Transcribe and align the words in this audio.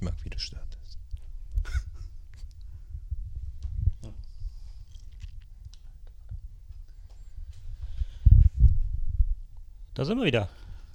Ich 0.00 0.04
mag, 0.04 0.14
wie 0.24 0.30
du 0.30 0.38
startest. 0.38 0.98
Da 9.92 10.06
sind 10.06 10.16
wir 10.16 10.24
wieder. 10.24 10.48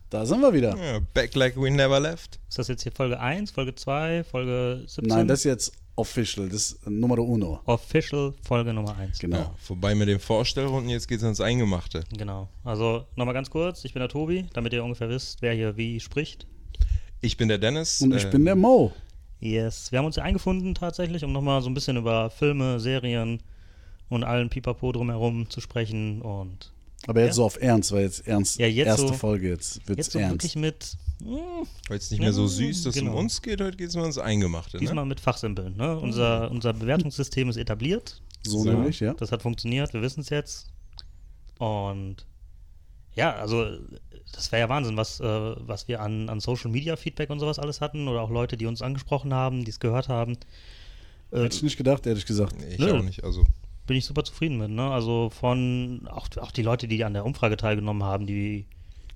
Da 0.09 0.25
sind 0.25 0.41
wir 0.41 0.51
wieder. 0.51 0.75
Ja, 0.75 0.99
back 1.13 1.35
like 1.35 1.55
we 1.55 1.69
never 1.69 1.99
left. 1.99 2.39
Ist 2.49 2.57
das 2.57 2.67
jetzt 2.67 2.81
hier 2.81 2.91
Folge 2.91 3.19
1, 3.19 3.51
Folge 3.51 3.75
2, 3.75 4.23
Folge 4.23 4.81
17? 4.87 5.03
Nein, 5.05 5.27
das 5.27 5.41
ist 5.41 5.43
jetzt 5.43 5.73
official. 5.95 6.49
Das 6.49 6.71
ist 6.71 6.87
Nummer 6.89 7.19
uno. 7.19 7.61
Official 7.65 8.33
Folge 8.41 8.73
Nummer 8.73 8.97
1. 8.97 9.19
Genau. 9.19 9.37
Ja, 9.37 9.53
vorbei 9.57 9.93
mit 9.93 10.07
den 10.07 10.19
Vorstellrunden, 10.19 10.89
jetzt 10.89 11.07
geht's 11.07 11.23
ans 11.23 11.41
Eingemachte. 11.41 12.05
Genau. 12.17 12.49
Also 12.63 13.05
nochmal 13.15 13.35
ganz 13.35 13.51
kurz, 13.51 13.85
ich 13.85 13.93
bin 13.93 13.99
der 13.99 14.09
Tobi, 14.09 14.47
damit 14.53 14.73
ihr 14.73 14.83
ungefähr 14.83 15.09
wisst, 15.09 15.43
wer 15.43 15.53
hier 15.53 15.77
wie 15.77 15.99
spricht. 15.99 16.47
Ich 17.25 17.37
bin 17.37 17.47
der 17.47 17.57
Dennis. 17.57 18.01
Und 18.03 18.13
ich 18.13 18.25
äh, 18.25 18.29
bin 18.29 18.45
der 18.45 18.55
Mo. 18.55 18.91
Yes. 19.39 19.91
Wir 19.91 19.97
haben 19.99 20.05
uns 20.05 20.13
hier 20.15 20.23
eingefunden 20.23 20.75
tatsächlich, 20.75 21.23
um 21.23 21.31
nochmal 21.31 21.59
so 21.63 21.69
ein 21.69 21.73
bisschen 21.73 21.97
über 21.97 22.29
Filme, 22.29 22.79
Serien 22.79 23.41
und 24.09 24.23
allen 24.23 24.49
Pipapo 24.49 24.91
drumherum 24.91 25.49
zu 25.49 25.59
sprechen. 25.59 26.21
Und 26.21 26.71
Aber 27.07 27.21
jetzt 27.21 27.29
Ja. 27.29 27.33
so 27.33 27.45
auf 27.45 27.59
Ernst, 27.59 27.91
weil 27.91 28.03
jetzt 28.03 28.27
ernst. 28.27 28.59
Ja, 28.59 28.67
jetzt 28.67 28.87
erste 28.87 29.07
so- 29.07 29.13
Folge 29.13 29.49
jetzt 29.49 29.87
wird's 29.87 29.97
jetzt 29.97 30.11
so 30.11 30.19
ernst. 30.19 30.33
wirklich 30.35 30.55
mit, 30.55 30.97
hm, 31.23 31.65
Heute 31.89 31.95
ist 31.95 32.11
nicht 32.11 32.19
mehr 32.19 32.31
so 32.33 32.43
Ja, 32.43 32.47
süß, 32.47 32.83
dass 32.83 32.95
es 32.95 32.99
genau. 33.01 33.13
um 33.13 33.17
uns 33.17 33.41
geht, 33.41 33.59
heute 33.59 33.75
geht's 33.77 33.95
mal 33.95 34.03
ans 34.03 34.19
Eingemachte. 34.19 34.77
Ne? 34.77 34.81
diesmal 34.81 35.05
mit 35.07 35.19
Fachsimpeln. 35.19 35.75
Ne? 35.75 35.97
Unser, 35.99 36.51
unser 36.51 36.73
Bewertungssystem 36.73 37.49
ist 37.49 37.57
etabliert. 37.57 38.21
so, 38.43 38.59
So. 38.59 38.69
nämlich, 38.71 38.99
ja. 38.99 39.15
Das 39.15 39.31
hat 39.31 39.41
funktioniert, 39.41 39.93
wir 39.93 40.03
wissen 40.03 40.21
es 40.21 40.29
jetzt. 40.29 40.67
Und 41.57 42.25
ja, 43.15 43.33
also 43.35 43.65
das 44.33 44.51
wäre 44.51 44.61
ja 44.61 44.69
Wahnsinn, 44.69 44.97
was, 44.97 45.19
äh, 45.19 45.23
was 45.23 45.87
wir 45.87 46.01
an, 46.01 46.29
an 46.29 46.39
Social 46.39 46.69
Media 46.71 46.95
Feedback 46.95 47.29
und 47.29 47.39
sowas 47.39 47.59
alles 47.59 47.81
hatten 47.81 48.07
oder 48.07 48.21
auch 48.21 48.29
Leute, 48.29 48.57
die 48.57 48.65
uns 48.65 48.81
angesprochen 48.81 49.33
haben, 49.33 49.63
die 49.63 49.71
es 49.71 49.79
gehört 49.79 50.09
haben. 50.09 50.33
Äh, 51.31 51.43
Hätte 51.43 51.55
ich 51.55 51.63
nicht 51.63 51.77
gedacht, 51.77 52.05
ehrlich 52.05 52.25
gesagt. 52.25 52.55
Nee, 52.59 52.75
ich 52.75 52.79
Nö. 52.79 52.93
auch 52.99 53.03
nicht. 53.03 53.23
Also, 53.23 53.45
bin 53.87 53.97
ich 53.97 54.05
super 54.05 54.23
zufrieden 54.23 54.57
mit. 54.57 54.71
Ne? 54.71 54.89
Also 54.89 55.29
von 55.29 56.07
auch, 56.11 56.27
auch 56.41 56.51
die 56.51 56.63
Leute, 56.63 56.87
die 56.87 57.03
an 57.03 57.13
der 57.13 57.25
Umfrage 57.25 57.55
teilgenommen 57.57 58.03
haben, 58.03 58.25
die 58.25 58.65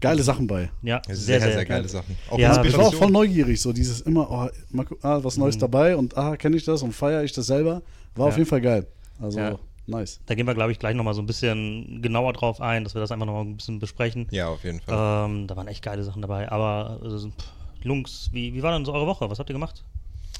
Geile 0.02 0.24
Sachen 0.24 0.48
bei. 0.48 0.70
ja 0.82 1.02
sehr, 1.10 1.42
sehr, 1.42 1.66
geile 1.66 1.90
Sachen. 1.90 2.16
Auch 2.30 2.40
Ja, 2.40 2.64
Ich 2.64 2.78
war 2.78 2.88
auch 2.88 2.94
voll 2.94 3.12
neugierig, 3.12 3.60
so 3.60 3.74
dieses 3.74 4.00
immer, 4.02 4.32
oh, 4.32 4.86
ah, 5.02 5.20
was 5.22 5.36
Neues 5.36 5.58
Mhm. 5.58 5.60
dabei 5.60 5.98
und 5.98 6.16
ah, 6.18 6.38
kenne 6.38 6.56
ich 6.56 6.64
das 6.64 6.82
und 6.84 6.94
feiere 6.94 7.24
ich 7.24 7.34
das 7.34 7.48
selber. 7.48 7.82
War 8.16 8.28
auf 8.28 8.34
Ja. 8.34 8.38
jeden 8.38 8.50
Fall 8.50 8.62
geil. 8.62 8.88
Also, 9.20 9.40
Ja. 9.40 9.60
Nice. 9.90 10.20
Da 10.26 10.36
gehen 10.36 10.48
wir, 10.48 10.56
glaube 10.56 10.72
ich, 10.72 10.80
gleich 10.80 10.96
nochmal 10.96 11.14
so 11.14 11.22
ein 11.22 11.26
bisschen 11.26 12.02
genauer 12.02 12.34
drauf 12.34 12.62
ein, 12.62 12.84
dass 12.84 12.94
wir 12.94 13.02
das 13.02 13.12
einfach 13.12 13.26
nochmal 13.26 13.44
ein 13.44 13.58
bisschen 13.58 13.80
besprechen. 13.80 14.28
Ja, 14.32 14.48
auf 14.48 14.64
jeden 14.64 14.80
Fall. 14.80 15.26
Ähm, 15.26 15.48
da 15.48 15.56
waren 15.56 15.68
echt 15.68 15.84
geile 15.84 16.04
Sachen 16.04 16.22
dabei. 16.22 16.52
Aber 16.52 17.00
äh, 17.04 17.10
pff, 17.10 17.52
Jungs, 17.84 18.30
wie, 18.32 18.54
wie 18.54 18.64
war 18.64 18.74
denn 18.74 18.86
so 18.86 18.94
eure 18.94 19.08
Woche? 19.08 19.30
Was 19.30 19.40
habt 19.40 19.50
ihr 19.50 19.54
gemacht? 19.54 19.84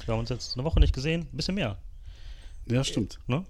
Wir 0.04 0.12
haben 0.12 0.20
uns 0.20 0.30
jetzt 0.30 0.54
eine 0.54 0.64
Woche 0.64 0.80
nicht 0.80 0.94
gesehen, 0.94 1.28
ein 1.32 1.36
bisschen 1.36 1.54
mehr. 1.54 1.78
Ja, 2.66 2.84
stimmt. 2.84 3.18
Ne? 3.26 3.44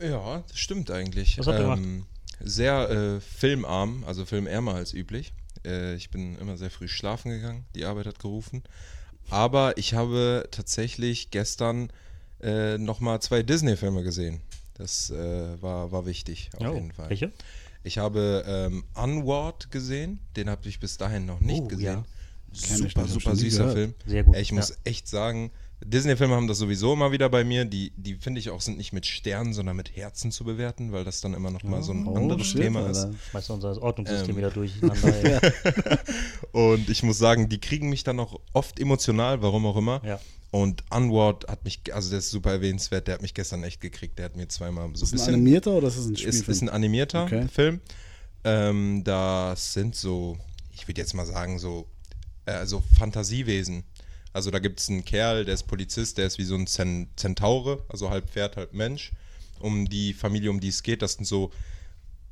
Ja, 0.00 0.42
das 0.48 0.58
stimmt 0.58 0.90
eigentlich. 0.90 1.38
Was 1.38 1.46
habt 1.46 1.58
ihr 1.58 1.66
ähm, 1.66 2.06
Sehr 2.40 2.90
äh, 2.90 3.20
filmarm, 3.20 4.04
also 4.06 4.24
filmärmer 4.24 4.74
als 4.74 4.92
üblich. 4.92 5.32
Äh, 5.64 5.94
ich 5.94 6.10
bin 6.10 6.36
immer 6.36 6.56
sehr 6.56 6.70
früh 6.70 6.88
schlafen 6.88 7.30
gegangen, 7.30 7.64
die 7.74 7.84
Arbeit 7.84 8.06
hat 8.06 8.18
gerufen. 8.18 8.62
Aber 9.30 9.76
ich 9.78 9.94
habe 9.94 10.48
tatsächlich 10.50 11.30
gestern 11.30 11.90
äh, 12.40 12.78
nochmal 12.78 13.20
zwei 13.20 13.42
Disney-Filme 13.42 14.02
gesehen. 14.02 14.40
Das 14.78 15.10
äh, 15.10 15.60
war, 15.62 15.90
war 15.92 16.06
wichtig, 16.06 16.50
auf 16.58 16.66
Oh, 16.68 16.74
jeden 16.74 16.92
Fall. 16.92 17.08
Welche? 17.10 17.32
Ich 17.82 17.98
habe 17.98 18.44
ähm, 18.46 18.84
Unward 18.94 19.70
gesehen, 19.70 20.18
den 20.36 20.50
habe 20.50 20.68
ich 20.68 20.80
bis 20.80 20.96
dahin 20.98 21.24
noch 21.26 21.40
nicht 21.40 21.62
Oh, 21.62 21.68
gesehen. 21.68 21.84
ja. 21.84 22.04
Super, 22.52 23.06
super 23.06 23.36
süßer. 23.36 23.70
Film. 23.72 23.94
Sehr 24.06 24.24
gut, 24.24 24.36
Ich 24.36 24.50
muss 24.52 24.70
ja. 24.70 24.74
echt 24.84 25.08
sagen, 25.08 25.50
Disney-Filme 25.84 26.34
haben 26.34 26.46
das 26.48 26.56
sowieso 26.58 26.94
immer 26.94 27.12
wieder 27.12 27.28
bei 27.28 27.44
mir. 27.44 27.64
Die, 27.66 27.92
die 27.96 28.14
finde 28.14 28.40
ich 28.40 28.48
auch 28.50 28.62
sind 28.62 28.78
nicht 28.78 28.92
mit 28.94 29.04
Sternen, 29.06 29.52
sondern 29.52 29.76
mit 29.76 29.94
Herzen 29.94 30.30
zu 30.32 30.42
bewerten, 30.44 30.90
weil 30.90 31.04
das 31.04 31.20
dann 31.20 31.34
immer 31.34 31.50
noch 31.50 31.62
mal 31.64 31.82
so 31.82 31.92
ein 31.92 32.06
Oh, 32.06 32.16
anderes 32.16 32.46
shit, 32.46 32.62
Thema 32.62 32.88
ist. 32.88 33.06
Schmeißt 33.30 33.50
unser 33.50 33.80
Ordnungssystem 33.82 34.30
Ähm. 34.30 34.36
wieder 34.38 34.50
durcheinander. 34.50 35.40
Und 36.52 36.88
ich 36.88 37.02
muss 37.02 37.18
sagen, 37.18 37.48
die 37.48 37.60
kriegen 37.60 37.90
mich 37.90 38.04
dann 38.04 38.18
auch 38.20 38.40
oft 38.54 38.80
emotional, 38.80 39.42
warum 39.42 39.66
auch 39.66 39.76
immer. 39.76 40.02
ja. 40.04 40.18
Und 40.56 40.84
Unward 40.90 41.46
hat 41.48 41.64
mich, 41.64 41.80
also 41.92 42.08
der 42.08 42.20
ist 42.20 42.30
super 42.30 42.50
erwähnenswert, 42.52 43.06
der 43.06 43.14
hat 43.16 43.20
mich 43.20 43.34
gestern 43.34 43.62
echt 43.62 43.78
gekriegt. 43.82 44.18
Der 44.18 44.24
hat 44.24 44.36
mir 44.36 44.48
zweimal 44.48 44.88
so 44.94 45.04
Ist 45.04 45.12
ein 45.12 45.12
das 45.12 45.12
ein 45.12 45.16
bisschen 45.16 45.34
animierter 45.34 45.72
oder 45.72 45.88
ist 45.88 45.98
das 45.98 46.06
ein 46.06 46.14
ist, 46.14 46.20
Spielfilm? 46.20 46.50
ist 46.50 46.62
ein 46.62 46.68
animierter 46.70 47.24
Okay. 47.24 47.46
Film. 47.52 47.80
Ähm, 48.42 49.04
das 49.04 49.74
sind 49.74 49.94
so, 49.96 50.38
ich 50.72 50.88
würde 50.88 50.98
jetzt 51.02 51.12
mal 51.12 51.26
sagen, 51.26 51.58
so, 51.58 51.86
äh, 52.46 52.64
so 52.64 52.82
Fantasiewesen. 52.98 53.84
Also 54.32 54.50
da 54.50 54.58
gibt 54.58 54.80
es 54.80 54.88
einen 54.88 55.04
Kerl, 55.04 55.44
der 55.44 55.52
ist 55.52 55.64
Polizist, 55.64 56.16
der 56.16 56.26
ist 56.26 56.38
wie 56.38 56.44
so 56.44 56.54
ein 56.54 56.66
Zen 56.66 57.08
Zentaure, 57.16 57.84
also 57.90 58.08
halb 58.08 58.30
Pferd, 58.30 58.56
halb 58.56 58.72
Mensch. 58.72 59.12
Um 59.60 59.86
die 59.86 60.14
Familie, 60.14 60.50
um 60.50 60.60
die 60.60 60.68
es 60.68 60.82
geht, 60.82 61.02
das 61.02 61.14
sind 61.14 61.26
so 61.26 61.50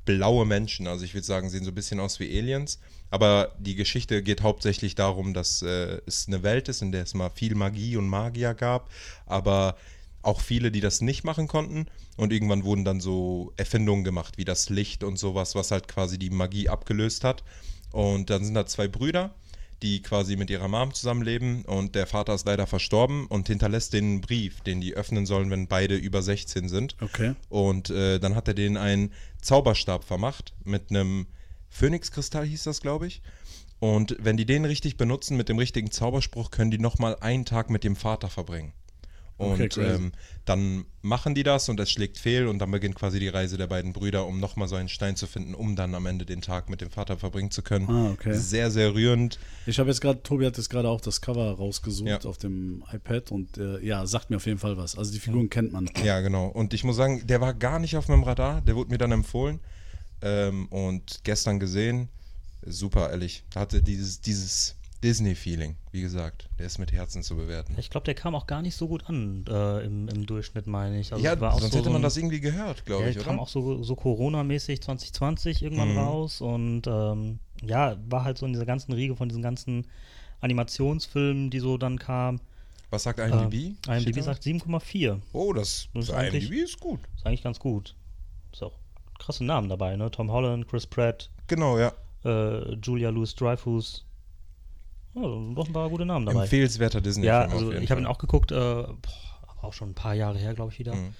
blaue 0.05 0.47
Menschen. 0.47 0.87
Also 0.87 1.05
ich 1.05 1.15
würde 1.15 1.27
sagen, 1.27 1.49
sehen 1.49 1.65
so 1.65 1.71
ein 1.71 1.75
bisschen 1.75 2.01
aus 2.01 2.21
wie 2.21 2.39
Aliens. 2.39 2.79
Aber 3.11 3.55
die 3.59 3.75
Geschichte 3.75 4.23
geht 4.23 4.43
hauptsächlich 4.43 4.95
darum, 4.95 5.35
dass 5.35 5.63
äh, 5.63 6.01
es 6.07 6.27
eine 6.27 6.43
Welt 6.43 6.69
ist, 6.69 6.83
in 6.83 6.93
der 6.93 7.05
es 7.05 7.15
mal 7.15 7.31
viel 7.31 7.55
Magie 7.55 7.97
und 7.97 8.09
Magier 8.09 8.55
gab, 8.55 8.91
aber 9.27 9.77
auch 10.23 10.41
viele, 10.41 10.73
die 10.73 10.81
das 10.81 11.01
nicht 11.01 11.23
machen 11.23 11.47
konnten. 11.47 11.87
Und 12.17 12.33
irgendwann 12.33 12.65
wurden 12.65 12.85
dann 12.85 13.01
so 13.01 13.53
Erfindungen 13.57 14.05
gemacht, 14.05 14.39
wie 14.39 14.45
das 14.45 14.69
Licht 14.71 15.05
und 15.05 15.19
sowas, 15.19 15.55
was 15.55 15.71
halt 15.71 15.89
quasi 15.89 16.19
die 16.19 16.31
Magie 16.31 16.69
abgelöst 16.69 17.25
hat. 17.25 17.45
Und 17.93 18.31
dann 18.31 18.45
sind 18.45 18.55
da 18.55 18.67
zwei 18.67 18.89
Brüder, 18.89 19.35
die 19.83 20.03
quasi 20.03 20.37
mit 20.37 20.51
ihrer 20.51 20.67
Mom 20.69 20.95
zusammenleben 20.95 21.65
und 21.65 21.95
der 21.95 22.07
Vater 22.07 22.35
ist 22.35 22.47
leider 22.47 22.67
verstorben 22.67 23.27
und 23.27 23.49
hinterlässt 23.49 23.95
einen 23.95 24.21
Brief, 24.21 24.61
den 24.63 24.81
die 24.81 24.95
öffnen 24.95 25.27
sollen, 25.27 25.51
wenn 25.51 25.69
beide 25.69 25.95
über 25.97 26.23
16 26.23 26.69
sind. 26.69 26.97
Okay. 27.01 27.35
Und 27.49 27.91
äh, 27.91 28.19
dann 28.19 28.35
hat 28.35 28.49
er 28.49 28.55
denen 28.55 28.77
einen 28.77 29.13
Zauberstab 29.45 30.05
vermacht 30.05 30.55
mit 30.65 30.91
einem 30.91 31.27
Phönixkristall, 31.69 32.47
hieß 32.47 32.65
das, 32.65 32.81
glaube 32.81 33.07
ich. 33.07 33.23
Und 33.79 34.17
wenn 34.19 34.37
die 34.37 34.47
den 34.47 34.65
richtig 34.65 34.97
benutzen 34.97 35.37
mit 35.37 35.49
dem 35.49 35.59
richtigen 35.59 35.91
Zauberspruch, 35.91 36.51
können 36.51 36.71
die 36.71 36.79
nochmal 36.79 37.17
einen 37.21 37.45
Tag 37.45 37.69
mit 37.69 37.85
dem 37.85 37.97
Vater 37.97 38.31
verbringen. 38.31 38.73
Und 39.37 39.61
Okay, 39.61 39.81
ähm, 39.81 40.13
dann 40.45 40.85
machen 41.03 41.35
die 41.35 41.43
das 41.43 41.69
und 41.69 41.81
es 41.81 41.91
schlägt 41.91 42.19
fehl 42.19 42.47
und 42.47 42.61
dann 42.61 42.71
beginnt 42.71 42.95
quasi 42.95 43.19
die 43.19 43.27
Reise 43.29 43.57
der 43.57 43.67
beiden 43.67 43.93
Brüder, 43.93 44.27
um 44.27 44.39
nochmal 44.39 44.69
so 44.69 44.77
einen 44.77 44.89
Stein 44.89 45.17
zu 45.17 45.27
finden, 45.27 45.55
um 45.55 45.75
dann 45.75 45.95
am 45.97 46.07
Ende 46.07 46.25
den 46.25 46.41
Tag 46.41 46.71
mit 46.71 46.81
dem 46.81 46.91
Vater 46.91 47.17
verbringen 47.19 47.51
zu 47.51 47.63
können. 47.63 47.89
Ah, 47.91 48.11
okay. 48.13 48.33
Sehr, 48.35 48.71
sehr 48.71 48.95
rührend. 48.95 49.41
Ich 49.67 49.81
habe 49.81 49.91
jetzt 49.91 50.01
gerade, 50.01 50.23
Tobi 50.23 50.47
hat 50.47 50.57
jetzt 50.57 50.71
gerade 50.71 50.89
auch 50.89 51.01
das 51.01 51.21
Cover 51.21 51.51
rausgesucht 51.53 52.09
Ja. 52.09 52.21
auf 52.21 52.39
dem 52.39 52.85
iPad 52.93 53.33
und 53.33 53.59
äh, 53.59 53.81
ja, 53.85 54.07
sagt 54.07 54.31
mir 54.31 54.37
auf 54.37 54.47
jeden 54.47 54.59
Fall 54.59 54.77
was. 54.77 54.97
Also 54.97 55.13
die 55.13 55.19
Figuren 55.19 55.51
kennt 55.51 55.73
man. 55.73 55.91
Ja, 56.05 56.21
genau. 56.21 56.47
Und 56.47 56.73
ich 56.73 56.85
muss 56.85 56.95
sagen, 56.97 57.27
der 57.27 57.41
war 57.41 57.55
gar 57.55 57.81
nicht 57.81 57.97
auf 57.97 58.07
meinem 58.09 58.23
Radar. 58.23 58.61
Der 58.61 58.77
wurde 58.77 58.91
mir 58.91 58.99
dann 58.99 59.11
empfohlen. 59.11 59.59
Ähm, 60.23 60.67
und 60.69 61.21
gestern 61.25 61.59
gesehen, 61.59 62.09
super, 62.65 63.11
ehrlich. 63.11 63.43
Hatte 63.57 63.83
dieses, 63.83 64.21
dieses 64.21 64.77
Disney-Feeling, 65.05 65.77
wie 65.93 66.01
gesagt. 66.01 66.49
Der 66.59 66.67
ist 66.67 66.79
mit 66.79 66.91
Herzen 66.93 67.23
zu 67.23 67.37
bewerten. 67.37 67.77
Ich 67.79 67.91
glaube, 67.91 68.05
der 68.07 68.15
kam 68.15 68.35
auch 68.35 68.47
gar 68.47 68.63
nicht 68.63 68.75
so 68.75 68.89
gut 68.89 69.05
an 69.09 69.45
äh, 69.49 69.85
im, 69.85 70.09
im 70.09 70.27
Durchschnitt, 70.27 70.67
meine 70.67 70.99
ich. 70.99 71.13
Also 71.13 71.25
ja, 71.25 71.37
sonst 71.39 71.61
so, 71.61 71.67
hätte 71.79 71.85
so 71.85 71.91
man 71.91 72.01
ein- 72.01 72.03
das 72.03 72.17
irgendwie 72.17 72.41
gehört, 72.41 72.85
glaube 72.87 73.05
ja, 73.05 73.11
ich, 73.11 73.19
kam 73.19 73.35
oder? 73.35 73.43
auch 73.43 73.49
so, 73.49 73.83
so 73.83 73.95
Corona-mäßig 73.95 74.81
2020 74.83 75.63
irgendwann 75.63 75.93
Mhm. 75.93 75.99
raus 75.99 76.41
und 76.41 76.83
ähm, 76.87 77.39
ja, 77.63 77.97
war 78.09 78.25
halt 78.25 78.39
so 78.39 78.47
in 78.47 78.53
dieser 78.53 78.67
ganzen 78.67 78.93
Riege 78.93 79.15
von 79.15 79.29
diesen 79.29 79.43
ganzen 79.43 79.87
Animationsfilmen, 80.41 81.51
die 81.51 81.59
so 81.61 81.77
dann 81.79 81.99
kamen. 81.99 82.41
Was 82.91 83.03
sagt 83.05 83.19
Äh, 83.19 83.29
IMDb? 83.29 83.77
Steht 83.85 84.07
IMDb 84.07 84.23
sagt 84.23 84.43
7,4. 84.43 85.21
Oh, 85.33 85.53
das, 85.53 85.89
Das 85.95 86.09
ist 86.09 86.15
IMDb 86.15 86.53
ist 86.63 86.79
gut. 86.81 87.01
Ist 87.17 87.27
eigentlich 87.27 87.43
ganz 87.43 87.59
gut. 87.59 87.95
Ist 88.53 88.63
auch 88.63 88.79
krasse 89.19 89.45
Namen 89.45 89.69
dabei, 89.69 89.97
ne? 89.97 90.11
Tom 90.11 90.31
Holland, 90.31 90.69
Chris 90.69 90.87
Pratt, 90.87 91.31
Genau, 91.47 91.79
ja. 91.79 91.93
äh, 92.25 92.75
Julia 92.77 93.11
Louis-Dreyfus. 93.11 94.05
Ja, 95.15 95.23
doch 95.23 95.67
ein 95.67 95.73
paar 95.73 95.89
gute 95.89 96.05
Namen 96.05 96.27
dabei. 96.27 96.43
Empfehlenswerter 96.43 97.01
Disney-Film 97.01 97.27
Ja, 97.35 97.47
auf 97.47 97.53
also 97.53 97.71
jeden 97.73 97.85
ich 97.85 97.91
habe 97.91 98.01
ihn 98.01 98.07
auch 98.07 98.19
geguckt, 98.19 98.51
äh, 98.53 98.55
boah, 98.55 98.95
aber 99.47 99.65
auch 99.69 99.73
schon 99.73 99.91
ein 99.91 99.95
paar 99.95 100.15
Jahre 100.15 100.39
her, 100.39 100.55
glaube 100.55 100.73
ich, 100.73 100.79
wieder. 100.79 100.95
Mhm. 100.95 101.15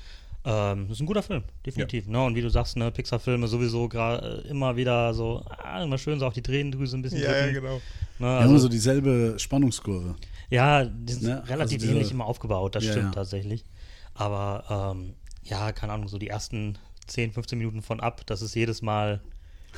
Ähm, 0.47 0.89
das 0.89 0.99
ist 0.99 1.01
ein 1.01 1.07
guter 1.07 1.23
Film, 1.23 1.43
definitiv. 1.65 2.07
Ne? 2.07 2.23
Und 2.23 2.35
wie 2.35 2.43
du 2.43 2.51
sagst, 2.51 2.77
ne, 2.77 2.91
Pixar-Filme 2.91 3.47
sowieso 3.49 3.89
gerade 3.89 4.43
äh, 4.45 4.49
immer 4.49 4.77
wieder 4.77 5.15
so, 5.15 5.43
ah, 5.49 5.83
immer 5.83 5.97
schön 5.97 6.19
so 6.19 6.27
auf 6.27 6.35
die 6.35 6.43
Tränendrüse 6.43 6.97
ein 6.99 7.03
bisschen 7.03 7.23
Ja, 7.23 7.47
ja, 7.47 7.53
genau. 7.53 7.81
Ne? 8.19 8.29
Also, 8.29 8.51
immer 8.51 8.59
so 8.59 8.69
dieselbe 8.69 9.35
Spannungskurve. 9.39 10.17
ja, 10.51 10.85
die 10.85 11.13
sind 11.15 11.23
Ne, 11.29 11.37
relativ 11.49 11.59
also 11.61 11.77
diese- 11.79 11.93
ähnlich 11.93 12.11
immer 12.11 12.27
aufgebaut, 12.27 12.75
das 12.75 12.85
Ja, 12.85 12.91
stimmt 12.93 13.07
ja. 13.07 13.13
tatsächlich. 13.13 13.65
Aber 14.13 14.93
ähm, 14.95 15.15
ja, 15.45 15.73
keine 15.73 15.93
Ahnung, 15.95 16.09
so 16.09 16.19
die 16.19 16.29
ersten 16.29 16.77
10, 17.07 17.33
15 17.33 17.59
Minuten 17.59 17.81
von 17.83 18.01
ab, 18.01 18.23
das 18.27 18.43
ist 18.43 18.55
jedes 18.55 18.83
Mal, 18.83 19.21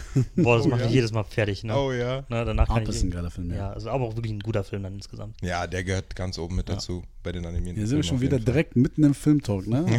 boah, 0.36 0.56
das 0.56 0.66
Oh 0.66 0.68
macht 0.70 0.80
ja. 0.80 0.86
mich 0.86 0.94
jedes 0.94 1.12
Mal 1.12 1.24
fertig. 1.24 1.64
Ne? 1.64 1.74
Oh 1.76 1.92
ja. 1.92 2.24
Ne, 2.28 2.44
danach 2.44 2.66
kann 2.68 2.78
Ab 2.78 2.82
ich, 2.84 2.88
ist 2.90 3.02
ein 3.02 3.10
geiler 3.10 3.30
Film, 3.30 3.50
ja, 3.50 3.56
ja. 3.56 3.70
also 3.72 3.90
aber 3.90 4.04
auch 4.04 4.16
wirklich 4.16 4.32
ein 4.32 4.40
guter 4.40 4.64
Film 4.64 4.82
dann 4.82 4.94
insgesamt. 4.94 5.36
Ja, 5.42 5.66
der 5.66 5.84
gehört 5.84 6.14
ganz 6.16 6.38
oben 6.38 6.56
mit 6.56 6.68
dazu 6.68 7.02
bei 7.22 7.32
den 7.32 7.44
animierten 7.46 7.76
Hier 7.76 7.86
sind 7.86 7.98
wir 7.98 8.02
schon 8.04 8.20
wieder 8.20 8.36
Fall. 8.38 8.44
direkt 8.44 8.76
mitten 8.76 9.04
im 9.04 9.14
Filmtalk, 9.14 9.66
ne? 9.66 9.84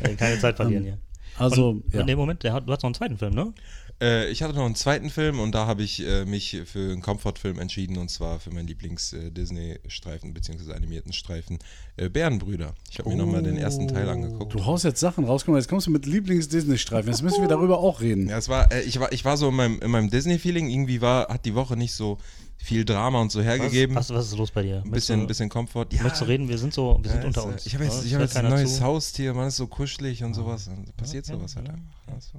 Äh, 0.00 0.14
Keine 0.14 0.38
Zeit 0.38 0.56
verlieren 0.56 0.84
Ähm, 0.84 0.92
hier. 0.94 0.98
Also, 1.38 1.70
Und, 1.70 1.94
ja. 1.94 2.00
in 2.00 2.06
dem 2.06 2.18
Moment, 2.18 2.42
der 2.42 2.52
hat, 2.52 2.68
du 2.68 2.72
hast 2.72 2.82
noch 2.82 2.88
einen 2.88 2.94
zweiten 2.94 3.16
Film, 3.18 3.34
ne? 3.34 3.52
Äh, 4.00 4.30
ich 4.30 4.42
hatte 4.42 4.54
noch 4.54 4.64
einen 4.64 4.74
zweiten 4.74 5.10
Film 5.10 5.40
und 5.40 5.54
da 5.54 5.66
habe 5.66 5.82
ich 5.82 6.06
äh, 6.06 6.24
mich 6.24 6.62
für 6.64 6.78
einen 6.78 7.02
Comfort-Film 7.02 7.58
entschieden 7.58 7.98
und 7.98 8.10
zwar 8.10 8.40
für 8.40 8.50
meinen 8.50 8.66
Lieblings-Disney-Streifen 8.66 10.32
bzw. 10.32 10.72
animierten 10.72 11.12
Streifen 11.12 11.58
äh, 11.96 12.08
Bärenbrüder. 12.08 12.74
Ich 12.90 12.98
habe 12.98 13.10
mir 13.10 13.16
nochmal 13.16 13.42
den 13.42 13.56
ersten 13.56 13.88
Teil 13.88 14.08
angeguckt. 14.08 14.54
Du 14.54 14.64
haust 14.64 14.84
jetzt 14.84 15.00
Sachen 15.00 15.24
raus, 15.24 15.44
guck 15.44 15.52
mal, 15.52 15.58
jetzt 15.58 15.68
kommst 15.68 15.86
du 15.86 15.90
mit 15.90 16.06
Lieblings-Disney-Streifen. 16.06 17.10
Jetzt 17.10 17.22
müssen 17.22 17.42
wir 17.42 17.48
darüber 17.48 17.78
auch 17.78 18.00
reden. 18.00 18.28
Ja, 18.28 18.38
es 18.38 18.48
war, 18.48 18.72
äh, 18.72 18.82
ich 18.82 18.98
war, 19.00 19.12
ich 19.12 19.24
war 19.24 19.36
so 19.36 19.48
in 19.48 19.54
meinem, 19.54 19.80
in 19.80 19.90
meinem 19.90 20.10
Disney-Feeling. 20.10 20.68
Irgendwie 20.70 21.00
war, 21.00 21.28
hat 21.28 21.44
die 21.44 21.54
Woche 21.54 21.76
nicht 21.76 21.92
so 21.92 22.18
viel 22.62 22.84
Drama 22.84 23.20
und 23.20 23.32
so 23.32 23.40
hergegeben. 23.40 23.96
Was, 23.96 24.10
was 24.10 24.26
ist 24.26 24.36
los 24.36 24.50
bei 24.50 24.62
dir? 24.62 24.82
Ein 24.84 24.90
bisschen, 24.90 25.26
bisschen 25.26 25.48
Komfort. 25.48 25.86
Ja, 25.92 26.02
Möchtest 26.02 26.22
du 26.22 26.26
reden? 26.26 26.48
Wir 26.48 26.58
sind 26.58 26.74
so, 26.74 26.98
wir 27.02 27.10
sind 27.10 27.22
ja, 27.22 27.26
unter 27.26 27.46
uns. 27.46 27.66
Ich 27.66 27.74
habe 27.74 27.84
jetzt, 27.84 28.00
Ja, 28.00 28.06
ich 28.06 28.14
hab 28.14 28.20
jetzt 28.20 28.36
ein 28.36 28.48
neues 28.48 28.76
zu. 28.76 28.82
Haustier, 28.82 29.32
man 29.34 29.48
ist 29.48 29.56
so 29.56 29.66
kuschelig 29.66 30.22
und 30.24 30.34
sowas. 30.34 30.66
Dann 30.66 30.84
passiert 30.96 31.26
Okay, 31.26 31.38
sowas 31.38 31.56
halt 31.56 31.68
ja, 31.68 31.74
einfach. 31.74 31.94
Ach 32.06 32.22
so. 32.22 32.38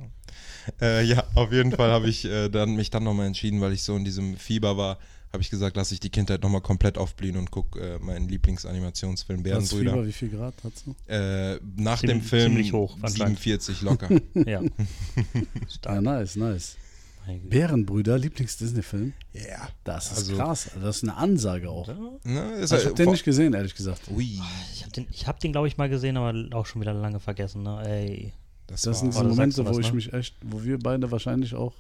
Äh, 0.81 1.03
ja, 1.05 1.23
auf 1.35 1.51
jeden 1.51 1.71
Fall 1.71 1.89
habe 1.91 2.07
ich 2.09 2.25
äh, 2.25 2.49
dann, 2.49 2.75
mich 2.75 2.89
dann 2.89 3.03
nochmal 3.03 3.27
entschieden, 3.27 3.61
weil 3.61 3.73
ich 3.73 3.83
so 3.83 3.95
in 3.95 4.03
diesem 4.05 4.37
Fieber 4.37 4.77
war, 4.77 4.97
habe 5.33 5.41
ich 5.41 5.49
gesagt, 5.49 5.77
lasse 5.77 5.93
ich 5.93 5.99
die 6.01 6.09
Kindheit 6.09 6.41
nochmal 6.43 6.61
komplett 6.61 6.97
aufblühen 6.97 7.37
und 7.37 7.51
gucke 7.51 7.79
äh, 7.79 7.99
meinen 7.99 8.27
Lieblingsanimationsfilm 8.27 9.43
Bärenbrüder. 9.43 9.91
Fieber, 9.91 10.05
wie 10.05 10.11
viel 10.11 10.29
Grad 10.29 10.53
hast 10.63 10.85
du? 10.85 10.95
Äh, 11.11 11.59
nach 11.77 11.99
Ziemlich- 11.99 12.17
dem 12.19 12.21
Film 12.21 12.51
ziemlich 12.53 12.73
hoch, 12.73 12.97
anscheinend. 13.01 13.39
47 13.39 13.81
locker. 13.81 14.09
Ja. 14.45 14.61
Ja, 15.85 16.01
nice, 16.01 16.35
nice. 16.35 16.77
Bärenbrüder, 17.43 18.17
Lieblings-Disney-Film? 18.17 19.13
Ja. 19.33 19.69
Das 19.83 20.11
ist 20.11 20.17
Also- 20.17 20.35
krass. 20.35 20.69
Also 20.73 20.85
Das 20.87 20.97
ist 20.97 21.03
eine 21.03 21.15
Ansage 21.15 21.69
auch. 21.69 21.87
Ne, 22.23 22.51
ist 22.53 22.71
Also 22.73 22.77
ich 22.77 22.85
habe 22.85 22.95
den 22.95 23.11
nicht 23.11 23.23
gesehen, 23.23 23.53
ehrlich 23.53 23.75
gesagt. 23.75 24.09
Ui, 24.09 24.39
Ich 24.73 24.81
habe 24.81 24.91
den, 24.91 25.07
ich 25.11 25.27
hab 25.27 25.39
den 25.39 25.51
glaube 25.51 25.67
ich, 25.67 25.77
mal 25.77 25.87
gesehen, 25.87 26.17
aber 26.17 26.33
auch 26.57 26.65
schon 26.65 26.81
wieder 26.81 26.93
lange 26.93 27.19
vergessen. 27.19 27.63
Ne? 27.63 27.81
Ey. 27.85 28.33
Das, 28.71 28.81
Das 28.81 28.99
sind 28.99 29.13
so 29.13 29.19
Oh, 29.19 29.23
Momente, 29.23 29.57
du 29.57 29.65
wo 29.65 29.69
was, 29.71 29.77
ich 29.79 29.89
ne? 29.89 29.95
mich 29.95 30.13
echt, 30.13 30.35
wo 30.41 30.63
wir 30.63 30.79
beide 30.79 31.11
wahrscheinlich 31.11 31.53
auch. 31.55 31.73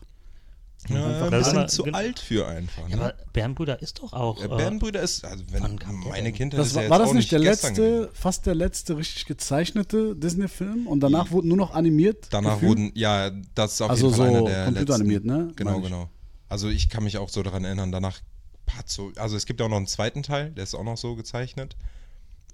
ja, 0.89 1.31
wir 1.31 1.43
sind 1.43 1.69
zu 1.69 1.85
alt 1.93 2.19
für 2.19 2.47
einfach. 2.47 2.89
Ja, 2.89 2.95
Ne? 2.95 3.01
aber 3.03 3.13
Bärenbrüder 3.33 3.81
ist 3.81 3.99
doch 3.99 4.13
auch. 4.13 4.41
Äh, 4.41 4.45
Äh, 4.45 4.47
Bärenbrüder 4.49 5.01
ist, 5.01 5.23
also 5.25 5.43
wenn 5.51 5.61
meine? 6.09 6.31
Kindheit 6.31 6.59
Das 6.59 6.67
ist 6.69 6.75
war, 6.75 6.83
ja 6.83 6.89
war 6.89 6.99
das 6.99 7.09
auch 7.09 7.13
nicht 7.13 7.31
der 7.31 7.39
letzte, 7.39 7.73
gewesen. 7.73 8.09
fast 8.13 8.45
der 8.45 8.55
letzte 8.55 8.97
richtig 8.97 9.25
gezeichnete 9.25 10.15
Disney-Film? 10.15 10.87
Und 10.87 11.01
danach 11.01 11.29
wurden 11.31 11.49
nur 11.49 11.57
noch 11.57 11.71
animiert? 11.73 12.27
Danach 12.31 12.55
gefühlt? 12.55 12.69
wurden, 12.69 12.91
ja, 12.95 13.29
das 13.55 13.73
ist 13.73 13.81
auf 13.81 13.91
Also 13.91 14.07
jeden 14.07 14.17
Fall 14.17 14.27
so 14.31 14.35
einer 14.37 14.45
der 14.47 14.65
computeranimiert, 14.65 15.23
letzten. 15.25 15.45
ne? 15.47 15.53
Genau, 15.55 15.81
genau. 15.81 16.09
Also 16.49 16.67
ich 16.69 16.89
kann 16.89 17.03
mich 17.03 17.17
auch 17.17 17.29
so 17.29 17.43
daran 17.43 17.63
erinnern, 17.63 17.91
danach 17.91 18.19
hat 18.71 18.89
so, 18.89 19.11
also 19.17 19.35
es 19.35 19.45
gibt 19.45 19.61
auch 19.61 19.69
noch 19.69 19.77
einen 19.77 19.87
zweiten 19.87 20.23
Teil, 20.23 20.49
der 20.51 20.63
ist 20.63 20.73
auch 20.73 20.83
noch 20.83 20.97
so 20.97 21.15
gezeichnet. 21.15 21.75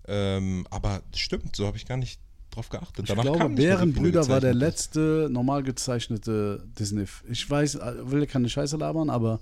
Ähm, 0.08 0.66
aber 0.70 1.02
stimmt, 1.16 1.56
so 1.56 1.66
habe 1.68 1.78
ich 1.78 1.86
gar 1.86 1.98
nicht 1.98 2.20
drauf 2.58 2.70
geachtet. 2.70 3.00
Ich 3.00 3.16
Danach 3.16 3.24
glaube, 3.24 3.50
Bärenbrüder 3.50 4.28
war 4.28 4.42
der 4.42 4.54
letzte 4.54 5.30
normal 5.32 5.64
gezeichnete 5.64 6.64
Disney. 6.78 7.06
Ich 7.30 7.50
weiß, 7.50 7.76
äh, 7.76 8.12
will 8.12 8.26
keine 8.26 8.50
Scheiße 8.50 8.78
labern, 8.78 9.10
aber 9.10 9.40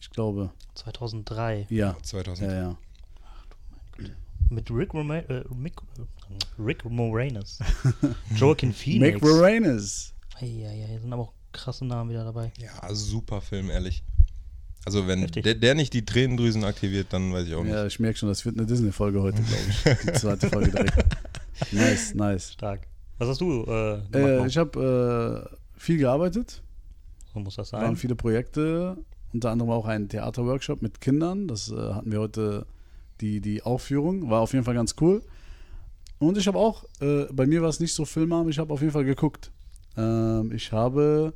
ich 0.00 0.10
glaube, 0.10 0.50
2003 0.74 1.66
ja. 1.70 1.96
2000. 2.02 2.50
Ja, 2.50 2.56
ja. 2.56 2.76
mit 4.48 4.70
Rick, 4.70 4.94
Roma 4.94 5.18
äh, 5.18 5.44
Mick, 5.54 5.74
Rick 6.58 6.84
Moranis. 6.84 7.58
Joaquin 8.36 8.72
Phoenix. 8.72 9.20
Make 9.20 9.26
Moranis. 9.26 10.14
Ja, 10.40 10.46
ja, 10.46 10.86
hier 10.86 11.00
sind 11.00 11.12
aber 11.12 11.22
auch 11.22 11.32
krasse 11.52 11.84
Namen 11.84 12.10
wieder 12.10 12.24
dabei. 12.24 12.52
Ja, 12.58 12.78
also 12.80 13.04
super 13.04 13.40
Film, 13.40 13.70
ehrlich. 13.70 14.02
Also 14.84 15.06
wenn 15.06 15.26
der, 15.26 15.54
der 15.54 15.74
nicht 15.74 15.94
die 15.94 16.04
Tränendrüsen 16.04 16.62
aktiviert, 16.64 17.06
dann 17.10 17.32
weiß 17.32 17.46
ich 17.46 17.54
auch 17.54 17.62
nicht. 17.64 17.72
Ja, 17.72 17.86
ich 17.86 17.98
merke 18.00 18.18
schon, 18.18 18.28
das 18.28 18.44
wird 18.44 18.58
eine 18.58 18.66
Disney-Folge 18.66 19.22
heute, 19.22 19.40
glaube 19.42 19.62
ich. 19.68 19.98
Die 20.02 20.12
zweite 20.12 20.50
Folge 20.50 20.70
direkt. 20.70 21.16
Nice, 21.72 22.14
nice. 22.14 22.52
Stark. 22.52 22.86
Was 23.18 23.28
hast 23.28 23.40
du 23.40 23.62
äh, 23.62 24.00
gemacht? 24.10 24.12
Äh, 24.14 24.46
ich 24.46 24.56
habe 24.58 25.48
äh, 25.52 25.56
viel 25.78 25.98
gearbeitet, 25.98 26.62
so 27.32 27.40
muss 27.40 27.56
das 27.56 27.72
waren 27.72 27.82
sein. 27.82 27.96
viele 27.96 28.14
Projekte, 28.16 28.96
unter 29.32 29.50
anderem 29.50 29.70
auch 29.70 29.86
ein 29.86 30.08
Theaterworkshop 30.08 30.82
mit 30.82 31.00
Kindern. 31.00 31.46
Das 31.48 31.70
äh, 31.70 31.76
hatten 31.76 32.10
wir 32.10 32.20
heute 32.20 32.66
die, 33.20 33.40
die 33.40 33.62
Aufführung, 33.62 34.30
war 34.30 34.40
auf 34.40 34.52
jeden 34.52 34.64
Fall 34.64 34.74
ganz 34.74 34.94
cool. 35.00 35.22
Und 36.18 36.38
ich 36.38 36.46
habe 36.46 36.58
auch, 36.58 36.84
äh, 37.00 37.24
bei 37.32 37.46
mir 37.46 37.62
war 37.62 37.68
es 37.68 37.80
nicht 37.80 37.92
so 37.94 38.04
filmarm, 38.04 38.48
ich 38.48 38.58
habe 38.58 38.72
auf 38.72 38.80
jeden 38.80 38.92
Fall 38.92 39.04
geguckt. 39.04 39.50
Ähm, 39.96 40.50
ich 40.52 40.72
habe 40.72 41.34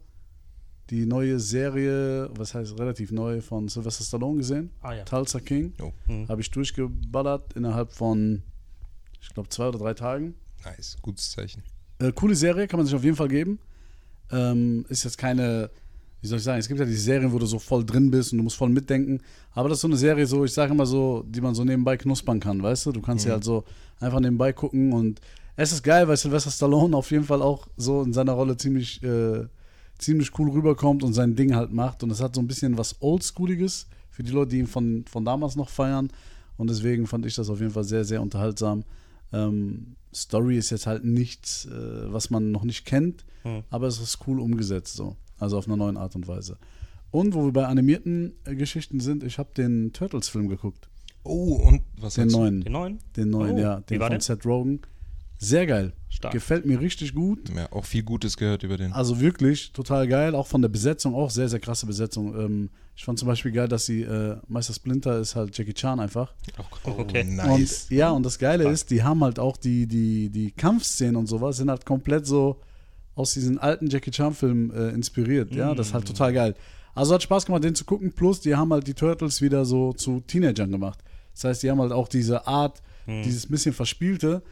die 0.90 1.04
neue 1.04 1.38
Serie, 1.38 2.30
was 2.36 2.54
heißt 2.54 2.78
relativ 2.78 3.12
neu, 3.12 3.40
von 3.42 3.68
Sylvester 3.68 4.04
Stallone 4.04 4.38
gesehen, 4.38 4.70
Ah 4.80 4.94
ja. 4.94 5.04
Tulsa 5.04 5.38
King. 5.40 5.74
Oh, 5.82 5.92
Hm. 6.06 6.26
Habe 6.28 6.40
ich 6.40 6.50
durchgeballert 6.50 7.52
innerhalb 7.54 7.92
von, 7.92 8.42
ich 9.20 9.30
glaube, 9.30 9.48
zwei 9.48 9.68
oder 9.68 9.78
drei 9.78 9.94
Tagen. 9.94 10.34
nice, 10.64 10.96
gutes 11.02 11.30
Zeichen. 11.32 11.62
Äh, 11.98 12.12
coole 12.12 12.34
Serie, 12.34 12.66
kann 12.68 12.78
man 12.78 12.86
sich 12.86 12.94
auf 12.94 13.04
jeden 13.04 13.16
Fall 13.16 13.28
geben. 13.28 13.58
Ähm, 14.30 14.84
ist 14.88 15.04
jetzt 15.04 15.18
keine, 15.18 15.70
wie 16.20 16.26
soll 16.26 16.38
ich 16.38 16.44
sagen, 16.44 16.58
es 16.58 16.68
gibt 16.68 16.78
ja 16.80 16.86
diese 16.86 17.00
Serien, 17.00 17.32
wo 17.32 17.38
du 17.38 17.46
so 17.46 17.58
voll 17.58 17.84
drin 17.84 18.10
bist 18.10 18.32
und 18.32 18.38
du 18.38 18.44
musst 18.44 18.56
voll 18.56 18.68
mitdenken. 18.68 19.20
Aber 19.52 19.68
das 19.68 19.78
ist 19.78 19.82
so 19.82 19.88
eine 19.88 19.96
Serie, 19.96 20.26
so, 20.26 20.44
ich 20.44 20.52
sage 20.52 20.72
immer 20.72 20.86
so, 20.86 21.24
die 21.26 21.40
man 21.40 21.54
so 21.54 21.64
nebenbei 21.64 21.96
knuspern 21.96 22.40
kann, 22.40 22.62
weißt 22.62 22.86
du? 22.86 22.92
Du 22.92 23.00
kannst 23.00 23.24
ja 23.24 23.32
halt 23.32 23.44
so 23.44 23.64
einfach 24.00 24.20
nebenbei 24.20 24.52
gucken 24.52 24.92
und 24.92 25.20
es 25.60 25.72
ist 25.72 25.82
geil, 25.82 26.06
weil 26.06 26.16
Sylvester 26.16 26.52
Stallone 26.52 26.96
auf 26.96 27.10
jeden 27.10 27.24
Fall 27.24 27.42
auch 27.42 27.66
so 27.76 28.02
in 28.02 28.12
seiner 28.12 28.32
Rolle 28.32 28.56
ziemlich, 28.56 29.02
äh, 29.02 29.44
ziemlich 29.98 30.38
cool 30.38 30.50
rüberkommt 30.50 31.02
und 31.02 31.14
sein 31.14 31.34
Ding 31.34 31.56
halt 31.56 31.72
macht. 31.72 32.04
Und 32.04 32.12
es 32.12 32.20
hat 32.20 32.36
so 32.36 32.40
ein 32.40 32.46
bisschen 32.46 32.78
was 32.78 32.94
Oldschooliges 33.00 33.88
für 34.08 34.22
die 34.22 34.30
Leute, 34.30 34.50
die 34.50 34.58
ihn 34.58 34.68
von, 34.68 35.04
von 35.10 35.24
damals 35.24 35.56
noch 35.56 35.68
feiern. 35.68 36.10
Und 36.58 36.70
deswegen 36.70 37.08
fand 37.08 37.26
ich 37.26 37.34
das 37.34 37.50
auf 37.50 37.58
jeden 37.58 37.72
Fall 37.72 37.82
sehr, 37.82 38.04
sehr 38.04 38.22
unterhaltsam. 38.22 38.84
Ähm, 39.32 39.96
Story 40.14 40.56
ist 40.56 40.70
jetzt 40.70 40.86
halt 40.86 41.04
nichts, 41.04 41.66
äh, 41.66 42.12
was 42.12 42.30
man 42.30 42.50
noch 42.50 42.64
nicht 42.64 42.84
kennt, 42.86 43.24
Hm. 43.42 43.62
aber 43.70 43.86
es 43.86 44.00
ist 44.00 44.18
cool 44.26 44.40
umgesetzt 44.40 44.94
so. 44.96 45.16
Also 45.38 45.58
auf 45.58 45.66
einer 45.66 45.76
neuen 45.76 45.96
Art 45.96 46.16
und 46.16 46.26
Weise. 46.26 46.58
Und 47.10 47.34
wo 47.34 47.44
wir 47.44 47.52
bei 47.52 47.66
animierten 47.66 48.32
äh, 48.44 48.54
Geschichten 48.54 49.00
sind, 49.00 49.22
ich 49.22 49.38
habe 49.38 49.50
den 49.56 49.92
Turtles-Film 49.92 50.48
geguckt. 50.48 50.88
Oh, 51.24 51.54
und 51.56 51.82
was 52.00 52.14
Den 52.14 52.28
neuen. 52.28 52.60
Den 52.62 52.72
neuen? 52.72 52.98
Den 53.16 53.30
neuen, 53.30 53.56
Oh, 53.56 53.58
ja. 53.60 53.80
Den 53.80 53.98
von? 54.00 54.20
Seth 54.20 54.44
Rogen. 54.46 54.80
Sehr 55.38 55.66
geil. 55.66 55.92
Stark. 56.08 56.32
Gefällt 56.32 56.66
mir 56.66 56.80
richtig 56.80 57.14
gut. 57.14 57.48
Ja, 57.54 57.70
auch 57.70 57.84
viel 57.84 58.02
Gutes 58.02 58.36
gehört 58.36 58.64
über 58.64 58.76
den. 58.76 58.92
Also 58.92 59.20
wirklich 59.20 59.72
total 59.72 60.08
geil. 60.08 60.34
Auch 60.34 60.48
von 60.48 60.62
der 60.62 60.68
Besetzung, 60.68 61.14
auch 61.14 61.30
sehr, 61.30 61.48
sehr 61.48 61.60
krasse 61.60 61.86
Besetzung. 61.86 62.34
Ähm, 62.34 62.70
ich 62.96 63.04
fand 63.04 63.20
zum 63.20 63.28
Beispiel 63.28 63.52
geil, 63.52 63.68
dass 63.68 63.86
sie, 63.86 64.02
äh, 64.02 64.36
Meister 64.48 64.74
Splinter 64.74 65.20
ist 65.20 65.36
halt 65.36 65.56
Jackie 65.56 65.74
Chan 65.74 66.00
einfach. 66.00 66.34
Oh, 66.84 66.90
okay. 66.98 67.22
nice. 67.22 67.86
Und 67.88 67.96
ja, 67.96 68.10
und 68.10 68.24
das 68.24 68.38
Geile 68.38 68.68
ist, 68.68 68.90
die 68.90 69.04
haben 69.04 69.22
halt 69.22 69.38
auch 69.38 69.56
die, 69.56 69.86
die, 69.86 70.28
die 70.30 70.50
Kampfszenen 70.50 71.14
und 71.14 71.28
sowas, 71.28 71.58
sind 71.58 71.70
halt 71.70 71.86
komplett 71.86 72.26
so 72.26 72.60
aus 73.14 73.34
diesen 73.34 73.58
alten 73.58 73.88
Jackie 73.88 74.10
Chan-Filmen 74.10 74.72
äh, 74.72 74.88
inspiriert. 74.88 75.54
Ja, 75.54 75.74
das 75.74 75.88
ist 75.88 75.94
halt 75.94 76.06
total 76.06 76.32
geil. 76.32 76.54
Also 76.94 77.14
hat 77.14 77.22
Spaß 77.22 77.46
gemacht, 77.46 77.62
den 77.62 77.76
zu 77.76 77.84
gucken. 77.84 78.12
Plus, 78.12 78.40
die 78.40 78.56
haben 78.56 78.72
halt 78.72 78.88
die 78.88 78.94
Turtles 78.94 79.40
wieder 79.40 79.64
so 79.64 79.92
zu 79.92 80.20
Teenagern 80.26 80.72
gemacht. 80.72 80.98
Das 81.32 81.44
heißt, 81.44 81.62
die 81.62 81.70
haben 81.70 81.80
halt 81.80 81.92
auch 81.92 82.08
diese 82.08 82.48
Art, 82.48 82.82
dieses 83.06 83.46
bisschen 83.46 83.72
Verspielte. 83.72 84.42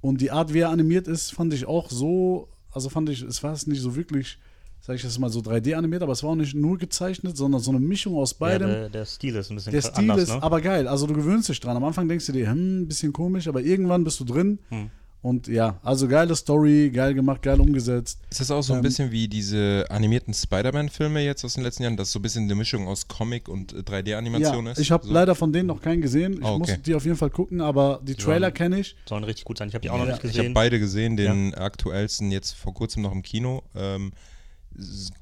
Und 0.00 0.20
die 0.20 0.30
Art, 0.30 0.52
wie 0.54 0.60
er 0.60 0.70
animiert 0.70 1.08
ist, 1.08 1.32
fand 1.32 1.52
ich 1.54 1.66
auch 1.66 1.90
so, 1.90 2.48
also 2.72 2.88
fand 2.88 3.08
ich, 3.08 3.22
es 3.22 3.42
war 3.42 3.52
es 3.52 3.66
nicht 3.66 3.80
so 3.80 3.96
wirklich, 3.96 4.38
sag 4.80 4.94
ich 4.96 5.02
das 5.02 5.18
mal, 5.18 5.30
so 5.30 5.40
3D 5.40 5.74
animiert, 5.74 6.02
aber 6.02 6.12
es 6.12 6.22
war 6.22 6.30
auch 6.30 6.34
nicht 6.36 6.54
nur 6.54 6.78
gezeichnet, 6.78 7.36
sondern 7.36 7.60
so 7.60 7.70
eine 7.70 7.80
Mischung 7.80 8.14
aus 8.16 8.32
Ja, 8.32 8.36
beidem. 8.38 8.68
der, 8.68 8.88
der 8.90 9.04
Stil 9.04 9.34
ist 9.34 9.50
ein 9.50 9.56
bisschen 9.56 9.72
Der 9.72 9.80
Stil 9.82 10.10
anders, 10.10 10.22
ist 10.28 10.34
ne? 10.34 10.42
aber 10.42 10.60
geil. 10.60 10.86
Also 10.86 11.06
du 11.06 11.14
gewöhnst 11.14 11.48
dich 11.48 11.58
dran. 11.60 11.76
Am 11.76 11.84
Anfang 11.84 12.08
denkst 12.08 12.26
du 12.26 12.32
dir, 12.32 12.48
hm, 12.50 12.82
ein 12.82 12.88
bisschen 12.88 13.12
komisch, 13.12 13.48
aber 13.48 13.62
irgendwann 13.62 14.04
bist 14.04 14.20
du 14.20 14.24
drin. 14.24 14.58
Hm. 14.68 14.90
Und 15.22 15.48
ja, 15.48 15.80
also 15.82 16.06
geile 16.06 16.36
Story, 16.36 16.88
geil 16.90 17.12
gemacht, 17.12 17.42
geil 17.42 17.60
umgesetzt. 17.60 18.20
Ist 18.30 18.40
das 18.40 18.50
auch 18.52 18.62
so 18.62 18.74
ein 18.74 18.78
Ähm, 18.78 18.82
bisschen 18.84 19.10
wie 19.10 19.26
diese 19.26 19.84
animierten 19.88 20.32
Spider-Man-Filme 20.32 21.20
jetzt 21.24 21.44
aus 21.44 21.54
den 21.54 21.64
letzten 21.64 21.82
Jahren, 21.82 21.96
dass 21.96 22.12
so 22.12 22.20
ein 22.20 22.22
bisschen 22.22 22.44
eine 22.44 22.54
Mischung 22.54 22.86
aus 22.86 23.08
Comic 23.08 23.48
und 23.48 23.72
äh, 23.72 23.78
3D-Animation 23.78 24.66
Ja, 24.66 24.72
ist? 24.72 24.78
ich 24.78 24.92
habe 24.92 25.04
so? 25.04 25.12
leider 25.12 25.34
von 25.34 25.52
denen 25.52 25.66
noch 25.66 25.80
keinen 25.80 26.00
gesehen. 26.00 26.34
Ich 26.34 26.44
Ah, 26.44 26.50
okay. 26.52 26.58
muss 26.74 26.82
die 26.82 26.94
auf 26.94 27.04
jeden 27.04 27.16
Fall 27.16 27.30
gucken, 27.30 27.60
aber 27.60 28.00
die 28.04 28.14
Trailer 28.14 28.52
kenne 28.52 28.78
ich. 28.78 28.94
Sollen 29.08 29.24
richtig 29.24 29.44
gut 29.44 29.58
sein. 29.58 29.68
Ich 29.68 29.74
habe 29.74 29.82
die 29.82 29.90
auch 29.90 29.98
noch 29.98 30.06
Ja, 30.06 30.12
nicht 30.12 30.22
Ich 30.24 30.30
habe 30.30 30.38
gesehen. 30.38 30.54
beide 30.54 30.78
gesehen, 30.78 31.16
den 31.16 31.54
aktuellsten 31.54 32.30
jetzt 32.30 32.52
vor 32.52 32.72
kurzem 32.72 33.02
noch 33.02 33.10
im 33.12 33.22
Kino. 33.22 33.64
Ähm, 33.74 34.12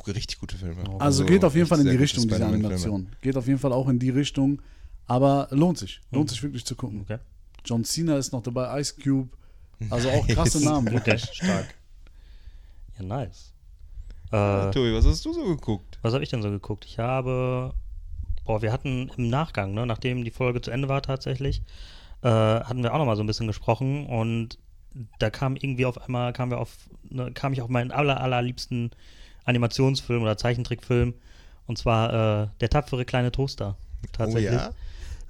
richtig 0.07 0.39
gute 0.39 0.57
Filme. 0.57 0.83
Also, 0.99 1.25
geht 1.25 1.45
auf 1.45 1.55
jeden 1.55 1.67
Fall 1.67 1.81
in 1.81 1.89
die 1.89 1.97
Richtung, 1.97 2.25
diese. 2.29 2.45
Animation. 2.45 3.09
Geht 3.23 3.37
auf 3.37 3.47
jeden 3.47 3.59
Fall 3.59 3.73
auch 3.73 3.89
in 3.89 3.99
die 3.99 4.11
Richtung. 4.11 4.61
Aber 5.07 5.49
lohnt 5.51 5.79
sich. 5.79 5.97
Hm. 6.11 6.19
Lohnt 6.19 6.31
sich 6.31 6.43
wirklich 6.43 6.65
zu 6.65 6.75
gucken. 6.77 7.03
Okay. 7.03 7.19
John 7.65 7.85
Cena 7.85 8.17
ist 8.19 8.33
noch 8.33 8.43
dabei, 8.43 8.81
Ice 8.81 8.95
Cube. 9.03 9.29
Also 9.91 10.11
auch 10.11 10.27
krasse 10.27 10.59
Nice. 10.59 10.65
Namen, 10.65 10.91
wirklich. 10.91 11.23
stark. 11.33 11.75
Ja, 12.99 13.05
nice. 13.05 13.53
Ah, 14.31 14.69
Äh, 14.69 14.71
Tobi, 14.73 14.95
was 14.95 15.05
hast 15.05 15.25
du 15.25 15.33
so 15.33 15.45
geguckt? 15.45 15.99
was 16.03 16.13
habe 16.15 16.23
ich 16.25 16.31
denn 16.31 16.43
so 16.43 16.51
geguckt? 16.51 16.85
Ich 16.87 16.99
habe, 16.99 17.73
boah, 18.45 18.63
wir 18.63 18.73
hatten 18.73 19.11
im 19.17 19.29
Nachgang, 19.29 19.75
ne, 19.75 19.87
nachdem 19.87 20.25
die 20.25 20.31
Folge 20.31 20.61
zu 20.61 20.71
Ende 20.71 20.89
war 20.89 21.03
tatsächlich, 21.03 21.63
äh, 22.23 22.29
hatten 22.29 22.83
wir 22.83 22.93
auch 22.95 22.99
noch 22.99 23.07
mal 23.07 23.17
so 23.17 23.23
ein 23.23 23.27
bisschen 23.27 23.47
gesprochen 23.47 24.07
und 24.07 24.59
da 25.19 25.31
kam 25.31 25.57
irgendwie 25.57 25.87
auf 25.87 26.01
einmal, 26.01 26.33
kam 26.33 26.51
wir 26.51 26.59
auf, 26.59 26.77
ne, 27.09 27.33
kam 27.33 27.53
ich 27.53 27.63
auf 27.63 27.69
meinen 27.69 27.91
aller, 27.91 28.21
allerliebsten 28.21 28.91
Animationsfilm 29.45 30.23
oder 30.23 30.37
Zeichentrickfilm 30.37 31.15
und 31.67 31.79
zwar 31.79 32.45
äh, 32.45 32.49
Der 32.61 32.71
tapfere 32.71 33.05
kleine 33.05 33.33
Toaster. 33.33 33.77
Tatsächlich. 34.13 34.51
Oh 34.53 34.55
ja? 34.55 34.73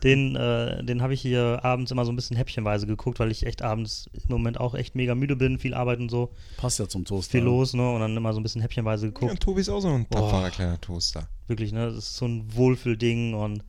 Den, 0.05 0.37
äh, 0.37 0.85
den 0.85 1.01
habe 1.03 1.15
ich 1.15 1.23
hier 1.23 1.61
abends 1.65 1.91
immer 1.91 2.05
so 2.05 2.13
ein 2.13 2.17
bisschen 2.17 2.37
häppchenweise 2.37 2.87
geguckt, 2.87 3.19
weil 3.19 3.31
ich 3.33 3.47
echt 3.47 3.63
abends 3.63 4.09
im 4.13 4.21
Moment 4.29 4.61
auch 4.61 4.75
echt 4.75 4.95
mega 4.95 5.15
müde 5.15 5.35
bin, 5.35 5.59
viel 5.59 5.75
Arbeit 5.75 5.99
und 5.99 6.11
so, 6.11 6.31
Passt 6.59 6.79
ja 6.79 6.87
zum 6.89 7.05
Toast. 7.07 7.31
viel 7.31 7.41
los, 7.43 7.73
ne? 7.75 7.91
Und 7.91 8.01
dann 8.01 8.17
immer 8.17 8.33
so 8.35 8.39
ein 8.41 8.43
bisschen 8.43 8.61
häppchenweise 8.61 9.07
Ja, 9.07 9.13
geguckt. 9.13 9.33
und 9.33 9.41
Tobi 9.41 9.63
ist 9.63 9.71
auch 9.71 9.81
so 9.81 9.89
ein 9.89 10.09
tapferer 10.11 10.51
kleiner 10.51 10.81
Toaster. 10.81 11.27
Wirklich, 11.49 11.73
ne? 11.73 11.87
Das 11.87 11.97
ist 11.97 12.17
so 12.17 12.27
ein 12.27 12.55
Wohlfühlding 12.55 13.35
und 13.35 13.65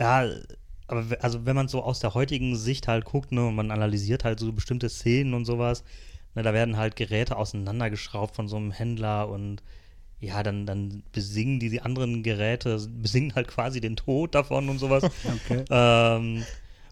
ja, 0.00 0.26
aber 0.88 1.04
also 1.20 1.44
wenn 1.46 1.54
man 1.56 1.68
so 1.68 1.82
aus 1.82 2.00
der 2.00 2.14
heutigen 2.14 2.56
Sicht 2.56 2.88
halt 2.88 3.04
guckt, 3.04 3.30
ne, 3.32 3.46
und 3.46 3.54
man 3.54 3.70
analysiert 3.70 4.24
halt 4.24 4.40
so 4.40 4.52
bestimmte 4.52 4.88
Szenen 4.88 5.34
und 5.34 5.44
sowas, 5.44 5.84
ne, 6.34 6.42
da 6.42 6.52
werden 6.54 6.76
halt 6.78 6.96
Geräte 6.96 7.36
auseinandergeschraubt 7.36 8.34
von 8.36 8.48
so 8.48 8.56
einem 8.56 8.70
Händler 8.72 9.28
und 9.28 9.62
ja, 10.22 10.44
dann, 10.44 10.66
dann 10.66 11.02
besingen 11.10 11.58
die, 11.58 11.68
die 11.68 11.80
anderen 11.80 12.22
Geräte, 12.22 12.80
besingen 12.90 13.34
halt 13.34 13.48
quasi 13.48 13.80
den 13.80 13.96
Tod 13.96 14.34
davon 14.34 14.68
und 14.68 14.78
sowas. 14.78 15.02
Okay. 15.44 15.64
ähm, 15.70 16.44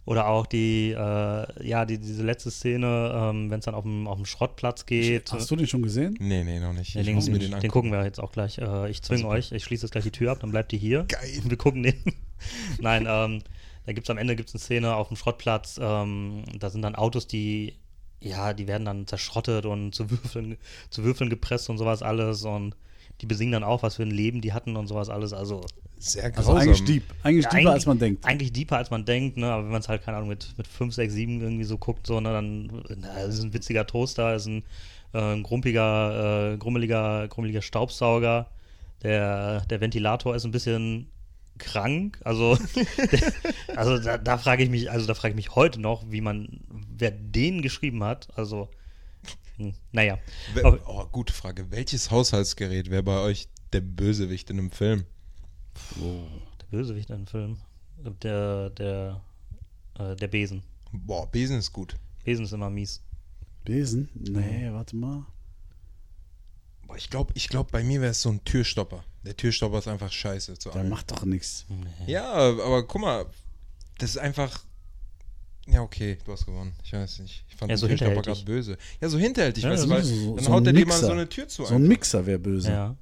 oder 0.05 0.27
auch 0.27 0.47
die, 0.47 0.91
äh, 0.91 0.97
ja, 0.97 1.85
die, 1.85 1.99
diese 1.99 2.25
letzte 2.25 2.51
Szene, 2.51 3.13
ähm, 3.15 3.51
wenn 3.51 3.61
es 3.61 3.67
dann 3.67 3.75
auf 3.75 3.85
dem, 3.85 4.09
auf 4.09 4.17
dem 4.17 4.27
Schrottplatz 4.27 4.87
geht. 4.87 5.31
Hast 5.31 5.51
du 5.51 5.57
den 5.57 5.67
schon 5.67 5.83
gesehen? 5.83 6.17
Nee, 6.19 6.43
nee, 6.43 6.59
noch 6.59 6.73
nicht. 6.73 6.95
Ja, 6.95 7.03
ich 7.03 7.07
den, 7.07 7.15
muss 7.15 7.29
mir 7.29 7.39
den, 7.39 7.53
den 7.53 7.61
den 7.61 7.71
gucken 7.71 7.93
wir 7.93 8.03
jetzt 8.05 8.19
auch 8.19 8.33
gleich. 8.33 8.59
Äh, 8.59 8.91
ich 8.91 9.03
zwinge 9.03 9.27
euch, 9.27 9.53
ich 9.53 9.63
schließe 9.63 9.87
jetzt 9.87 9.93
gleich 9.93 10.05
die 10.05 10.11
Tür 10.11 10.33
ab, 10.33 10.39
dann 10.41 10.51
bleibt 10.51 10.73
ihr 10.73 10.79
hier. 10.79 11.05
Geil. 11.05 11.29
Wir 11.45 11.57
gucken 11.57 11.85
den. 11.85 11.95
Nein, 12.81 13.07
ähm, 13.09 13.43
da 13.87 13.93
gibt 13.93 14.07
es 14.07 14.11
am 14.11 14.19
Ende 14.19 14.35
gibt's 14.35 14.55
eine 14.55 14.61
Szene 14.61 14.95
auf 14.95 15.09
dem 15.09 15.17
Schrottplatz. 15.17 15.79
Ähm, 15.81 16.45
da 16.59 16.71
sind 16.71 16.83
dann 16.83 16.97
Autos, 16.97 17.29
die, 17.29 17.77
ja, 18.21 18.53
die 18.55 18.67
werden 18.67 18.85
dann 18.85 19.07
zerschrottet 19.07 19.67
und 19.67 19.95
zu 19.95 20.11
Würfeln, 20.11 20.57
zu 20.89 21.05
Würfeln 21.05 21.31
gepresst 21.31 21.71
und 21.71 21.79
sowas 21.79 22.03
alles. 22.03 22.45
Und 22.45 22.75
die 23.21 23.27
besingen 23.27 23.53
dann 23.53 23.65
auch, 23.65 23.83
was 23.83 23.97
für 23.97 24.03
ein 24.03 24.11
Leben 24.11 24.41
die 24.41 24.53
hatten 24.53 24.77
und 24.77 24.87
sowas 24.87 25.11
alles. 25.11 25.33
Also 25.33 25.61
Sehr 25.99 26.25
Also 26.25 26.53
grausam. 26.53 26.57
eigentlich 26.57 26.85
deep. 26.85 27.05
Eigentlich 27.23 27.45
ja, 27.45 27.51
deeper, 27.51 27.73
als 27.73 27.87
man 27.87 27.99
denkt. 27.99 28.25
Eigentlich 28.25 28.53
deeper, 28.53 28.77
als 28.79 28.91
man 28.91 29.05
denkt, 29.05 29.37
ne? 29.37 29.47
Aber 29.47 29.65
wenn 29.65 29.73
man 29.73 29.81
es 29.81 29.89
halt, 29.89 30.03
keine 30.03 30.17
Ahnung, 30.17 30.31
mit, 30.31 30.55
mit 30.57 30.67
5, 30.67 30.95
6, 30.95 31.13
7 31.13 31.41
irgendwie 31.41 31.65
so 31.65 31.77
guckt, 31.77 32.07
so, 32.07 32.21
ne, 32.21 32.31
dann 32.31 32.83
na, 32.97 33.21
es 33.21 33.35
ist 33.35 33.45
ein 33.45 33.53
witziger 33.53 33.87
Toaster, 33.87 34.35
es 34.35 34.43
ist 34.43 34.49
ein, 34.49 34.63
äh, 35.13 35.35
ein 35.35 35.43
grumpiger, 35.43 36.53
äh, 36.53 36.57
grummeliger, 36.57 37.29
grummeliger 37.29 37.63
Staubsauger. 37.63 38.47
Der, 39.03 39.61
der 39.67 39.81
Ventilator 39.81 40.35
ist 40.35 40.45
ein 40.45 40.51
bisschen 40.51 41.09
krank. 41.59 42.19
Also, 42.25 42.57
der, 43.13 43.33
also 43.77 43.99
da, 43.99 44.17
da 44.17 44.39
frage 44.39 44.63
ich 44.65 44.71
mich, 44.71 44.91
also 44.91 45.07
da 45.07 45.15
frage 45.15 45.33
ich 45.33 45.37
mich 45.37 45.55
heute 45.55 45.79
noch, 45.81 46.05
wie 46.11 46.23
man, 46.23 46.61
wer 46.97 47.11
den 47.11 47.61
geschrieben 47.61 48.03
hat. 48.03 48.29
Also, 48.37 48.71
hm, 49.61 49.75
naja. 49.93 50.19
Aber- 50.63 50.81
oh, 50.89 51.07
gute 51.13 51.33
Frage. 51.33 51.71
Welches 51.71 52.11
Haushaltsgerät 52.11 52.91
wäre 52.91 53.03
bei 53.03 53.19
euch 53.21 53.49
der 53.73 53.81
Bösewicht 53.83 54.51
in 54.51 54.59
einem 54.59 54.71
Film? 54.71 55.05
Der 56.01 56.67
Bösewicht 56.71 57.11
in 57.11 57.17
dem 57.19 57.27
Film. 57.27 57.59
Der, 58.23 58.71
der, 58.71 59.21
äh, 59.99 60.17
der 60.17 60.29
Besen. 60.29 60.63
Boah, 60.93 61.31
Besen 61.31 61.59
ist 61.59 61.73
gut. 61.73 61.97
Besen 62.25 62.45
ist 62.45 62.53
immer 62.53 62.71
mies. 62.71 63.03
Besen? 63.65 64.09
Nee, 64.15 64.69
warte 64.73 64.97
mal. 64.97 65.27
Boah, 66.87 66.97
ich 66.97 67.11
glaube, 67.11 67.33
ich 67.37 67.49
glaub, 67.49 67.71
bei 67.71 67.83
mir 67.85 68.01
wäre 68.01 68.11
es 68.13 68.23
so 68.23 68.31
ein 68.31 68.43
Türstopper. 68.45 69.05
Der 69.25 69.37
Türstopper 69.37 69.79
ist 69.79 69.89
einfach 69.89 70.11
scheiße 70.11 70.59
zu 70.59 70.71
Der 70.71 70.81
allem. 70.81 70.91
macht 70.91 71.11
doch 71.11 71.25
nichts. 71.25 71.67
Ja, 72.07 72.33
aber 72.33 72.87
guck 72.87 73.03
mal, 73.03 73.27
das 73.99 74.11
ist 74.11 74.17
einfach. 74.19 74.65
Ja, 75.67 75.83
okay, 75.83 76.19
du 76.25 76.33
hast 76.33 76.47
gewonnen. 76.47 76.73
Ich 76.83 76.93
weiß 76.93 77.21
nicht. 77.21 77.45
Ich 77.49 77.57
fand 77.57 77.71
Ja, 77.71 77.77
den 77.77 77.81
so 77.81 77.87
Türstopper 77.87 78.15
hinterhältig. 78.15 78.45
gerade 78.45 78.57
böse. 78.57 78.77
Ja, 79.01 79.09
so 79.09 79.19
hinterhältig, 79.19 79.65
Ja, 79.65 79.71
weißt 79.71 79.85
du, 79.85 79.89
so- 79.89 79.95
weil 79.95 80.03
so- 80.05 80.35
dann 80.37 80.45
so 80.45 80.53
haut 80.53 80.67
er 80.67 80.73
dir 80.73 80.87
mal 80.87 80.99
so 81.01 81.11
eine 81.13 81.29
Tür 81.29 81.49
zu. 81.49 81.65
So 81.65 81.75
ein. 81.75 81.87
Mixer 81.87 82.27
wäre 82.27 82.39
böse. 82.39 82.71
Ja. 82.71 82.97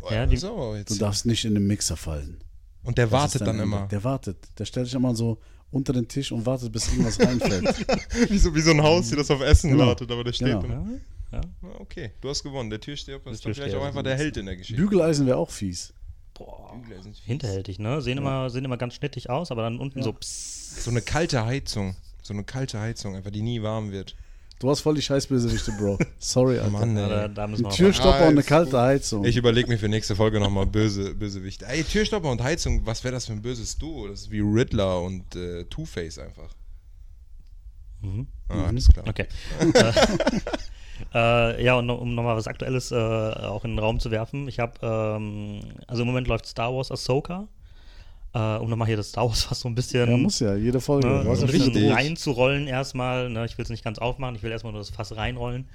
Boah, 0.00 0.12
Ja, 0.14 0.26
die- 0.26 0.36
Du 0.38 0.94
darfst 0.98 1.26
nicht 1.26 1.44
in 1.44 1.54
den 1.54 1.66
Mixer 1.66 1.96
fallen. 1.96 2.40
Und 2.84 2.96
der 2.96 3.06
Das 3.06 3.12
wartet 3.12 3.42
dann 3.42 3.48
Ende. 3.50 3.62
immer. 3.64 3.86
Der 3.88 4.02
wartet. 4.02 4.38
Der 4.58 4.64
stellt 4.64 4.86
sich 4.86 4.94
immer 4.94 5.14
so 5.14 5.38
unter 5.70 5.92
den 5.92 6.08
Tisch 6.08 6.32
und 6.32 6.46
wartet, 6.46 6.72
bis 6.72 6.88
irgendwas 6.88 7.20
reinfällt. 7.20 7.64
wie, 8.30 8.38
so, 8.38 8.54
wie 8.54 8.60
so 8.62 8.70
ein 8.70 8.82
Haus, 8.82 9.10
das 9.10 9.30
auf 9.30 9.42
Essen 9.42 9.70
Genau. 9.72 9.86
wartet, 9.88 10.10
aber 10.10 10.24
der 10.24 10.32
steht 10.32 10.48
Genau. 10.48 10.64
immer. 10.64 10.74
Ja. 11.32 11.40
Na, 11.62 11.68
Okay, 11.78 12.12
du 12.20 12.28
hast 12.30 12.42
gewonnen. 12.42 12.70
Der 12.70 12.80
Türsteher 12.80 13.16
ist 13.26 13.44
dann 13.44 13.54
vielleicht 13.54 13.74
auch 13.76 13.84
einfach 13.84 13.98
ein 14.00 14.04
der. 14.04 14.16
Held 14.16 14.36
in 14.38 14.46
der 14.46 14.56
Geschichte. 14.56 14.80
Bügeleisen 14.80 15.26
wäre 15.26 15.36
auch 15.36 15.50
fies. 15.50 15.92
Boah. 16.40 16.80
Hinterhältig, 17.24 17.78
ne? 17.78 18.00
Sehen, 18.00 18.16
immer, 18.18 18.48
sehen 18.50 18.64
immer 18.64 18.76
ganz 18.78 18.94
schnittig 18.94 19.28
aus, 19.28 19.50
aber 19.50 19.62
dann 19.62 19.78
unten 19.78 19.98
Ja. 19.98 20.04
so 20.04 20.12
psst. 20.14 20.82
So 20.82 20.90
eine 20.90 21.02
kalte 21.02 21.44
Heizung. 21.44 21.96
So 22.22 22.32
eine 22.32 22.44
kalte 22.44 22.80
Heizung, 22.80 23.14
einfach 23.14 23.30
die 23.30 23.42
nie 23.42 23.62
warm 23.62 23.92
wird. 23.92 24.16
Du 24.58 24.68
hast 24.70 24.80
voll 24.80 24.94
die 24.94 25.02
Scheißbösewichte, 25.02 25.72
Bro. 25.72 25.98
Sorry, 26.18 26.58
Alter. 26.58 26.70
Mann, 26.70 26.96
Ja, 26.96 27.04
ey. 27.04 27.08
da, 27.10 27.28
da 27.28 27.46
müssen 27.46 27.62
wir 27.62 27.68
Ein 27.68 27.72
auch 27.72 27.76
Türstopper 27.76 28.22
und 28.26 28.32
eine 28.32 28.42
kalte. 28.42 28.78
Heizung. 28.80 29.24
Ich 29.24 29.36
überlege 29.36 29.68
mir 29.68 29.78
für 29.78 29.88
nächste 29.88 30.16
Folge 30.16 30.38
nochmal 30.40 30.66
böse, 30.66 31.14
Bösewichte. 31.14 31.66
Ey, 31.66 31.82
Türstopper 31.82 32.30
und 32.30 32.42
Heizung, 32.42 32.84
was 32.86 33.02
wäre 33.04 33.12
das 33.12 33.26
für 33.26 33.32
ein 33.32 33.42
böses 33.42 33.76
Duo? 33.78 34.08
Das 34.08 34.20
ist 34.22 34.30
wie 34.30 34.40
Riddler 34.40 35.00
und 35.02 35.34
äh, 35.36 35.64
Two-Face 35.64 36.18
einfach. 36.18 36.54
Mhm. 38.02 38.26
Ah, 38.48 38.64
alles 38.66 38.88
klar. 38.88 39.06
Okay. 39.06 39.26
äh, 41.14 41.64
ja, 41.64 41.74
und 41.76 41.86
noch, 41.86 42.00
um 42.00 42.14
nochmal 42.14 42.36
was 42.36 42.46
Aktuelles 42.46 42.92
äh, 42.92 42.96
auch 42.96 43.64
in 43.64 43.72
den 43.72 43.78
Raum 43.78 44.00
zu 44.00 44.10
werfen. 44.10 44.48
Ich 44.48 44.58
habe, 44.58 44.72
ähm, 44.82 45.60
also 45.86 46.02
im 46.02 46.08
Moment 46.08 46.26
läuft 46.26 46.46
Star 46.46 46.74
Wars 46.74 46.90
Ahsoka. 46.90 47.48
Äh, 48.32 48.58
um 48.58 48.70
nochmal 48.70 48.86
hier 48.86 48.96
das 48.96 49.08
Star 49.08 49.26
Wars 49.28 49.42
fast 49.42 49.62
so 49.62 49.68
ein 49.68 49.74
bisschen 49.74 50.08
ja, 50.08 50.16
muss 50.16 50.38
ja, 50.38 50.54
jede 50.54 50.80
Folge. 50.80 51.08
ne, 51.08 51.34
so 51.34 51.46
ein 51.46 51.50
bisschen 51.50 51.92
reinzurollen 51.92 52.68
erstmal. 52.68 53.28
Ne, 53.28 53.44
ich 53.44 53.58
will 53.58 53.64
es 53.64 53.70
nicht 53.70 53.82
ganz 53.82 53.98
aufmachen, 53.98 54.36
ich 54.36 54.42
will 54.44 54.52
erstmal 54.52 54.72
nur 54.72 54.80
das 54.80 54.90
Fass 54.90 55.16
reinrollen. 55.16 55.68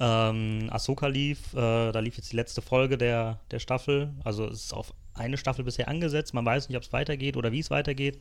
Ähm, 0.00 0.68
Ahsoka 0.70 1.06
lief, 1.06 1.52
äh, 1.52 1.92
da 1.92 2.00
lief 2.00 2.16
jetzt 2.16 2.32
die 2.32 2.36
letzte 2.36 2.62
Folge 2.62 2.98
der, 2.98 3.38
der 3.52 3.60
Staffel. 3.60 4.10
Also 4.24 4.46
es 4.46 4.64
ist 4.64 4.74
auf 4.74 4.92
eine 5.14 5.36
Staffel 5.36 5.64
bisher 5.64 5.88
angesetzt. 5.88 6.34
Man 6.34 6.44
weiß 6.44 6.68
nicht, 6.68 6.76
ob 6.76 6.82
es 6.82 6.92
weitergeht 6.92 7.36
oder 7.36 7.52
wie 7.52 7.60
es 7.60 7.70
weitergeht. 7.70 8.18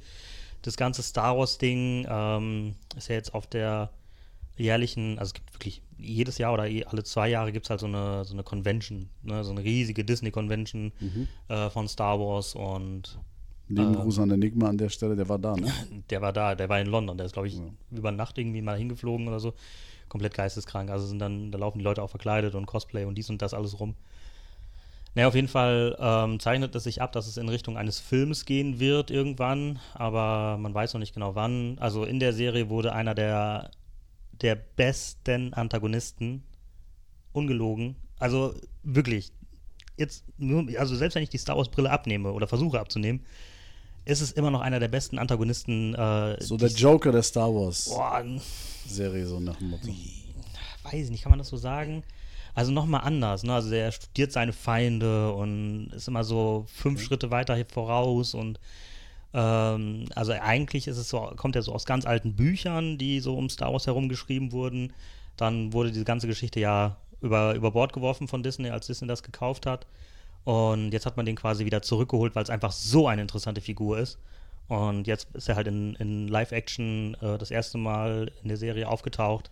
Das 0.61 0.75
ganze 0.75 1.01
Star 1.01 1.37
Wars-Ding 1.37 2.05
ähm, 2.09 2.75
ist 2.95 3.07
ja 3.07 3.15
jetzt 3.15 3.33
auf 3.33 3.47
der 3.47 3.89
jährlichen, 4.63 5.19
also 5.19 5.29
es 5.29 5.33
gibt 5.33 5.53
wirklich 5.53 5.81
jedes 5.97 6.37
Jahr 6.37 6.53
oder 6.53 6.63
alle 6.63 7.03
zwei 7.03 7.29
Jahre 7.29 7.51
gibt 7.51 7.65
es 7.65 7.69
halt 7.69 7.79
so 7.79 7.87
eine, 7.87 8.23
so 8.25 8.33
eine 8.33 8.43
Convention, 8.43 9.09
ne, 9.23 9.43
so 9.43 9.51
eine 9.51 9.63
riesige 9.63 10.05
Disney-Convention 10.05 10.91
äh, 11.47 11.69
von 11.69 11.87
Star 11.87 12.19
Wars 12.19 12.55
und 12.55 13.19
Lieben 13.69 13.93
Gruß 13.93 14.19
an 14.19 14.31
Enigma 14.31 14.67
an 14.67 14.79
der 14.79 14.89
Stelle, 14.89 15.15
der 15.15 15.29
war 15.29 15.37
da, 15.37 15.55
ne? 15.55 15.71
der 16.09 16.21
war 16.21 16.33
da, 16.33 16.55
der 16.55 16.69
war 16.69 16.81
in 16.81 16.87
London, 16.87 17.17
der 17.17 17.27
ist, 17.27 17.33
glaube 17.33 17.47
ich, 17.47 17.61
über 17.91 18.11
Nacht 18.11 18.37
irgendwie 18.39 18.63
mal 18.63 18.77
hingeflogen 18.77 19.27
oder 19.27 19.39
so. 19.39 19.53
Komplett 20.07 20.33
geisteskrank. 20.33 20.89
Also 20.89 21.05
sind 21.05 21.19
dann, 21.19 21.51
da 21.51 21.59
laufen 21.59 21.77
die 21.77 21.83
Leute 21.83 22.01
auch 22.01 22.09
verkleidet 22.09 22.55
und 22.55 22.65
Cosplay 22.65 23.05
und 23.05 23.13
dies 23.15 23.29
und 23.29 23.43
das 23.43 23.53
alles 23.53 23.79
rum. 23.79 23.93
Naja, 25.13 25.27
auf 25.27 25.35
jeden 25.35 25.47
Fall 25.47 25.95
ähm, 25.99 26.39
zeichnet 26.39 26.73
es 26.75 26.83
sich 26.83 27.01
ab, 27.01 27.11
dass 27.11 27.27
es 27.27 27.37
in 27.37 27.47
Richtung 27.47 27.77
eines 27.77 27.99
Films 27.99 28.45
gehen 28.45 28.79
wird 28.79 29.11
irgendwann, 29.11 29.79
aber 29.93 30.57
man 30.57 30.73
weiß 30.73 30.93
noch 30.93 30.99
nicht 30.99 31.13
genau 31.13 31.35
wann. 31.35 31.77
Also 31.79 32.05
in 32.05 32.19
der 32.19 32.33
Serie 32.33 32.69
wurde 32.69 32.93
einer 32.93 33.13
der, 33.13 33.69
der 34.41 34.55
besten 34.55 35.53
Antagonisten 35.53 36.43
ungelogen. 37.33 37.95
Also 38.19 38.53
wirklich, 38.83 39.31
jetzt 39.97 40.23
nur, 40.37 40.65
also 40.77 40.95
selbst 40.95 41.15
wenn 41.15 41.23
ich 41.23 41.29
die 41.29 41.37
Star 41.37 41.57
Wars 41.57 41.69
Brille 41.69 41.89
abnehme 41.91 42.31
oder 42.31 42.47
versuche 42.47 42.79
abzunehmen, 42.79 43.21
ist 44.05 44.21
es 44.21 44.31
immer 44.31 44.49
noch 44.51 44.61
einer 44.61 44.79
der 44.79 44.87
besten 44.87 45.19
Antagonisten. 45.19 45.93
Äh, 45.93 46.41
So 46.43 46.57
der 46.57 46.69
Joker 46.69 47.11
der 47.11 47.23
Star 47.23 47.53
Wars 47.53 47.85
Boah, 47.89 48.23
Serie, 48.87 49.25
so 49.25 49.39
nach 49.39 49.57
dem 49.57 49.69
Motto. 49.69 49.87
weiß 50.83 51.05
ich 51.05 51.09
nicht, 51.11 51.23
kann 51.23 51.29
man 51.31 51.39
das 51.39 51.49
so 51.49 51.57
sagen? 51.57 52.03
Also 52.55 52.71
nochmal 52.71 53.01
anders, 53.01 53.43
ne? 53.43 53.53
Also 53.53 53.71
er 53.71 53.91
studiert 53.91 54.31
seine 54.31 54.53
Feinde 54.53 55.31
und 55.33 55.91
ist 55.93 56.07
immer 56.07 56.23
so 56.23 56.65
fünf 56.67 57.01
Schritte 57.03 57.29
weiter 57.29 57.55
hier 57.55 57.67
voraus 57.71 58.33
und 58.33 58.59
ähm, 59.33 60.05
also 60.15 60.31
eigentlich 60.33 60.87
ist 60.87 60.97
es 60.97 61.09
so, 61.09 61.31
kommt 61.35 61.55
er 61.55 61.61
so 61.61 61.73
aus 61.73 61.85
ganz 61.85 62.05
alten 62.05 62.35
Büchern, 62.35 62.97
die 62.97 63.19
so 63.19 63.37
um 63.37 63.49
Star 63.49 63.71
Wars 63.71 63.87
herum 63.87 64.09
geschrieben 64.09 64.51
wurden. 64.51 64.93
Dann 65.37 65.73
wurde 65.73 65.91
diese 65.91 66.05
ganze 66.05 66.27
Geschichte 66.27 66.59
ja 66.59 66.97
über, 67.21 67.53
über 67.55 67.71
Bord 67.71 67.93
geworfen 67.93 68.27
von 68.27 68.43
Disney, 68.43 68.69
als 68.69 68.87
Disney 68.87 69.07
das 69.07 69.23
gekauft 69.23 69.65
hat. 69.65 69.85
Und 70.45 70.91
jetzt 70.91 71.05
hat 71.05 71.17
man 71.17 71.25
den 71.25 71.35
quasi 71.35 71.65
wieder 71.65 71.81
zurückgeholt, 71.81 72.35
weil 72.35 72.43
es 72.43 72.49
einfach 72.49 72.71
so 72.71 73.07
eine 73.07 73.21
interessante 73.21 73.61
Figur 73.61 73.99
ist. 73.99 74.17
Und 74.67 75.07
jetzt 75.07 75.27
ist 75.33 75.49
er 75.49 75.55
halt 75.55 75.67
in, 75.67 75.95
in 75.95 76.27
Live-Action 76.27 77.15
äh, 77.21 77.37
das 77.37 77.51
erste 77.51 77.77
Mal 77.77 78.31
in 78.43 78.49
der 78.49 78.57
Serie 78.57 78.87
aufgetaucht 78.87 79.49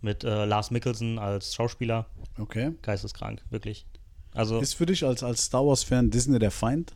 mit 0.00 0.24
äh, 0.24 0.44
Lars 0.44 0.70
Mikkelsen 0.70 1.18
als 1.18 1.54
Schauspieler. 1.54 2.06
Okay. 2.38 2.72
Geisteskrank, 2.82 3.42
wirklich. 3.50 3.84
Also, 4.32 4.60
Ist 4.60 4.74
für 4.74 4.86
dich 4.86 5.04
als, 5.04 5.22
als 5.22 5.44
Star 5.46 5.66
Wars-Fan 5.66 6.10
Disney 6.10 6.38
der 6.38 6.52
Feind? 6.52 6.94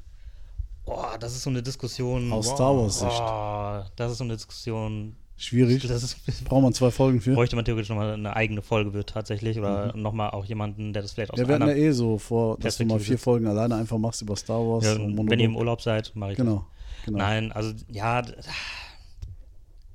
Das 1.25 1.35
ist 1.35 1.43
so 1.43 1.50
eine 1.50 1.62
Diskussion. 1.62 2.33
Aus 2.33 2.47
Wow. 2.49 2.54
Star 2.54 2.76
Wars-Sicht. 2.76 3.23
Oh, 3.23 3.90
das 3.97 4.12
ist 4.12 4.19
so 4.19 4.25
eine 4.25 4.35
Diskussion. 4.35 5.16
Schwierig. 5.37 5.83
Das 5.87 6.02
ist, 6.02 6.45
Braucht 6.45 6.62
man 6.62 6.73
zwei 6.75 6.90
Folgen 6.90 7.21
für? 7.21 7.35
bräuchte 7.35 7.57
man 7.57 7.64
theoretisch 7.64 7.88
nochmal 7.88 8.12
eine 8.12 8.37
eigene 8.37 8.62
Folge 8.62 8.93
wird 8.93 9.09
tatsächlich 9.11 9.59
oder 9.59 9.97
nochmal 9.97 10.31
auch 10.31 10.45
jemanden, 10.45 10.93
der 10.93 11.02
das 11.02 11.12
vielleicht 11.12 11.33
aus 11.33 11.38
Ja, 11.38 11.49
wir 11.49 11.57
einer 11.57 11.75
ja 11.75 11.75
eh 11.75 11.90
so 11.93 12.19
vor, 12.19 12.59
dass 12.59 12.76
du 12.76 12.85
mal 12.85 13.00
vier 13.00 13.19
Folgen 13.19 13.47
alleine 13.47 13.75
einfach 13.75 13.99
machst 13.99 14.23
über 14.23 14.37
Star 14.37 14.61
Wars. 14.61 14.85
Ja, 14.85 14.97
wenn 14.97 15.40
ihr 15.40 15.47
im. 15.47 15.57
Urlaub 15.57 15.81
seid, 15.81 16.12
mache 16.14 16.33
ich 16.33 16.37
das. 16.37 16.47
Genau. 16.47 16.66
genau. 17.04 17.19
Nein, 17.19 17.50
also 17.52 17.73
ja, 17.88 18.23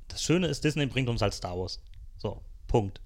das 0.08 0.22
Schöne 0.22 0.48
ist, 0.48 0.64
Disney 0.64 0.88
bringt 0.88 1.08
uns 1.10 1.22
halt 1.22 1.34
Star 1.34 1.58
Wars. 1.58 1.80
So, 2.18 2.42
Punkt. 2.68 3.00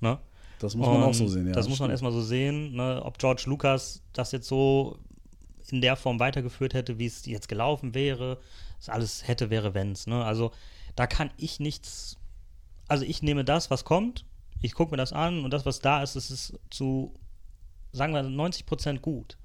Ne? 0.00 0.18
Das 0.60 0.74
muss 0.74 0.86
man 0.86 1.02
auch 1.02 1.14
so 1.14 1.28
sehen, 1.28 1.46
ja. 1.48 1.52
Das 1.52 1.68
muss 1.68 1.80
man 1.80 1.90
erstmal 1.90 2.12
so 2.12 2.22
sehen, 2.22 2.74
ne? 2.74 3.00
ob 3.04 3.18
George 3.18 3.44
Lucas 3.46 4.02
das 4.12 4.32
jetzt 4.32 4.48
so 4.48 4.98
in 5.72 5.80
der 5.80 5.96
Form 5.96 6.20
weitergeführt 6.20 6.74
hätte, 6.74 6.98
wie 6.98 7.06
es 7.06 7.26
jetzt 7.26 7.48
gelaufen 7.48 7.94
wäre. 7.94 8.38
Das 8.78 8.88
alles 8.88 9.26
hätte, 9.26 9.50
wäre, 9.50 9.74
wenn's. 9.74 10.06
Ne? 10.06 10.24
Also 10.24 10.52
da 10.96 11.06
kann 11.06 11.30
ich 11.36 11.60
nichts. 11.60 12.16
Also 12.86 13.04
ich 13.04 13.22
nehme 13.22 13.44
das, 13.44 13.70
was 13.70 13.84
kommt, 13.84 14.24
ich 14.62 14.74
gucke 14.74 14.90
mir 14.90 14.96
das 14.96 15.12
an 15.12 15.44
und 15.44 15.52
das, 15.52 15.66
was 15.66 15.80
da 15.80 16.02
ist, 16.02 16.16
das 16.16 16.30
ist 16.30 16.58
zu, 16.70 17.14
sagen 17.92 18.14
wir, 18.14 18.22
90 18.22 18.66
Prozent 18.66 19.02
gut. 19.02 19.36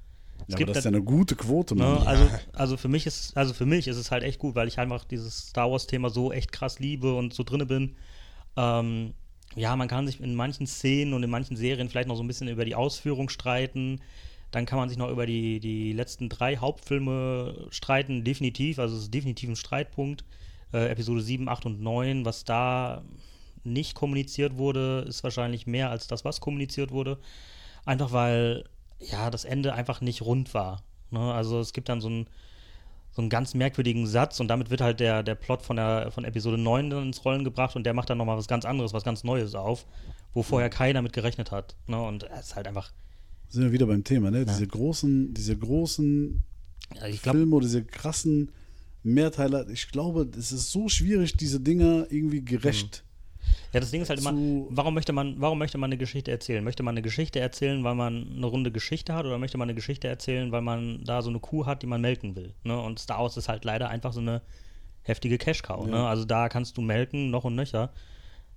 Ja, 0.47 0.57
aber 0.57 0.65
das 0.67 0.79
ist 0.79 0.83
ja 0.85 0.89
eine 0.89 1.03
gute 1.03 1.35
Quote, 1.35 1.75
Ne, 1.75 2.01
also, 2.05 2.29
also 2.53 2.77
für 2.77 2.87
mich 2.87 3.05
ist, 3.05 3.37
also 3.37 3.53
für 3.53 3.65
mich 3.65 3.87
ist 3.87 3.97
es 3.97 4.11
halt 4.11 4.23
echt 4.23 4.39
gut, 4.39 4.55
weil 4.55 4.67
ich 4.67 4.79
einfach 4.79 5.05
dieses 5.05 5.49
Star 5.49 5.71
Wars-Thema 5.71 6.09
so 6.09 6.31
echt 6.31 6.51
krass 6.51 6.79
liebe 6.79 7.15
und 7.15 7.33
so 7.33 7.43
drinne 7.43 7.65
bin. 7.65 7.95
Ähm, 8.57 9.13
ja, 9.55 9.75
man 9.75 9.87
kann 9.87 10.07
sich 10.07 10.19
in 10.19 10.35
manchen 10.35 10.67
Szenen 10.67 11.13
und 11.13 11.23
in 11.23 11.29
manchen 11.29 11.55
Serien 11.55 11.89
vielleicht 11.89 12.07
noch 12.07 12.15
so 12.15 12.23
ein 12.23 12.27
bisschen 12.27 12.47
über 12.47 12.65
die 12.65 12.75
Ausführung 12.75 13.29
streiten. 13.29 14.01
Dann 14.53 14.67
kann 14.67 14.77
man 14.77 14.87
sich 14.87 14.99
noch 14.99 15.09
über 15.09 15.25
die, 15.25 15.59
die 15.59 15.93
letzten 15.93 16.29
drei 16.29 16.57
Hauptfilme 16.57 17.67
streiten, 17.71 18.23
definitiv. 18.23 18.77
Also 18.77 18.95
es 18.95 19.03
ist 19.03 19.13
definitiv 19.13 19.49
ein 19.49 19.55
Streitpunkt. 19.55 20.23
Äh, 20.71 20.89
Episode 20.89 21.21
7, 21.21 21.49
8 21.49 21.65
und 21.65 21.81
9, 21.81 22.23
was 22.23 22.43
da 22.43 23.03
nicht 23.63 23.95
kommuniziert 23.95 24.55
wurde, 24.57 25.05
ist 25.07 25.23
wahrscheinlich 25.23 25.65
mehr 25.65 25.89
als 25.89 26.05
das, 26.05 26.23
was 26.23 26.39
kommuniziert 26.39 26.91
wurde. 26.91 27.17
Einfach 27.83 28.11
weil, 28.11 28.65
ja, 28.99 29.31
das 29.31 29.43
Ende 29.43 29.73
einfach 29.73 30.01
nicht 30.01 30.21
rund 30.21 30.53
war. 30.53 30.83
Ne? 31.09 31.33
Also 31.33 31.59
es 31.59 31.73
gibt 31.73 31.89
dann 31.89 31.99
so 31.99 32.09
einen, 32.09 32.27
so 33.11 33.23
einen 33.23 33.29
ganz 33.31 33.55
merkwürdigen 33.55 34.05
Satz 34.05 34.39
und 34.39 34.49
damit 34.49 34.69
wird 34.69 34.81
halt 34.81 34.99
der, 34.99 35.23
der 35.23 35.33
Plot 35.33 35.63
von, 35.63 35.77
der, 35.77 36.11
von 36.11 36.25
Episode 36.25 36.59
9 36.59 36.91
dann 36.91 37.07
ins 37.07 37.25
Rollen 37.25 37.43
gebracht 37.43 37.75
und 37.75 37.85
der 37.85 37.95
macht 37.95 38.11
dann 38.11 38.19
nochmal 38.19 38.37
was 38.37 38.47
ganz 38.47 38.65
anderes, 38.65 38.93
was 38.93 39.03
ganz 39.03 39.23
Neues 39.23 39.55
auf, 39.55 39.87
wo 40.35 40.43
vorher 40.43 40.69
keiner 40.69 41.01
mit 41.01 41.13
gerechnet 41.13 41.49
hat. 41.49 41.75
Ne? 41.87 41.99
Und 41.99 42.21
es 42.23 42.49
ist 42.49 42.55
halt 42.55 42.67
einfach, 42.67 42.91
Sind 43.53 43.65
wir 43.65 43.71
wieder 43.71 43.85
beim 43.85 44.03
Thema, 44.03 44.31
ne? 44.31 44.45
Diese 44.45 44.65
großen, 44.65 45.31
diese 45.31 45.55
großen 45.55 46.41
ja, 46.95 47.05
ich 47.05 47.21
glaube, 47.21 47.37
Filme 47.37 47.55
oder 47.55 47.65
diese 47.67 47.83
krassen 47.83 48.51
Mehrteiler. 49.03 49.69
Ich 49.69 49.89
glaube, 49.89 50.27
es 50.35 50.51
ist 50.51 50.71
so 50.71 50.89
schwierig, 50.89 51.37
diese 51.37 51.59
Dinger 51.59 52.07
irgendwie 52.09 52.43
gerecht. 52.43 53.03
Ja, 53.71 53.79
das 53.79 53.91
Ding 53.91 54.01
ist 54.01 54.09
halt 54.09 54.19
immer, 54.19 54.33
warum 54.69 54.95
möchte 54.95 55.13
man, 55.13 55.35
warum 55.39 55.59
möchte 55.59 55.77
man 55.77 55.89
eine 55.89 55.99
Geschichte 55.99 56.31
erzählen? 56.31 56.63
Möchte 56.63 56.81
man 56.81 56.95
eine 56.95 57.03
Geschichte 57.03 57.39
erzählen, 57.39 57.83
weil 57.83 57.93
man 57.93 58.33
eine 58.35 58.47
runde 58.47 58.71
Geschichte 58.71 59.13
hat, 59.13 59.27
oder 59.27 59.37
möchte 59.37 59.59
man 59.59 59.67
eine 59.67 59.75
Geschichte 59.75 60.07
erzählen, 60.07 60.51
weil 60.51 60.63
man 60.63 61.03
da 61.03 61.21
so 61.21 61.29
eine 61.29 61.39
Kuh 61.39 61.67
hat, 61.67 61.83
die 61.83 61.87
man 61.87 62.01
melken 62.01 62.35
will? 62.35 62.55
Ne? 62.63 62.75
Und 62.81 62.97
Star 62.97 63.19
Wars 63.19 63.37
ist 63.37 63.49
halt 63.49 63.65
leider 63.65 63.87
einfach 63.87 64.13
so 64.13 64.19
eine 64.19 64.41
heftige 65.03 65.37
Cash-Cow. 65.37 65.85
Ne? 65.85 65.91
Ja. 65.91 66.07
Also 66.07 66.25
da 66.25 66.49
kannst 66.49 66.75
du 66.75 66.81
melken, 66.81 67.29
noch 67.29 67.43
und 67.43 67.53
nöcher. 67.53 67.91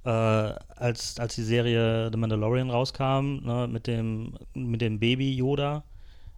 Äh, 0.06 0.08
als, 0.08 1.18
als 1.18 1.34
die 1.34 1.42
Serie 1.42 2.10
The 2.12 2.16
Mandalorian 2.16 2.70
rauskam, 2.70 3.40
ne, 3.44 3.68
mit 3.68 3.88
dem, 3.88 4.38
mit 4.54 4.80
dem 4.80 5.00
Baby 5.00 5.34
Yoda, 5.34 5.82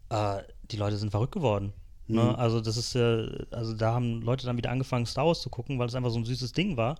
äh, 0.08 0.38
die 0.70 0.78
Leute 0.78 0.96
sind 0.96 1.10
verrückt 1.10 1.32
geworden. 1.32 1.74
Ne? 2.06 2.38
Also 2.38 2.62
das 2.62 2.78
ist, 2.78 2.94
äh, 2.94 3.28
also 3.50 3.74
da 3.74 3.92
haben 3.92 4.22
Leute 4.22 4.46
dann 4.46 4.56
wieder 4.56 4.70
angefangen, 4.70 5.04
Star 5.04 5.26
Wars 5.26 5.42
zu 5.42 5.50
gucken, 5.50 5.78
weil 5.78 5.88
es 5.88 5.94
einfach 5.94 6.10
so 6.10 6.18
ein 6.18 6.24
süßes 6.24 6.52
Ding 6.52 6.78
war 6.78 6.96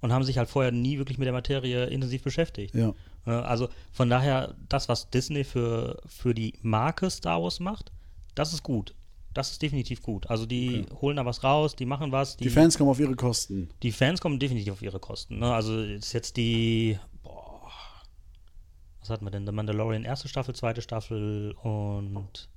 und 0.00 0.12
haben 0.12 0.24
sich 0.24 0.38
halt 0.38 0.48
vorher 0.48 0.72
nie 0.72 0.96
wirklich 0.96 1.18
mit 1.18 1.26
der 1.26 1.34
Materie 1.34 1.84
intensiv 1.84 2.22
beschäftigt. 2.22 2.74
Ja. 2.74 2.94
Ne, 3.26 3.44
Also 3.44 3.68
von 3.92 4.08
daher, 4.08 4.54
das, 4.70 4.88
was 4.88 5.10
Disney 5.10 5.44
für, 5.44 6.00
für 6.06 6.32
die 6.32 6.54
Marke 6.62 7.10
Star 7.10 7.42
Wars 7.42 7.60
macht, 7.60 7.92
das 8.34 8.54
ist 8.54 8.62
gut. 8.62 8.94
Das 9.34 9.50
ist 9.50 9.62
definitiv 9.62 10.02
gut. 10.02 10.28
Also 10.28 10.44
die 10.46 10.84
holen 11.00 11.16
da 11.16 11.24
was 11.24 11.42
raus, 11.42 11.74
die 11.74 11.86
machen 11.86 12.12
was. 12.12 12.36
Die 12.36 12.50
Fans 12.50 12.76
kommen 12.76 12.90
auf 12.90 13.00
ihre 13.00 13.16
Kosten. 13.16 13.70
Die 13.82 13.92
Fans 13.92 14.20
kommen 14.20 14.38
definitiv 14.38 14.74
auf 14.74 14.82
ihre 14.82 15.00
Kosten. 15.00 15.38
Ne? 15.38 15.52
Also 15.52 15.80
ist 15.80 16.12
jetzt 16.12 16.36
die, 16.36 16.98
boah, 17.22 17.70
was 19.00 19.10
hatten 19.10 19.24
wir 19.24 19.30
denn? 19.30 19.46
The 19.46 19.52
Mandalorian 19.52 20.04
erste 20.04 20.28
Staffel, 20.28 20.54
zweite 20.54 20.82
Staffel 20.82 21.52
und 21.62 22.48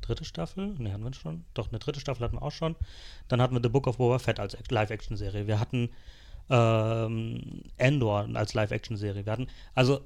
dritte 0.00 0.24
Staffel? 0.24 0.74
Ne, 0.78 0.92
hatten 0.92 1.04
wir 1.04 1.14
schon. 1.14 1.44
Doch, 1.54 1.68
eine 1.70 1.78
dritte 1.78 2.00
Staffel 2.00 2.24
hatten 2.24 2.36
wir 2.36 2.42
auch 2.42 2.52
schon. 2.52 2.76
Dann 3.28 3.40
hatten 3.40 3.54
wir 3.54 3.62
The 3.62 3.68
Book 3.70 3.86
of 3.86 3.96
Boba 3.96 4.18
Fett 4.18 4.40
als 4.40 4.54
Act- 4.54 4.72
Live-Action-Serie. 4.72 5.46
Wir 5.46 5.60
hatten 5.60 5.88
ähm, 6.50 7.62
Endor 7.78 8.28
als 8.34 8.52
Live-Action-Serie. 8.54 9.24
Wir 9.24 9.32
hatten, 9.32 9.46
also, 9.74 10.00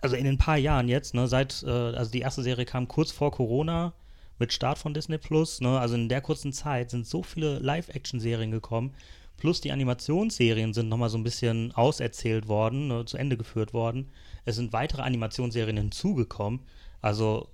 also 0.00 0.16
in 0.16 0.24
den 0.24 0.38
paar 0.38 0.56
Jahren 0.56 0.88
jetzt, 0.88 1.14
ne, 1.14 1.26
seit, 1.28 1.62
äh, 1.64 1.68
also 1.70 2.10
die 2.10 2.20
erste 2.20 2.42
Serie 2.42 2.64
kam 2.64 2.88
kurz 2.88 3.10
vor 3.12 3.32
Corona 3.32 3.92
mit 4.38 4.52
Start 4.52 4.78
von 4.78 4.94
Disney 4.94 5.18
Plus, 5.18 5.60
ne, 5.60 5.78
also 5.78 5.94
in 5.94 6.08
der 6.08 6.20
kurzen 6.20 6.52
Zeit 6.52 6.90
sind 6.90 7.06
so 7.06 7.22
viele 7.22 7.58
Live-Action-Serien 7.58 8.50
gekommen, 8.50 8.94
plus 9.36 9.60
die 9.60 9.72
Animationsserien 9.72 10.72
sind 10.74 10.88
nochmal 10.88 11.08
so 11.10 11.18
ein 11.18 11.24
bisschen 11.24 11.72
auserzählt 11.72 12.48
worden, 12.48 12.88
ne, 12.88 13.04
zu 13.04 13.16
Ende 13.16 13.36
geführt 13.36 13.72
worden. 13.72 14.10
Es 14.44 14.56
sind 14.56 14.72
weitere 14.72 15.02
Animationsserien 15.02 15.76
hinzugekommen, 15.76 16.60
also 17.02 17.48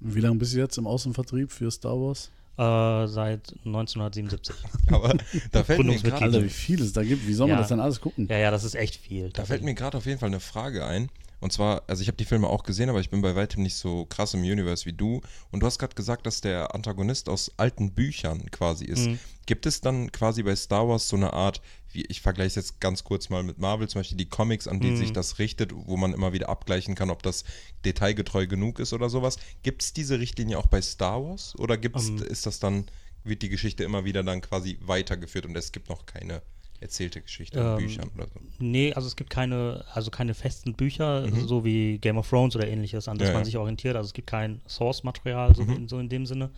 Wie 0.00 0.20
lange 0.20 0.36
bist 0.36 0.54
du 0.54 0.58
jetzt 0.58 0.76
im 0.78 0.86
Außenvertrieb 0.86 1.50
für 1.52 1.70
Star 1.70 1.92
Wars? 1.96 2.30
äh, 2.58 3.06
seit 3.06 3.52
1977. 3.66 4.54
Aber 4.90 5.14
da 5.52 5.62
fällt 5.62 5.84
mir 5.84 5.98
gerade 6.00 6.24
Alter, 6.24 6.42
wie 6.42 6.48
viel 6.48 6.80
es 6.80 6.92
da 6.94 7.02
gibt. 7.02 7.26
Wie 7.26 7.34
soll 7.34 7.48
man 7.48 7.56
Ja. 7.56 7.60
das 7.60 7.68
dann 7.68 7.80
alles 7.80 8.00
gucken? 8.00 8.26
ja, 8.30 8.38
ja, 8.38 8.50
das 8.50 8.64
ist 8.64 8.74
echt 8.74 8.96
viel. 8.96 9.28
Da 9.30 9.44
fällt 9.44 9.62
mir 9.62 9.74
gerade 9.74 9.98
auf 9.98 10.06
jeden 10.06 10.18
Fall 10.18 10.28
eine 10.30 10.40
Frage 10.40 10.86
ein. 10.86 11.10
Und 11.40 11.52
zwar, 11.52 11.82
also 11.86 12.00
ich 12.02 12.08
habe 12.08 12.16
die 12.16 12.24
Filme 12.24 12.48
auch 12.48 12.62
gesehen, 12.62 12.88
aber 12.88 13.00
ich 13.00 13.10
bin 13.10 13.20
bei 13.22 13.34
weitem 13.36 13.62
nicht 13.62 13.74
so 13.76 14.06
krass 14.06 14.34
im 14.34 14.40
Universe 14.40 14.86
wie 14.86 14.92
du. 14.92 15.20
Und 15.50 15.60
du 15.60 15.66
hast 15.66 15.78
gerade 15.78 15.94
gesagt, 15.94 16.26
dass 16.26 16.40
der 16.40 16.74
Antagonist 16.74 17.28
aus 17.28 17.52
alten 17.58 17.92
Büchern 17.92 18.50
quasi 18.50 18.84
ist. 18.86 19.06
Mhm. 19.08 19.18
Gibt 19.44 19.66
es 19.66 19.80
dann 19.80 20.10
quasi 20.12 20.42
bei 20.42 20.56
Star 20.56 20.88
Wars 20.88 21.08
so 21.08 21.16
eine 21.16 21.32
Art, 21.34 21.60
wie 21.92 22.04
ich 22.06 22.20
vergleiche 22.20 22.48
es 22.48 22.54
jetzt 22.56 22.80
ganz 22.80 23.04
kurz 23.04 23.28
mal 23.28 23.42
mit 23.42 23.58
Marvel, 23.58 23.86
zum 23.88 24.00
Beispiel 24.00 24.18
die 24.18 24.28
Comics, 24.28 24.66
an 24.66 24.80
die 24.80 24.90
Mhm. 24.90 24.96
sich 24.96 25.12
das 25.12 25.38
richtet, 25.38 25.72
wo 25.74 25.96
man 25.96 26.12
immer 26.14 26.32
wieder 26.32 26.48
abgleichen 26.48 26.94
kann, 26.94 27.10
ob 27.10 27.22
das 27.22 27.44
detailgetreu 27.84 28.46
genug 28.46 28.78
ist 28.78 28.92
oder 28.92 29.08
sowas. 29.10 29.36
Gibt 29.62 29.82
es 29.82 29.92
diese 29.92 30.18
Richtlinie 30.18 30.58
auch 30.58 30.66
bei 30.66 30.80
Star 30.82 31.22
Wars? 31.22 31.54
Oder 31.58 31.76
gibt's, 31.76 32.08
Ähm. 32.08 32.18
ist 32.22 32.46
das 32.46 32.58
dann, 32.58 32.86
wird 33.24 33.42
die 33.42 33.48
Geschichte 33.48 33.84
immer 33.84 34.04
wieder 34.04 34.22
dann 34.22 34.40
quasi 34.40 34.78
weitergeführt 34.80 35.46
und 35.46 35.56
es 35.56 35.72
gibt 35.72 35.88
noch 35.88 36.06
keine 36.06 36.42
erzählte 36.80 37.20
Geschichte 37.20 37.58
in 37.58 37.64
Ähm, 37.66 37.76
Büchern 37.78 38.10
oder 38.14 38.26
so? 38.26 38.40
Nee, 38.58 38.92
also 38.92 39.06
es 39.08 39.16
gibt 39.16 39.30
keine, 39.30 39.84
also 39.92 40.10
keine 40.10 40.34
festen 40.34 40.74
Bücher, 40.74 41.28
so 41.46 41.64
wie 41.64 41.98
Game 41.98 42.18
of 42.18 42.28
Thrones 42.28 42.56
oder 42.56 42.66
ähnliches, 42.68 43.08
an 43.08 43.18
das 43.18 43.28
Mhm. 43.28 43.32
Ja, 43.32 43.34
man 43.34 43.40
ja. 43.42 43.44
sich 43.46 43.56
orientiert. 43.56 43.96
Also 43.96 44.08
es 44.08 44.12
gibt 44.14 44.28
kein 44.28 44.60
Source-Material, 44.68 45.54
so, 45.54 45.62
Mhm. 45.62 45.72
in, 45.72 45.88
so 45.88 45.98
in 45.98 46.08
dem 46.08 46.26
Sinne, 46.26 46.50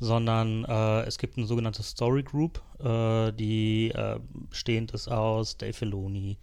sondern 0.00 0.64
äh, 0.64 1.02
es 1.02 1.18
gibt 1.18 1.36
eine 1.36 1.46
sogenannte 1.46 1.82
Story 1.82 2.22
Group, 2.22 2.60
äh, 2.80 3.32
die 3.32 3.90
äh, 3.90 4.18
bestehend 4.50 4.92
ist 4.92 5.08
aus 5.08 5.56
Dave 5.56 5.72
Filoni 5.72 6.38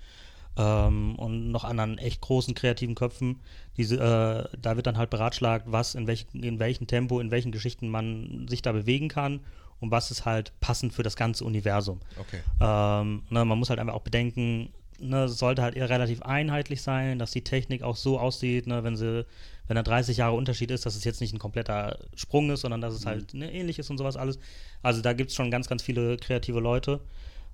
ähm, 0.57 1.15
und 1.15 1.51
noch 1.51 1.63
anderen 1.63 1.97
echt 1.97 2.21
großen 2.21 2.53
kreativen 2.53 2.95
Köpfen. 2.95 3.39
Diese, 3.77 3.95
äh, 3.95 4.57
da 4.57 4.75
wird 4.75 4.87
dann 4.87 4.97
halt 4.97 5.09
beratschlagt, 5.09 5.65
was 5.71 5.95
in, 5.95 6.07
welch, 6.07 6.25
in 6.33 6.59
welchem 6.59 6.87
Tempo, 6.87 7.19
in 7.19 7.31
welchen 7.31 7.51
Geschichten 7.51 7.89
man 7.89 8.47
sich 8.49 8.61
da 8.61 8.71
bewegen 8.71 9.09
kann 9.09 9.41
und 9.79 9.91
was 9.91 10.11
ist 10.11 10.25
halt 10.25 10.51
passend 10.59 10.93
für 10.93 11.03
das 11.03 11.15
ganze 11.15 11.45
Universum. 11.45 11.99
Okay. 12.19 12.41
Ähm, 12.59 13.23
ne, 13.29 13.45
man 13.45 13.57
muss 13.57 13.69
halt 13.69 13.79
einfach 13.79 13.93
auch 13.93 14.01
bedenken, 14.01 14.69
ne, 14.99 15.23
es 15.23 15.37
sollte 15.37 15.61
halt 15.61 15.75
eher 15.75 15.89
relativ 15.89 16.21
einheitlich 16.21 16.81
sein, 16.81 17.19
dass 17.19 17.31
die 17.31 17.43
Technik 17.43 17.83
auch 17.83 17.95
so 17.95 18.19
aussieht, 18.19 18.67
ne, 18.67 18.83
wenn 18.83 18.95
sie, 18.95 19.25
wenn 19.67 19.75
da 19.75 19.83
30 19.83 20.17
Jahre 20.17 20.35
Unterschied 20.35 20.71
ist, 20.71 20.85
dass 20.85 20.95
es 20.95 21.03
jetzt 21.03 21.21
nicht 21.21 21.33
ein 21.33 21.39
kompletter 21.39 21.99
Sprung 22.15 22.49
ist, 22.49 22.61
sondern 22.61 22.81
dass 22.81 22.93
es 22.93 23.05
halt 23.05 23.33
ne, 23.33 23.51
ähnlich 23.51 23.79
ist 23.79 23.89
und 23.89 23.97
sowas 23.97 24.17
alles. 24.17 24.39
Also 24.81 25.01
da 25.01 25.13
gibt 25.13 25.29
es 25.29 25.35
schon 25.35 25.51
ganz, 25.51 25.67
ganz 25.67 25.83
viele 25.83 26.17
kreative 26.17 26.59
Leute, 26.59 27.01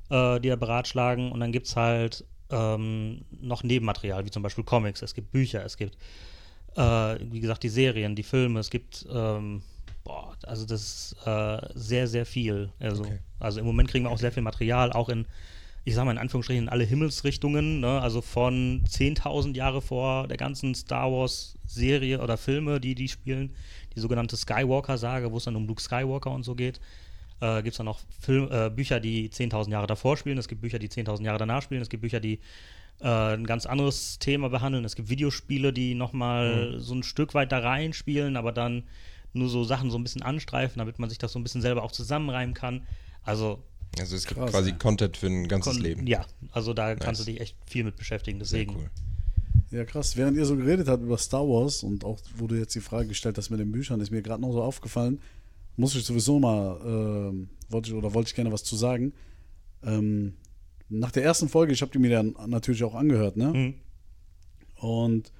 äh, 0.09 0.39
die 0.39 0.49
da 0.49 0.55
beratschlagen 0.55 1.31
und 1.31 1.39
dann 1.39 1.51
gibt 1.51 1.67
es 1.67 1.75
halt 1.75 2.25
ähm, 2.51 3.25
noch 3.31 3.63
Nebenmaterial, 3.63 4.25
wie 4.25 4.31
zum 4.31 4.43
Beispiel 4.43 4.63
Comics, 4.63 5.01
es 5.01 5.13
gibt 5.13 5.31
Bücher, 5.31 5.63
es 5.65 5.77
gibt, 5.77 5.97
äh, 6.75 6.81
wie 7.31 7.39
gesagt, 7.39 7.63
die 7.63 7.69
Serien, 7.69 8.15
die 8.15 8.23
Filme, 8.23 8.59
es 8.59 8.69
gibt, 8.69 9.05
ähm, 9.11 9.63
boah, 10.05 10.37
also 10.45 10.65
das 10.65 10.81
ist 10.81 11.27
äh, 11.27 11.57
sehr, 11.73 12.07
sehr 12.07 12.25
viel. 12.25 12.69
Also, 12.79 13.03
Okay. 13.03 13.19
also 13.39 13.59
im 13.59 13.65
Moment 13.65 13.89
kriegen 13.89 14.05
wir 14.05 14.11
auch 14.11 14.17
sehr 14.17 14.31
viel 14.31 14.43
Material, 14.43 14.93
auch 14.93 15.09
in, 15.09 15.25
ich 15.83 15.95
sag 15.95 16.05
mal 16.05 16.11
in 16.11 16.17
Anführungsstrichen, 16.17 16.63
in 16.63 16.69
alle 16.69 16.85
Himmelsrichtungen, 16.85 17.81
ne? 17.81 17.99
also 17.99 18.21
von 18.21 18.83
10.000 18.87 19.55
Jahre 19.55 19.81
vor 19.81 20.27
der 20.27 20.37
ganzen 20.37 20.73
Star 20.75 21.11
Wars-Serie 21.11 22.21
oder 22.21 22.37
Filme, 22.37 22.79
die 22.79 22.95
die 22.95 23.09
spielen, 23.09 23.55
die 23.95 23.99
sogenannte 23.99 24.37
Skywalker-Sage, 24.37 25.31
wo 25.31 25.37
es 25.37 25.43
dann 25.43 25.55
um 25.55 25.67
Luke 25.67 25.81
Skywalker 25.81 26.31
und 26.31 26.43
so 26.43 26.55
geht. 26.55 26.79
Äh, 27.41 27.63
gibt 27.63 27.73
es 27.73 27.77
dann 27.77 27.87
noch 27.87 27.99
Film, 28.21 28.49
äh, 28.51 28.69
Bücher, 28.69 28.99
die 28.99 29.29
10.000 29.29 29.71
Jahre 29.71 29.87
davor 29.87 30.15
spielen, 30.15 30.37
es 30.37 30.47
gibt 30.47 30.61
Bücher, 30.61 30.79
die 30.79 30.87
10.000 30.87 31.23
Jahre 31.23 31.39
danach 31.39 31.63
spielen, 31.63 31.81
es 31.81 31.89
gibt 31.89 32.01
Bücher, 32.01 32.19
die 32.19 32.39
äh, 33.01 33.07
ein 33.07 33.45
ganz 33.45 33.65
anderes 33.65 34.19
Thema 34.19 34.49
behandeln, 34.49 34.85
es 34.85 34.95
gibt 34.95 35.09
Videospiele, 35.09 35.73
die 35.73 35.95
nochmal 35.95 36.75
so 36.77 36.93
ein 36.93 37.03
Stück 37.03 37.33
weit 37.33 37.51
da 37.51 37.59
reinspielen, 37.59 38.37
aber 38.37 38.53
dann 38.53 38.83
nur 39.35 39.49
so 39.49 39.63
Sachen 39.63 39.91
so 39.91 39.97
ein 39.97 40.03
bisschen 40.03 40.21
anstreifen, 40.23 40.79
damit 40.79 40.97
man 40.99 41.09
sich 41.09 41.17
das 41.19 41.31
so 41.33 41.39
ein 41.39 41.43
bisschen 41.43 41.61
selber 41.61 41.83
auch 41.83 41.91
zusammenreimen 41.91 42.53
kann. 42.55 42.83
Also 43.23 43.63
Also 43.99 44.15
es 44.15 44.25
gibt 44.25 44.39
Krass, 44.39 44.51
quasi 44.51 44.71
ey. 44.71 44.77
Content 44.77 45.17
für 45.17 45.27
ein 45.27 45.47
ganzes 45.47 45.73
kon- 45.73 45.81
Leben. 45.83 46.07
Ja, 46.07 46.25
also 46.51 46.73
da 46.73 46.95
kannst 46.95 47.19
du 47.21 47.23
Nice. 47.23 47.33
dich 47.33 47.41
echt 47.41 47.57
viel 47.65 47.83
mit 47.83 47.95
beschäftigen. 47.97 48.43
Sehr 48.43 48.59
Deswegen. 48.65 48.79
cool. 48.81 48.89
Ja, 49.71 49.83
krass. 49.85 50.15
Während 50.15 50.37
ihr 50.37 50.45
so 50.45 50.55
geredet 50.55 50.87
habt 50.87 51.01
über 51.03 51.17
Star 51.17 51.41
Wars 51.47 51.83
und 51.83 52.05
auch, 52.05 52.19
wo 52.37 52.47
du 52.47 52.55
jetzt 52.55 52.75
die 52.75 52.81
Frage 52.81 53.07
gestellt 53.07 53.37
hast 53.37 53.49
mit 53.49 53.59
den 53.59 53.71
Büchern, 53.71 53.99
ist 53.99 54.11
mir 54.11 54.21
gerade 54.21 54.41
noch 54.41 54.51
so 54.51 54.61
aufgefallen, 54.61 55.19
muss 55.75 55.95
ich 55.95 56.05
sowieso 56.05 56.39
mal, 56.39 56.79
ähm, 56.85 57.49
wollte 57.69 57.89
ich 57.89 57.95
oder 57.95 58.13
wollte 58.13 58.29
ich 58.29 58.35
gerne 58.35 58.51
was 58.51 58.63
zu 58.63 58.75
sagen. 58.75 59.11
Ähm, 59.83 60.35
nach 60.87 61.11
der 61.11 61.23
ersten 61.23 61.49
Folge, 61.49 61.73
ich 61.73 61.81
habe 61.81 61.91
die 61.91 61.97
mir 61.99 62.11
dann 62.11 62.35
natürlich 62.47 62.83
auch 62.83 62.93
angehört, 62.95 63.37
ne? 63.37 63.47
Mhm. 63.53 63.73
Und 64.87 65.31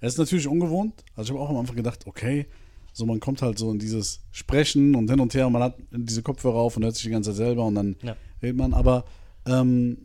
es 0.00 0.14
ist 0.14 0.18
natürlich 0.18 0.46
ungewohnt. 0.46 1.04
Also 1.16 1.32
ich 1.32 1.38
habe 1.38 1.44
auch 1.44 1.50
am 1.50 1.56
Anfang 1.58 1.76
gedacht, 1.76 2.06
okay, 2.06 2.46
So, 2.92 3.06
man 3.06 3.20
kommt 3.20 3.40
halt 3.42 3.58
so 3.58 3.70
in 3.70 3.78
dieses 3.78 4.20
Sprechen 4.32 4.94
und 4.94 5.10
hin 5.10 5.18
und 5.20 5.32
her 5.34 5.46
und 5.46 5.52
man 5.54 5.62
hat 5.62 5.76
diese 5.90 6.22
Kopfhörer 6.22 6.56
auf 6.56 6.76
und 6.76 6.84
hört 6.84 6.94
sich 6.94 7.04
die 7.04 7.10
ganze 7.10 7.30
Zeit 7.30 7.36
selber 7.38 7.64
und 7.64 7.74
dann 7.74 7.96
Ja. 8.02 8.16
redet 8.42 8.56
man. 8.58 8.74
Aber 8.74 9.04
ähm, 9.46 9.96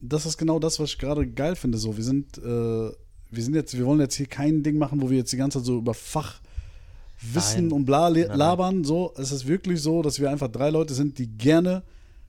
das 0.00 0.24
ist 0.26 0.38
genau 0.38 0.58
das, 0.60 0.78
was 0.78 0.90
ich 0.90 0.98
gerade 0.98 1.26
geil 1.26 1.56
finde. 1.56 1.76
So, 1.78 1.96
wir 1.96 2.04
sind, 2.04 2.38
äh, 2.38 2.42
wir 2.42 3.42
sind 3.42 3.54
jetzt, 3.54 3.76
wir 3.76 3.84
wollen 3.84 4.00
jetzt 4.00 4.14
hier 4.14 4.26
kein 4.26 4.62
Ding 4.62 4.78
machen, 4.78 5.02
wo 5.02 5.10
wir 5.10 5.16
jetzt 5.18 5.32
die 5.32 5.36
ganze 5.36 5.58
Zeit 5.58 5.66
so 5.66 5.78
über 5.78 5.92
Fachwissen 5.92 7.64
Nein. 7.64 7.72
und 7.72 7.84
bla 7.84 8.08
le- 8.08 8.28
Nein, 8.28 8.38
labern. 8.38 8.84
So, 8.84 9.12
es 9.16 9.32
ist 9.32 9.46
wirklich 9.46 9.80
so, 9.82 10.02
dass 10.02 10.20
wir 10.20 10.30
einfach 10.30 10.48
drei 10.48 10.70
Leute 10.70 10.94
sind, 10.94 11.18
die 11.18 11.26
gerne 11.26 11.82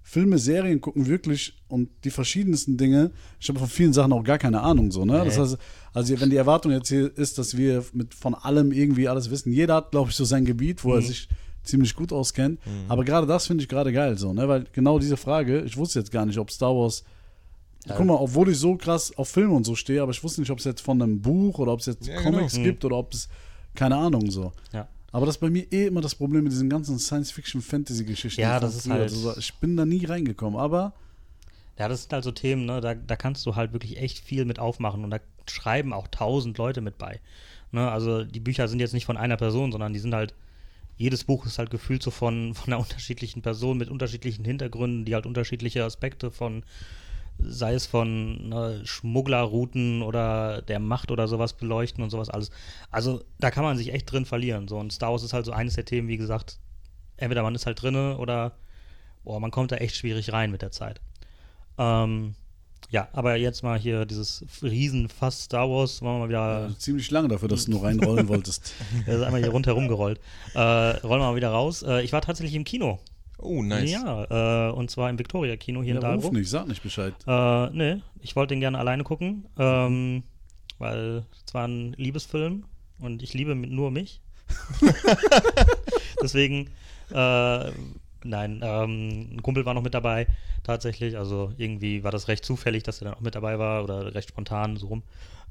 Filme, 0.09 0.39
Serien 0.39 0.81
gucken, 0.81 1.05
wirklich 1.05 1.53
und 1.67 1.89
die 2.03 2.09
verschiedensten 2.09 2.77
Dinge. 2.77 3.11
Ich 3.39 3.47
habe 3.47 3.59
von 3.59 3.67
vielen 3.67 3.93
Sachen 3.93 4.11
auch 4.11 4.23
gar 4.23 4.39
keine 4.39 4.61
Ahnung. 4.61 4.91
So, 4.91 5.05
ne? 5.05 5.23
Das 5.23 5.35
Nee. 5.35 5.41
heißt, 5.43 5.57
also 5.93 6.19
wenn 6.19 6.31
die 6.31 6.35
Erwartung 6.35 6.71
jetzt 6.71 6.87
hier 6.89 7.15
ist, 7.15 7.37
dass 7.37 7.55
wir 7.55 7.85
mit 7.93 8.15
von 8.15 8.33
allem 8.33 8.71
irgendwie 8.71 9.07
alles 9.07 9.29
wissen, 9.29 9.53
jeder 9.53 9.75
hat, 9.75 9.91
glaube 9.91 10.09
ich, 10.09 10.15
so 10.15 10.25
sein 10.25 10.45
Gebiet, 10.45 10.83
wo 10.83 10.95
er 10.95 11.03
sich 11.03 11.29
ziemlich 11.61 11.95
gut 11.95 12.11
auskennt. 12.11 12.59
Aber 12.87 13.03
gerade 13.05 13.27
das 13.27 13.45
finde 13.45 13.61
ich 13.61 13.69
gerade 13.69 13.93
geil, 13.93 14.17
so, 14.17 14.33
ne? 14.33 14.47
Weil 14.47 14.65
genau 14.73 14.97
diese 14.97 15.15
Frage, 15.15 15.61
ich 15.61 15.77
wusste 15.77 15.99
jetzt 15.99 16.11
gar 16.11 16.25
nicht, 16.25 16.39
ob 16.39 16.49
Star 16.49 16.73
Wars. 16.75 17.03
Guck 17.95 18.05
mal, 18.07 18.15
obwohl 18.15 18.49
ich 18.49 18.57
so 18.57 18.75
krass 18.77 19.15
auf 19.15 19.29
Filme 19.29 19.53
und 19.53 19.63
so 19.63 19.75
stehe, 19.75 20.01
aber 20.01 20.11
ich 20.11 20.23
wusste 20.23 20.41
nicht, 20.41 20.49
ob 20.49 20.57
es 20.57 20.65
jetzt 20.65 20.81
von 20.81 20.99
einem 20.99 21.21
Buch 21.21 21.59
oder 21.59 21.71
ob 21.73 21.81
es 21.81 21.85
jetzt 21.85 22.07
Ja, 22.07 22.15
genau. 22.19 22.31
Comics 22.37 22.53
gibt 22.55 22.83
oder 22.83 22.97
ob 22.97 23.13
es 23.13 23.29
keine 23.75 23.95
Ahnung 23.95 24.31
so. 24.31 24.53
Ja. 24.73 24.87
Aber 25.11 25.25
das 25.25 25.35
ist 25.35 25.41
bei 25.41 25.49
mir 25.49 25.71
eh 25.71 25.87
immer 25.87 26.01
das 26.01 26.15
Problem 26.15 26.43
mit 26.43 26.51
diesen 26.51 26.69
ganzen 26.69 26.99
Science-Fiction-Fantasy-Geschichten. 26.99 28.41
Ja, 28.41 28.59
das 28.59 28.75
ist 28.75 28.83
früher. 28.83 28.93
halt- 28.93 29.03
Also, 29.03 29.37
ich 29.37 29.53
bin 29.55 29.75
da 29.77 29.85
nie 29.85 30.05
reingekommen, 30.05 30.59
aber 30.59 30.93
Ja, 31.77 31.87
das 31.87 32.01
sind 32.03 32.11
halt 32.13 32.23
so 32.25 32.31
Themen, 32.31 32.65
ne? 32.65 32.81
da, 32.81 32.93
da 32.93 33.15
kannst 33.15 33.45
du 33.45 33.55
halt 33.55 33.71
wirklich 33.71 33.97
echt 33.97 34.19
viel 34.19 34.43
mit 34.45 34.59
aufmachen 34.59 35.03
und 35.05 35.11
da 35.11 35.19
schreiben 35.49 35.93
auch 35.93 36.07
tausend 36.09 36.57
Leute 36.57 36.81
mit 36.81 36.97
bei. 36.97 37.21
Ne? 37.71 37.89
Also 37.89 38.25
die 38.25 38.41
Bücher 38.41 38.67
sind 38.67 38.79
jetzt 38.79 38.93
nicht 38.93 39.05
von 39.05 39.15
einer 39.17 39.37
Person, 39.37 39.71
sondern 39.71 39.93
die 39.93 39.99
sind 39.99 40.13
halt, 40.13 40.33
jedes 40.97 41.23
Buch 41.23 41.45
ist 41.45 41.57
halt 41.57 41.69
gefühlt 41.69 42.03
so 42.03 42.11
von, 42.11 42.53
von 42.53 42.73
einer 42.73 42.79
unterschiedlichen 42.83 43.41
Person 43.41 43.77
mit 43.77 43.89
unterschiedlichen 43.89 44.43
Hintergründen, 44.43 45.05
die 45.05 45.15
halt 45.15 45.25
unterschiedliche 45.25 45.83
Aspekte 45.85 46.31
von, 46.31 46.63
sei 47.41 47.73
es 47.73 47.85
von 47.85 48.49
ne, 48.49 48.81
Schmugglerrouten 48.83 50.01
oder 50.01 50.61
der 50.61 50.79
Macht 50.79 51.11
oder 51.11 51.27
sowas 51.27 51.53
beleuchten 51.53 52.03
und 52.03 52.09
sowas 52.09 52.29
alles. 52.29 52.51
Also 52.91 53.23
da 53.39 53.51
kann 53.51 53.63
man 53.63 53.77
sich 53.77 53.93
echt 53.93 54.11
drin 54.11 54.25
verlieren. 54.25 54.67
So. 54.67 54.77
Und 54.77 54.93
Star 54.93 55.11
Wars 55.11 55.23
ist 55.23 55.33
halt 55.33 55.45
so 55.45 55.51
eines 55.51 55.75
der 55.75 55.85
Themen, 55.85 56.07
wie 56.07 56.17
gesagt, 56.17 56.59
entweder 57.17 57.43
man 57.43 57.55
ist 57.55 57.65
halt 57.65 57.81
drinne 57.81 58.17
oder 58.17 58.53
boah, 59.23 59.39
man 59.39 59.51
kommt 59.51 59.71
da 59.71 59.77
echt 59.77 59.95
schwierig 59.95 60.33
rein 60.33 60.51
mit 60.51 60.61
der 60.61 60.71
Zeit. 60.71 61.01
Ähm, 61.77 62.35
ja, 62.89 63.07
aber 63.13 63.35
jetzt 63.35 63.61
mal 63.61 63.77
hier 63.77 64.05
dieses 64.05 64.43
Riesenfass 64.61 65.43
Star 65.43 65.69
Wars, 65.69 66.01
wollen 66.01 66.15
wir 66.15 66.19
mal 66.19 66.29
wieder, 66.29 66.69
äh, 66.69 66.77
ziemlich 66.77 67.11
lange 67.11 67.27
dafür, 67.27 67.47
dass 67.47 67.65
du 67.65 67.71
nur 67.71 67.83
reinrollen 67.83 68.27
wolltest. 68.27 68.73
der 69.07 69.17
ist 69.17 69.23
einmal 69.23 69.41
hier 69.41 69.51
rundherum 69.51 69.87
gerollt. 69.87 70.19
Äh, 70.55 70.59
rollen 70.59 71.21
wir 71.21 71.29
mal 71.29 71.35
wieder 71.35 71.51
raus. 71.51 71.83
Äh, 71.83 72.01
ich 72.01 72.11
war 72.13 72.21
tatsächlich 72.21 72.55
im 72.55 72.63
Kino. 72.63 72.99
Oh, 73.41 73.63
nice. 73.63 73.91
Ja, 73.91 74.67
äh, 74.69 74.71
und 74.73 74.91
zwar 74.91 75.09
im 75.09 75.17
Victoria-Kino 75.17 75.81
hier 75.81 75.95
in 75.95 76.01
Ja, 76.01 76.13
ruf 76.13 76.31
nicht, 76.31 76.49
sag 76.49 76.67
nicht 76.67 76.83
Bescheid. 76.83 77.13
Äh, 77.25 77.69
nee, 77.71 78.01
ich 78.21 78.35
wollte 78.35 78.53
den 78.53 78.59
gerne 78.59 78.77
alleine 78.77 79.03
gucken, 79.03 79.47
ähm, 79.57 80.23
weil 80.77 81.23
es 81.47 81.53
war 81.53 81.67
ein 81.67 81.93
Liebesfilm 81.93 82.65
und 82.99 83.23
ich 83.23 83.33
liebe 83.33 83.55
nur 83.55 83.91
mich. 83.91 84.19
Deswegen, 86.21 86.69
äh, 87.11 87.71
nein, 88.23 88.61
ähm, 88.63 89.29
ein 89.35 89.41
Kumpel 89.41 89.65
war 89.65 89.73
noch 89.73 89.83
mit 89.83 89.93
dabei, 89.93 90.27
tatsächlich. 90.63 91.17
Also 91.17 91.51
irgendwie 91.57 92.03
war 92.03 92.11
das 92.11 92.27
recht 92.27 92.43
zufällig, 92.45 92.83
dass 92.83 93.01
er 93.01 93.05
dann 93.05 93.13
auch 93.15 93.21
mit 93.21 93.35
dabei 93.35 93.57
war 93.59 93.83
oder 93.83 94.13
recht 94.13 94.29
spontan 94.29 94.77
so 94.77 94.87
rum. 94.87 95.03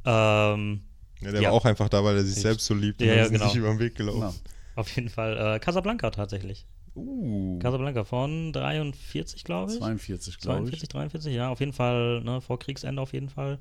Ähm, 0.04 0.82
Ja, 1.20 1.32
der 1.32 1.40
Ja. 1.42 1.48
war 1.48 1.56
auch 1.56 1.64
einfach 1.64 1.88
da, 1.88 2.04
weil 2.04 2.16
er 2.16 2.22
sich 2.24 2.36
Ich- 2.36 2.42
selbst 2.42 2.66
so 2.66 2.74
liebt 2.74 3.00
Ja, 3.00 3.12
und 3.12 3.18
ja, 3.18 3.28
genau. 3.28 3.48
sich 3.48 3.56
über 3.56 3.68
den 3.70 3.78
Weg 3.80 3.94
gelaufen. 3.96 4.20
Genau. 4.20 4.34
auf 4.76 4.94
jeden 4.94 5.08
Fall 5.08 5.56
äh, 5.56 5.58
Casablanca 5.58 6.10
tatsächlich. 6.10 6.64
Uh. 6.98 7.58
Casablanca 7.60 8.04
von 8.04 8.52
43, 8.52 9.44
glaube 9.44 9.72
ich. 9.72 9.78
42, 9.78 10.38
glaube 10.38 10.58
42, 10.58 10.82
ich. 10.82 10.88
43, 10.88 11.34
ja, 11.34 11.48
auf 11.50 11.60
jeden 11.60 11.72
Fall, 11.72 12.20
ne, 12.22 12.40
vor 12.40 12.58
Kriegsende 12.58 13.00
auf 13.00 13.12
jeden 13.12 13.28
Fall. 13.28 13.58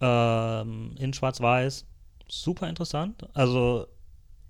Ähm, 0.00 0.94
in 0.98 1.12
Schwarz-Weiß. 1.12 1.84
Super 2.28 2.68
interessant. 2.68 3.26
Also, 3.34 3.86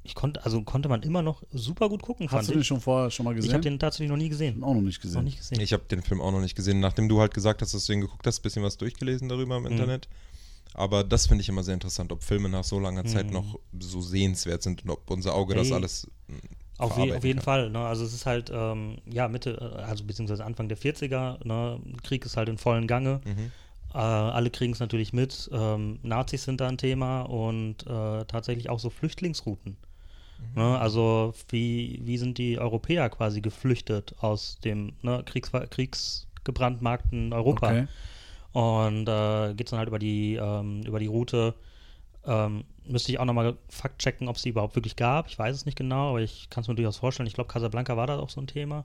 ich 0.03 0.15
konnte, 0.15 0.45
also 0.45 0.63
konnte 0.63 0.89
man 0.89 1.03
immer 1.03 1.23
noch 1.23 1.43
super 1.51 1.89
gut 1.89 2.03
gucken, 2.03 2.29
fand 2.29 2.41
Hast 2.41 2.49
du 2.49 2.53
den 2.55 2.61
ich. 2.63 2.67
schon 2.67 2.81
vorher 2.81 3.11
schon 3.11 3.25
mal 3.25 3.35
gesehen? 3.35 3.49
Ich 3.51 3.55
habe 3.55 3.63
den 3.63 3.79
tatsächlich 3.79 4.09
noch 4.11 4.17
nie 4.17 4.29
gesehen. 4.29 4.63
auch 4.65 4.75
noch 4.75 4.81
nicht 4.81 5.01
gesehen. 5.01 5.17
Noch 5.19 5.23
nicht 5.23 5.39
gesehen. 5.39 5.61
Ich 5.61 5.73
habe 5.73 5.85
den 5.85 6.03
Film 6.03 6.21
auch 6.21 6.33
noch 6.33 6.41
nicht 6.41 6.55
gesehen. 6.55 6.81
Nachdem 6.81 7.09
du 7.09 7.21
halt 7.21 7.35
gesagt 7.35 7.63
hast, 7.63 7.75
dass 7.75 7.87
du 7.87 7.93
den 7.93 8.01
geguckt 8.01 8.27
hast, 8.27 8.41
ein 8.41 8.43
bisschen 8.43 8.63
was 8.63 8.77
durchgelesen 8.79 9.29
darüber 9.29 9.59
Mhm. 9.61 9.67
im 9.67 9.73
Internet. 9.73 10.09
Aber 10.75 11.03
das 11.03 11.27
finde 11.27 11.43
ich 11.43 11.49
immer 11.49 11.63
sehr 11.63 11.75
interessant, 11.75 12.13
ob 12.13 12.23
Filme 12.23 12.49
nach 12.49 12.65
so 12.65 12.79
langer 12.79 13.05
Zeit 13.05 13.27
Mhm. 13.29 13.33
noch 13.33 13.59
so 13.81 14.01
sehenswert 14.01 14.63
sind 14.63 14.85
und 14.85 14.91
ob 14.91 15.11
unser 15.11 15.35
Auge 15.35 15.55
das 15.55 15.69
Ey, 15.69 15.75
alles 15.75 16.07
mm, 16.29 16.33
Auf, 16.79 16.97
je, 16.97 17.13
auf 17.13 17.25
jeden 17.25 17.41
kann. 17.41 17.45
Fall. 17.45 17.71
Ne? 17.71 17.81
Also 17.81 18.05
es 18.05 18.15
ist 18.15 18.25
halt, 18.25 18.51
ähm, 18.55 18.99
ja, 19.11 19.29
Mitte, 19.29 19.59
äh, 19.61 19.83
also 19.83 20.05
beziehungsweise 20.05 20.45
Anfang 20.45 20.69
der 20.69 20.79
40er, 20.79 21.45
ne? 21.45 21.81
Krieg 22.05 22.25
ist 22.25 22.37
halt 22.37 22.49
in 22.49 22.57
vollen 22.57 22.87
Gange. 22.87 23.21
Mhm. 23.25 23.51
Äh, 23.93 23.99
alle 23.99 24.51
kriegen 24.51 24.73
es 24.73 24.81
natürlich 24.81 25.13
mit. 25.13 25.51
Ähm, 25.53 25.99
Nazis 26.03 26.45
sind 26.45 26.61
da 26.61 26.69
ein 26.69 26.79
Thema 26.79 27.23
und 27.23 27.87
äh, 27.87 28.25
tatsächlich 28.27 28.71
auch 28.71 28.79
so 28.79 28.91
Flüchtlingsrouten. 28.91 29.77
Mhm. 30.39 30.63
Ne? 30.63 30.79
Also 30.79 31.35
wie, 31.49 32.01
wie 32.05 32.19
sind 32.19 32.39
die 32.39 32.59
Europäer 32.59 33.09
quasi 33.11 33.41
geflüchtet 33.41 34.15
aus 34.21 34.59
dem 34.61 34.93
ne, 35.03 35.23
Kriegs 35.25 35.51
kriegsgebrandmarkten 35.51 37.33
Europa? 37.33 37.71
Okay. 37.71 37.87
Und 38.53 39.09
äh, 39.09 39.55
geht 39.55 39.67
es 39.67 39.71
dann 39.71 39.79
halt 39.79 39.89
über 39.89 39.99
die, 39.99 40.37
ähm, 40.37 40.83
über 40.83 41.01
die 41.01 41.07
Route. 41.07 41.55
Müsste 42.89 43.13
ich 43.13 43.19
auch 43.19 43.25
nochmal 43.25 43.57
Fakt 43.69 44.01
checken, 44.01 44.29
ob 44.29 44.37
es 44.37 44.43
die 44.43 44.51
überhaupt 44.51 44.75
wirklich 44.75 44.97
gab. 44.97 45.29
Ich 45.29 45.39
weiß 45.39 45.55
es 45.55 45.67
nicht 45.67 45.77
genau, 45.77 46.11
aber 46.11 46.21
ich 46.21 46.49
kann 46.51 46.63
es 46.63 46.69
mir 46.69 46.75
durchaus 46.75 46.97
vorstellen. 46.99 47.27
Ich 47.27 47.35
glaube, 47.35 47.49
Casablanca 47.53 47.97
war 47.97 48.07
da 48.07 48.19
auch 48.19 48.31
so 48.31 48.41
ein 48.41 48.47
Thema. 48.47 48.85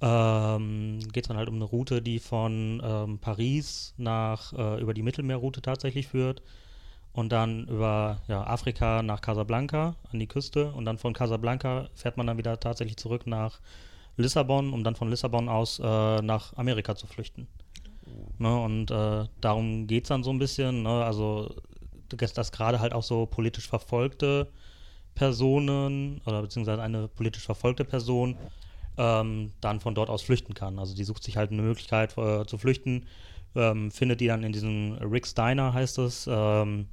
Ähm, 0.00 0.98
geht 1.12 1.24
es 1.24 1.28
dann 1.28 1.36
halt 1.36 1.48
um 1.48 1.56
eine 1.56 1.64
Route, 1.64 2.02
die 2.02 2.18
von 2.18 2.82
ähm, 2.84 3.18
Paris 3.18 3.94
nach 3.96 4.52
äh, 4.52 4.80
über 4.80 4.94
die 4.94 5.02
Mittelmeerroute 5.02 5.62
tatsächlich 5.62 6.08
führt 6.08 6.42
und 7.12 7.30
dann 7.30 7.68
über 7.68 8.20
ja, 8.26 8.44
Afrika 8.46 9.02
nach 9.02 9.20
Casablanca 9.20 9.94
an 10.10 10.18
die 10.18 10.26
Küste 10.26 10.72
und 10.72 10.84
dann 10.84 10.98
von 10.98 11.12
Casablanca 11.12 11.88
fährt 11.94 12.16
man 12.16 12.26
dann 12.26 12.38
wieder 12.38 12.58
tatsächlich 12.58 12.96
zurück 12.96 13.26
nach 13.26 13.60
Lissabon, 14.16 14.72
um 14.72 14.84
dann 14.84 14.96
von 14.96 15.08
Lissabon 15.08 15.48
aus 15.48 15.78
äh, 15.78 16.22
nach 16.22 16.56
Amerika 16.56 16.96
zu 16.96 17.06
flüchten. 17.06 17.46
Ne, 18.38 18.60
und 18.60 18.90
äh, 18.90 19.24
darum 19.40 19.86
geht 19.86 20.04
es 20.04 20.08
dann 20.08 20.22
so 20.22 20.30
ein 20.30 20.38
bisschen. 20.38 20.82
Ne, 20.82 21.04
also, 21.04 21.54
dass, 22.16 22.52
gerade 22.52 22.80
halt 22.80 22.92
auch 22.92 23.02
so 23.02 23.26
politisch 23.26 23.68
verfolgte 23.68 24.52
Personen 25.14 26.20
oder 26.26 26.42
beziehungsweise 26.42 26.82
eine 26.82 27.08
politisch 27.08 27.44
verfolgte 27.44 27.84
Person 27.84 28.36
ähm, 28.96 29.52
dann 29.60 29.80
von 29.80 29.94
dort 29.94 30.10
aus 30.10 30.22
flüchten 30.22 30.54
kann. 30.54 30.78
Also, 30.78 30.94
die 30.94 31.04
sucht 31.04 31.22
sich 31.22 31.36
halt 31.36 31.50
eine 31.50 31.62
Möglichkeit 31.62 32.16
äh, 32.18 32.44
zu 32.46 32.58
flüchten, 32.58 33.06
ähm, 33.54 33.90
findet 33.90 34.20
die 34.20 34.26
dann 34.26 34.42
in 34.42 34.52
diesem 34.52 34.94
Rick's 34.94 35.34
Diner, 35.34 35.74
heißt 35.74 35.98
es. 35.98 36.28
Ähm, 36.30 36.88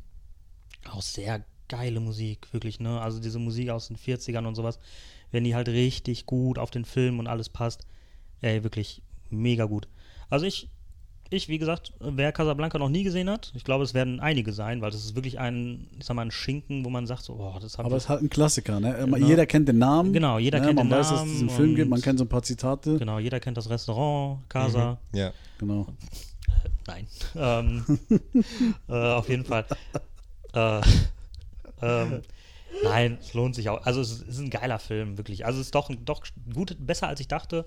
auch 0.89 1.01
sehr 1.01 1.43
geile 1.67 1.99
Musik, 1.99 2.51
wirklich, 2.53 2.79
ne? 2.79 3.01
Also, 3.01 3.19
diese 3.19 3.39
Musik 3.39 3.69
aus 3.69 3.87
den 3.87 3.97
40ern 3.97 4.45
und 4.45 4.55
sowas, 4.55 4.79
wenn 5.31 5.43
die 5.43 5.55
halt 5.55 5.67
richtig 5.67 6.25
gut 6.25 6.57
auf 6.57 6.71
den 6.71 6.85
Film 6.85 7.19
und 7.19 7.27
alles 7.27 7.49
passt, 7.49 7.85
ey, 8.41 8.63
wirklich 8.63 9.01
mega 9.29 9.65
gut. 9.65 9.87
Also, 10.29 10.45
ich 10.45 10.69
ich, 11.31 11.47
wie 11.47 11.59
gesagt, 11.59 11.93
wer 11.99 12.31
Casablanca 12.31 12.79
noch 12.79 12.89
nie 12.89 13.03
gesehen 13.03 13.29
hat, 13.29 13.51
ich 13.55 13.63
glaube, 13.63 13.83
es 13.83 13.93
werden 13.93 14.19
einige 14.19 14.51
sein, 14.51 14.81
weil 14.81 14.89
das 14.89 15.03
ist 15.03 15.15
wirklich 15.15 15.39
ein, 15.39 15.87
ich 15.99 16.05
sag 16.05 16.15
mal, 16.15 16.23
ein 16.23 16.31
Schinken, 16.31 16.83
wo 16.85 16.89
man 16.89 17.05
sagt, 17.05 17.23
so, 17.23 17.35
boah, 17.35 17.59
das 17.59 17.77
habe 17.77 17.87
Aber 17.87 17.97
es 17.97 18.03
ist 18.03 18.09
halt 18.09 18.21
ein 18.21 18.29
Klassiker, 18.29 18.79
ne? 18.79 18.95
Genau. 18.99 19.17
Jeder 19.17 19.45
kennt 19.45 19.67
den 19.67 19.77
Namen. 19.77 20.11
Genau, 20.11 20.39
jeder 20.39 20.59
ne? 20.59 20.65
kennt 20.65 20.77
man 20.77 20.89
den 20.89 20.97
weiß, 20.97 21.09
dass 21.09 21.19
es 21.19 21.19
Namen 21.19 21.31
diesen 21.33 21.49
Film 21.49 21.75
gibt, 21.75 21.89
man 21.89 22.01
kennt 22.01 22.17
so 22.17 22.25
ein 22.25 22.29
paar 22.29 22.41
Zitate. 22.41 22.97
Genau, 22.97 23.19
jeder 23.19 23.39
kennt 23.39 23.57
das 23.57 23.69
Restaurant, 23.69 24.49
Casa. 24.49 24.99
Ja. 25.13 25.31
Genau. 25.59 25.87
Nein. 26.87 27.07
ähm, 27.35 27.99
äh, 28.89 28.93
auf 28.93 29.29
jeden 29.29 29.45
Fall. 29.45 29.65
Äh, 30.53 30.81
ähm, 31.81 32.21
nein, 32.83 33.17
es 33.21 33.33
lohnt 33.33 33.55
sich 33.55 33.69
auch. 33.69 33.85
Also 33.85 34.01
es 34.01 34.11
ist, 34.11 34.21
es 34.23 34.35
ist 34.35 34.39
ein 34.39 34.49
geiler 34.49 34.79
Film, 34.79 35.17
wirklich. 35.17 35.45
Also 35.45 35.59
es 35.59 35.67
ist 35.67 35.75
doch, 35.75 35.89
doch 36.05 36.23
gut, 36.53 36.75
besser 36.79 37.07
als 37.07 37.19
ich 37.19 37.27
dachte. 37.27 37.65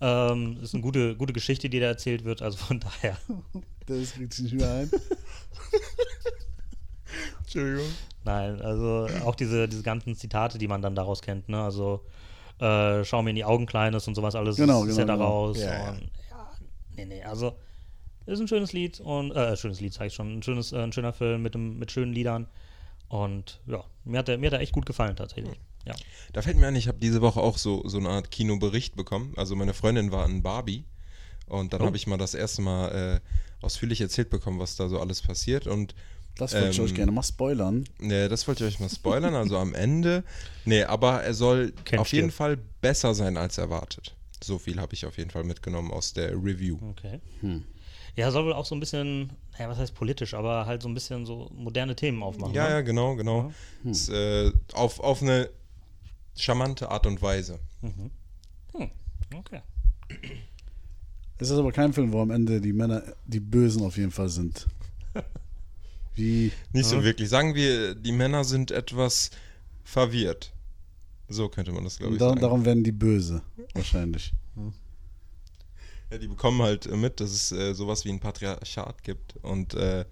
Ähm, 0.00 0.58
ist 0.62 0.74
eine 0.74 0.82
gute, 0.82 1.16
gute 1.16 1.32
Geschichte, 1.32 1.68
die 1.68 1.80
da 1.80 1.86
erzählt 1.86 2.24
wird. 2.24 2.42
Also 2.42 2.56
von 2.58 2.80
daher. 2.80 3.16
Das 3.86 4.12
kriegt 4.12 4.32
sich 4.32 4.44
nicht 4.44 4.54
mehr 4.54 4.72
ein. 4.72 4.90
Entschuldigung. 7.40 7.90
Nein, 8.24 8.60
also 8.62 9.08
auch 9.24 9.34
diese, 9.34 9.68
diese 9.68 9.82
ganzen 9.82 10.14
Zitate, 10.14 10.58
die 10.58 10.68
man 10.68 10.82
dann 10.82 10.94
daraus 10.94 11.22
kennt, 11.22 11.48
ne? 11.48 11.62
Also 11.62 12.04
äh, 12.60 13.04
schau 13.04 13.22
mir 13.22 13.30
in 13.30 13.36
die 13.36 13.44
Augen, 13.44 13.66
Kleines 13.66 14.06
und 14.06 14.14
sowas 14.14 14.34
alles 14.34 14.56
Genau, 14.56 14.84
ist 14.84 14.96
ja 14.96 15.04
genau, 15.04 15.14
genau. 15.14 15.24
daraus. 15.24 15.58
Ja, 15.58 15.72
ja. 15.72 15.90
und, 15.90 16.10
ja, 16.30 16.50
nee, 16.96 17.06
nee, 17.06 17.22
also 17.22 17.56
ist 18.26 18.40
ein 18.40 18.48
schönes 18.48 18.72
Lied 18.72 19.00
und 19.00 19.32
äh, 19.32 19.56
schönes 19.56 19.80
Lied, 19.80 19.92
sag 19.94 20.06
ich 20.06 20.14
schon, 20.14 20.38
ein 20.38 20.42
schönes, 20.42 20.72
äh, 20.72 20.78
ein 20.78 20.92
schöner 20.92 21.12
Film 21.12 21.42
mit, 21.42 21.54
dem, 21.54 21.78
mit 21.78 21.90
schönen 21.90 22.12
Liedern. 22.12 22.46
Und 23.08 23.60
ja, 23.66 23.82
mir 24.04 24.18
hat 24.18 24.28
der, 24.28 24.38
mir 24.38 24.46
hat 24.46 24.52
der 24.52 24.60
echt 24.60 24.72
gut 24.72 24.86
gefallen 24.86 25.16
tatsächlich. 25.16 25.58
Ja. 25.86 25.94
Da 26.32 26.42
fällt 26.42 26.56
mir 26.58 26.66
ein, 26.68 26.76
ich 26.76 26.88
habe 26.88 26.98
diese 26.98 27.20
Woche 27.22 27.40
auch 27.40 27.58
so, 27.58 27.82
so 27.88 27.98
eine 27.98 28.08
Art 28.10 28.30
Kinobericht 28.30 28.96
bekommen. 28.96 29.32
Also 29.36 29.56
meine 29.56 29.74
Freundin 29.74 30.12
war 30.12 30.26
in 30.26 30.42
Barbie 30.42 30.84
und 31.46 31.72
dann 31.72 31.80
Oh. 31.82 31.86
habe 31.86 31.96
ich 31.96 32.06
mal 32.06 32.18
das 32.18 32.34
erste 32.34 32.62
Mal 32.62 33.20
äh, 33.62 33.64
ausführlich 33.64 34.00
erzählt 34.00 34.30
bekommen, 34.30 34.58
was 34.58 34.76
da 34.76 34.88
so 34.88 35.00
alles 35.00 35.22
passiert. 35.22 35.66
Und 35.66 35.94
Das 36.36 36.52
wollte 36.54 36.70
ich 36.70 36.78
Ähm, 36.78 36.84
euch 36.84 36.94
gerne 36.94 37.12
mal 37.12 37.22
spoilern. 37.22 37.84
Nee, 37.98 38.28
das 38.28 38.46
wollte 38.46 38.64
ich 38.66 38.74
euch 38.74 38.80
mal 38.80 38.88
spoilern, 38.88 39.34
also 39.34 39.56
am 39.58 39.74
Ende. 39.74 40.22
Nee, 40.64 40.84
aber 40.84 41.22
er 41.22 41.34
soll 41.34 41.72
Ken 41.84 41.98
auf 41.98 42.12
jeden. 42.12 42.30
Fall 42.30 42.56
besser 42.80 43.14
sein 43.14 43.36
als 43.36 43.58
erwartet. 43.58 44.14
So 44.42 44.58
viel 44.58 44.80
habe 44.80 44.94
ich 44.94 45.04
auf 45.06 45.18
jeden 45.18 45.30
Fall 45.30 45.44
mitgenommen 45.44 45.90
aus 45.90 46.12
der 46.14 46.32
Review. 46.32 46.78
Okay. 46.92 47.20
Hm. 47.40 47.64
Ja, 48.16 48.30
soll 48.30 48.44
wohl 48.46 48.52
auch 48.54 48.64
so 48.66 48.74
ein 48.74 48.80
bisschen, 48.80 49.32
naja, 49.52 49.68
was 49.68 49.78
heißt 49.78 49.94
politisch, 49.94 50.34
aber 50.34 50.66
halt 50.66 50.82
so 50.82 50.88
ein 50.88 50.94
bisschen 50.94 51.26
so 51.26 51.50
moderne 51.54 51.94
Themen 51.94 52.22
aufmachen. 52.22 52.54
Ja, 52.54 52.64
ne? 52.64 52.70
ja, 52.70 52.80
genau, 52.80 53.16
genau. 53.16 53.52
Ist, 53.84 54.08
äh, 54.08 54.50
auf, 54.72 54.98
auf 55.00 55.22
eine 55.22 55.48
charmante 56.36 56.90
Art 56.90 57.06
und 57.06 57.20
Weise. 57.22 57.58
Hm, 57.80 58.10
okay. 59.36 59.60
Es 61.38 61.48
ist 61.50 61.58
aber 61.58 61.72
kein 61.72 61.92
Film, 61.92 62.12
wo 62.12 62.20
am 62.20 62.30
Ende 62.30 62.60
die 62.60 62.72
Männer 62.72 63.02
die 63.26 63.40
Bösen 63.40 63.82
auf 63.82 63.96
jeden 63.96 64.10
Fall 64.10 64.28
sind. 64.28 64.66
Wie. 66.14 66.52
Nicht 66.72 66.86
so 66.86 67.02
wirklich. 67.02 67.28
Sagen 67.28 67.54
wir, 67.54 67.94
die 67.94 68.12
Männer 68.12 68.44
sind 68.44 68.70
etwas 68.70 69.30
verwirrt. 69.84 70.52
So 71.28 71.48
könnte 71.48 71.72
man 71.72 71.84
das, 71.84 71.98
glaube 71.98 72.14
ich, 72.14 72.18
Da, 72.18 72.28
sagen. 72.30 72.40
darum 72.40 72.64
werden 72.64 72.82
die 72.84 72.92
böse. 72.92 73.40
Wahrscheinlich. 73.74 74.32
Ja, 76.10 76.18
die 76.18 76.26
bekommen 76.26 76.60
halt 76.60 76.86
äh, 76.86 76.96
mit, 76.96 77.20
dass 77.20 77.30
es 77.30 77.52
äh, 77.52 77.72
sowas 77.72 78.04
wie 78.04 78.10
ein 78.10 78.18
Patriarchat 78.18 79.04
gibt 79.04 79.36
und 79.42 79.74
äh, 79.74 80.04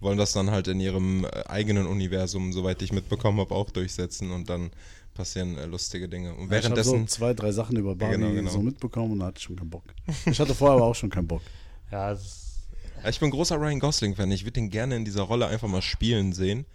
wollen 0.00 0.16
das 0.16 0.32
dann 0.32 0.50
halt 0.50 0.68
in 0.68 0.80
ihrem 0.80 1.24
äh, 1.26 1.28
eigenen 1.46 1.86
Universum, 1.86 2.52
soweit 2.54 2.80
ich 2.80 2.92
mitbekommen 2.92 3.40
habe, 3.40 3.54
auch 3.54 3.68
durchsetzen 3.70 4.30
und 4.30 4.48
dann 4.48 4.70
passieren 5.14 5.56
äh, 5.56 5.66
lustige 5.66 6.08
Dinge. 6.08 6.34
Und 6.34 6.36
ich 6.36 6.42
habe 6.42 6.56
so 6.56 6.62
währenddessen, 6.62 7.08
zwei, 7.08 7.32
drei 7.32 7.52
Sachen 7.52 7.76
über 7.76 7.94
Barbie 7.94 8.16
genau, 8.16 8.32
genau. 8.32 8.50
so 8.50 8.60
mitbekommen 8.60 9.12
und 9.12 9.20
da 9.20 9.26
hatte 9.26 9.38
ich 9.38 9.44
schon 9.44 9.56
keinen 9.56 9.70
Bock. 9.70 9.84
Ich 10.26 10.38
hatte 10.38 10.54
vorher 10.54 10.76
aber 10.76 10.86
auch 10.86 10.94
schon 10.94 11.10
keinen 11.10 11.28
Bock. 11.28 11.42
Ja, 11.90 12.12
ist, 12.12 12.66
Ja, 13.02 13.08
ich 13.08 13.20
bin 13.20 13.30
großer 13.30 13.56
Ryan 13.56 13.80
Gosling-Fan. 13.80 14.30
Ich 14.32 14.44
würde 14.44 14.60
ihn 14.60 14.70
gerne 14.70 14.96
in 14.96 15.04
dieser 15.04 15.22
Rolle 15.22 15.46
einfach 15.46 15.68
mal 15.68 15.82
spielen 15.82 16.32
sehen, 16.32 16.66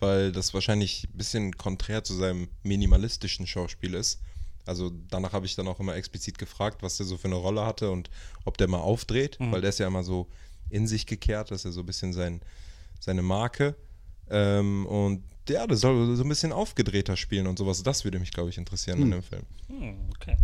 weil 0.00 0.32
das 0.32 0.54
wahrscheinlich 0.54 1.04
ein 1.04 1.16
bisschen 1.16 1.56
konträr 1.56 2.02
zu 2.02 2.14
seinem 2.14 2.48
minimalistischen 2.62 3.46
Schauspiel 3.46 3.94
ist. 3.94 4.20
Also 4.64 4.92
danach 5.08 5.32
habe 5.32 5.46
ich 5.46 5.56
dann 5.56 5.66
auch 5.66 5.80
immer 5.80 5.96
explizit 5.96 6.38
gefragt, 6.38 6.82
was 6.82 6.96
der 6.96 7.06
so 7.06 7.16
für 7.16 7.26
eine 7.26 7.34
Rolle 7.34 7.66
hatte 7.66 7.90
und 7.90 8.10
ob 8.44 8.56
der 8.58 8.68
mal 8.68 8.78
aufdreht, 8.78 9.36
weil 9.40 9.60
der 9.60 9.70
ist 9.70 9.80
ja 9.80 9.88
immer 9.88 10.04
so 10.04 10.28
in 10.70 10.86
sich 10.86 11.06
gekehrt, 11.06 11.50
das 11.50 11.60
ist 11.60 11.64
ja 11.64 11.70
so 11.72 11.80
ein 11.80 11.86
bisschen 11.86 12.12
sein, 12.12 12.40
seine 13.00 13.22
Marke. 13.22 13.74
Ähm, 14.30 14.86
und 14.86 15.24
ja, 15.48 15.66
der 15.66 15.76
soll 15.76 16.16
so 16.16 16.22
ein 16.22 16.28
bisschen 16.28 16.52
aufgedrehter 16.52 17.16
spielen 17.16 17.46
und 17.46 17.58
sowas. 17.58 17.82
Das 17.82 18.04
würde 18.04 18.18
mich, 18.18 18.32
glaube 18.32 18.50
ich, 18.50 18.58
interessieren 18.58 19.00
in 19.02 19.10
dem 19.10 19.22
Film. 19.22 19.42
hm, 19.68 19.96
okay. 20.14 20.36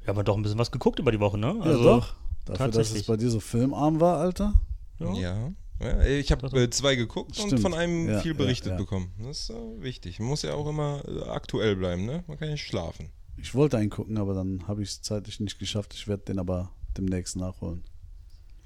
Wir 0.00 0.08
haben 0.08 0.16
ja 0.16 0.22
doch 0.24 0.36
ein 0.36 0.42
bisschen 0.42 0.58
was 0.58 0.72
geguckt 0.72 0.98
über 0.98 1.12
die 1.12 1.20
Woche, 1.20 1.38
ne? 1.38 1.56
ja, 1.64 1.72
doch. 1.76 2.14
Dafür, 2.44 2.66
dass 2.66 2.68
es 2.68 2.74
tatsächlich. 2.74 3.06
bei 3.06 3.16
dir 3.16 3.30
so 3.30 3.38
filmarm 3.38 4.00
war, 4.00 4.18
Alter. 4.18 4.54
Ja. 4.98 5.12
Ja. 5.14 5.52
ja 5.80 6.02
ich 6.02 6.32
habe 6.32 6.60
äh, 6.60 6.70
zwei 6.70 6.96
geguckt 6.96 7.38
und 7.38 7.46
Stimmt. 7.46 7.60
von 7.62 7.74
einem 7.74 8.08
Ja, 8.08 8.20
viel 8.20 8.32
ja, 8.32 8.36
berichtet 8.38 8.72
ja. 8.72 8.76
bekommen. 8.76 9.12
Das 9.18 9.42
ist 9.42 9.50
äh, 9.50 9.82
wichtig. 9.82 10.18
Man 10.18 10.28
muss 10.28 10.42
ja 10.42 10.54
auch 10.54 10.68
immer 10.68 11.02
äh, 11.06 11.28
aktuell 11.28 11.76
bleiben, 11.76 12.04
ne? 12.04 12.24
Man 12.26 12.36
kann 12.36 12.50
nicht 12.50 12.66
schlafen. 12.66 13.10
Ich 13.36 13.54
wollte 13.54 13.78
einen 13.78 13.90
gucken, 13.90 14.18
aber 14.18 14.34
dann 14.34 14.66
habe 14.66 14.82
ich 14.82 14.90
es 14.90 15.02
zeitlich 15.02 15.38
nicht 15.38 15.58
geschafft. 15.58 15.94
Ich 15.94 16.08
werde 16.08 16.24
den 16.24 16.38
aber 16.40 16.72
demnächst 16.96 17.36
nachholen. 17.36 17.84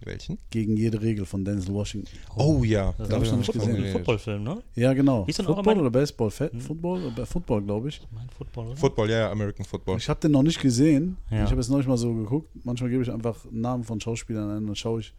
Welchen? 0.05 0.39
Gegen 0.51 0.77
jede 0.77 1.01
Regel 1.01 1.25
von 1.25 1.45
Denzel 1.45 1.75
Washington. 1.75 2.09
Oh 2.37 2.63
ja, 2.65 2.89
hab 2.89 2.99
Das 2.99 3.09
ich 3.09 3.23
ist 3.23 3.31
noch 3.31 3.39
nicht 3.39 3.53
gesehen. 3.53 3.85
ein 3.85 3.93
Footballfilm, 3.93 4.43
ne? 4.43 4.63
Ja, 4.75 4.93
genau. 4.93 5.21
Eure 5.23 5.33
Football 5.33 5.81
oder 5.81 5.91
Baseball? 5.91 6.31
Fe 6.31 6.51
Football? 6.59 7.13
Äh, 7.17 7.25
Football, 7.27 7.63
glaube 7.63 7.89
ich. 7.89 8.03
Mein 8.13 8.29
Football, 8.29 8.67
oder? 8.69 8.77
Football, 8.77 9.11
ja, 9.11 9.19
ja, 9.19 9.31
American 9.31 9.65
Football. 9.65 9.97
Ich 9.97 10.09
habe 10.09 10.21
den 10.21 10.33
noch 10.33 10.43
nicht 10.43 10.61
gesehen. 10.61 11.17
Ja. 11.31 11.45
Ich 11.45 11.51
habe 11.51 11.57
jetzt 11.61 11.71
neulich 11.71 11.87
mal 11.87 11.97
so 11.97 12.13
geguckt. 12.15 12.49
Manchmal 12.65 12.91
gebe 12.91 13.03
ich 13.03 13.11
einfach 13.11 13.47
Namen 13.51 13.85
von 13.85 14.01
Schauspielern 14.01 14.51
ein 14.51 14.57
und 14.59 14.67
dann 14.67 14.77
schaue 14.77 15.01
ich. 15.01 15.15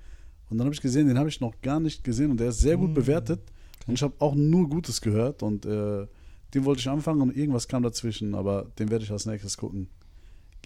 Und 0.50 0.58
dann 0.60 0.66
habe 0.66 0.76
ich 0.76 0.82
gesehen, 0.82 1.08
den 1.08 1.18
habe 1.18 1.28
ich 1.30 1.42
noch 1.42 1.60
gar 1.62 1.80
nicht 1.80 2.04
gesehen 2.04 2.32
und 2.32 2.40
der 2.40 2.50
ist 2.50 2.60
sehr 2.60 2.78
gut 2.78 2.94
bewertet. 2.94 3.42
Und 3.88 3.96
ich 3.96 4.04
habe 4.04 4.14
auch 4.20 4.36
nur 4.36 4.70
Gutes 4.70 5.02
gehört 5.02 5.44
und 5.44 5.66
äh, 5.66 6.06
den 6.54 6.66
wollte 6.66 6.80
ich 6.80 6.88
anfangen 6.90 7.22
und 7.22 7.36
irgendwas 7.36 7.68
kam 7.68 7.84
dazwischen, 7.84 8.36
aber 8.36 8.68
den 8.80 8.90
werde 8.90 9.04
ich 9.04 9.12
als 9.12 9.26
nächstes 9.26 9.58
gucken. 9.58 9.90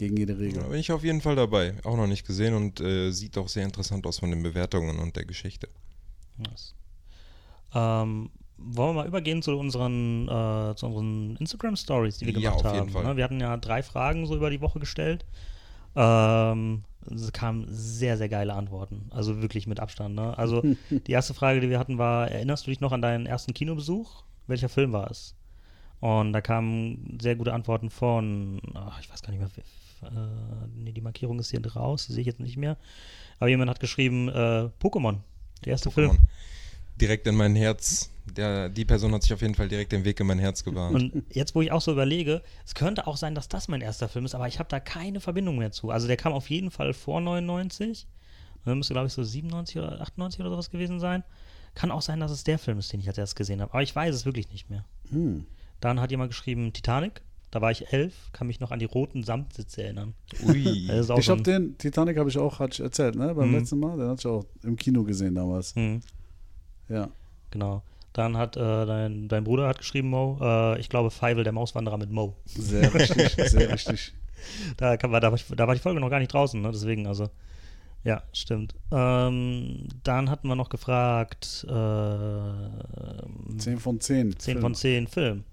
Gegen 0.01 0.17
jede 0.17 0.39
Regel. 0.39 0.63
Da 0.63 0.67
bin 0.67 0.79
ich 0.79 0.91
auf 0.91 1.03
jeden 1.03 1.21
Fall 1.21 1.35
dabei. 1.35 1.75
Auch 1.83 1.95
noch 1.95 2.07
nicht 2.07 2.25
gesehen 2.25 2.55
und 2.55 2.81
äh, 2.81 3.11
sieht 3.11 3.37
auch 3.37 3.47
sehr 3.47 3.63
interessant 3.63 4.07
aus 4.07 4.17
von 4.17 4.31
den 4.31 4.41
Bewertungen 4.41 4.97
und 4.97 5.15
der 5.15 5.25
Geschichte. 5.25 5.69
Nice. 6.39 6.73
Ähm, 7.75 8.31
wollen 8.57 8.89
wir 8.89 8.93
mal 9.03 9.07
übergehen 9.07 9.43
zu 9.43 9.55
unseren, 9.55 10.27
äh, 10.27 10.75
zu 10.75 10.87
unseren 10.87 11.35
Instagram-Stories, 11.35 12.17
die 12.17 12.25
wir 12.25 12.33
Ja, 12.33 12.49
gemacht 12.49 12.65
auf 12.65 12.73
jeden 12.73 12.85
haben. 12.87 12.89
Fall. 12.89 13.03
Ne? 13.03 13.15
Wir 13.15 13.23
hatten 13.23 13.39
ja 13.39 13.55
drei 13.57 13.83
Fragen 13.83 14.25
so 14.25 14.35
über 14.35 14.49
die 14.49 14.59
Woche 14.59 14.79
gestellt. 14.79 15.23
Ähm, 15.95 16.83
es 17.05 17.31
kamen 17.31 17.67
sehr, 17.69 18.17
sehr 18.17 18.29
geile 18.29 18.55
Antworten. 18.55 19.05
Also 19.11 19.43
wirklich 19.43 19.67
mit 19.67 19.79
Abstand. 19.79 20.15
Ne? 20.15 20.35
Also 20.35 20.63
die 20.89 21.11
erste 21.11 21.35
Frage, 21.35 21.59
die 21.59 21.69
wir 21.69 21.77
hatten, 21.77 21.99
war: 21.99 22.27
Erinnerst 22.27 22.65
du 22.65 22.71
dich 22.71 22.79
noch 22.79 22.91
an 22.91 23.03
deinen 23.03 23.27
ersten 23.27 23.53
Kinobesuch? 23.53 24.23
Welcher 24.47 24.67
Film 24.67 24.93
war 24.93 25.11
es? 25.11 25.35
Und 25.99 26.33
da 26.33 26.41
kamen 26.41 27.19
sehr 27.21 27.35
gute 27.35 27.53
Antworten 27.53 27.91
von, 27.91 28.59
ach, 28.73 28.99
ich 28.99 29.11
weiß 29.11 29.21
gar 29.21 29.29
nicht 29.29 29.39
mehr, 29.39 29.51
äh, 30.03 30.67
nee, 30.75 30.91
die 30.91 31.01
Markierung 31.01 31.39
ist 31.39 31.51
hier 31.51 31.65
raus, 31.65 32.07
die 32.07 32.13
sehe 32.13 32.21
ich 32.21 32.27
jetzt 32.27 32.39
nicht 32.39 32.57
mehr. 32.57 32.77
Aber 33.39 33.49
jemand 33.49 33.69
hat 33.69 33.79
geschrieben, 33.79 34.29
äh, 34.29 34.69
Pokémon, 34.81 35.17
der 35.65 35.71
erste 35.71 35.91
Film. 35.91 36.11
Pokémon. 36.11 36.19
Direkt 36.99 37.25
in 37.27 37.35
mein 37.35 37.55
Herz. 37.55 38.11
Der, 38.37 38.69
die 38.69 38.85
Person 38.85 39.13
hat 39.13 39.23
sich 39.23 39.33
auf 39.33 39.41
jeden 39.41 39.55
Fall 39.55 39.67
direkt 39.67 39.91
den 39.91 40.05
Weg 40.05 40.19
in 40.19 40.27
mein 40.27 40.37
Herz 40.37 40.63
gebahnt. 40.63 40.93
Und 40.93 41.23
jetzt, 41.31 41.55
wo 41.55 41.61
ich 41.61 41.71
auch 41.71 41.81
so 41.81 41.91
überlege, 41.91 42.43
es 42.65 42.75
könnte 42.75 43.07
auch 43.07 43.17
sein, 43.17 43.33
dass 43.33 43.49
das 43.49 43.67
mein 43.67 43.81
erster 43.81 44.07
Film 44.07 44.25
ist, 44.25 44.35
aber 44.35 44.47
ich 44.47 44.59
habe 44.59 44.69
da 44.69 44.79
keine 44.79 45.19
Verbindung 45.19 45.57
mehr 45.57 45.71
zu. 45.71 45.89
Also 45.89 46.07
der 46.07 46.17
kam 46.17 46.31
auf 46.31 46.49
jeden 46.49 46.69
Fall 46.69 46.93
vor 46.93 47.19
99. 47.19 48.07
Dann 48.63 48.77
müsste, 48.77 48.93
glaube 48.93 49.07
ich, 49.07 49.13
so 49.13 49.23
97 49.23 49.77
oder 49.77 49.99
98 50.01 50.39
oder 50.39 50.51
sowas 50.51 50.69
gewesen 50.69 50.99
sein. 50.99 51.23
Kann 51.73 51.89
auch 51.89 52.01
sein, 52.01 52.19
dass 52.19 52.31
es 52.31 52.43
der 52.43 52.59
Film 52.59 52.77
ist, 52.77 52.93
den 52.93 52.99
ich 52.99 53.07
als 53.07 53.17
erstes 53.17 53.35
gesehen 53.35 53.61
habe. 53.61 53.73
Aber 53.73 53.81
ich 53.81 53.95
weiß 53.95 54.13
es 54.13 54.25
wirklich 54.25 54.51
nicht 54.51 54.69
mehr. 54.69 54.85
Hm. 55.09 55.45
Dann 55.79 55.99
hat 55.99 56.11
jemand 56.11 56.29
geschrieben 56.29 56.71
Titanic. 56.73 57.21
Da 57.51 57.61
war 57.61 57.69
ich 57.71 57.91
elf, 57.91 58.13
kann 58.31 58.47
mich 58.47 58.59
noch 58.61 58.71
an 58.71 58.79
die 58.79 58.85
roten 58.85 59.23
Samtsitze 59.23 59.83
erinnern. 59.83 60.13
Ui. 60.47 60.85
Das 60.87 60.99
ist 61.01 61.09
auch 61.11 61.19
Ich 61.19 61.29
habe 61.29 61.41
den, 61.41 61.77
Titanic 61.77 62.17
habe 62.17 62.29
ich 62.29 62.37
auch, 62.37 62.59
hatte 62.59 62.73
ich 62.75 62.79
erzählt, 62.79 63.15
ne? 63.15 63.35
Beim 63.35 63.49
Mhm. 63.49 63.57
letzten 63.57 63.79
Mal. 63.79 63.97
Den 63.97 64.07
hatte 64.09 64.19
ich 64.21 64.25
auch 64.27 64.45
im 64.63 64.75
Kino 64.77 65.03
gesehen 65.03 65.35
damals. 65.35 65.75
Hm, 65.75 66.01
Ja. 66.89 67.09
genau. 67.51 67.83
Dann 68.13 68.35
hat 68.37 68.57
äh, 68.57 68.85
dein, 68.85 69.27
dein 69.29 69.43
Bruder 69.45 69.67
hat 69.67 69.77
geschrieben, 69.77 70.09
Mo, 70.09 70.37
äh, 70.41 70.79
ich 70.79 70.89
glaube 70.89 71.11
Feivel, 71.11 71.43
der 71.45 71.53
Mauswanderer 71.53 71.97
mit 71.97 72.09
Mo. 72.11 72.35
Sehr 72.45 72.93
richtig, 72.93 73.35
sehr 73.49 73.71
richtig. 73.71 74.13
Da, 74.77 74.97
kann, 74.97 75.11
da, 75.11 75.21
war, 75.21 75.33
ich- 75.35 75.45
da 75.55 75.67
war 75.67 75.75
die 75.75 75.79
Folge 75.81 75.99
noch 76.01 76.09
gar 76.09 76.19
nicht 76.19 76.33
draußen, 76.33 76.61
ne? 76.61 76.71
deswegen, 76.71 77.05
also. 77.07 77.29
Ja, 78.03 78.23
stimmt. 78.33 78.73
Ähm, 78.91 79.87
dann 80.03 80.29
hatten 80.31 80.47
wir 80.47 80.55
noch 80.55 80.69
gefragt, 80.69 81.65
äh, 81.69 83.57
10 83.57 83.77
von 83.79 83.99
10. 83.99 84.39
10 84.39 84.59
von 84.59 84.73
10 84.73 85.07
Film. 85.07 85.43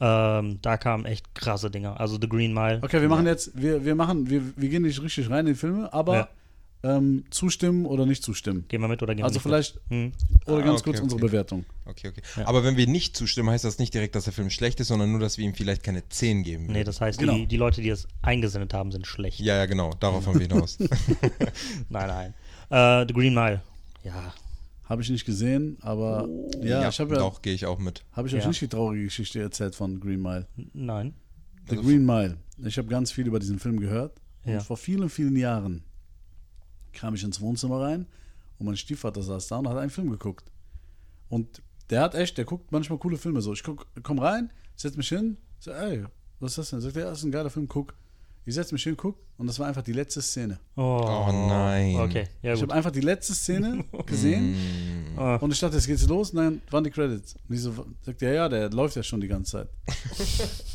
Ähm, 0.00 0.58
da 0.62 0.76
kamen 0.76 1.04
echt 1.04 1.34
krasse 1.34 1.70
Dinger. 1.70 1.98
Also 2.00 2.18
The 2.20 2.28
Green 2.28 2.52
Mile. 2.54 2.78
Okay, 2.82 3.00
wir 3.00 3.08
machen 3.08 3.26
jetzt, 3.26 3.50
wir, 3.54 3.84
wir 3.84 3.94
machen, 3.94 4.28
wir, 4.30 4.42
wir 4.56 4.68
gehen 4.68 4.82
nicht 4.82 5.00
richtig 5.02 5.28
rein 5.30 5.46
in 5.46 5.54
die 5.54 5.58
Filme, 5.58 5.92
aber 5.92 6.14
Ja. 6.82 6.96
ähm, 6.96 7.24
zustimmen 7.30 7.84
oder 7.86 8.06
nicht 8.06 8.22
zustimmen. 8.22 8.64
Gehen 8.68 8.80
wir 8.80 8.88
mit 8.88 9.02
oder 9.02 9.14
gehen 9.14 9.24
Also 9.24 9.34
wir 9.44 9.56
nicht 9.58 9.72
vielleicht, 9.74 9.90
mit? 9.90 9.98
Hm. 9.98 10.12
oder 10.46 10.62
Ah, 10.62 10.66
ganz 10.66 10.80
okay, 10.80 10.90
kurz 10.90 11.00
unsere 11.00 11.18
okay. 11.20 11.26
Bewertung. 11.30 11.64
Okay, 11.84 12.08
okay. 12.08 12.22
Ja. 12.36 12.46
Aber 12.46 12.64
wenn 12.64 12.76
wir 12.78 12.86
nicht 12.86 13.16
zustimmen, 13.16 13.50
heißt 13.50 13.64
das 13.64 13.78
nicht 13.78 13.92
direkt, 13.92 14.14
dass 14.14 14.24
der 14.24 14.32
Film 14.32 14.48
schlecht 14.50 14.80
ist, 14.80 14.88
sondern 14.88 15.10
nur, 15.10 15.20
dass 15.20 15.36
wir 15.38 15.44
ihm 15.44 15.54
vielleicht 15.54 15.82
keine 15.82 16.08
10 16.08 16.42
geben. 16.44 16.66
Nee, 16.66 16.84
das 16.84 17.00
heißt, 17.00 17.18
Genau. 17.18 17.34
die, 17.34 17.46
die 17.46 17.56
Leute, 17.56 17.82
die 17.82 17.90
es 17.90 18.06
eingesendet 18.22 18.72
haben, 18.74 18.92
sind 18.92 19.06
schlecht. 19.06 19.40
ja, 19.40 19.56
ja, 19.56 19.66
genau. 19.66 19.90
Darauf 20.00 20.26
haben 20.26 20.38
wir 20.40 20.46
hinaus. 20.48 20.78
Nein, 21.88 22.08
nein. 22.08 22.34
Äh, 22.70 23.06
The 23.08 23.12
Green 23.14 23.34
Mile. 23.34 23.60
Ja, 24.04 24.32
Habe 24.90 25.00
ich 25.02 25.08
nicht 25.08 25.24
gesehen, 25.24 25.78
aber 25.82 26.28
ja, 26.62 26.88
ich 26.88 26.98
habe 27.00 27.14
ja, 27.14 27.20
Doch, 27.20 27.40
gehe 27.42 27.54
ich 27.54 27.64
auch 27.64 27.78
mit. 27.78 28.04
habe 28.12 28.28
ich 28.28 28.34
euch 28.34 28.42
Ja. 28.42 28.48
nicht 28.48 28.60
die 28.60 28.68
traurige 28.68 29.04
Geschichte 29.04 29.40
erzählt 29.40 29.74
von 29.74 30.00
Green 30.00 30.20
Mile. 30.20 30.46
nein. 30.74 31.14
The 31.68 31.76
Also 31.76 31.88
Green 31.88 32.04
Mile. 32.04 32.36
Ich 32.58 32.76
habe 32.76 32.88
ganz 32.88 33.12
viel 33.12 33.26
über 33.26 33.38
diesen 33.38 33.58
Film 33.60 33.78
gehört. 33.80 34.20
Und 34.44 34.52
Ja. 34.54 34.60
vor 34.60 34.76
vielen, 34.76 35.08
vielen 35.08 35.36
Jahren 35.36 35.84
kam 36.92 37.14
ich 37.14 37.22
ins 37.22 37.40
Wohnzimmer 37.40 37.80
rein 37.82 38.06
und 38.58 38.66
mein 38.66 38.76
Stiefvater 38.76 39.22
saß 39.22 39.46
da 39.48 39.58
und 39.58 39.68
hat 39.68 39.76
einen 39.78 39.90
Film 39.90 40.10
geguckt. 40.10 40.50
Und 41.28 41.62
der 41.88 42.00
hat 42.02 42.14
echt, 42.16 42.36
der 42.38 42.44
guckt 42.44 42.72
manchmal 42.72 42.98
coole 42.98 43.16
Filme 43.16 43.40
so. 43.42 43.52
Ich 43.52 43.62
guck, 43.62 43.86
komm 44.02 44.18
rein, 44.18 44.50
setz 44.74 44.96
mich 44.96 45.08
hin, 45.08 45.36
sag, 45.60 45.80
ey, 45.80 46.04
was 46.40 46.52
ist 46.52 46.58
das 46.58 46.70
denn? 46.70 46.80
Sagt 46.80 46.96
er, 46.96 47.02
ja, 47.04 47.10
das 47.10 47.18
ist 47.20 47.24
ein 47.24 47.30
geiler 47.30 47.50
Film, 47.50 47.68
guck. 47.68 47.94
Ich 48.46 48.54
setz 48.54 48.72
mich 48.72 48.82
hin, 48.82 48.96
guck 48.96 49.16
und 49.36 49.46
das 49.46 49.58
war 49.58 49.66
einfach 49.68 49.82
die 49.82 49.92
letzte 49.92 50.22
Szene. 50.22 50.58
Oh, 50.76 50.80
Oh 51.04 51.32
nein. 51.32 51.96
Okay, 51.96 52.24
ja 52.42 52.54
Ich 52.54 52.62
habe 52.62 52.72
einfach 52.74 52.90
die 52.90 53.00
letzte 53.00 53.34
Szene 53.34 53.84
gesehen 54.06 54.56
Ah, 55.16 55.36
und 55.36 55.52
ich 55.52 55.60
dachte, 55.60 55.76
jetzt 55.76 55.86
geht's 55.86 56.06
los 56.08 56.30
und 56.30 56.36
dann 56.36 56.62
waren 56.70 56.84
die 56.84 56.90
Credits. 56.90 57.34
Und 57.48 57.54
ich 57.54 57.60
so, 57.62 57.72
sagt 58.02 58.22
er, 58.22 58.32
ja, 58.32 58.48
der 58.48 58.70
läuft 58.70 58.96
ja 58.96 59.02
schon 59.02 59.20
die 59.20 59.28
ganze 59.28 59.52
Zeit. 59.52 59.68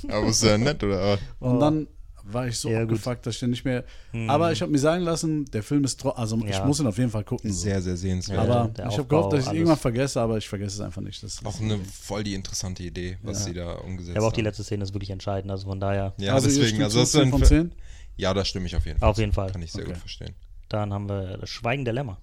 Aber 0.10 0.28
ist 0.28 0.44
ja 0.44 0.58
nett, 0.58 0.84
oder? 0.84 1.18
Und 1.40 1.60
dann 1.60 1.88
war 2.28 2.48
ich 2.48 2.58
so. 2.58 2.70
Ja, 2.70 2.80
gut. 2.82 2.90
Hm. 2.90 2.96
abgefuckt, 2.96 3.26
dass 3.26 3.36
ich 3.36 3.40
den 3.42 3.52
nicht 3.52 3.66
mehr. 3.66 3.84
Aber 4.28 4.52
ich 4.52 4.62
habe 4.62 4.72
mir 4.72 4.80
sagen 4.80 5.04
lassen, 5.04 5.46
der 5.46 5.64
Film 5.64 5.84
ist 5.84 6.02
tro- 6.02 6.10
also 6.16 6.38
ich 6.46 6.56
Ja. 6.56 6.66
muss 6.66 6.80
ihn 6.80 6.88
auf 6.88 6.98
jeden 6.98 7.10
Fall 7.12 7.24
gucken. 7.24 7.52
So. 7.52 7.60
Sehr, 7.62 7.82
sehr 7.82 7.96
sehenswert. 7.98 8.40
aber 8.50 8.70
der 8.70 8.88
ich 8.88 8.98
habe 8.98 9.08
gehofft, 9.08 9.32
dass 9.34 9.40
ich 9.40 9.44
es 9.44 9.48
alles. 9.50 9.58
irgendwann 9.60 9.78
vergesse, 9.78 10.22
aber 10.22 10.38
ich 10.38 10.48
vergesse 10.48 10.76
es 10.76 10.82
einfach 10.82 11.02
nicht. 11.02 11.22
Das 11.24 11.34
ist 11.36 11.46
Auch 11.46 11.60
eine 11.62 11.78
voll 11.80 12.24
die 12.24 12.34
interessante 12.34 12.84
Idee, 12.84 13.18
was 13.22 13.40
Ja. 13.40 13.46
sie 13.46 13.54
da 13.54 13.74
umgesetzt 13.76 14.18
aber 14.18 14.28
auch 14.28 14.32
die 14.32 14.42
haben. 14.42 14.46
letzte 14.46 14.64
Szene 14.64 14.84
ist 14.84 14.94
wirklich 14.94 15.12
entscheidend. 15.12 15.52
Also 15.52 15.68
von 15.68 15.80
daher, 15.80 16.14
Ja, 16.18 16.34
also 16.34 16.48
deswegen, 16.48 16.82
also 16.84 16.96
zu, 16.96 17.00
das 17.00 17.08
ist 17.10 17.12
10 17.14 17.22
ein 17.24 17.30
von 17.32 17.40
Fi- 17.42 17.46
10? 17.48 17.72
Ja, 18.18 18.34
da 18.34 18.44
stimme 18.46 18.66
ich 18.66 18.76
auf 18.76 18.86
jeden 18.86 19.00
Fall. 19.00 19.10
Auf 19.10 19.18
jeden 19.18 19.32
Fall. 19.34 19.52
Kann 19.52 19.62
ich 19.62 19.72
sehr 19.72 19.84
Okay. 19.84 19.92
gut 19.94 20.00
verstehen. 20.02 20.36
dann 20.70 20.92
haben 20.94 21.08
wir 21.08 21.38
das 21.38 21.50
Schweigen 21.50 21.86
der 21.86 21.94
Lämmer. 21.94 22.18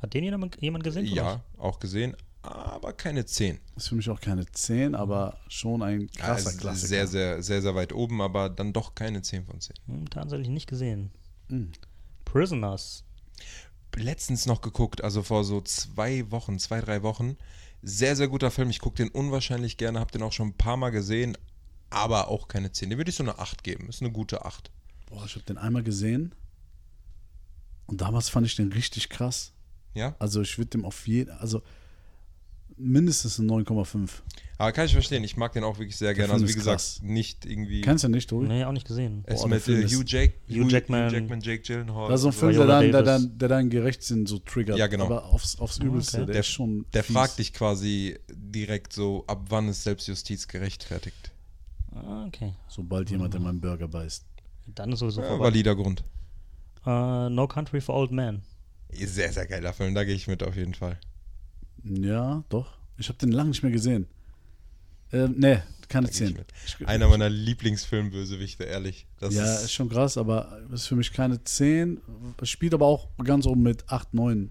Hat 0.00 0.14
den 0.14 0.22
jemand, 0.22 0.56
jemand 0.62 0.84
gesehen? 0.84 1.06
Ja, 1.06 1.40
auch 1.56 1.80
gesehen, 1.80 2.14
aber 2.42 2.92
keine 2.92 3.24
10. 3.26 3.58
Ist 3.76 3.88
für 3.88 3.94
mich 3.94 4.08
auch 4.08 4.20
keine 4.20 4.46
10, 4.46 4.94
aber 4.94 5.38
schon 5.48 5.82
ein 5.82 6.02
Ja, 6.02 6.06
krasser 6.26 6.50
ist 6.50 6.58
Klassiker. 6.60 6.86
sehr, 6.88 7.06
sehr, 7.06 7.42
sehr, 7.42 7.62
sehr 7.62 7.74
weit 7.74 7.92
oben, 7.92 8.20
aber 8.20 8.48
dann 8.48 8.72
doch 8.72 8.94
keine 8.94 9.22
10 9.22 9.44
von 9.44 9.60
10. 9.60 9.74
Hm, 9.86 10.10
tatsächlich 10.10 10.48
nicht 10.48 10.68
gesehen. 10.68 11.10
Mhm. 11.48 11.72
Prisoners. 12.24 13.04
Letztens 13.96 14.46
noch 14.46 14.60
geguckt, 14.60 15.02
also 15.02 15.22
vor 15.24 15.42
so 15.44 15.60
zwei 15.60 16.30
Wochen, 16.30 16.58
zwei, 16.60 16.80
drei 16.80 17.02
Wochen. 17.02 17.36
Sehr, 17.82 18.14
sehr 18.14 18.28
guter 18.28 18.50
Film. 18.52 18.70
Ich 18.70 18.78
gucke 18.78 18.96
den 18.96 19.08
unwahrscheinlich 19.08 19.76
gerne, 19.76 19.98
habe 19.98 20.12
den 20.12 20.22
auch 20.22 20.32
schon 20.32 20.48
ein 20.48 20.56
paar 20.56 20.76
Mal 20.76 20.90
gesehen, 20.90 21.36
aber 21.90 22.28
auch 22.28 22.46
keine 22.48 22.70
10. 22.70 22.90
Den 22.90 22.98
würde 22.98 23.10
ich 23.10 23.16
so 23.16 23.24
eine 23.24 23.38
8 23.38 23.64
geben. 23.64 23.88
Ist 23.88 24.00
eine 24.02 24.12
gute 24.12 24.44
8. 24.44 24.70
Boah, 25.06 25.24
ich 25.24 25.34
habe 25.34 25.44
den 25.46 25.58
einmal 25.58 25.82
gesehen 25.82 26.34
und 27.86 28.00
damals 28.00 28.28
fand 28.28 28.46
ich 28.46 28.54
den 28.56 28.72
richtig 28.72 29.08
krass. 29.08 29.52
Ja? 29.94 30.14
Also 30.18 30.42
ich 30.42 30.58
würde 30.58 30.70
dem 30.70 30.84
auf 30.84 31.08
jeden, 31.08 31.30
also 31.30 31.62
mindestens 32.78 33.38
eine 33.40 33.48
9,5. 33.50 34.08
Aber 34.60 34.72
kann 34.72 34.86
ich 34.86 34.92
verstehen. 34.92 35.22
Ich 35.22 35.36
mag 35.36 35.52
den 35.52 35.62
auch 35.62 35.78
wirklich 35.78 35.96
sehr 35.96 36.14
gerne. 36.14 36.32
Also 36.32 36.48
wie 36.48 36.52
gesagt, 36.52 36.78
krass. 36.80 37.00
nicht 37.02 37.46
irgendwie. 37.46 37.80
Kennst 37.80 38.02
du 38.02 38.08
nicht, 38.08 38.28
Tobi? 38.28 38.48
Nee, 38.48 38.64
auch 38.64 38.72
nicht 38.72 38.86
gesehen. 38.88 39.22
es 39.26 39.40
Boah, 39.40 39.48
mit 39.48 39.68
äh, 39.68 39.84
Hugh, 39.86 40.02
Jack, 40.04 40.32
Hugh 40.50 40.68
Jackman. 40.68 41.12
Jackman, 41.12 41.40
Jake 41.40 41.62
Gyllenhaal. 41.62 42.08
Das 42.08 42.16
ist 42.18 42.22
so 42.22 42.28
ein 42.28 42.32
Film, 42.32 42.52
der 42.56 42.66
dann, 42.66 42.90
der, 42.92 43.02
dann, 43.04 43.38
der 43.38 43.48
dann 43.48 43.70
Gerechtsinn 43.70 44.26
so 44.26 44.38
triggert. 44.40 44.76
Ja, 44.76 44.88
genau. 44.88 45.04
Aber 45.04 45.26
aufs, 45.26 45.60
aufs 45.60 45.78
Übelste. 45.78 46.16
okay. 46.18 46.26
Der, 46.26 46.32
Der- 46.32 46.40
ist 46.40 46.48
schon. 46.48 46.86
Der 46.92 47.04
fies. 47.04 47.14
fragt 47.14 47.38
dich 47.38 47.52
quasi 47.52 48.18
direkt 48.32 48.92
so, 48.92 49.22
ab 49.28 49.46
wann 49.48 49.68
ist 49.68 49.84
Selbstjustiz 49.84 50.48
gerechtfertigt. 50.48 51.30
Ah, 51.94 52.24
okay. 52.26 52.52
Sobald 52.66 53.10
jemand 53.10 53.34
in 53.36 53.42
meinen 53.42 53.60
Burger 53.60 53.86
beißt. 53.86 54.24
Dann 54.74 54.92
ist 54.92 54.98
sowieso 54.98 55.20
Ja, 55.20 55.28
vorbei. 55.28 55.44
valider 55.44 55.76
Grund. 55.76 56.02
Äh, 56.84 57.30
no 57.30 57.46
Country 57.46 57.80
for 57.80 57.94
Old 57.94 58.10
Men. 58.10 58.42
Sehr, 58.92 59.32
sehr 59.32 59.46
geiler 59.46 59.72
Film, 59.72 59.94
da 59.94 60.02
gehe 60.02 60.14
ich 60.14 60.26
mit 60.26 60.42
auf 60.42 60.56
jeden 60.56 60.74
Fall. 60.74 60.98
Ja, 61.84 62.42
doch. 62.48 62.72
Ich 62.96 63.08
habe 63.08 63.18
den 63.18 63.32
lange 63.32 63.50
nicht 63.50 63.62
mehr 63.62 63.72
gesehen. 63.72 64.06
Ähm, 65.12 65.34
nee, 65.38 65.58
keine 65.88 66.06
Da 66.08 66.12
geh 66.12 66.24
ich 66.24 66.30
10. 66.30 66.32
mit. 66.34 66.46
Ich- 66.66 66.86
Einer 66.88 67.08
meiner 67.08 67.28
Lieblingsfilmbösewichte, 67.30 68.64
ehrlich. 68.64 69.06
Das 69.20 69.34
ja, 69.34 69.42
ist, 69.44 69.64
ist 69.64 69.72
schon 69.72 69.88
krass, 69.88 70.18
aber 70.18 70.60
ist 70.72 70.86
für 70.86 70.96
mich 70.96 71.12
keine 71.12 71.42
10. 71.42 72.00
Spielt 72.42 72.74
aber 72.74 72.86
auch 72.86 73.08
ganz 73.24 73.46
oben 73.46 73.62
mit 73.62 73.88
8, 73.90 74.12
9. 74.14 74.50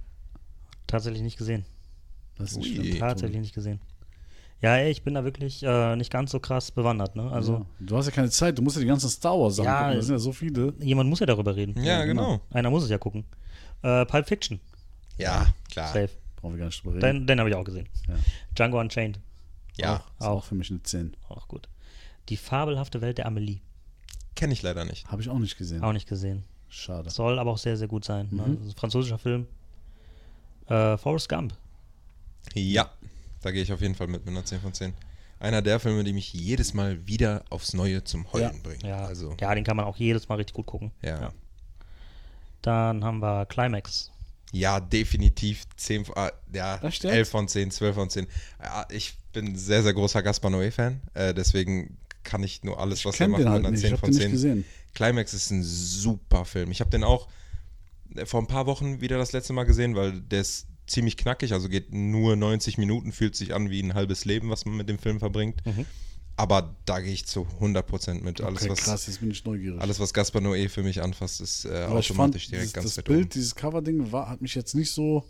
Tatsächlich 0.88 1.22
nicht 1.22 1.38
gesehen. 1.38 1.66
Das 2.38 2.52
ist 2.52 2.58
nicht. 2.58 3.00
Tatsächlich 3.00 3.42
nicht 3.42 3.54
gesehen. 3.54 3.80
Ja, 4.62 4.76
ey, 4.78 4.90
ich 4.90 5.04
bin 5.04 5.14
da 5.14 5.24
wirklich 5.24 5.62
äh, 5.62 5.96
nicht 5.96 6.12
ganz 6.12 6.32
so 6.32 6.40
krass 6.40 6.72
bewandert, 6.72 7.16
ne? 7.16 7.30
Also, 7.32 7.54
ja. 7.54 7.66
Du 7.80 7.96
hast 7.98 8.08
ja 8.08 8.12
keine 8.12 8.32
Zeit, 8.32 8.58
du 8.58 8.64
musst 8.64 8.76
ja 8.76 8.82
die 8.82 8.88
ganzen 8.88 9.10
Star 9.10 9.38
Wars 9.40 9.58
Sachen 9.58 9.66
Ja, 9.68 9.82
gucken. 9.84 9.98
Das 9.98 10.06
sind 10.08 10.16
ja 10.16 10.20
so 10.20 10.32
viele. 10.32 10.74
jemand 10.80 11.10
muss 11.10 11.20
ja 11.20 11.28
darüber 11.28 11.56
reden. 11.56 11.76
ja, 11.84 12.00
Ja, 12.00 12.06
genau. 12.06 12.42
Einer 12.50 12.72
muss 12.72 12.84
es 12.84 12.90
ja 12.90 12.98
gucken. 12.98 13.26
Äh, 13.84 14.06
Pulp 14.08 14.28
Fiction. 14.28 14.60
Ja, 15.20 15.54
klar. 15.70 15.88
Safe. 15.94 16.10
Brauchen 16.48 16.54
wir 16.56 16.60
gar 16.60 16.66
nicht 16.68 16.84
drüber 16.84 16.96
reden. 16.96 17.02
Den, 17.20 17.28
den 17.28 17.40
habe 17.40 17.50
ich 17.50 17.56
auch 17.56 17.64
gesehen. 17.64 17.88
Ja. 18.08 18.16
Django 18.56 18.80
Unchained. 18.80 19.20
Ja, 19.78 20.04
Ist 20.20 20.26
auch 20.26 20.44
für 20.44 20.56
mich 20.56 20.70
eine 20.72 20.82
10. 20.82 21.16
Auch 21.30 21.48
gut. 21.48 21.68
Die 22.30 22.38
fabelhafte 22.38 23.02
Welt 23.02 23.18
der 23.18 23.26
Amelie. 23.28 23.60
kenne 24.36 24.54
ich 24.54 24.62
leider 24.62 24.86
nicht. 24.86 25.08
Habe 25.12 25.22
ich 25.22 25.30
auch 25.30 25.40
nicht 25.40 25.58
gesehen. 25.58 25.84
Auch 25.84 25.94
nicht 25.94 26.08
gesehen. 26.08 26.44
Schade. 26.70 27.10
Soll 27.10 27.38
aber 27.40 27.52
auch 27.52 27.58
sehr, 27.58 27.78
sehr 27.78 27.88
gut 27.88 28.04
sein. 28.06 28.28
Ne? 28.32 28.44
Mhm. 28.44 28.58
Das 28.58 28.68
ist 28.68 28.74
ein 28.74 28.78
französischer 28.80 29.18
Film. 29.20 29.48
Äh, 30.68 30.98
Forrest 30.98 31.30
Gump. 31.30 31.54
Ja, 32.54 32.90
da 33.42 33.52
gehe 33.52 33.62
ich 33.62 33.72
auf 33.72 33.82
jeden 33.82 33.96
Fall 33.96 34.08
mit 34.08 34.26
mit 34.26 34.30
einer 34.36 34.44
10 34.46 34.60
von 34.62 34.74
10. 34.74 34.94
Einer 35.40 35.62
der 35.62 35.80
Filme, 35.80 36.04
die 36.04 36.14
mich 36.14 36.34
jedes 36.34 36.74
Mal 36.74 37.06
wieder 37.08 37.44
aufs 37.52 37.74
Neue 37.74 38.04
zum 38.04 38.32
Heulen 38.34 38.56
Ja. 38.56 38.62
bringen. 38.64 38.86
Ja, 38.86 39.06
Also, 39.06 39.36
ja, 39.40 39.54
den 39.54 39.64
kann 39.64 39.78
man 39.78 39.86
auch 39.86 39.98
jedes 39.98 40.28
Mal 40.28 40.36
richtig 40.36 40.56
gut 40.56 40.66
gucken. 40.66 40.92
ja. 41.04 41.32
Dann 42.64 43.04
haben 43.04 43.20
wir 43.22 43.46
Climax. 43.46 44.12
Ja, 44.54 44.80
definitiv 44.80 45.64
10, 45.76 46.06
von- 46.06 46.16
ah, 46.18 46.32
ja, 46.54 46.78
Echt 46.84 47.04
jetzt? 47.04 47.14
11 47.14 47.30
von 47.30 47.48
10, 47.48 47.72
12 47.72 47.96
von 47.96 48.10
10. 48.10 48.28
Ja, 48.64 48.86
ich 48.90 49.16
bin 49.34 49.56
sehr, 49.56 49.84
sehr 49.84 49.94
großer 49.94 50.24
Gaspar 50.24 50.50
Noé-Fan, 50.52 51.02
äh, 51.14 51.34
deswegen 51.34 51.98
kann 52.24 52.44
ich 52.44 52.64
nur 52.64 52.80
alles, 52.80 53.04
was 53.06 53.20
er 53.20 53.28
macht, 53.28 53.42
den 53.42 53.50
halt 53.50 53.60
einer 53.60 53.72
nicht. 53.72 53.82
10 53.82 53.94
Ich 53.96 54.00
von 54.00 54.10
den 54.12 54.18
nicht 54.18 54.24
10. 54.24 54.32
gesehen. 54.32 54.66
Climax 54.94 55.34
ist 55.34 55.52
ein 55.52 55.64
super 55.64 56.44
Film. 56.46 56.72
Ich 56.72 56.80
habe 56.80 56.90
den 56.90 57.04
auch 57.04 57.28
äh, 58.16 58.26
vor 58.26 58.42
ein 58.42 58.48
paar 58.48 58.66
Wochen 58.66 59.00
wieder 59.02 59.18
das 59.18 59.32
letzte 59.34 59.54
Mal 59.54 59.66
gesehen, 59.66 59.96
weil 59.96 60.14
der 60.22 60.42
ist 60.42 60.68
ziemlich 60.88 61.18
knackig, 61.18 61.52
also 61.54 61.68
geht 61.70 61.94
nur 61.94 62.36
90 62.38 62.78
Minuten, 62.78 63.12
fühlt 63.12 63.36
sich 63.36 63.54
an 63.54 63.70
wie 63.70 63.82
ein 63.84 63.94
halbes 63.94 64.24
Leben, 64.26 64.50
was 64.50 64.66
man 64.66 64.78
mit 64.78 64.88
dem 64.90 64.98
Film 64.98 65.20
verbringt. 65.20 65.64
Mhm. 65.66 65.86
Aber 66.40 66.76
da 66.86 67.00
gehe 67.00 67.12
ich 67.12 67.26
zu 67.26 67.48
100% 67.60 68.22
mit. 68.22 68.42
Alles, 68.42 68.62
okay, 68.62 68.70
was, 68.72 68.80
krass, 68.82 69.08
jetzt 69.08 69.20
bin 69.20 69.32
ich 69.32 69.44
neugierig. 69.44 69.82
alles, 69.82 70.00
was 70.00 70.14
Gaspar 70.14 70.40
Noé 70.42 70.70
für 70.70 70.84
mich 70.84 71.02
anfasst, 71.02 71.42
ist 71.42 71.66
äh, 71.66 71.70
ich 71.70 71.74
fand, 71.88 71.96
automatisch 71.98 72.44
dieses, 72.46 72.52
direkt 72.52 72.74
ganz 72.76 72.96
das 72.96 73.04
Bild, 73.04 73.20
oben. 73.22 73.30
dieses 73.30 73.56
Cover-Ding 73.56 74.12
hat 74.12 74.40
mich 74.42 74.54
jetzt 74.54 74.76
nicht 74.76 74.92
so 74.92 75.26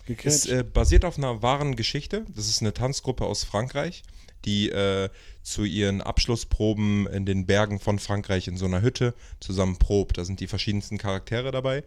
Ist 0.00 0.06
gecatcht. 0.06 0.46
äh, 0.48 0.62
basiert 0.64 1.06
auf 1.06 1.16
einer 1.16 1.42
wahren 1.42 1.76
Geschichte. 1.76 2.26
Das 2.36 2.46
ist 2.48 2.60
eine 2.60 2.74
Tanzgruppe 2.74 3.24
aus 3.24 3.42
Frankreich, 3.44 4.02
die 4.44 4.70
äh, 4.70 5.08
zu 5.42 5.64
ihren 5.64 6.00
Abschlussproben 6.00 7.06
in 7.08 7.26
den 7.26 7.46
Bergen 7.46 7.80
von 7.80 7.98
Frankreich 7.98 8.48
in 8.48 8.56
so 8.56 8.66
einer 8.66 8.82
Hütte 8.82 9.14
zusammen 9.40 9.78
probt. 9.78 10.18
Da 10.18 10.24
sind 10.24 10.40
die 10.40 10.46
verschiedensten 10.46 10.98
Charaktere 10.98 11.50
dabei. 11.50 11.82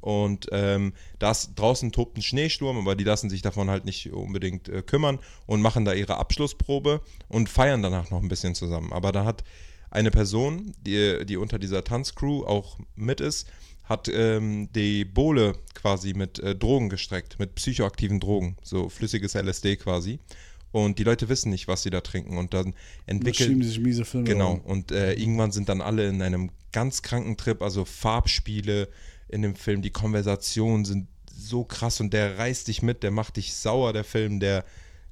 Und 0.00 0.48
ähm, 0.52 0.94
das 1.18 1.54
draußen 1.54 1.92
tobt 1.92 2.16
ein 2.16 2.22
Schneesturm, 2.22 2.78
aber 2.78 2.94
die 2.94 3.04
lassen 3.04 3.28
sich 3.28 3.42
davon 3.42 3.68
halt 3.68 3.84
nicht 3.84 4.12
unbedingt 4.12 4.68
äh, 4.68 4.82
kümmern 4.82 5.18
und 5.46 5.60
machen 5.60 5.84
da 5.84 5.92
ihre 5.92 6.16
Abschlussprobe 6.16 7.00
und 7.28 7.48
feiern 7.48 7.82
danach 7.82 8.10
noch 8.10 8.22
ein 8.22 8.28
bisschen 8.28 8.54
zusammen. 8.54 8.92
Aber 8.92 9.12
da 9.12 9.24
hat 9.24 9.44
eine 9.90 10.10
Person, 10.10 10.74
die, 10.84 11.24
die 11.24 11.36
unter 11.36 11.58
dieser 11.58 11.84
Tanzcrew 11.84 12.44
auch 12.44 12.78
mit 12.96 13.20
ist, 13.20 13.46
hat 13.84 14.08
ähm, 14.08 14.70
die 14.74 15.04
Bohle 15.04 15.54
quasi 15.74 16.14
mit 16.14 16.38
äh, 16.38 16.56
Drogen 16.56 16.88
gestreckt, 16.88 17.38
mit 17.38 17.54
psychoaktiven 17.54 18.18
Drogen, 18.18 18.56
so 18.62 18.88
flüssiges 18.88 19.34
LSD 19.34 19.76
quasi. 19.76 20.18
Und 20.82 20.98
die 20.98 21.04
Leute 21.04 21.28
wissen 21.28 21.50
nicht, 21.50 21.68
was 21.68 21.84
sie 21.84 21.90
da 21.90 22.00
trinken. 22.00 22.36
Und 22.36 22.52
dann 22.52 22.74
entwickeln. 23.06 23.60
die 23.60 23.66
sich 23.66 23.78
miese 23.78 24.04
Filme 24.04 24.26
Genau. 24.26 24.60
Und 24.64 24.90
äh, 24.90 25.12
irgendwann 25.12 25.52
sind 25.52 25.68
dann 25.68 25.80
alle 25.80 26.08
in 26.08 26.20
einem 26.20 26.50
ganz 26.72 27.02
kranken 27.02 27.36
Trip, 27.36 27.62
also 27.62 27.84
Farbspiele 27.84 28.88
in 29.28 29.42
dem 29.42 29.54
Film, 29.54 29.82
die 29.82 29.90
Konversationen 29.90 30.84
sind 30.84 31.06
so 31.32 31.62
krass 31.62 32.00
und 32.00 32.12
der 32.12 32.38
reißt 32.38 32.66
dich 32.66 32.82
mit, 32.82 33.04
der 33.04 33.12
macht 33.12 33.36
dich 33.36 33.54
sauer, 33.54 33.92
der 33.92 34.02
Film, 34.02 34.40
der 34.40 34.64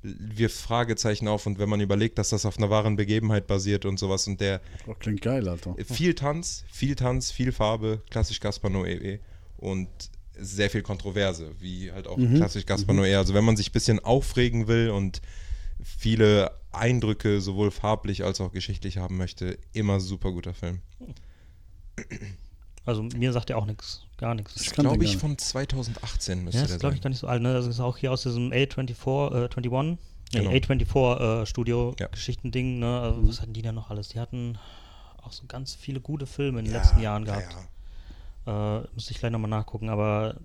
wirft 0.03 0.57
Fragezeichen 0.57 1.29
auf 1.29 1.47
und 1.47 1.61
wenn 1.61 1.69
man 1.69 1.81
überlegt, 1.81 2.19
dass 2.19 2.31
das 2.31 2.45
auf 2.45 2.59
einer 2.59 2.69
wahren 2.69 2.97
Begebenheit 2.97 3.47
basiert 3.47 3.85
und 3.85 4.01
sowas 4.01 4.27
und 4.27 4.41
der 4.41 4.61
Oh, 4.89 4.95
klingt 4.95 5.23
geil, 5.23 5.49
Alter. 5.49 5.77
viel 5.85 6.15
Tanz, 6.15 6.65
viel 6.73 6.97
Tanz, 6.97 7.31
viel 7.31 7.53
Farbe, 7.53 8.03
klassisch 8.11 8.41
Gaspar 8.41 8.73
Noé 8.73 9.21
und 9.59 9.87
sehr 10.37 10.71
viel 10.71 10.83
Kontroverse, 10.83 11.53
wie 11.61 11.93
halt 11.93 12.09
auch 12.09 12.17
klassisch 12.17 12.67
Gaspar 12.67 12.97
Noé. 12.97 13.17
Also 13.17 13.33
wenn 13.33 13.45
man 13.45 13.57
sich 13.57 13.69
ein 13.69 13.73
bisschen 13.73 14.01
aufregen 14.01 14.67
will 14.67 14.91
und 14.91 15.23
viele 15.85 16.51
Eindrücke 16.73 17.41
sowohl 17.41 17.71
farblich 17.71 18.25
als 18.25 18.41
auch 18.41 18.53
geschichtlich 18.53 18.99
haben 18.99 19.17
möchte, 19.17 19.59
immer 19.73 20.01
super 20.01 20.33
guter 20.33 20.55
Film. 20.55 20.81
Also 22.85 23.03
mir 23.03 23.33
sagt 23.33 23.51
er 23.51 23.59
auch 23.59 23.67
nichts. 23.67 24.07
Gar 24.17 24.35
nichts. 24.35 24.61
Ich 24.61 24.71
kann 24.73 24.85
Glaube 24.85 25.05
ich 25.05 25.17
von 25.17 25.37
2018 25.39 26.43
müsste 26.45 26.59
Ja, 26.61 26.65
der 26.67 26.75
das 26.75 26.81
glaube 26.81 26.93
sein. 26.93 26.97
ich 26.97 27.03
gar 27.03 27.11
nicht 27.11 27.19
so 27.21 27.27
alt. 27.27 27.43
Ne? 27.43 27.53
Das 27.53 27.67
ist 27.67 27.81
auch 27.81 27.97
hier 27.97 28.13
aus 28.13 28.23
diesem 28.23 28.51
A24, 28.51 29.33
äh, 29.33 29.45
21, 29.45 29.73
nee, 29.83 29.99
Genau. 30.33 30.51
A24 30.51 31.43
äh, 31.43 31.47
Studio 31.47 31.95
Ja. 31.99 32.09
Geschichtending. 32.09 32.79
Ne? 32.81 33.01
Also, 33.01 33.29
Was 33.29 33.41
hatten 33.43 33.53
die 33.53 33.63
denn 33.63 33.75
noch 33.75 33.91
alles? 33.91 34.09
Die 34.09 34.19
hatten 34.21 34.59
auch 35.23 35.33
so 35.33 35.45
ganz 35.47 35.75
viele 35.75 36.01
gute 36.01 36.27
Filme 36.27 36.59
in 36.61 36.65
den 36.65 36.75
Ja, 36.75 36.81
letzten 36.81 37.01
Jahren 37.01 37.27
ja, 37.27 37.37
gehabt. 37.39 37.57
ja. 38.47 38.79
Äh, 38.79 38.85
müsste 38.95 39.13
ich 39.13 39.19
gleich 39.19 39.31
nochmal 39.31 39.51
nachgucken, 39.51 39.89
aber 39.89 40.37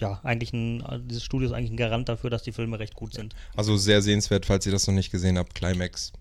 ja, 0.00 0.20
eigentlich 0.24 0.52
ein, 0.52 0.82
dieses 1.06 1.22
Studio 1.24 1.48
ist 1.48 1.52
eigentlich 1.54 1.70
ein 1.70 1.76
Garant 1.76 2.08
dafür, 2.08 2.30
dass 2.30 2.42
die 2.42 2.52
Filme 2.52 2.78
recht 2.78 2.94
gut 2.94 3.14
sind. 3.14 3.34
Also 3.56 3.76
sehr 3.76 4.02
sehenswert, 4.02 4.46
falls 4.46 4.66
ihr 4.66 4.72
das 4.72 4.86
noch 4.86 4.94
nicht 4.94 5.10
gesehen 5.10 5.38
habt, 5.38 5.54
Climax. 5.54 6.12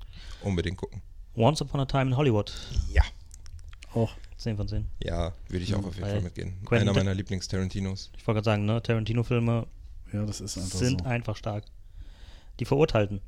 Unbedingt 0.44 0.78
gucken. 0.78 1.02
Once 1.36 1.62
Upon 1.62 1.80
a 1.82 1.86
Time 1.86 2.08
in 2.12 2.18
Hollywood. 2.18 2.54
Ja. 2.94 3.04
Auch. 3.94 4.12
10 4.38 4.56
von 4.58 4.68
10. 4.68 4.86
Ja, 5.04 5.34
würde 5.50 5.64
ich 5.64 5.74
auch 5.76 5.80
auf 5.86 5.96
jeden 5.96 6.02
Weil 6.04 6.12
Fall 6.14 6.22
mitgehen. 6.22 6.54
Quentin 6.66 6.88
Einer 6.90 6.98
meiner 6.98 7.14
Lieblings-Tarantinos. 7.14 8.12
Ich 8.18 8.26
wollte 8.26 8.38
gerade 8.38 8.46
sagen, 8.46 8.66
ne, 8.66 8.82
Tarantino-Filme 8.82 9.68
Ja, 10.14 10.26
das 10.26 10.40
ist 10.40 10.58
einfach 10.58 10.78
sind 10.78 11.02
so. 11.02 11.06
einfach 11.08 11.36
stark. 11.36 11.66
Die 12.60 12.66
Verurteilten. 12.66 13.20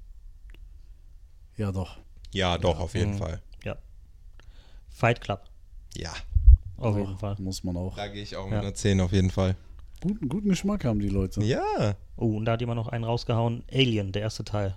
Ja, 1.57 1.71
doch. 1.71 1.97
Ja, 2.33 2.57
doch, 2.57 2.79
auf 2.79 2.93
jeden 2.95 3.13
Mhm. 3.15 3.17
Fall. 3.17 3.41
Ja. 3.65 3.77
Fight 4.89 5.19
Club. 5.21 5.43
Ja, 5.95 6.13
Auf 6.77 6.95
Doch, 6.95 6.97
jeden 6.97 7.17
Fall. 7.19 7.35
Muss 7.39 7.63
man 7.63 7.75
auch. 7.77 7.95
da 7.95 8.07
gehe 8.07 8.23
ich 8.23 8.35
auch 8.35 8.45
mit 8.45 8.53
Ja. 8.53 8.59
einer 8.61 8.73
10 8.73 9.01
auf 9.01 9.11
jeden 9.11 9.29
Fall. 9.29 9.55
Guten, 10.01 10.29
guten 10.29 10.49
Geschmack 10.49 10.83
haben 10.85 10.99
die 10.99 11.09
Leute. 11.09 11.43
Ja. 11.43 11.95
Oh, 12.17 12.35
und 12.37 12.45
da 12.45 12.53
hat 12.53 12.61
jemand 12.61 12.77
noch 12.77 12.87
einen 12.87 13.03
rausgehauen. 13.03 13.63
Alien, 13.71 14.11
der 14.11 14.23
erste 14.23 14.43
Teil. 14.43 14.75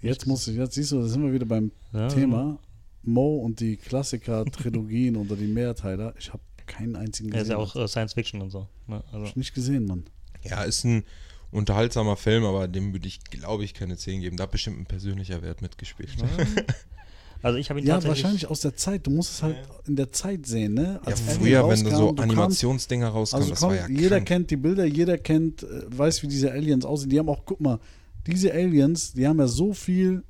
Jetzt 0.00 0.26
muss 0.26 0.46
ich, 0.48 0.56
jetzt 0.56 0.74
siehst 0.74 0.92
du, 0.92 1.00
da 1.00 1.06
sind 1.08 1.22
wir 1.24 1.32
wieder 1.32 1.46
beim 1.46 1.70
Ja, 1.92 2.08
Thema. 2.08 2.58
Mo 3.02 3.36
und 3.38 3.60
die 3.60 3.76
Klassiker-Trilogien 3.76 5.16
oder 5.16 5.36
die 5.36 5.46
Mehrteiler. 5.46 6.14
Ich 6.18 6.32
habe 6.32 6.42
keinen 6.66 6.96
einzigen 6.96 7.30
Er 7.30 7.36
ist 7.42 7.48
gesehen. 7.48 7.58
ja 7.58 7.64
auch 7.64 7.76
äh, 7.76 7.88
Science 7.88 8.14
Fiction 8.14 8.40
und 8.42 8.50
so. 8.50 8.68
Ne? 8.86 8.96
Hab 8.96 9.14
Also, 9.14 9.26
ich 9.26 9.36
nicht 9.36 9.54
gesehen, 9.54 9.86
Mann. 9.86 10.04
Ja, 10.44 10.62
ist 10.62 10.84
ein 10.84 11.04
unterhaltsamer 11.50 12.16
Film, 12.16 12.44
aber 12.44 12.68
dem 12.68 12.92
würde 12.92 13.08
ich, 13.08 13.22
glaube 13.24 13.64
ich, 13.64 13.74
keine 13.74 13.96
10 13.96 14.20
geben. 14.20 14.36
Da 14.36 14.44
hat 14.44 14.50
bestimmt 14.50 14.78
ein 14.78 14.86
persönlicher 14.86 15.42
Wert 15.42 15.62
mitgespielt. 15.62 16.10
Also 17.40 17.58
ich 17.58 17.70
habe 17.70 17.78
ihn 17.80 17.86
Ja, 17.86 17.94
tatsächlich. 17.94 18.24
wahrscheinlich 18.24 18.50
aus 18.50 18.60
der 18.60 18.74
Zeit. 18.76 19.06
Du 19.06 19.10
musst 19.10 19.32
es 19.34 19.42
halt 19.42 19.56
in 19.86 19.94
der 19.96 20.10
Zeit 20.10 20.44
sehen, 20.46 20.74
ne? 20.74 21.00
Ja, 21.02 21.06
Als 21.06 21.20
Alien 21.28 21.38
früher, 21.40 21.68
wenn 21.68 21.84
du 21.84 21.90
rauskam, 21.90 21.96
so 22.16 22.22
Animationsdinger 22.22 23.08
rauskamen, 23.08 23.42
Also 23.42 23.50
das 23.52 23.60
komm, 23.60 23.68
war 23.70 23.76
ja 23.76 23.88
jeder 23.88 24.16
krank. 24.16 24.26
kennt 24.26 24.50
die 24.50 24.56
Bilder, 24.56 24.84
jeder 24.84 25.18
kennt, 25.18 25.62
äh, 25.62 25.66
weiß, 25.96 26.22
wie 26.22 26.26
diese 26.28 26.50
Aliens 26.50 26.84
aussehen. 26.84 27.10
Die 27.10 27.18
haben 27.18 27.28
auch, 27.28 27.42
guck 27.44 27.60
mal, 27.60 27.78
diese 28.26 28.52
Aliens, 28.52 29.12
die 29.12 29.26
haben 29.26 29.38
ja 29.38 29.46
so 29.46 29.72
viel, 29.72 30.24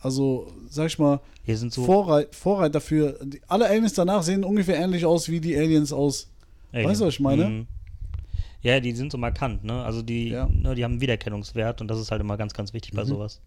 also 0.00 0.52
sag 0.70 0.86
ich 0.86 0.98
mal, 0.98 1.20
Hier 1.44 1.56
sind 1.58 1.72
so 1.72 1.84
Vorreit, 1.84 2.34
Vorreiter 2.34 2.80
für. 2.80 3.18
Die, 3.24 3.40
alle 3.48 3.68
Aliens 3.68 3.92
danach 3.94 4.22
sehen 4.22 4.44
ungefähr 4.44 4.76
ähnlich 4.76 5.04
aus 5.04 5.28
wie 5.28 5.40
die 5.40 5.56
Aliens 5.56 5.92
aus. 5.92 6.28
Alien. 6.72 6.88
Weißt 6.88 7.00
du, 7.00 7.06
was 7.06 7.14
ich 7.14 7.20
meine? 7.20 7.48
Mhm. 7.48 7.66
Ja, 8.62 8.78
die 8.78 8.92
sind 8.92 9.10
so 9.10 9.18
markant, 9.18 9.64
ne? 9.64 9.82
Also 9.82 10.02
die, 10.02 10.28
Ja. 10.28 10.46
ne, 10.48 10.76
die 10.76 10.84
haben 10.84 10.92
einen 10.92 11.00
Wiedererkennungswert 11.00 11.80
und 11.80 11.88
das 11.88 11.98
ist 11.98 12.12
halt 12.12 12.20
immer 12.20 12.36
ganz, 12.36 12.54
ganz 12.54 12.72
wichtig 12.72 12.92
Mhm. 12.92 12.96
bei 12.96 13.04
sowas. 13.04 13.40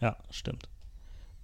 Ja, 0.00 0.16
stimmt. 0.30 0.68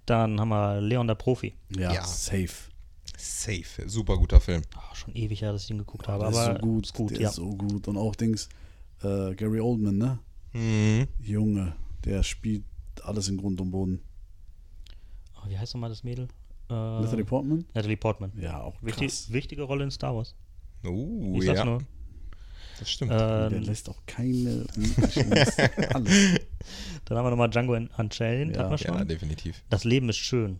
Dann 0.09 0.39
haben 0.39 0.49
wir 0.49 0.81
Leon 0.81 1.07
der 1.07 1.15
Profi. 1.15 1.53
Ja, 1.77 1.93
Ja. 1.93 2.03
safe. 2.03 2.69
Safe. 3.17 3.87
Super 3.87 4.17
guter 4.17 4.39
Film. 4.39 4.61
Oh, 4.75 4.95
schon 4.95 5.13
ewig 5.15 5.41
her, 5.41 5.51
dass 5.51 5.61
ich 5.63 5.67
den 5.67 5.77
geguckt 5.77 6.07
habe, 6.07 6.21
Der 6.23 6.29
ist 6.31 6.37
aber 6.37 6.53
so 6.55 6.59
gut, 6.65 6.85
ist 6.85 6.93
gut, 6.93 7.11
der 7.11 7.19
ja. 7.21 7.29
ist 7.29 7.35
so 7.35 7.49
gut. 7.49 7.87
Und 7.87 7.97
auch 7.97 8.15
Dings, 8.15 8.49
äh, 9.03 9.35
Gary 9.35 9.59
Oldman, 9.59 9.97
ne? 9.97 10.19
Mhm. 10.53 11.07
Junge, 11.21 11.73
der 12.05 12.23
spielt 12.23 12.63
alles 13.03 13.27
in 13.27 13.37
Grund 13.37 13.59
und 13.61 13.71
Boden. 13.71 14.01
Oh, 15.35 15.47
wie 15.49 15.57
heißt 15.57 15.73
nochmal 15.75 15.89
das 15.89 16.03
Mädel? 16.03 16.27
Äh, 16.69 16.73
Natalie 16.73 17.25
Portman? 17.25 17.65
Natalie 17.73 17.97
Portman. 17.97 18.31
Ja, 18.39 18.61
auch 18.61 18.81
Wichtig, 18.81 19.31
wichtige 19.31 19.63
Rolle 19.63 19.83
in 19.83 19.91
Star 19.91 20.15
Wars. 20.15 20.33
Uh, 20.85 21.37
Ich 21.39 21.45
sag's 21.45 21.59
ja. 21.59 21.65
nur. 21.65 21.81
Das 22.79 22.89
stimmt. 22.89 23.11
Der 23.11 23.49
Ähm, 23.51 23.61
lässt 23.63 23.89
auch 23.89 23.99
keine. 24.05 24.65
Alles. 25.93 26.35
dann 27.05 27.17
haben 27.17 27.25
wir 27.25 27.29
nochmal 27.31 27.49
Django 27.49 27.73
Unchained, 27.73 28.55
Ja. 28.55 28.69
wir 28.69 28.77
schon. 28.77 28.95
ja, 28.95 29.03
definitiv. 29.05 29.63
das 29.69 29.83
Leben 29.83 30.09
ist 30.09 30.17
schön. 30.17 30.59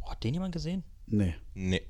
Boah, 0.00 0.12
hat 0.12 0.24
den 0.24 0.34
jemand 0.34 0.52
gesehen? 0.52 0.82
Nee. 1.06 1.34
Nee. 1.54 1.82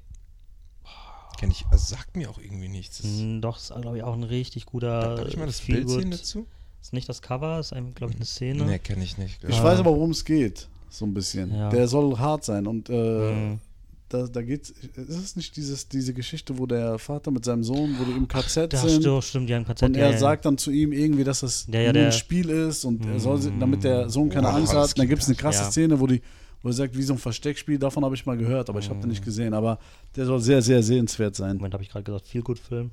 Kenn 1.39 1.51
ich, 1.51 1.65
also 1.71 1.95
sagt 1.95 2.17
mir 2.17 2.29
auch 2.29 2.39
irgendwie 2.39 2.69
nichts. 2.69 2.99
Das, 2.99 3.07
Hm, 3.07 3.41
doch, 3.41 3.57
ist, 3.57 3.73
glaube 3.81 3.97
ich, 3.97 4.03
auch 4.03 4.13
ein 4.15 4.25
richtig 4.25 4.67
guter 4.67 5.17
darf 5.17 5.29
ich 5.29 5.37
mal 5.39 5.47
das 5.47 5.61
Bild 5.63 5.89
sehen 5.89 6.11
dazu? 6.11 6.47
Ist 6.83 6.93
nicht 6.93 7.09
das 7.09 7.23
Cover, 7.23 7.61
ist, 7.61 7.71
glaube 7.71 8.11
ich, 8.13 8.17
eine 8.17 8.25
Szene. 8.27 8.65
Nee, 8.65 8.79
kenne 8.79 9.05
ich 9.05 9.17
nicht. 9.19 9.43
Ich 9.45 9.57
Ah. 9.59 9.65
weiß 9.65 9.79
aber, 9.79 9.91
worum 9.91 10.11
es 10.11 10.25
geht. 10.25 10.69
So 10.91 11.07
ein 11.07 11.15
bisschen. 11.15 11.55
Ja. 11.55 11.69
Der 11.71 11.87
soll 11.89 12.19
hart 12.19 12.45
sein. 12.45 12.67
Und 12.67 12.91
äh, 12.91 13.33
Mhm. 13.33 13.61
Da, 14.11 14.27
da 14.27 14.43
geht's. 14.43 14.71
Ist 14.71 15.09
es 15.09 15.37
nicht 15.37 15.57
dieses, 15.57 15.89
diese 15.89 16.13
Geschichte, 16.13 16.59
wo 16.59 16.67
der 16.67 16.99
Vater 16.99 17.31
mit 17.31 17.45
seinem 17.45 17.65
Sohn, 17.65 17.97
wo 17.99 18.05
die 18.05 18.13
im 18.13 18.29
KZ 18.29 18.73
Das 18.73 18.83
sind? 18.83 19.03
stimmt, 19.03 19.25
stimmt, 19.25 19.49
die 19.49 19.55
haben 19.55 19.65
KZ. 19.65 19.83
Und 19.85 19.97
er 19.97 20.11
ja. 20.11 20.19
sagt 20.19 20.45
dann 20.45 20.59
zu 20.59 20.71
ihm 20.71 20.93
irgendwie, 20.93 21.25
dass 21.25 21.41
das 21.41 21.67
Ja, 21.71 21.81
ja, 21.81 21.93
nur 21.93 22.03
ein 22.03 22.13
Spiel 22.13 22.51
ist 22.51 22.85
und 22.85 23.07
er 23.07 23.19
soll, 23.21 23.41
damit 23.59 23.85
der 23.85 24.11
Sohn 24.11 24.29
keine 24.29 24.49
Boah, 24.49 24.57
Angst 24.57 24.75
hat. 24.75 24.89
Und 24.89 24.99
dann 24.99 25.09
gibt 25.09 25.23
es 25.23 25.29
eine 25.29 25.37
krasse. 25.37 25.71
Szene, 25.71 25.99
wo 26.01 26.07
die 26.07 26.21
wo 26.63 26.69
er 26.69 26.75
sagt, 26.75 26.97
wie 26.97 27.03
so 27.03 27.15
ein 27.15 27.19
Versteckspiel, 27.19 27.79
davon 27.79 28.05
habe 28.05 28.15
ich 28.15 28.27
mal 28.27 28.37
gehört, 28.37 28.69
aber 28.69 28.81
ich 28.81 28.91
habe 28.91 29.01
den 29.01 29.09
nicht 29.09 29.25
gesehen. 29.25 29.55
Aber 29.55 29.79
der 30.15 30.27
soll 30.27 30.41
sehr, 30.41 30.61
sehr 30.61 30.83
sehenswert 30.83 31.35
sein. 31.35 31.57
Moment, 31.57 31.73
habe 31.73 31.83
ich 31.83 31.89
gerade 31.89 32.05
gesagt, 32.05 32.29
viel 32.29 32.43
gut 32.43 32.59
Film. 32.59 32.91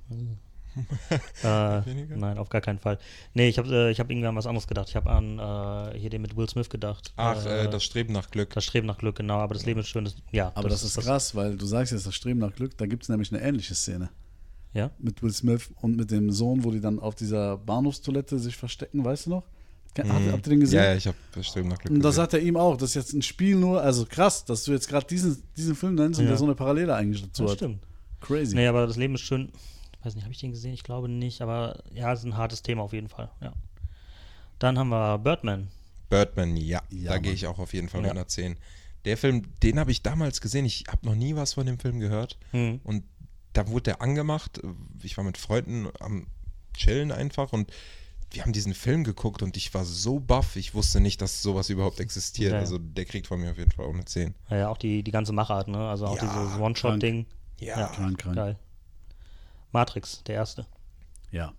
äh, 1.44 1.86
Weniger? 1.86 2.16
nein, 2.18 2.38
auf 2.38 2.50
gar 2.50 2.62
keinen 2.62 2.80
Fall. 2.80 2.98
Nee, 3.34 3.48
ich 3.50 3.58
habe 3.58 3.70
äh, 3.74 3.92
ich 3.92 4.00
hab 4.00 4.10
irgendwie 4.10 4.28
an 4.28 4.36
was 4.36 4.46
anderes 4.48 4.68
gedacht. 4.68 4.90
Ich 4.90 4.96
habe 4.96 5.10
an 5.10 5.40
äh, 5.40 5.98
hier 6.00 6.10
den 6.10 6.22
mit 6.22 6.36
Will 6.36 6.48
Smith 6.50 6.70
gedacht. 6.70 7.14
Ach, 7.16 7.46
äh, 7.46 7.66
äh, 7.66 7.70
das 7.70 7.84
Streben 7.84 8.14
nach 8.14 8.30
Glück. 8.32 8.54
das 8.54 8.64
Streben 8.66 8.88
nach 8.88 8.98
Glück, 8.98 9.16
genau. 9.18 9.38
Aber 9.40 9.54
das 9.54 9.66
Leben 9.66 9.80
ist 9.80 9.88
schön. 9.88 10.06
Das, 10.06 10.16
ja, 10.32 10.52
Aber 10.56 10.70
das, 10.70 10.84
ist 10.84 10.98
krass, 11.00 11.36
weil 11.36 11.56
du 11.58 11.66
sagst 11.66 11.92
jetzt 11.94 12.06
das 12.08 12.16
Streben 12.16 12.40
nach 12.40 12.54
Glück, 12.54 12.78
da 12.78 12.86
gibt 12.86 13.04
es 13.04 13.10
nämlich 13.10 13.32
eine 13.34 13.42
ähnliche 13.42 13.76
Szene 13.76 14.10
Ja, 14.74 14.92
mit 15.00 15.22
Will 15.24 15.34
Smith 15.34 15.70
und 15.82 15.96
mit 15.96 16.12
dem 16.12 16.32
Sohn, 16.32 16.64
wo 16.64 16.72
die 16.72 16.82
dann 16.82 17.00
auf 17.00 17.16
dieser 17.16 17.58
Bahnhofstoilette 17.58 18.40
sich 18.40 18.56
verstecken, 18.56 19.04
weißt 19.06 19.26
du 19.28 19.30
noch? 19.32 19.44
Habt, 19.98 20.08
Mhm. 20.10 20.32
habt 20.32 20.46
ihr 20.46 20.52
den 20.52 20.60
gesehen? 20.60 20.84
Ja, 20.84 20.94
ich 20.94 21.08
habe 21.08 21.18
das 21.34 21.48
Streben 21.48 21.70
nach 21.70 21.80
Glück 21.80 21.92
Und 21.92 22.04
da 22.04 22.12
sagt 22.12 22.34
er 22.34 22.40
ihm 22.40 22.56
auch, 22.56 22.78
das 22.78 22.90
ist 22.90 22.96
jetzt 22.96 23.14
ein 23.14 23.24
Spiel 23.24 23.56
nur, 23.56 23.82
also 23.82 24.06
krass, 24.06 24.46
dass 24.46 24.64
du 24.64 24.72
jetzt 24.72 24.88
gerade 24.88 25.08
diesen, 25.08 25.42
diesen 25.58 25.74
Film 25.76 25.96
nennst 25.96 26.20
und 26.20 26.26
Ja. 26.26 26.32
der 26.32 26.38
so 26.38 26.46
eine 26.46 26.54
Parallele 26.54 26.94
eigentlich 26.94 27.24
dazu 27.24 27.44
das 27.44 27.54
hat. 27.54 27.58
stimmt. 27.58 27.80
Crazy. 28.22 28.54
Nee, 28.56 28.68
aber 28.68 28.86
das 28.86 28.96
Leben 28.98 29.16
ist 29.16 29.22
schön. 29.22 29.50
Ich 30.08 30.12
weiß 30.12 30.16
nicht, 30.16 30.24
habe 30.24 30.34
ich 30.34 30.40
den 30.40 30.52
gesehen? 30.52 30.74
Ich 30.74 30.84
glaube 30.84 31.10
nicht. 31.10 31.42
Aber 31.42 31.84
ja, 31.94 32.14
es 32.14 32.20
ist 32.20 32.26
ein 32.26 32.38
hartes 32.38 32.62
Thema 32.62 32.84
auf 32.84 32.94
jeden 32.94 33.10
Fall. 33.10 33.30
Ja. 33.42 33.52
Dann 34.58 34.80
haben 34.80 34.88
wir 34.88 35.18
Birdman. 35.18 35.68
Birdman, 36.10 36.56
ja. 36.56 36.82
Ja, 36.90 37.12
da 37.12 37.18
gehe 37.18 37.34
ich 37.34 37.46
auch 37.46 37.60
auf 37.60 37.74
jeden 37.74 37.90
Fall 37.90 38.02
Ja. 38.04 38.08
110. 38.12 38.56
Der 39.04 39.18
Film, 39.18 39.44
den 39.64 39.78
habe 39.78 39.92
ich 39.92 40.04
damals 40.04 40.40
gesehen. 40.40 40.64
Ich 40.64 40.86
habe 40.88 41.06
noch 41.06 41.16
nie 41.16 41.36
was 41.36 41.56
von 41.56 41.66
dem 41.66 41.78
Film 41.78 42.00
gehört. 42.00 42.38
Hm. 42.52 42.80
Und 42.86 43.04
da 43.52 43.68
wurde 43.68 43.84
der 43.84 44.02
angemacht. 44.02 44.62
Ich 45.04 45.18
war 45.18 45.26
mit 45.26 45.38
Freunden 45.38 45.90
am 46.00 46.28
Chillen 46.74 47.12
einfach 47.12 47.52
und 47.52 47.70
wir 48.32 48.44
haben 48.44 48.54
diesen 48.54 48.74
Film 48.74 49.04
geguckt 49.04 49.42
und 49.42 49.58
ich 49.58 49.74
war 49.74 49.84
so 49.84 50.22
baff. 50.22 50.56
Ich 50.56 50.74
wusste 50.74 51.02
nicht, 51.02 51.22
dass 51.22 51.42
sowas 51.42 51.70
überhaupt 51.70 52.00
existiert. 52.00 52.54
Ja. 52.54 52.60
Also 52.60 52.78
der 52.78 53.04
kriegt 53.04 53.28
von 53.28 53.42
mir 53.42 53.52
auf 53.52 53.58
jeden 53.58 53.72
Fall 53.72 53.86
auch 53.86 53.94
eine 53.94 54.06
10. 54.06 54.36
Ja, 54.50 54.58
ja, 54.58 54.70
auch 54.70 54.78
die, 54.78 55.04
die 55.04 55.12
ganze 55.12 55.34
Machart, 55.34 55.68
ne? 55.68 55.90
Also 55.90 56.06
auch 56.06 56.16
Ja, 56.16 56.22
dieses 56.46 56.58
One-Shot-Ding. 56.60 57.26
Ja, 57.60 57.80
Ja. 57.80 57.88
Krank, 57.88 58.18
krank. 58.20 58.36
Geil. 58.36 58.58
Matrix, 59.78 60.24
der 60.26 60.36
erste. 60.36 60.66
Ja. 61.32 61.54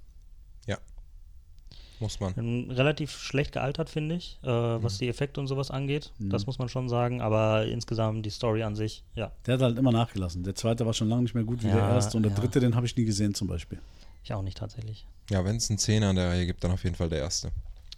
muss 2.01 2.21
man. 2.21 2.33
Ähm, 2.39 2.71
Relativ 2.71 3.11
schlecht 3.11 3.51
gealtert, 3.53 3.91
finde 3.91 4.15
ich, 4.15 4.39
äh, 4.45 4.47
was 4.47 4.95
Mhm. 4.95 4.99
die 5.01 5.09
Effekte 5.09 5.41
und 5.41 5.49
sowas 5.49 5.73
angeht. 5.73 6.13
Das 6.21 6.47
muss 6.47 6.57
man 6.61 6.69
schon 6.69 6.89
sagen. 6.89 7.21
Aber 7.21 7.65
insgesamt 7.67 8.25
die 8.25 8.31
Story 8.31 8.63
an 8.63 8.77
sich, 8.77 9.03
ja. 9.17 9.33
Der 9.47 9.55
hat 9.55 9.63
halt 9.63 9.79
immer 9.79 9.91
nachgelassen. 9.91 10.45
Der 10.45 10.55
zweite 10.55 10.87
war 10.87 10.95
schon 10.95 11.09
lange 11.09 11.23
nicht 11.23 11.35
mehr 11.35 11.43
gut 11.43 11.61
wie 11.65 11.67
der 11.67 11.77
Ja, 11.79 11.95
erste 11.95 12.17
und 12.17 12.23
der 12.23 12.31
ja. 12.31 12.39
dritte, 12.39 12.61
den 12.61 12.77
habe 12.77 12.87
ich 12.87 12.97
nie 12.97 13.05
gesehen 13.05 13.35
zum 13.35 13.49
Beispiel. 13.49 13.81
Ich 14.23 14.33
auch 14.33 14.43
nicht 14.43 14.59
tatsächlich. 14.59 15.07
Ja, 15.31 15.45
wenn 15.45 15.57
es 15.57 15.71
einen 15.71 15.79
Zehner 15.81 16.11
in 16.11 16.17
der 16.17 16.29
Reihe 16.29 16.47
gibt, 16.47 16.63
dann 16.63 16.71
auf 16.71 16.85
jeden 16.85 16.95
Fall 16.95 17.09
der 17.09 17.19
erste. 17.19 17.51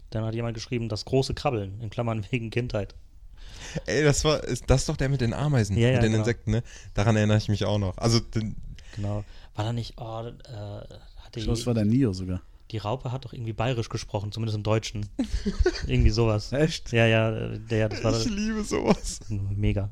Dann 0.09 0.25
hat 0.25 0.35
jemand 0.35 0.55
geschrieben, 0.55 0.89
das 0.89 1.05
große 1.05 1.35
Krabbeln, 1.35 1.79
in 1.83 1.91
Klammern 1.91 2.25
wegen 2.31 2.49
Kindheit. 2.49 2.95
Ey, 3.85 4.03
das 4.03 4.25
war, 4.25 4.43
ist 4.45 4.65
das 4.69 4.81
ist 4.83 4.89
doch 4.89 4.97
der 4.97 5.11
mit 5.11 5.21
den 5.21 5.35
Ameisen, 5.35 5.77
Ja, 5.77 5.89
ja, 5.89 5.93
mit 5.97 6.05
den 6.05 6.13
genau. 6.13 6.23
Insekten, 6.23 6.53
ne? 6.53 6.63
Daran 6.95 7.17
erinnere 7.17 7.37
ich 7.37 7.51
mich 7.51 7.67
auch 7.67 7.79
noch. 7.79 7.99
Also, 7.99 8.19
den, 8.21 8.57
Genau. 8.97 9.25
War 9.55 9.65
da 9.65 9.73
nicht, 9.73 9.95
oh, 9.99 10.23
äh, 10.27 10.33
hat 11.23 11.37
Ich 11.37 11.47
es 11.47 11.67
war 11.67 11.75
der 11.75 11.85
Nio 11.85 12.13
sogar. 12.13 12.41
die 12.71 12.79
Raupe 12.79 13.11
hat 13.13 13.25
doch 13.25 13.33
irgendwie 13.33 13.53
bayerisch 13.53 13.89
gesprochen, 13.89 14.33
zumindest 14.33 14.57
im 14.57 14.63
Deutschen. 14.63 15.07
irgendwie 15.87 16.11
sowas. 16.11 16.53
Echt? 16.53 16.93
Ja, 16.93 17.07
ja, 17.07 17.31
der, 17.59 17.89
das 17.89 18.05
war 18.05 18.19
ich 18.19 18.29
liebe 18.31 18.63
sowas. 18.65 19.21
mega. 19.29 19.91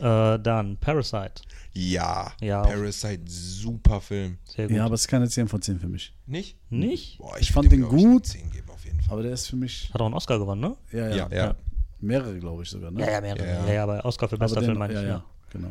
Äh, 0.00 0.38
dann 0.40 0.76
Parasite. 0.78 1.42
Ja, 1.72 2.32
Ja, 2.40 2.62
Parasite, 2.62 3.22
super 3.26 4.00
Film. 4.00 4.36
Sehr 4.44 4.66
gut. 4.66 4.76
Ja, 4.76 4.84
aber 4.84 4.94
es 4.96 5.02
ist 5.02 5.08
keine 5.08 5.28
10 5.28 5.48
von 5.48 5.62
10 5.62 5.78
für 5.80 5.88
mich. 5.88 6.12
Nicht? 6.26 6.58
nicht? 6.70 7.18
Boah, 7.18 7.38
Ich 7.38 7.50
würd 7.54 7.54
fand 7.54 7.72
den 7.72 7.84
ich, 7.84 7.88
gut. 7.88 8.26
10 8.26 8.50
geben 8.50 8.68
auf 8.70 8.84
jeden 8.84 9.00
Fall. 9.00 9.12
Aber 9.14 9.22
der 9.22 9.32
ist 9.32 9.46
für 9.46 9.56
mich. 9.56 9.88
Hat 9.94 10.00
auch 10.00 10.06
einen 10.06 10.14
Oscar 10.14 10.38
gewonnen, 10.38 10.60
ne? 10.60 10.76
Ja, 10.92 11.08
ja. 11.08 11.16
Ja, 11.16 11.28
ja. 11.30 11.54
Mehrere, 12.00 12.38
glaube 12.38 12.64
ich 12.64 12.68
sogar, 12.70 12.90
ne? 12.90 13.00
Ja, 13.00 13.12
ja, 13.12 13.20
mehrere. 13.20 13.46
Ja, 13.46 13.52
Ja, 13.60 13.66
ja. 13.66 13.72
ja, 13.74 13.82
aber 13.84 14.04
Oscar 14.04 14.28
für 14.28 14.36
bester 14.36 14.60
den- 14.60 14.66
Film 14.66 14.78
meine 14.78 14.92
ja, 14.94 15.00
ich. 15.00 15.06
ja, 15.06 15.12
Ja. 15.14 15.24
genau. 15.50 15.70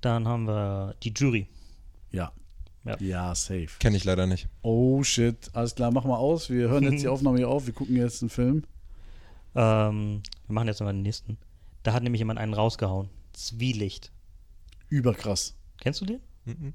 Dann 0.00 0.28
haben 0.28 0.46
wir 0.46 0.94
die 1.02 1.12
Jury. 1.16 1.46
Ja. 2.14 2.32
Ja. 2.84 2.96
Ja, 3.00 3.34
safe. 3.34 3.68
Kenne 3.78 3.96
ich 3.96 4.04
leider 4.04 4.26
nicht. 4.26 4.46
Oh 4.62 5.02
shit. 5.02 5.48
Alles 5.54 5.74
klar, 5.74 5.90
mach 5.90 6.04
mal 6.04 6.16
aus. 6.16 6.50
Wir 6.50 6.68
hören 6.68 6.84
jetzt 6.84 7.02
die 7.02 7.08
Aufnahme 7.08 7.38
hier 7.38 7.48
auf. 7.48 7.66
Wir 7.66 7.72
gucken 7.72 7.96
jetzt 7.96 8.22
einen 8.22 8.28
Film. 8.30 8.64
Ähm, 9.54 10.22
wir 10.46 10.54
machen 10.54 10.68
jetzt 10.68 10.80
mal 10.80 10.92
den 10.92 11.02
nächsten. 11.02 11.38
Da 11.82 11.92
hat 11.92 12.02
nämlich 12.02 12.18
jemand 12.18 12.38
einen 12.38 12.54
rausgehauen. 12.54 13.08
Zwielicht. 13.32 14.10
Überkrass. 14.88 15.54
Kennst 15.80 16.00
du 16.00 16.04
den? 16.06 16.20
Mhm. 16.44 16.74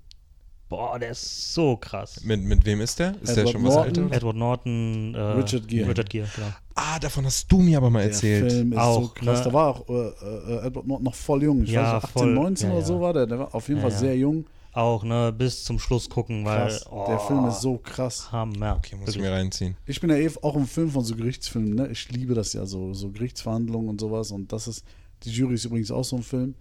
Boah, 0.67 0.99
der 0.99 1.11
ist 1.11 1.53
so 1.53 1.77
krass. 1.77 2.23
Mit, 2.23 2.41
mit 2.43 2.63
wem 2.65 2.81
ist 2.81 2.99
der? 2.99 3.15
Ist 3.21 3.35
der 3.35 3.39
Edward 3.43 3.51
schon 3.53 3.63
was 3.65 3.75
Norton. 3.75 4.03
älter? 4.03 4.15
Edward 4.15 4.35
Norton, 4.35 5.15
äh, 5.15 5.19
Richard 5.19 5.67
Gere. 5.67 5.89
Richard 5.89 6.09
Gere, 6.11 6.27
genau. 6.35 6.47
Ah, 6.75 6.99
davon 6.99 7.25
hast 7.25 7.51
du 7.51 7.57
mir 7.59 7.77
aber 7.77 7.89
mal 7.89 7.99
Der 8.03 8.09
erzählt. 8.09 8.51
Film 8.51 8.71
ist 8.73 8.77
so 8.77 8.81
Auch, 8.83 9.13
krass. 9.15 9.39
ne? 9.39 9.45
Da 9.45 9.53
war 9.53 9.67
auch 9.69 9.89
äh, 9.89 9.93
äh, 9.93 10.67
Edward 10.67 10.85
Norton 10.87 11.03
noch 11.05 11.15
voll 11.15 11.41
jung. 11.43 11.63
Ich 11.63 11.71
Ja, 11.71 11.81
weiß 11.81 11.93
nicht, 11.93 12.03
18, 12.15 12.21
voll. 12.21 12.33
19 12.33 12.67
Ja, 12.67 12.73
oder 12.75 12.81
ja. 12.81 12.87
so 12.87 13.01
war 13.01 13.13
der. 13.13 13.25
Der 13.27 13.39
war 13.39 13.55
auf 13.55 13.67
jeden 13.67 13.79
Ja, 13.79 13.87
Fall 13.87 13.91
ja. 13.93 13.97
sehr 13.97 14.17
jung. 14.17 14.45
Auch, 14.79 15.03
ne, 15.03 15.33
bis 15.33 15.65
zum 15.65 15.77
Schluss 15.77 16.09
gucken, 16.09 16.45
weil. 16.45 16.69
Krass. 16.69 16.85
Oh, 16.89 17.05
Der 17.05 17.19
Film 17.19 17.45
ist 17.47 17.59
so 17.59 17.77
krass. 17.77 18.31
Hammer. 18.31 18.77
Okay, 18.77 18.95
muss 18.95 19.09
ich 19.09 19.19
mir 19.19 19.29
reinziehen. 19.29 19.75
Ich 19.85 19.99
bin 19.99 20.09
ja 20.09 20.15
eh 20.15 20.31
auch 20.41 20.55
im 20.55 20.67
Film 20.67 20.89
von 20.89 21.03
so 21.03 21.17
Gerichtsfilmen. 21.17 21.75
Ne? 21.75 21.89
Ich 21.89 22.09
liebe 22.09 22.33
das 22.33 22.53
ja, 22.53 22.65
so, 22.65 22.93
so 22.93 23.11
Gerichtsverhandlungen 23.11 23.89
und 23.89 23.99
sowas. 23.99 24.31
Und 24.31 24.53
das 24.53 24.69
ist, 24.69 24.85
die 25.23 25.31
Jury 25.31 25.55
ist 25.55 25.65
übrigens 25.65 25.91
auch 25.91 26.05
so 26.05 26.15
ein 26.15 26.23
Film. 26.23 26.55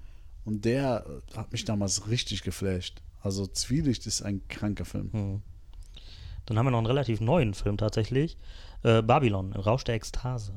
Und 0.45 0.65
der 0.65 1.07
äh, 1.07 1.37
hat 1.37 1.53
mich 1.53 1.65
damals 1.65 2.09
richtig 2.09 2.43
geflasht. 2.43 3.03
Also 3.21 3.47
Zwielicht 3.47 4.05
ist 4.09 4.23
ein 4.23 4.43
kranker 4.49 4.85
Film. 4.85 5.13
Hm. 5.13 5.43
Dann 6.47 6.59
haben 6.59 6.67
wir 6.67 6.73
noch 6.73 6.79
einen 6.79 6.87
relativ 6.89 7.21
neuen 7.21 7.55
Film 7.55 7.77
tatsächlich. 7.77 8.37
Äh, 8.83 9.01
Babylon, 9.01 9.53
im 9.53 9.61
Rausch 9.61 9.85
der 9.85 9.95
Ekstase. 9.95 10.55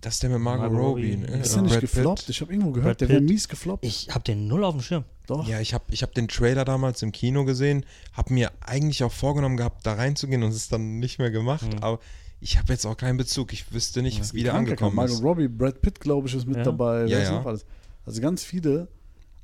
Das 0.00 0.14
ist 0.14 0.22
der 0.22 0.30
mit 0.30 0.40
Margot, 0.40 0.72
Margot 0.72 0.78
Robbie. 0.80 1.16
Ne? 1.16 1.26
Ist 1.26 1.50
Ja. 1.50 1.54
der 1.56 1.62
nicht 1.62 1.70
Brad 1.72 1.80
Pitt. 1.80 1.90
gefloppt? 1.92 2.28
Ich 2.30 2.40
habe 2.40 2.52
irgendwo 2.52 2.70
gehört, 2.72 2.98
Brad 2.98 3.00
der 3.02 3.08
wäre 3.10 3.20
mies 3.20 3.48
gefloppt. 3.48 3.84
Ich 3.84 4.08
hab 4.10 4.24
den 4.24 4.46
null 4.46 4.64
auf 4.64 4.74
dem 4.74 4.80
Schirm. 4.82 5.04
Doch. 5.26 5.46
Ja, 5.46 5.60
ich 5.60 5.74
habe 5.74 5.84
ich 5.90 6.02
hab 6.02 6.14
den 6.14 6.26
Trailer 6.28 6.64
damals 6.64 7.02
im 7.02 7.12
Kino 7.12 7.44
gesehen, 7.44 7.84
habe 8.14 8.32
mir 8.32 8.50
eigentlich 8.60 9.04
auch 9.04 9.12
vorgenommen 9.12 9.56
gehabt, 9.56 9.86
da 9.86 9.94
reinzugehen 9.94 10.42
und 10.42 10.50
es 10.50 10.68
dann 10.68 10.98
nicht 10.98 11.18
mehr 11.18 11.30
gemacht, 11.30 11.66
Mhm. 11.74 11.78
aber 11.82 12.00
ich 12.40 12.56
habe 12.58 12.72
jetzt 12.72 12.86
auch 12.86 12.96
keinen 12.96 13.18
Bezug. 13.18 13.52
Ich 13.52 13.72
wüsste 13.72 14.00
nicht, 14.02 14.32
wie 14.32 14.42
der 14.42 14.54
angekommen 14.54 14.96
Margot 14.96 15.14
ist. 15.16 15.22
Robbie, 15.22 15.48
Brad 15.48 15.82
Pitt, 15.82 16.00
glaube 16.00 16.28
ich, 16.28 16.34
ist 16.34 16.46
mit 16.46 16.56
Ja. 16.56 16.62
dabei. 16.64 17.04
Ja, 17.04 17.18
ja. 17.18 17.32
noch 17.32 17.46
alles? 17.46 17.66
Also 18.06 18.20
ganz 18.22 18.42
viele. 18.42 18.88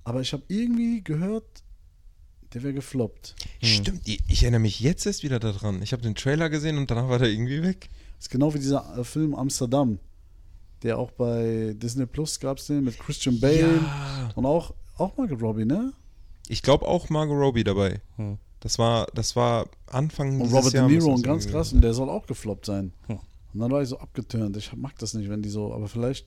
Aber 0.04 0.22
ich 0.22 0.32
habe 0.32 0.42
irgendwie 0.48 1.02
gehört, 1.04 1.44
der 2.54 2.62
wäre 2.62 2.72
gefloppt. 2.72 3.34
Stimmt, 3.60 4.02
ich, 4.08 4.22
ich 4.28 4.42
erinnere 4.42 4.60
mich 4.60 4.80
jetzt 4.80 5.04
erst 5.04 5.22
wieder 5.22 5.38
daran. 5.38 5.82
Ich 5.82 5.92
habe 5.92 6.02
den 6.02 6.14
Trailer 6.14 6.48
gesehen 6.48 6.78
und 6.78 6.90
danach 6.90 7.08
war 7.08 7.18
der 7.18 7.28
irgendwie 7.28 7.62
weg. 7.62 7.90
ist 8.18 8.30
genau 8.30 8.54
wie 8.54 8.58
dieser 8.58 8.96
äh, 8.98 9.04
Film 9.04 9.34
Amsterdam. 9.34 9.98
Der 10.82 10.98
auch 10.98 11.10
bei 11.12 11.74
Disney 11.76 12.06
Plus 12.06 12.38
gab 12.40 12.58
es 12.58 12.66
den 12.66 12.84
mit 12.84 12.98
Christian 12.98 13.40
Bale 13.40 13.76
Ja. 13.80 14.30
und 14.34 14.46
auch, 14.46 14.74
auch 14.98 15.16
Margot 15.16 15.40
Robbie, 15.42 15.64
ne? 15.64 15.92
Ich 16.48 16.62
glaube 16.62 16.86
auch 16.86 17.08
Margot 17.10 17.36
Robbie 17.36 17.64
dabei. 17.64 18.00
Hm. 18.16 18.38
Das 18.60 18.78
war, 18.78 19.06
das 19.14 19.36
war 19.36 19.68
Anfang 19.86 20.32
Und 20.34 20.38
dieses 20.44 20.54
Robert 20.54 20.72
Jahr 20.72 20.88
De 20.88 20.96
Niro 20.98 21.12
und 21.14 21.22
ganz 21.22 21.46
krass 21.46 21.72
und 21.72 21.82
der 21.82 21.92
soll 21.94 22.08
auch 22.08 22.26
gefloppt 22.26 22.66
sein. 22.66 22.92
Hm. 23.06 23.18
Und 23.54 23.60
dann 23.60 23.70
war 23.70 23.82
ich 23.82 23.88
so 23.88 23.98
abgeturnt. 23.98 24.56
Ich 24.56 24.72
mag 24.76 24.98
das 24.98 25.14
nicht, 25.14 25.28
wenn 25.30 25.42
die 25.42 25.48
so, 25.48 25.72
aber 25.72 25.88
vielleicht 25.88 26.26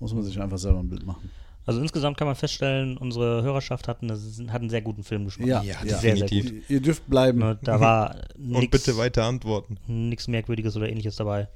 muss 0.00 0.14
man 0.14 0.22
sich 0.22 0.40
einfach 0.40 0.58
selber 0.58 0.80
ein 0.80 0.88
Bild 0.88 1.04
machen. 1.06 1.30
Also 1.66 1.80
insgesamt 1.80 2.18
kann 2.18 2.26
man 2.26 2.36
feststellen, 2.36 2.98
unsere 2.98 3.42
Hörerschaft 3.42 3.88
hat, 3.88 4.02
eine, 4.02 4.12
hat 4.52 4.60
einen 4.60 4.68
sehr 4.70 4.82
guten 4.82 5.02
Filmgeschmack. 5.02 5.48
Ja, 5.48 5.62
Ja, 5.62 5.76
ja. 5.84 5.98
Sehr, 5.98 6.16
sehr 6.16 6.26
definitiv. 6.26 6.50
gut. 6.60 6.70
Ihr, 6.70 6.80
dürft 6.80 7.08
bleiben. 7.08 7.38
Ne, 7.38 7.58
da 7.62 7.80
war 7.80 8.16
Und 8.36 8.70
bitte 8.70 8.96
weiter 8.98 9.24
antworten. 9.24 9.78
nichts 9.86 10.28
Merkwürdiges 10.28 10.76
oder 10.76 10.88
ähnliches 10.90 11.16
dabei. 11.16 11.48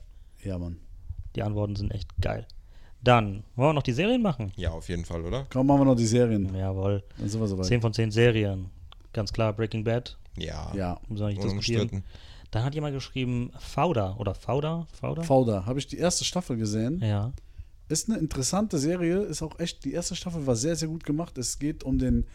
Ja, 0.43 0.59
Mann. 0.59 0.79
Die 1.39 1.43
Antworten 1.45 1.77
sind 1.77 1.91
echt 1.93 2.11
geil. 2.21 2.47
Dann 3.03 3.45
wollen 3.55 3.71
wir 3.71 3.75
noch 3.75 3.83
die 3.85 3.93
Serien 3.93 4.21
machen. 4.23 4.53
Ja, 4.57 4.71
auf 4.73 4.89
jeden 4.89 5.05
Fall, 5.05 5.25
oder? 5.25 5.47
Komm, 5.51 5.69
machen 5.69 5.81
wir 5.83 5.85
noch 5.85 5.95
die 5.95 6.05
Serien. 6.07 6.53
Jawohl. 6.55 7.05
Dann 7.17 7.29
sind 7.29 7.41
wir 7.41 7.47
soweit. 7.47 7.67
10 7.67 7.81
von 7.81 7.93
10 7.95 8.11
Serien. 8.11 8.71
Ganz 9.13 9.33
klar, 9.33 9.53
Breaking 9.53 9.85
Bad. 9.85 10.19
Ja. 10.37 10.73
Ja. 10.75 11.01
Müssen 11.09 11.23
wir 11.23 11.29
nicht 11.29 11.43
diskutieren. 11.45 12.03
Dann 12.51 12.65
hat 12.65 12.75
jemand 12.75 12.95
geschrieben, 12.95 13.53
Fauda 13.59 14.17
oder 14.17 14.35
Fauda? 14.35 14.87
Fauda? 15.01 15.23
Fauda. 15.23 15.65
Habe 15.67 15.79
ich 15.79 15.87
die 15.87 15.99
erste 15.99 16.25
Staffel 16.25 16.57
gesehen. 16.57 17.01
ja. 17.03 17.33
Ist 17.91 18.11
eine 18.11 18.19
interessante 18.19 18.77
Serie. 18.79 19.21
Ist 19.21 19.41
auch 19.43 19.59
echt, 19.61 19.85
die 19.87 19.93
erste 19.93 20.15
Staffel 20.15 20.47
war 20.47 20.57
sehr, 20.57 20.77
sehr 20.77 20.89
gut 20.89 21.05
gemacht. 21.05 21.39
Es 21.39 21.59
geht 21.59 21.85
um 21.85 21.99
den 21.99 22.27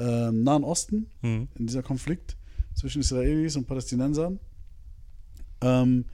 ähm, 0.00 0.42
Nahen 0.42 0.64
Osten, 0.64 1.10
Hm. 1.20 1.46
in 1.56 1.66
dieser 1.68 1.82
Konflikt 1.84 2.36
zwischen 2.74 3.02
Israelis 3.02 3.54
und 3.54 3.66
Palästinensern. 3.68 4.40
Ähm, 5.60 6.06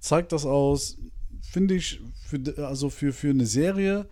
zeigt 0.00 0.32
das 0.32 0.44
aus, 0.44 0.98
finde 1.42 1.74
ich, 1.74 2.00
für, 2.26 2.38
also 2.66 2.90
für, 2.90 3.12
für 3.12 3.30
eine 3.30 3.46
Serie, 3.46 4.06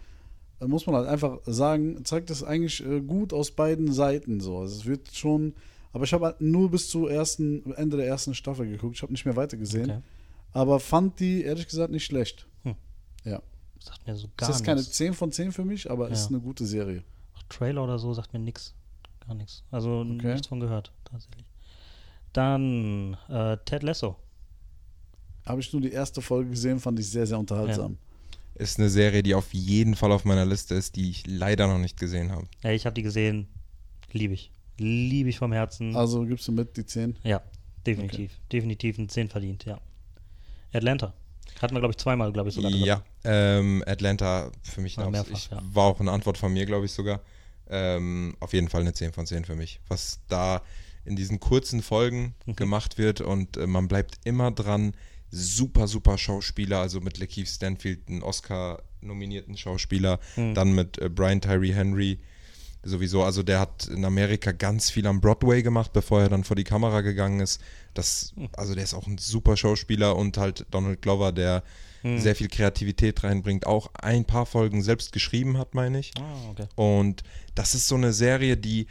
äh, 0.60 0.66
muss 0.66 0.86
man 0.86 0.96
halt 0.96 1.08
einfach 1.08 1.38
sagen, 1.46 2.04
zeigt 2.04 2.30
das 2.30 2.42
eigentlich 2.42 2.84
äh, 2.84 3.00
gut 3.00 3.32
aus 3.32 3.50
beiden 3.50 3.92
Seiten 3.92 4.40
so. 4.40 4.58
Also 4.58 4.76
es 4.80 4.86
wird 4.86 5.14
schon, 5.14 5.54
aber 5.92 6.04
ich 6.04 6.12
habe 6.12 6.26
halt 6.26 6.40
nur 6.40 6.70
bis 6.70 6.88
zu 6.90 7.06
ersten, 7.06 7.72
Ende 7.74 7.96
der 7.96 8.06
ersten 8.06 8.34
Staffel 8.34 8.68
geguckt. 8.68 8.96
Ich 8.96 9.02
habe 9.02 9.12
nicht 9.12 9.24
mehr 9.24 9.36
weitergesehen. 9.36 9.90
Okay. 9.90 10.02
Aber 10.52 10.80
fand 10.80 11.20
die 11.20 11.42
ehrlich 11.42 11.68
gesagt 11.68 11.92
nicht 11.92 12.04
schlecht. 12.06 12.46
Hm. 12.62 12.74
Ja. 13.24 13.42
Sagt 13.80 14.06
mir 14.06 14.16
so 14.16 14.26
Es 14.26 14.36
gar 14.36 14.50
ist 14.50 14.64
keine 14.64 14.80
nichts. 14.80 14.96
10 14.96 15.12
von 15.14 15.30
10 15.30 15.52
für 15.52 15.64
mich, 15.64 15.90
aber 15.90 16.10
es 16.10 16.18
Ja. 16.20 16.24
ist 16.24 16.30
eine 16.30 16.40
gute 16.40 16.64
Serie. 16.66 17.04
Auch 17.36 17.42
Trailer 17.48 17.84
oder 17.84 17.98
so 17.98 18.12
sagt 18.14 18.32
mir 18.32 18.38
nichts. 18.40 18.74
Gar 19.26 19.34
nichts. 19.34 19.62
Also 19.70 20.00
Okay. 20.00 20.32
nichts 20.32 20.46
von 20.48 20.58
gehört, 20.60 20.90
tatsächlich. 21.04 21.44
Dann 22.32 23.16
äh, 23.28 23.56
Ted 23.64 23.82
Lasso. 23.82 24.16
Habe 25.48 25.60
ich 25.60 25.72
nur 25.72 25.82
die 25.82 25.92
erste 25.92 26.20
Folge 26.22 26.50
gesehen, 26.50 26.78
fand 26.80 26.98
ich 27.00 27.08
sehr, 27.08 27.26
sehr 27.26 27.38
unterhaltsam. 27.38 27.96
Ist 28.54 28.78
eine 28.78 28.88
Serie, 28.90 29.22
die 29.22 29.34
auf 29.34 29.52
jeden 29.54 29.94
Fall 29.94 30.10
auf 30.12 30.24
meiner 30.24 30.44
Liste 30.44 30.74
ist, 30.74 30.96
die 30.96 31.10
ich 31.10 31.26
leider 31.26 31.66
noch 31.68 31.78
nicht 31.78 31.98
gesehen 31.98 32.32
habe. 32.32 32.46
Ja, 32.62 32.70
ich 32.72 32.86
habe 32.86 32.94
die 32.94 33.02
gesehen. 33.02 33.48
Liebe 34.12 34.34
ich. 34.34 34.50
Liebe 34.78 35.28
ich 35.28 35.38
vom 35.38 35.52
Herzen. 35.52 35.94
Also 35.96 36.24
gibst 36.24 36.46
du 36.48 36.52
mit 36.52 36.76
die 36.76 36.84
10? 36.84 37.16
ja, 37.24 37.40
definitiv. 37.86 38.32
Definitiv 38.52 38.98
ein 38.98 39.08
10 39.08 39.28
verdient, 39.28 39.64
ja. 39.64 39.80
Atlanta. 40.72 41.14
Hatten 41.62 41.74
wir, 41.74 41.80
glaube 41.80 41.92
ich, 41.92 41.98
zweimal, 41.98 42.32
glaube 42.32 42.48
ich, 42.50 42.54
sogar. 42.54 42.70
Ja, 42.70 43.02
ähm, 43.24 43.82
Atlanta 43.86 44.50
für 44.62 44.80
mich 44.80 44.96
War 44.96 45.10
mehrfach, 45.10 45.32
ich, 45.32 45.50
ja. 45.50 45.60
war 45.72 45.84
auch 45.86 45.98
eine 46.00 46.10
Antwort 46.12 46.38
von 46.38 46.52
mir, 46.52 46.66
glaube 46.66 46.86
ich 46.86 46.92
sogar. 46.92 47.20
Ähm, 47.68 48.36
auf 48.40 48.52
jeden 48.52 48.68
Fall 48.68 48.80
eine 48.82 48.92
10 48.92 49.12
von 49.12 49.26
10 49.26 49.44
für 49.44 49.56
mich. 49.56 49.80
Was 49.88 50.20
da 50.28 50.62
in 51.04 51.16
diesen 51.16 51.40
kurzen 51.40 51.82
Folgen 51.82 52.34
Mhm. 52.46 52.56
gemacht 52.56 52.98
wird 52.98 53.20
und 53.20 53.56
äh, 53.56 53.66
man 53.66 53.88
bleibt 53.88 54.18
immer 54.24 54.50
dran. 54.50 54.94
Super, 55.30 55.86
super 55.88 56.16
Schauspieler, 56.18 56.78
also 56.80 57.00
mit 57.00 57.18
Lakeith 57.18 57.48
Stanfield, 57.48 58.08
einen 58.08 58.22
Oscar-nominierten 58.22 59.56
Schauspieler, 59.56 60.18
Mhm. 60.36 60.54
dann 60.54 60.74
mit 60.74 60.98
äh, 60.98 61.08
Brian 61.08 61.40
Tyree 61.40 61.72
Henry 61.74 62.18
sowieso. 62.82 63.22
Also 63.22 63.42
der 63.42 63.60
hat 63.60 63.86
in 63.88 64.04
Amerika 64.04 64.52
ganz 64.52 64.90
viel 64.90 65.06
am 65.06 65.20
Broadway 65.20 65.62
gemacht, 65.62 65.92
bevor 65.92 66.22
er 66.22 66.28
dann 66.28 66.44
vor 66.44 66.56
die 66.56 66.64
Kamera 66.64 67.00
gegangen 67.02 67.40
ist. 67.40 67.60
Das, 67.94 68.32
Mhm. 68.36 68.48
also 68.56 68.74
der 68.74 68.84
ist 68.84 68.94
auch 68.94 69.06
ein 69.06 69.18
super 69.18 69.56
Schauspieler 69.56 70.16
und 70.16 70.38
halt 70.38 70.64
Donald 70.70 71.02
Glover, 71.02 71.32
der 71.32 71.62
Mhm. 72.04 72.18
sehr 72.20 72.36
viel 72.36 72.48
Kreativität 72.48 73.24
reinbringt, 73.24 73.66
auch 73.66 73.90
ein 73.94 74.24
paar 74.24 74.46
Folgen 74.46 74.82
selbst 74.82 75.12
geschrieben 75.12 75.58
hat, 75.58 75.74
meine 75.74 75.98
ich. 75.98 76.12
Ah, 76.18 76.50
okay. 76.50 76.66
Und 76.76 77.22
das 77.56 77.74
ist 77.74 77.88
so 77.88 77.96
eine 77.96 78.12
Serie, 78.12 78.56
die, 78.56 78.86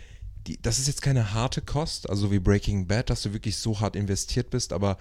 die, 0.45 0.61
das 0.61 0.77
ist 0.77 0.87
jetzt 0.87 1.01
keine 1.01 1.33
harte 1.33 1.61
Kost, 1.61 2.09
also 2.09 2.31
wie 2.31 2.39
Breaking 2.39 2.85
Bad, 2.87 3.09
dass 3.09 3.21
du 3.23 3.33
wirklich 3.33 3.57
so 3.57 3.79
hart 3.79 3.95
investiert 3.95 4.49
bist, 4.49 4.73
aber 4.73 4.97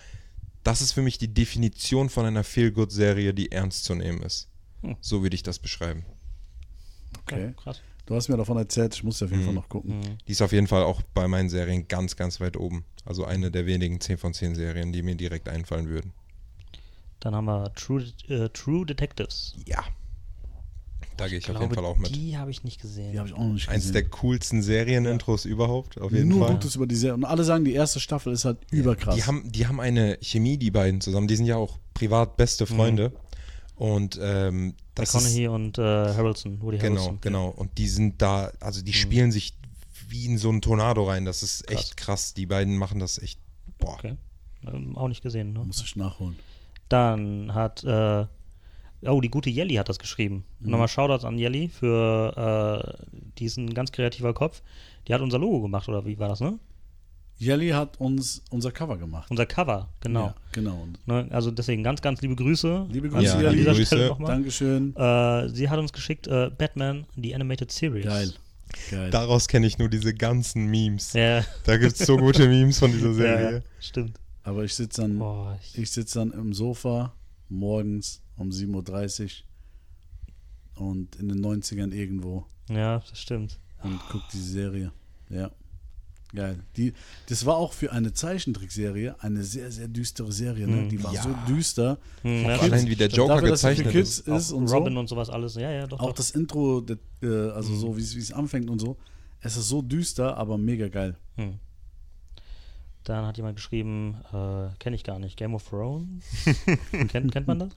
das 0.66 0.80
ist 0.82 0.92
für 0.92 1.02
mich 1.02 1.18
die 1.18 1.32
Definition 1.32 2.08
von 2.08 2.26
einer 2.26 2.42
Feel-Good-Serie, 2.44 3.32
die 3.34 3.52
ernst 3.52 3.84
zu 3.84 3.94
nehmen 3.94 4.22
ist. 4.22 4.48
Hm. 4.82 4.96
So 5.00 5.22
würde 5.22 5.34
ich 5.36 5.42
das 5.42 5.58
beschreiben. 5.58 6.04
Okay. 7.22 7.54
Krass. 7.56 7.80
Du 8.06 8.14
hast 8.14 8.28
mir 8.28 8.36
davon 8.36 8.56
erzählt, 8.56 8.94
ich 8.94 9.02
muss 9.02 9.22
auf 9.22 9.30
jeden 9.30 9.42
Mhm. 9.42 9.46
Fall 9.46 9.54
noch 9.54 9.68
gucken. 9.68 9.98
Mhm. 9.98 10.18
Die 10.26 10.32
ist 10.32 10.42
auf 10.42 10.52
jeden 10.52 10.66
Fall 10.66 10.82
auch 10.82 11.02
bei 11.14 11.26
meinen 11.26 11.48
Serien 11.48 11.88
ganz, 11.88 12.16
ganz 12.16 12.40
weit 12.40 12.56
oben. 12.56 12.84
Also 13.04 13.24
eine 13.24 13.50
der 13.50 13.66
wenigen 13.66 14.00
10 14.00 14.16
von 14.18 14.32
10 14.34 14.54
Serien, 14.54 14.92
die 14.92 15.02
mir 15.02 15.14
direkt 15.16 15.48
einfallen 15.48 15.88
würden. 15.88 16.12
Dann 17.20 17.34
haben 17.34 17.46
wir 17.46 17.72
True, 17.74 18.04
äh, 18.28 18.48
True 18.50 18.86
Detectives. 18.86 19.54
Ja. 19.66 19.84
Da 21.16 21.28
gehe 21.28 21.38
ich, 21.38 21.44
auf 21.44 21.50
glaube, 21.50 21.64
jeden 21.64 21.74
Fall 21.74 21.84
auch 21.84 21.96
mit. 21.96 22.14
Die 22.14 22.36
habe 22.36 22.50
ich 22.50 22.62
nicht 22.64 22.80
gesehen. 22.80 23.12
Die 23.12 23.18
habe 23.18 23.28
ich 23.28 23.34
auch 23.34 23.38
noch 23.38 23.52
nicht 23.54 23.68
Eins 23.68 23.84
gesehen. 23.84 23.92
der 23.94 24.04
coolsten 24.04 24.62
Serienintros 24.62 25.44
überhaupt, 25.44 25.98
auf 26.00 26.12
jeden 26.12 26.28
Nur 26.28 26.46
Fall. 26.46 26.54
Gutes 26.56 26.76
über 26.76 26.86
die 26.86 26.96
Serie. 26.96 27.14
Und 27.14 27.24
alle 27.24 27.44
sagen, 27.44 27.64
die 27.64 27.72
erste 27.72 28.00
Staffel 28.00 28.32
ist 28.32 28.44
halt 28.44 28.58
überkrass. 28.70 29.14
Die 29.14 29.24
haben, 29.24 29.50
die 29.50 29.66
haben 29.66 29.80
eine 29.80 30.18
Chemie, 30.20 30.58
die 30.58 30.70
beiden 30.70 31.00
zusammen. 31.00 31.28
Die 31.28 31.36
sind 31.36 31.46
ja 31.46 31.56
auch 31.56 31.78
privat 31.94 32.36
beste 32.36 32.66
Freunde. 32.66 33.12
Und 33.76 34.18
ähm, 34.22 34.74
das 34.94 35.10
ist, 35.10 35.14
McConaughey 35.14 35.48
und 35.48 35.78
äh, 35.78 35.82
Harrelson, 35.82 36.62
Woody 36.62 36.78
genau, 36.78 37.00
Harrelson. 37.00 37.18
genau. 37.20 37.48
Und 37.48 37.76
die 37.76 37.88
sind 37.88 38.22
da, 38.22 38.50
also 38.60 38.82
die 38.82 38.94
spielen 38.94 39.32
sich 39.32 39.54
wie 40.08 40.26
in 40.26 40.38
so 40.38 40.48
einen 40.48 40.62
Tornado 40.62 41.04
rein. 41.04 41.24
Das 41.24 41.42
ist 41.42 41.70
echt 41.70 41.96
krass. 41.96 42.32
Die 42.34 42.46
beiden 42.46 42.76
machen 42.76 43.00
das 43.00 43.18
echt. 43.18 43.38
Boah. 43.78 43.94
Okay. 43.94 44.16
Ähm, 44.66 44.96
auch 44.96 45.08
nicht 45.08 45.22
gesehen, 45.22 45.52
ne? 45.52 45.60
Muss 45.64 45.82
ich 45.82 45.96
nachholen. 45.96 46.36
Dann 46.88 47.52
hat, 47.54 47.84
äh, 47.84 48.26
oh, 49.02 49.20
die 49.20 49.30
gute 49.30 49.50
Jelly 49.50 49.74
hat 49.74 49.88
das 49.88 49.98
geschrieben. 49.98 50.44
Mhm. 50.60 50.70
Nochmal 50.70 50.88
Shoutouts 50.88 51.24
an 51.24 51.38
Jelly 51.38 51.68
für, 51.68 52.96
äh, 53.00 53.04
die 53.38 53.44
ist 53.44 53.56
ein 53.56 53.72
ganz 53.74 53.92
kreativer 53.92 54.34
Kopf. 54.34 54.62
Die 55.08 55.14
hat 55.14 55.20
unser 55.20 55.38
Logo 55.38 55.60
gemacht, 55.62 55.88
oder 55.88 56.04
wie 56.06 56.18
war 56.18 56.28
das, 56.28 56.40
ne? 56.40 56.58
Jelly 57.38 57.68
hat 57.68 58.00
uns 58.00 58.42
unser 58.50 58.72
Cover 58.72 58.96
gemacht. 58.96 59.30
Unser 59.30 59.44
Cover, 59.44 59.90
genau. 60.00 60.26
Ja, 60.28 60.34
genau. 60.52 60.80
Und 60.82 61.06
Ne? 61.06 61.28
Also 61.30 61.50
deswegen 61.50 61.82
ganz, 61.82 62.00
ganz 62.00 62.22
liebe 62.22 62.34
Grüße. 62.34 62.86
Liebe 62.90 63.10
Grüße, 63.10 63.34
an 63.34 63.42
Jelly. 63.42 63.56
dieser 63.58 63.72
Grüße. 63.72 63.86
Stelle 63.86 64.08
nochmal. 64.08 64.30
Dankeschön. 64.36 64.96
Äh, 64.96 65.48
sie 65.50 65.68
hat 65.68 65.78
uns 65.78 65.92
geschickt 65.92 66.26
äh, 66.28 66.50
Batman, 66.56 67.04
die 67.14 67.34
Animated 67.34 67.70
Series. 67.70 68.06
Geil. 68.06 68.32
Geil. 68.90 69.10
Daraus 69.10 69.48
kenne 69.48 69.66
ich 69.66 69.78
nur 69.78 69.88
diese 69.90 70.14
ganzen 70.14 70.66
Memes. 70.66 71.12
Ja, 71.12 71.44
Da 71.64 71.76
gibt 71.76 72.00
es 72.00 72.06
so 72.06 72.16
gute 72.16 72.48
Memes 72.48 72.78
von 72.78 72.90
dieser 72.90 73.08
ja, 73.10 73.14
Serie. 73.14 73.62
stimmt. 73.80 74.18
Aber 74.42 74.64
ich 74.64 74.74
sitze 74.74 75.02
dann, 75.02 75.18
Boah, 75.18 75.58
ich, 75.62 75.78
ich 75.78 75.90
sitze 75.90 76.18
dann 76.20 76.32
im 76.32 76.54
Sofa 76.54 77.12
morgens 77.48 78.22
um 78.36 78.50
7.30 78.50 79.42
Uhr 80.76 80.86
und 80.88 81.16
in 81.16 81.28
den 81.28 81.44
90ern 81.44 81.92
irgendwo 81.92 82.44
ja, 82.68 82.98
das 83.08 83.18
stimmt. 83.18 83.58
und 83.82 83.98
gucke 84.08 84.24
die 84.32 84.40
Serie. 84.40 84.92
Ja. 85.30 85.50
Geil. 86.34 86.58
Die, 86.76 86.92
das 87.28 87.46
war 87.46 87.56
auch 87.56 87.72
für 87.72 87.92
eine 87.92 88.12
Zeichentrickserie 88.12 89.14
eine 89.20 89.44
sehr, 89.44 89.70
sehr 89.70 89.86
düstere 89.88 90.32
Serie. 90.32 90.66
Ne? 90.66 90.82
Mhm. 90.82 90.88
Die 90.88 91.02
war 91.02 91.14
Ja. 91.14 91.22
so 91.22 91.30
düster. 91.48 91.98
Hm, 92.22 92.42
ja, 92.42 92.58
Kids- 92.58 92.62
Allein 92.72 92.86
wie 92.88 92.96
der 92.96 93.08
Joker 93.08 93.34
Dafür, 93.36 93.50
gezeichnet 93.50 93.90
Kids 93.92 94.18
ist. 94.18 94.28
ist 94.28 94.50
und 94.52 94.66
Robin 94.68 94.94
so. 94.94 95.00
und 95.00 95.08
sowas 95.08 95.30
alles. 95.30 95.54
Ja, 95.54 95.70
ja, 95.70 95.86
doch. 95.86 96.00
Auch 96.00 96.08
doch. 96.08 96.14
das 96.16 96.32
Intro, 96.32 96.80
das, 96.80 96.98
äh, 97.22 97.26
also 97.50 97.74
so 97.76 97.96
wie 97.96 98.00
es 98.02 98.14
wie 98.16 98.20
es 98.20 98.32
anfängt 98.32 98.68
und 98.68 98.80
so. 98.80 98.96
Es 99.40 99.56
ist 99.56 99.68
so 99.68 99.80
düster, 99.82 100.36
aber 100.36 100.58
mega 100.58 100.88
geil. 100.88 101.16
Hm. 101.36 101.54
Dann 103.06 103.24
hat 103.24 103.36
jemand 103.36 103.56
geschrieben, 103.56 104.16
äh, 104.32 104.68
kenne 104.78 104.96
ich 104.96 105.04
gar 105.04 105.18
nicht, 105.18 105.36
Game 105.36 105.54
of 105.54 105.68
Thrones. 105.68 106.24
kennt, 107.08 107.32
kennt 107.32 107.46
man 107.46 107.60
das? 107.60 107.68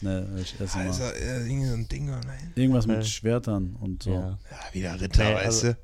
Ne, 0.00 0.26
ich 0.40 0.58
esse 0.60 0.78
Also, 0.78 1.02
mal. 1.02 1.10
äh, 1.12 1.46
irgendwie 1.48 1.66
so 1.66 1.74
ein 1.74 1.88
Ding, 1.88 2.06
nein. 2.06 2.52
Irgendwas 2.54 2.86
mit 2.86 2.98
Äh, 2.98 3.04
Schwertern 3.04 3.76
und 3.80 4.04
so. 4.04 4.12
Ja. 4.12 4.38
Ja, 4.50 4.74
wieder 4.74 5.00
Ritter, 5.00 5.24
Nee, 5.30 5.34
weißt 5.34 5.44
also- 5.46 5.66
du? 5.72 5.78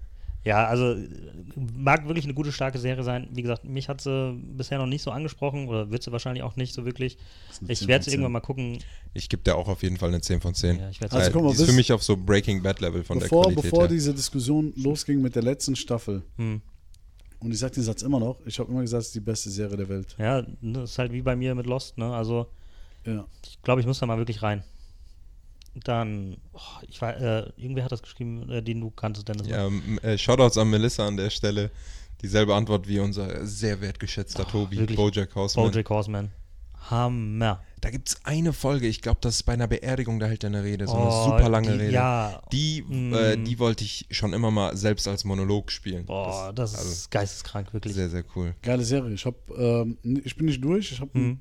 Ja, 0.47 0.67
also 0.67 0.95
mag 1.57 2.07
wirklich 2.07 2.27
eine 2.27 2.35
gute, 2.35 2.53
starke 2.53 2.79
Serie 2.79 3.03
sein. 3.03 3.29
Wie 3.33 3.41
gesagt, 3.41 3.65
mich 3.65 3.89
hat 3.89 4.03
sie 4.03 4.35
bisher 4.35 4.77
noch 4.77 4.85
nicht 4.87 5.01
so 5.01 5.11
angesprochen 5.11 5.69
oder 5.69 5.91
wird 5.91 6.03
sie 6.03 6.13
wahrscheinlich 6.13 6.43
auch 6.43 6.57
nicht 6.57 6.75
so 6.75 6.85
wirklich. 6.85 7.17
Ich 7.67 7.79
10 7.79 7.89
werde 7.89 8.05
sie 8.05 8.11
irgendwann 8.11 8.29
10. 8.29 8.33
mal 8.35 8.41
gucken. 8.41 8.79
Ich 9.15 9.31
gebe 9.31 9.43
dir 9.43 9.57
auch 9.57 9.69
auf 9.69 9.83
jeden 9.83 9.97
Fall 9.97 10.11
eine 10.11 10.21
10 10.21 10.43
von 10.43 10.55
10. 10.55 10.79
Ja, 10.79 10.91
ich 10.91 11.01
werde 11.01 11.17
Also 11.17 11.31
guck 11.33 11.45
mal, 11.45 11.55
die 11.55 11.63
ist 11.63 11.71
für 11.71 11.73
mich 11.75 11.91
auf 11.95 12.03
so 12.05 12.15
Breaking 12.15 12.63
Bad 12.63 12.81
Level 12.81 13.03
von 13.05 13.21
Bevor, 13.21 13.45
der 13.45 13.53
Qualität 13.55 13.71
bevor 13.71 13.85
her. 13.85 13.89
diese 13.89 14.13
Diskussion 14.13 14.75
losging 14.77 15.23
mit 15.23 15.35
der 15.35 15.43
letzten 15.43 15.77
Staffel, 15.77 16.23
hm. 16.37 16.61
Und 17.45 17.53
ich 17.53 17.59
sage 17.59 17.75
den 17.75 17.83
Satz 17.85 18.03
immer 18.03 18.19
noch, 18.21 18.39
ich 18.47 18.59
habe 18.59 18.71
immer 18.71 18.81
gesagt, 18.81 19.03
es 19.03 19.07
ist 19.09 19.15
die 19.15 19.21
beste 19.21 19.51
Serie 19.51 19.77
der 19.77 19.89
Welt. 19.89 20.15
Ja, 20.19 20.43
ne, 20.61 20.83
ist 20.83 20.99
halt 20.99 21.13
wie 21.13 21.23
bei 21.23 21.37
mir 21.37 21.55
mit 21.55 21.67
Lost, 21.67 21.97
ne? 21.99 22.13
Also 22.15 22.47
Ja. 23.05 23.25
ich 23.47 23.61
glaube, 23.63 23.81
ich 23.81 23.87
muss 23.87 23.99
da 23.99 24.07
mal 24.07 24.19
wirklich 24.19 24.43
rein. 24.43 24.65
Dann, 25.83 26.37
oh, 26.53 26.61
ich 26.89 27.03
war, 27.03 27.17
äh, 27.21 27.51
irgendwer 27.57 27.85
hat 27.85 27.91
das 27.93 28.01
geschrieben, 28.03 28.49
äh, 28.49 28.63
den 28.63 28.81
du 28.81 28.91
kanntest, 28.91 29.29
Dennis. 29.29 29.49
ne? 29.49 29.51
Ja, 30.03 30.09
äh, 30.09 30.17
Shoutouts 30.17 30.57
an 30.57 30.71
Melissa 30.71 31.07
an 31.07 31.17
der 31.17 31.31
Stelle. 31.31 31.71
Dieselbe 32.23 32.55
Antwort 32.55 32.87
wie 32.87 33.01
unser 33.01 33.45
sehr 33.45 33.81
wertgeschätzter 33.81 34.47
Tobi, 34.47 34.79
wirklich. 34.79 34.97
Bojack 34.97 35.35
Horseman. 35.35 35.71
Bojack 35.71 35.91
Horseman. 35.91 36.31
Hammer. 36.91 37.61
Da 37.85 37.91
gibt 37.91 38.09
es 38.09 38.25
eine 38.25 38.55
Folge, 38.55 38.87
ich 38.87 39.03
glaube, 39.03 39.19
das 39.21 39.35
ist 39.37 39.43
bei 39.43 39.53
einer 39.53 39.69
Beerdigung, 39.69 40.19
da 40.19 40.25
hält 40.25 40.43
er 40.43 40.47
eine 40.49 40.65
Rede, 40.65 40.87
so 40.87 40.95
eine 40.95 41.07
Oh, 41.09 41.25
super 41.27 41.51
lange 41.51 41.73
die- 41.73 41.79
Rede. 41.83 41.93
ja. 41.93 42.41
Die, 42.51 42.81
Mm. 42.81 43.13
äh, 43.13 43.37
die 43.37 43.59
wollte 43.59 43.85
ich 43.85 44.07
schon 44.11 44.33
immer 44.33 44.51
mal 44.51 44.75
selbst 44.75 45.07
als 45.07 45.25
Monolog 45.25 45.71
spielen. 45.71 46.07
Boah, 46.07 46.51
das, 46.55 46.73
ist 46.73 46.79
also 46.79 47.07
geisteskrank, 47.11 47.75
wirklich. 47.75 47.93
sehr, 47.93 48.09
sehr 48.09 48.25
cool. 48.35 48.55
Geile 48.63 48.83
Serie. 48.85 49.13
Ich 49.13 49.27
hab, 49.27 49.35
ähm, 49.59 49.99
ich 50.25 50.35
bin 50.35 50.47
nicht 50.47 50.65
durch. 50.65 50.93
Ich 50.93 51.01
habe 51.03 51.11
Mhm. 51.19 51.41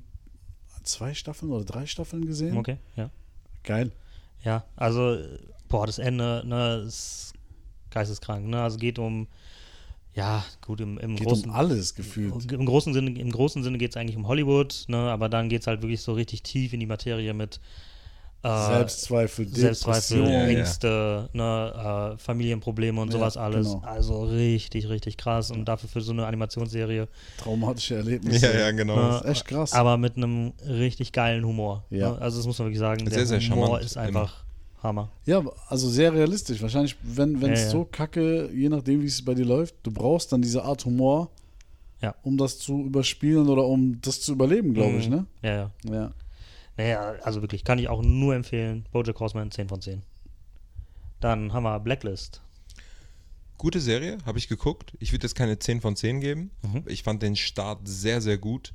zwei 0.82 1.14
Staffeln 1.14 1.50
oder 1.50 1.64
drei 1.64 1.86
Staffeln 1.86 2.26
gesehen. 2.26 2.58
Okay, 2.58 2.76
ja. 2.94 3.08
Geil. 3.62 3.90
Ja, 4.42 4.64
also, 4.76 5.16
boah, 5.68 5.86
das 5.86 5.98
Ende, 5.98 6.42
ne, 6.44 6.84
ist 6.86 7.32
geisteskrank, 7.88 8.44
ne? 8.46 8.60
Also 8.62 8.76
geht 8.76 8.98
um, 8.98 9.28
ja, 10.14 10.44
gut, 10.64 10.80
im, 10.80 10.98
im 10.98 11.16
Geht 11.16 11.26
großen 11.26 11.50
um 11.50 11.56
alles 11.56 11.94
gefühlt. 11.94 12.52
Im 12.52 12.66
großen 12.66 12.94
Sinne, 12.94 13.18
im 13.18 13.30
großen 13.32 13.62
Sinne 13.62 13.78
geht 13.78 13.90
es 13.90 13.96
eigentlich 13.96 14.16
um 14.16 14.28
Hollywood, 14.28 14.84
ne, 14.88 14.96
aber 14.96 15.28
dann 15.28 15.48
geht 15.48 15.62
es 15.62 15.66
halt 15.66 15.82
wirklich 15.82 16.02
so 16.02 16.12
richtig 16.12 16.42
tief 16.42 16.72
in 16.72 16.80
die 16.80 16.86
Materie 16.86 17.34
mit 17.34 17.60
äh, 18.44 18.66
Selbstzweifel, 18.74 19.48
Selbstzweifel, 19.48 20.18
Depression. 20.18 20.26
Ja, 20.28 20.42
ja. 20.42 20.58
Ängste, 20.58 21.28
ne, 21.32 22.12
äh, 22.14 22.18
Familienprobleme 22.18 23.00
und 23.00 23.08
Ja, 23.08 23.18
sowas 23.18 23.36
alles. 23.36 23.68
genau. 23.68 23.82
Also 23.84 24.24
richtig, 24.24 24.88
richtig 24.88 25.16
krass. 25.16 25.50
Und 25.50 25.64
dafür 25.64 25.88
für 25.88 26.02
so 26.02 26.12
eine 26.12 26.26
Animationsserie. 26.26 27.08
Traumatische 27.38 27.96
Erlebnisse. 27.96 28.46
Ja, 28.52 28.58
ja, 28.58 28.70
genau. 28.70 28.96
ne, 28.96 29.02
Das 29.08 29.22
ist 29.22 29.30
echt 29.30 29.44
krass. 29.46 29.72
Aber 29.72 29.96
mit 29.96 30.16
einem 30.18 30.52
richtig 30.66 31.12
geilen 31.12 31.44
Humor. 31.46 31.84
Ja. 31.90 32.10
Ne? 32.12 32.18
Also 32.20 32.36
das 32.38 32.46
muss 32.46 32.58
man 32.58 32.68
wirklich 32.68 32.80
sagen. 32.80 33.06
Sehr, 33.08 33.16
der 33.16 33.26
sehr 33.26 33.40
Humor 33.40 33.66
charmant 33.66 33.84
ist 33.84 33.96
einfach 33.96 34.44
Hammer. 34.84 35.10
Ja, 35.26 35.42
also 35.68 35.88
sehr 35.88 36.12
realistisch. 36.12 36.60
Wahrscheinlich, 36.62 36.96
wenn 37.02 37.34
es 37.42 37.60
Ja, 37.60 37.64
ja. 37.66 37.70
so 37.70 37.84
kacke, 37.84 38.50
je 38.52 38.68
nachdem, 38.68 39.02
wie 39.02 39.06
es 39.06 39.24
bei 39.24 39.34
dir 39.34 39.44
läuft, 39.46 39.74
du 39.82 39.90
brauchst 39.90 40.30
dann 40.32 40.42
diese 40.42 40.62
Art 40.62 40.84
Humor, 40.84 41.30
Ja. 42.02 42.14
um 42.22 42.36
das 42.36 42.58
zu 42.58 42.84
überspielen 42.84 43.48
oder 43.48 43.64
um 43.66 44.00
das 44.02 44.20
zu 44.20 44.32
überleben, 44.32 44.74
glaube 44.74 44.98
ich, 44.98 45.08
Mhm. 45.08 45.14
ne? 45.16 45.26
Ja, 45.42 45.54
ja. 45.54 45.70
Ja. 45.90 46.12
Naja, 46.76 47.14
also 47.22 47.40
wirklich, 47.40 47.64
kann 47.64 47.78
ich 47.78 47.88
auch 47.88 48.02
nur 48.02 48.34
empfehlen. 48.34 48.84
Bojack 48.92 49.18
Horseman 49.20 49.50
10 49.50 49.68
von 49.68 49.80
10. 49.80 50.02
Dann 51.20 51.52
haben 51.52 51.62
wir 51.62 51.80
Blacklist. 51.80 52.40
Gute 53.56 53.80
Serie, 53.80 54.18
habe 54.26 54.38
ich 54.38 54.48
geguckt. 54.48 54.92
Ich 54.98 55.12
würde 55.12 55.24
jetzt 55.24 55.34
keine 55.36 55.58
10 55.58 55.80
von 55.80 55.96
10 55.96 56.20
geben. 56.20 56.50
Mhm. 56.62 56.82
Ich 56.86 57.02
fand 57.04 57.22
den 57.22 57.36
Start 57.36 57.80
sehr, 57.84 58.20
sehr 58.20 58.36
gut. 58.36 58.74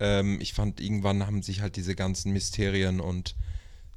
Ähm, 0.00 0.38
ich 0.40 0.54
fand, 0.54 0.80
irgendwann 0.80 1.26
haben 1.26 1.42
sich 1.42 1.60
halt 1.60 1.76
diese 1.76 1.94
ganzen 1.94 2.32
Mysterien 2.32 3.00
und 3.00 3.34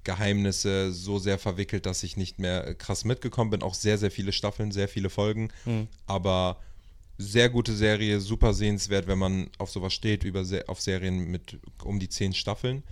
Geheimnisse 0.05 0.93
so 0.93 1.19
sehr 1.19 1.37
verwickelt, 1.37 1.85
dass 1.85 2.03
ich 2.03 2.15
nicht 2.15 2.39
mehr 2.39 2.65
äh, 2.65 2.75
krass 2.75 3.03
mitgekommen 3.03 3.49
bin. 3.49 3.61
Auch 3.61 3.73
sehr, 3.73 3.97
sehr 3.97 4.11
viele 4.11 4.31
Staffeln, 4.31 4.71
sehr 4.71 4.87
viele 4.87 5.09
Folgen. 5.09 5.49
Mhm. 5.65 5.87
Aber 6.07 6.57
sehr 7.17 7.49
gute 7.49 7.73
Serie, 7.73 8.19
super 8.21 8.53
sehenswert, 8.53 9.07
wenn 9.07 9.19
man 9.19 9.49
auf 9.57 9.69
sowas 9.69 9.93
steht, 9.93 10.23
über 10.23 10.45
Se 10.45 10.67
auf 10.67 10.81
Serien 10.81 11.31
mit 11.31 11.59
um 11.83 11.99
die 11.99 12.09
10 12.09 12.33
Staffeln. 12.33 12.83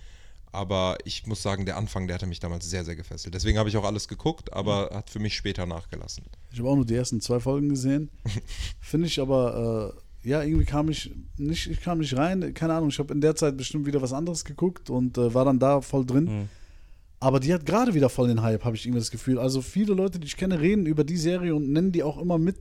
Aber 0.52 0.98
ich 1.04 1.26
muss 1.26 1.42
sagen, 1.42 1.66
der 1.66 1.78
Anfang, 1.78 2.08
der 2.08 2.16
hatte 2.16 2.28
mich 2.28 2.40
damals 2.40 2.70
sehr, 2.70 2.86
sehr 2.86 2.96
gefesselt. 2.96 3.34
Deswegen 3.34 3.58
habe 3.58 3.70
ich 3.70 3.78
auch 3.78 3.84
alles 3.84 4.08
geguckt, 4.08 4.54
aber 4.54 4.92
hat 4.94 5.10
für 5.10 5.20
mich 5.20 5.36
später 5.36 5.66
nachgelassen. 5.66 6.26
Ich 6.52 6.60
habe 6.60 6.70
auch 6.70 6.76
nur 6.76 6.86
die 6.86 6.96
ersten 6.96 7.22
zwei 7.22 7.40
Folgen 7.40 7.70
gesehen. 7.70 8.10
Finde 8.80 9.08
ich 9.08 9.20
aber, 9.20 9.94
äh, 10.24 10.30
ja, 10.30 10.44
irgendwie 10.44 10.66
kam 10.66 10.90
ich 10.90 11.12
nicht, 11.38 11.70
ich 11.70 11.82
kam 11.82 12.00
nicht 12.00 12.16
rein. 12.16 12.54
Keine 12.54 12.76
Ahnung, 12.76 12.90
ich 12.90 13.00
habe 13.00 13.14
in 13.14 13.22
der 13.22 13.36
Zeit 13.36 13.58
bestimmt 13.58 13.88
wieder 13.88 14.02
was 14.02 14.14
anderes 14.14 14.46
geguckt 14.46 14.92
und 14.92 15.18
äh, 15.18 15.34
war 15.34 15.44
dann 15.44 15.60
da 15.60 15.82
voll 15.82 16.06
drin. 16.06 16.26
Mhm. 16.26 16.50
Aber 17.24 17.40
die 17.40 17.54
hat 17.54 17.66
gerade 17.66 17.94
wieder 17.94 18.10
voll 18.10 18.28
den 18.28 18.42
Hype, 18.42 18.66
habe 18.66 18.76
ich 18.76 18.86
irgendwie 18.86 19.00
das 19.00 19.10
Gefühl. 19.12 19.40
Also 19.40 19.62
viele 19.62 19.94
Leute, 19.94 20.20
die 20.20 20.28
ich 20.28 20.36
kenne, 20.36 20.60
reden 20.60 20.86
über 20.86 21.04
die 21.06 21.16
Serie 21.18 21.56
und 21.56 21.72
nennen 21.72 21.92
die 21.94 22.04
auch 22.04 22.18
immer 22.22 22.38
mit, 22.38 22.58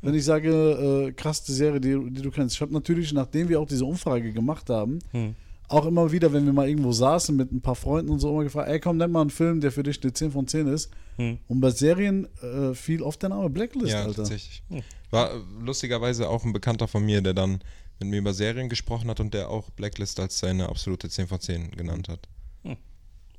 wenn 0.00 0.14
ich 0.14 0.24
sage, 0.24 1.08
äh, 1.08 1.12
krass, 1.12 1.44
die 1.44 1.52
Serie, 1.52 1.78
die, 1.80 1.98
die 2.10 2.22
du 2.22 2.30
kennst. 2.30 2.54
Ich 2.54 2.60
habe 2.62 2.72
natürlich, 2.72 3.12
nachdem 3.12 3.48
wir 3.50 3.60
auch 3.60 3.66
diese 3.68 3.84
Umfrage 3.84 4.32
gemacht 4.32 4.70
haben, 4.70 4.98
Hm. 5.10 5.34
auch 5.68 5.84
immer 5.84 6.10
wieder, 6.10 6.32
wenn 6.32 6.46
wir 6.46 6.54
mal 6.54 6.68
irgendwo 6.68 6.92
saßen 6.92 7.36
mit 7.36 7.52
ein 7.52 7.60
paar 7.60 7.74
Freunden 7.74 8.10
und 8.10 8.18
so, 8.20 8.30
immer 8.30 8.44
gefragt, 8.44 8.70
ey 8.70 8.80
komm, 8.80 8.96
nenn 8.96 9.10
mal 9.12 9.20
einen 9.20 9.30
Film, 9.30 9.60
der 9.60 9.70
für 9.72 9.82
dich 9.82 10.02
eine 10.02 10.12
10 10.14 10.32
von 10.32 10.46
10 10.48 10.68
ist. 10.68 10.90
Hm. 11.16 11.36
Und 11.48 11.60
bei 11.60 11.70
Serien 11.70 12.26
äh, 12.42 12.72
fiel 12.74 13.02
oft 13.02 13.20
der 13.22 13.28
Name 13.28 13.50
Blacklist, 13.50 13.92
Ja, 13.92 14.04
Alter. 14.04 14.14
tatsächlich. 14.22 14.62
Hm. 14.70 14.82
War 15.10 15.32
äh, 15.32 15.38
lustigerweise 15.62 16.30
auch 16.30 16.44
ein 16.46 16.54
Bekannter 16.54 16.88
von 16.88 17.04
mir, 17.04 17.20
der 17.20 17.34
dann 17.34 17.60
mit 18.00 18.08
mir 18.08 18.16
über 18.18 18.32
Serien 18.32 18.70
gesprochen 18.70 19.10
hat 19.10 19.20
und 19.20 19.34
der 19.34 19.50
auch 19.50 19.68
Blacklist 19.70 20.18
als 20.18 20.38
seine 20.38 20.70
absolute 20.70 21.10
10 21.10 21.26
von 21.28 21.38
10 21.40 21.72
genannt 21.72 22.08
hat. 22.08 22.26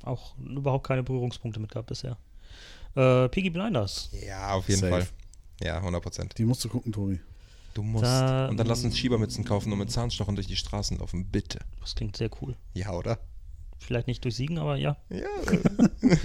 Auch 0.04 0.38
überhaupt 0.38 0.86
keine 0.86 1.04
Berührungspunkte 1.04 1.60
mit 1.60 1.72
gehabt 1.72 1.88
bisher. 1.88 2.18
Äh, 2.96 3.30
Piggy 3.30 3.50
Blinders. 3.50 4.10
Ja, 4.26 4.54
auf 4.54 4.68
jeden 4.70 4.82
Safe. 4.82 4.92
Fall. 4.92 5.08
Ja, 5.62 5.78
100 5.78 6.02
Prozent. 6.02 6.38
Die 6.38 6.46
musst 6.46 6.64
du 6.64 6.70
gucken, 6.70 6.92
Tobi. 6.92 7.20
Du 7.74 7.82
musst. 7.82 8.04
Da- 8.04 8.50
und 8.50 8.58
dann 8.58 8.68
lass 8.68 8.84
uns 8.84 8.98
Schiebermützen 8.98 9.44
kaufen 9.46 9.72
und 9.72 9.80
mit 9.80 9.92
Zahnstochern 9.92 10.36
durch 10.36 10.48
die 10.48 10.56
Straßen 10.56 11.00
laufen, 11.00 11.26
bitte. 11.26 11.60
Das 11.82 11.96
klingt 11.96 12.18
sehr 12.18 12.30
cool. 12.42 12.56
Ja, 12.74 12.92
oder? 12.92 13.20
Vielleicht 13.80 14.08
nicht 14.08 14.24
durch 14.24 14.36
Siegen, 14.36 14.58
aber 14.58 14.78
ja. 14.78 14.98
Ja. 15.10 15.28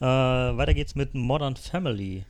Äh, 0.00 0.56
weiter 0.56 0.74
geht's 0.74 0.94
mit 0.94 1.14
Modern 1.14 1.56
Family. 1.56 2.24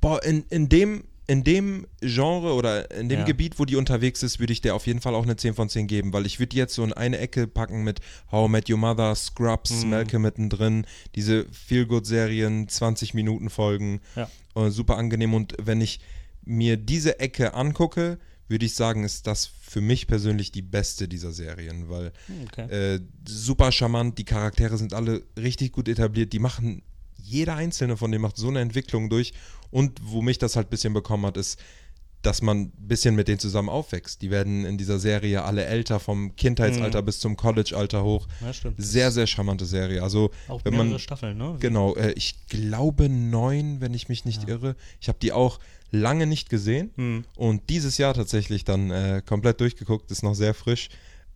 Boah, 0.00 0.22
in, 0.24 0.44
in, 0.48 0.70
dem, 0.70 1.04
in 1.28 1.44
dem 1.44 1.86
Genre 2.00 2.54
oder 2.54 2.90
in 2.90 3.08
dem 3.10 3.20
Ja. 3.20 3.24
Gebiet, 3.26 3.58
wo 3.58 3.64
die 3.66 3.76
unterwegs 3.76 4.22
ist, 4.22 4.40
würde 4.40 4.52
ich 4.52 4.62
der 4.62 4.74
auf 4.74 4.86
jeden 4.86 5.00
Fall 5.02 5.14
auch 5.14 5.22
eine 5.24 5.36
10 5.36 5.52
von 5.54 5.68
10 5.68 5.86
geben, 5.86 6.12
weil 6.14 6.24
ich 6.26 6.40
würde 6.40 6.56
jetzt 6.56 6.74
so 6.74 6.82
in 6.82 6.92
eine 6.94 7.18
Ecke 7.18 7.46
packen 7.46 7.84
mit 7.84 8.00
How 8.32 8.48
I 8.48 8.50
Met 8.50 8.70
Your 8.70 8.78
Mother, 8.78 9.14
Scrubs, 9.14 9.84
Mhm. 9.84 9.90
Malcolm 9.90 10.22
mittendrin, 10.22 10.86
diese 11.14 11.44
Feel-Good-Serien, 11.52 12.68
20 12.68 13.14
Minuten 13.14 13.50
Folgen, 13.50 14.00
Ja. 14.16 14.28
äh, 14.56 14.70
super 14.70 14.96
angenehm 14.96 15.34
und 15.34 15.54
wenn 15.62 15.80
ich 15.80 16.00
mir 16.44 16.76
diese 16.76 17.20
Ecke 17.20 17.54
angucke, 17.54 18.18
würde 18.48 18.64
ich 18.64 18.74
sagen, 18.74 19.04
ist 19.04 19.26
das 19.26 19.44
für 19.46 19.82
mich 19.82 20.06
persönlich 20.06 20.50
die 20.52 20.62
beste 20.62 21.08
dieser 21.08 21.32
Serien, 21.32 21.90
weil 21.90 22.12
Hm, 22.26 22.46
Okay. 22.46 22.94
äh, 22.94 23.00
super 23.28 23.70
charmant, 23.72 24.16
die 24.18 24.24
Charaktere 24.24 24.78
sind 24.78 24.94
alle 24.94 25.22
richtig 25.38 25.72
gut 25.72 25.88
etabliert, 25.88 26.32
die 26.32 26.38
machen, 26.38 26.82
jeder 27.22 27.56
einzelne 27.56 27.98
von 27.98 28.10
denen 28.10 28.22
macht 28.22 28.38
so 28.38 28.48
eine 28.48 28.60
Entwicklung 28.60 29.10
durch 29.10 29.34
und 29.70 30.00
wo 30.02 30.22
mich 30.22 30.38
das 30.38 30.56
halt 30.56 30.68
ein 30.68 30.70
bisschen 30.70 30.92
bekommen 30.94 31.26
hat, 31.26 31.36
ist, 31.36 31.58
dass 32.22 32.42
man 32.42 32.62
ein 32.62 32.72
bisschen 32.88 33.14
mit 33.14 33.28
denen 33.28 33.38
zusammen 33.38 33.68
aufwächst. 33.68 34.22
Die 34.22 34.30
werden 34.32 34.64
in 34.64 34.76
dieser 34.76 34.98
Serie 34.98 35.44
alle 35.44 35.64
älter, 35.66 36.00
vom 36.00 36.34
Kindheitsalter 36.34 37.00
Mhm. 37.02 37.06
bis 37.06 37.20
zum 37.20 37.36
College-Alter 37.36 38.02
hoch. 38.02 38.26
Ja, 38.40 38.52
stimmt. 38.52 38.74
Sehr, 38.78 39.12
sehr 39.12 39.28
charmante 39.28 39.66
Serie. 39.66 40.02
Also, 40.02 40.30
Auch 40.48 40.64
wenn 40.64 40.76
man, 40.76 40.98
Staffeln, 40.98 41.38
ne? 41.38 41.56
genau, 41.60 41.94
äh, 41.94 42.10
ich 42.16 42.34
glaube 42.48 43.08
neun, 43.08 43.80
wenn 43.80 43.94
ich 43.94 44.08
mich 44.08 44.24
nicht 44.24 44.42
Ja. 44.42 44.48
irre. 44.48 44.74
Ich 45.00 45.08
habe 45.08 45.18
die 45.22 45.30
auch 45.30 45.60
lange 45.92 46.26
nicht 46.26 46.50
gesehen. 46.50 46.90
Hm. 46.96 47.24
Und 47.36 47.70
dieses 47.70 47.98
Jahr 47.98 48.14
tatsächlich 48.14 48.64
dann 48.64 48.90
äh, 48.90 49.22
komplett 49.24 49.60
durchgeguckt, 49.60 50.10
ist 50.10 50.24
noch 50.24 50.34
sehr 50.34 50.54
frisch. 50.54 50.88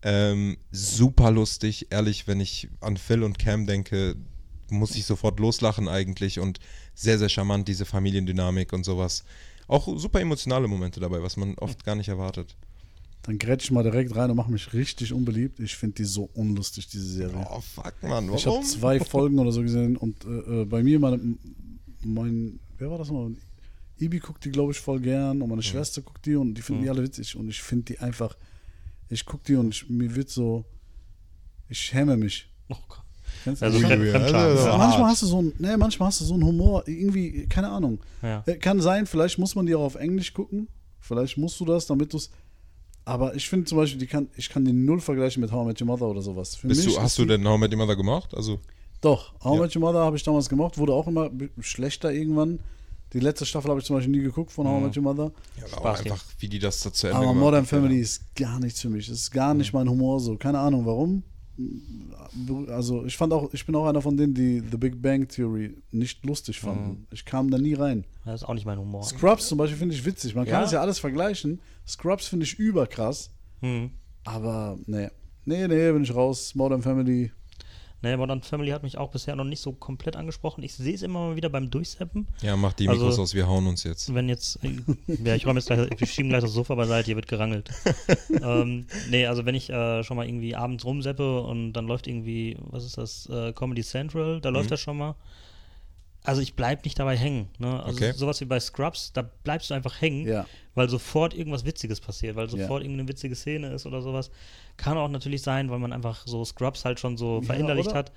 Ähm, 0.02 0.56
super 0.72 1.30
lustig, 1.30 1.86
ehrlich, 1.90 2.26
wenn 2.26 2.40
ich 2.40 2.68
an 2.80 2.96
Phil 2.96 3.22
und 3.22 3.38
Cam 3.38 3.66
denke, 3.68 4.16
muss 4.72 4.96
ich 4.96 5.04
sofort 5.04 5.38
loslachen 5.38 5.88
eigentlich 5.88 6.38
und 6.38 6.58
sehr, 6.94 7.18
sehr 7.18 7.28
charmant, 7.28 7.68
diese 7.68 7.84
Familiendynamik 7.84 8.72
und 8.72 8.84
sowas. 8.84 9.24
Auch 9.68 9.88
super 9.98 10.20
emotionale 10.20 10.68
Momente 10.68 11.00
dabei, 11.00 11.22
was 11.22 11.36
man 11.36 11.54
oft 11.58 11.84
gar 11.84 11.94
nicht 11.94 12.08
erwartet. 12.08 12.56
Dann 13.22 13.38
grätsch 13.38 13.64
ich 13.64 13.70
mal 13.70 13.84
direkt 13.84 14.16
rein 14.16 14.30
und 14.30 14.36
mache 14.36 14.50
mich 14.50 14.72
richtig 14.72 15.12
unbeliebt. 15.12 15.60
Ich 15.60 15.76
finde 15.76 15.94
die 15.96 16.04
so 16.04 16.28
unlustig, 16.34 16.88
diese 16.88 17.06
Serie. 17.06 17.46
Oh, 17.48 17.60
fuck, 17.60 17.94
Mann, 18.02 18.24
ich 18.34 18.46
habe 18.46 18.56
warum? 18.56 18.64
zwei 18.64 18.98
Folgen 19.04 19.38
oder 19.38 19.52
so 19.52 19.62
gesehen 19.62 19.96
und 19.96 20.24
äh, 20.24 20.62
äh, 20.62 20.64
bei 20.64 20.82
mir, 20.82 20.98
meine, 20.98 21.20
mein, 22.02 22.58
wer 22.78 22.90
war 22.90 22.98
das 22.98 23.10
noch? 23.10 23.30
Ibi 23.98 24.18
guckt 24.18 24.44
die, 24.44 24.50
glaube 24.50 24.72
ich, 24.72 24.80
voll 24.80 25.00
gern 25.00 25.40
und 25.40 25.48
meine 25.48 25.62
Schwester 25.62 26.02
guckt 26.02 26.26
die 26.26 26.34
und 26.34 26.54
die 26.54 26.62
finden 26.62 26.82
die 26.82 26.90
alle 26.90 27.04
witzig 27.04 27.36
und 27.36 27.48
ich 27.48 27.62
finde 27.62 27.84
die 27.84 27.98
einfach, 28.00 28.36
ich 29.08 29.24
gucke 29.24 29.44
die 29.46 29.54
und 29.54 29.72
ich, 29.72 29.88
mir 29.88 30.12
wird 30.16 30.28
so, 30.28 30.64
ich 31.68 31.78
schäme 31.78 32.16
mich. 32.16 32.48
Oh 32.68 32.76
Gott. 32.88 33.01
Du 33.44 33.50
Also 33.60 33.78
Fremdscham. 33.80 34.22
also, 34.34 34.66
Ja, 34.68 34.76
manchmal 34.78 35.10
hast 35.10 35.22
du 35.22 35.26
so 35.26 35.42
ein, 35.42 35.52
nee, 35.58 35.76
manchmal 35.76 36.08
hast 36.08 36.20
du 36.20 36.24
so 36.24 36.34
einen 36.34 36.44
Humor, 36.44 36.84
irgendwie, 36.86 37.46
keine 37.48 37.68
Ahnung. 37.70 37.98
Ja. 38.22 38.42
Äh, 38.46 38.56
Kann 38.56 38.80
sein, 38.80 39.06
vielleicht 39.06 39.38
muss 39.38 39.54
man 39.54 39.66
die 39.66 39.74
auch 39.74 39.82
auf 39.82 39.94
Englisch 39.96 40.32
gucken. 40.34 40.68
Vielleicht 41.00 41.36
musst 41.38 41.58
du 41.60 41.64
das, 41.64 41.86
damit 41.86 42.12
du 42.12 42.16
es. 42.18 42.30
Aber 43.04 43.34
ich 43.34 43.48
finde 43.48 43.66
zum 43.66 43.78
Beispiel, 43.78 43.98
die 43.98 44.06
kann, 44.06 44.28
ich 44.36 44.48
kann 44.48 44.64
die 44.64 44.72
null 44.72 45.00
vergleichen 45.00 45.40
mit 45.40 45.50
How 45.50 45.64
I 45.64 45.66
Met 45.68 45.80
Your 45.80 45.88
Mother 45.88 46.06
oder 46.06 46.22
sowas. 46.22 46.54
Für 46.54 46.68
Bist 46.68 46.84
mich 46.86 46.94
du, 46.94 47.00
hast 47.02 47.18
du 47.18 47.24
denn 47.24 47.46
How 47.46 47.56
I 47.56 47.60
Met 47.60 47.72
Your 47.72 47.78
Mother 47.78 47.96
gemacht? 47.96 48.32
Also, 48.34 48.60
Doch, 49.00 49.32
How 49.42 49.54
I 49.54 49.56
Ja. 49.56 49.62
Met 49.62 49.74
Your 49.76 49.80
Mother 49.82 49.98
habe 50.04 50.16
ich 50.16 50.22
damals 50.22 50.48
gemacht, 50.48 50.78
wurde 50.78 50.92
auch 50.92 51.08
immer 51.08 51.28
schlechter 51.58 52.12
irgendwann. 52.12 52.60
Die 53.12 53.18
letzte 53.20 53.44
Staffel 53.44 53.68
habe 53.70 53.80
ich 53.80 53.86
zum 53.86 53.96
Beispiel 53.96 54.12
nie 54.12 54.22
geguckt 54.22 54.52
von 54.52 54.66
How 54.68 54.74
I 54.76 54.78
Mhm. 54.80 54.86
Met 54.86 54.96
Your 54.96 55.02
Mother. 55.02 55.32
ja, 55.58 55.76
aber 55.76 55.90
auch 55.92 55.98
einfach, 55.98 56.24
wie 56.38 56.48
die 56.48 56.60
das 56.60 56.80
da 56.80 56.92
zu 56.92 57.08
Ende 57.08 57.18
Aber 57.18 57.34
Modern. 57.34 57.66
Family 57.66 57.98
ist 57.98 58.34
gar 58.36 58.60
nichts 58.60 58.80
für 58.80 58.88
mich. 58.88 59.08
Das 59.08 59.18
ist 59.18 59.30
gar 59.32 59.52
nicht 59.54 59.72
mein 59.72 59.88
Humor 59.88 60.20
so. 60.20 60.36
Keine 60.36 60.60
Ahnung 60.60 60.86
warum. 60.86 61.24
Also 62.68 63.04
ich 63.04 63.16
fand 63.16 63.32
auch, 63.32 63.52
ich 63.52 63.66
bin 63.66 63.74
auch 63.74 63.86
einer 63.86 64.00
von 64.00 64.16
denen, 64.16 64.34
die 64.34 64.60
The 64.70 64.76
Big 64.76 65.00
Bang 65.02 65.28
Theory 65.28 65.76
nicht 65.90 66.24
lustig 66.24 66.60
fanden. 66.60 67.06
Ich 67.10 67.24
kam 67.24 67.50
da 67.50 67.58
nie 67.58 67.74
rein. 67.74 68.04
Das 68.24 68.42
ist 68.42 68.48
auch 68.48 68.54
nicht 68.54 68.64
mein 68.66 68.78
Humor. 68.78 69.02
Scrubs 69.02 69.48
zum 69.48 69.58
Beispiel 69.58 69.78
finde 69.78 69.94
ich 69.94 70.04
witzig. 70.04 70.34
Man 70.34 70.44
kann 70.46 70.60
Ja. 70.60 70.64
es 70.64 70.72
ja 70.72 70.80
alles 70.80 70.98
vergleichen. 70.98 71.60
Scrubs 71.86 72.26
finde 72.28 72.44
ich 72.44 72.58
überkrass. 72.58 73.30
Hm. 73.60 73.90
Aber 74.24 74.78
nee. 74.86 75.08
Nee, 75.44 75.66
nee, 75.68 75.92
bin 75.92 76.04
ich 76.04 76.14
raus. 76.14 76.54
Modern 76.54 76.82
Family. 76.82 77.32
Ne, 78.02 78.16
Modern 78.16 78.42
Family 78.42 78.70
hat 78.70 78.82
mich 78.82 78.98
auch 78.98 79.10
bisher 79.10 79.36
noch 79.36 79.44
nicht 79.44 79.60
so 79.60 79.72
komplett 79.72 80.16
angesprochen. 80.16 80.64
Ich 80.64 80.74
sehe 80.74 80.94
es 80.94 81.02
immer 81.02 81.28
mal 81.28 81.36
wieder 81.36 81.48
beim 81.48 81.70
Durchseppen. 81.70 82.26
Ja, 82.42 82.56
mach 82.56 82.72
die 82.72 82.88
Also- 82.88 83.02
Mikros 83.04 83.18
aus, 83.20 83.34
wir 83.34 83.46
hauen 83.46 83.66
uns 83.68 83.84
jetzt. 83.84 84.12
Wenn 84.12 84.28
jetzt, 84.28 84.58
äh, 84.64 84.70
ja, 85.24 85.34
ich 85.36 85.46
räume 85.46 85.60
jetzt 85.60 85.66
gleich, 85.66 85.88
wir 85.96 86.06
schieben 86.08 86.28
gleich 86.30 86.42
das 86.42 86.52
Sofa 86.52 86.74
beiseite, 86.74 87.06
hier 87.06 87.16
wird 87.16 87.28
gerangelt. 87.28 87.70
ähm, 88.42 88.86
nee, 89.10 89.26
also 89.26 89.44
wenn 89.46 89.54
ich 89.54 89.70
äh, 89.70 90.02
schon 90.02 90.16
mal 90.16 90.26
irgendwie 90.26 90.56
abends 90.56 90.84
rumseppe 90.84 91.42
und 91.42 91.74
dann 91.74 91.86
läuft 91.86 92.06
irgendwie, 92.08 92.56
was 92.70 92.84
ist 92.84 92.98
das, 92.98 93.26
äh, 93.30 93.52
Comedy 93.52 93.82
Central, 93.82 94.40
da 94.40 94.48
läuft 94.48 94.66
Mhm. 94.66 94.70
das 94.70 94.80
schon 94.80 94.96
mal. 94.98 95.14
Also 96.24 96.40
ich 96.40 96.54
bleib 96.54 96.84
nicht 96.84 96.98
dabei 96.98 97.16
hängen. 97.16 97.48
Ne? 97.58 97.82
Also 97.82 97.96
Okay. 98.04 98.12
sowas 98.14 98.40
wie 98.40 98.44
bei 98.44 98.60
Scrubs, 98.60 99.12
da 99.12 99.22
bleibst 99.42 99.70
du 99.70 99.74
einfach 99.74 100.00
hängen, 100.00 100.26
Ja. 100.26 100.46
weil 100.74 100.88
sofort 100.88 101.34
irgendwas 101.34 101.64
Witziges 101.64 102.00
passiert, 102.00 102.36
weil 102.36 102.44
Ja. 102.44 102.50
sofort 102.50 102.82
irgendeine 102.84 103.08
witzige 103.08 103.34
Szene 103.34 103.72
ist 103.72 103.86
oder 103.86 104.02
sowas. 104.02 104.30
Kann 104.76 104.96
auch 104.96 105.08
natürlich 105.08 105.42
sein, 105.42 105.68
weil 105.70 105.80
man 105.80 105.92
einfach 105.92 106.24
so 106.26 106.44
Scrubs 106.44 106.84
halt 106.84 107.00
schon 107.00 107.16
so 107.16 107.36
Ja, 107.40 107.42
verinnerlicht 107.42 107.88
oder? 107.90 107.98
hat. 107.98 108.12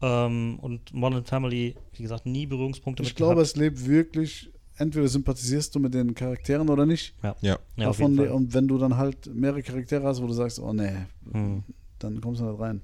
Ähm, 0.00 0.58
und 0.60 0.92
Modern 0.94 1.24
Family, 1.24 1.76
wie 1.94 2.02
gesagt, 2.02 2.24
nie 2.26 2.46
Berührungspunkte 2.46 3.02
Ich 3.02 3.10
mit 3.10 3.16
glaube, 3.16 3.34
gehabt. 3.34 3.48
es 3.48 3.56
lebt 3.56 3.86
wirklich, 3.86 4.50
entweder 4.78 5.06
sympathisierst 5.06 5.74
du 5.74 5.78
mit 5.78 5.92
den 5.94 6.14
Charakteren 6.14 6.68
oder 6.70 6.86
nicht. 6.86 7.14
Ja, 7.22 7.36
Ja. 7.42 7.58
ja 7.76 7.88
auf 7.88 7.98
Davon, 7.98 8.12
jeden 8.14 8.26
Fall. 8.28 8.34
und 8.34 8.54
wenn 8.54 8.66
du 8.66 8.78
dann 8.78 8.96
halt 8.96 9.26
mehrere 9.32 9.62
Charaktere 9.62 10.04
hast, 10.04 10.22
wo 10.22 10.26
du 10.26 10.32
sagst, 10.32 10.58
oh 10.58 10.72
nee, 10.72 10.90
Hm. 11.30 11.62
dann 11.98 12.20
kommst 12.22 12.40
du 12.40 12.46
nicht 12.46 12.58
rein. 12.60 12.80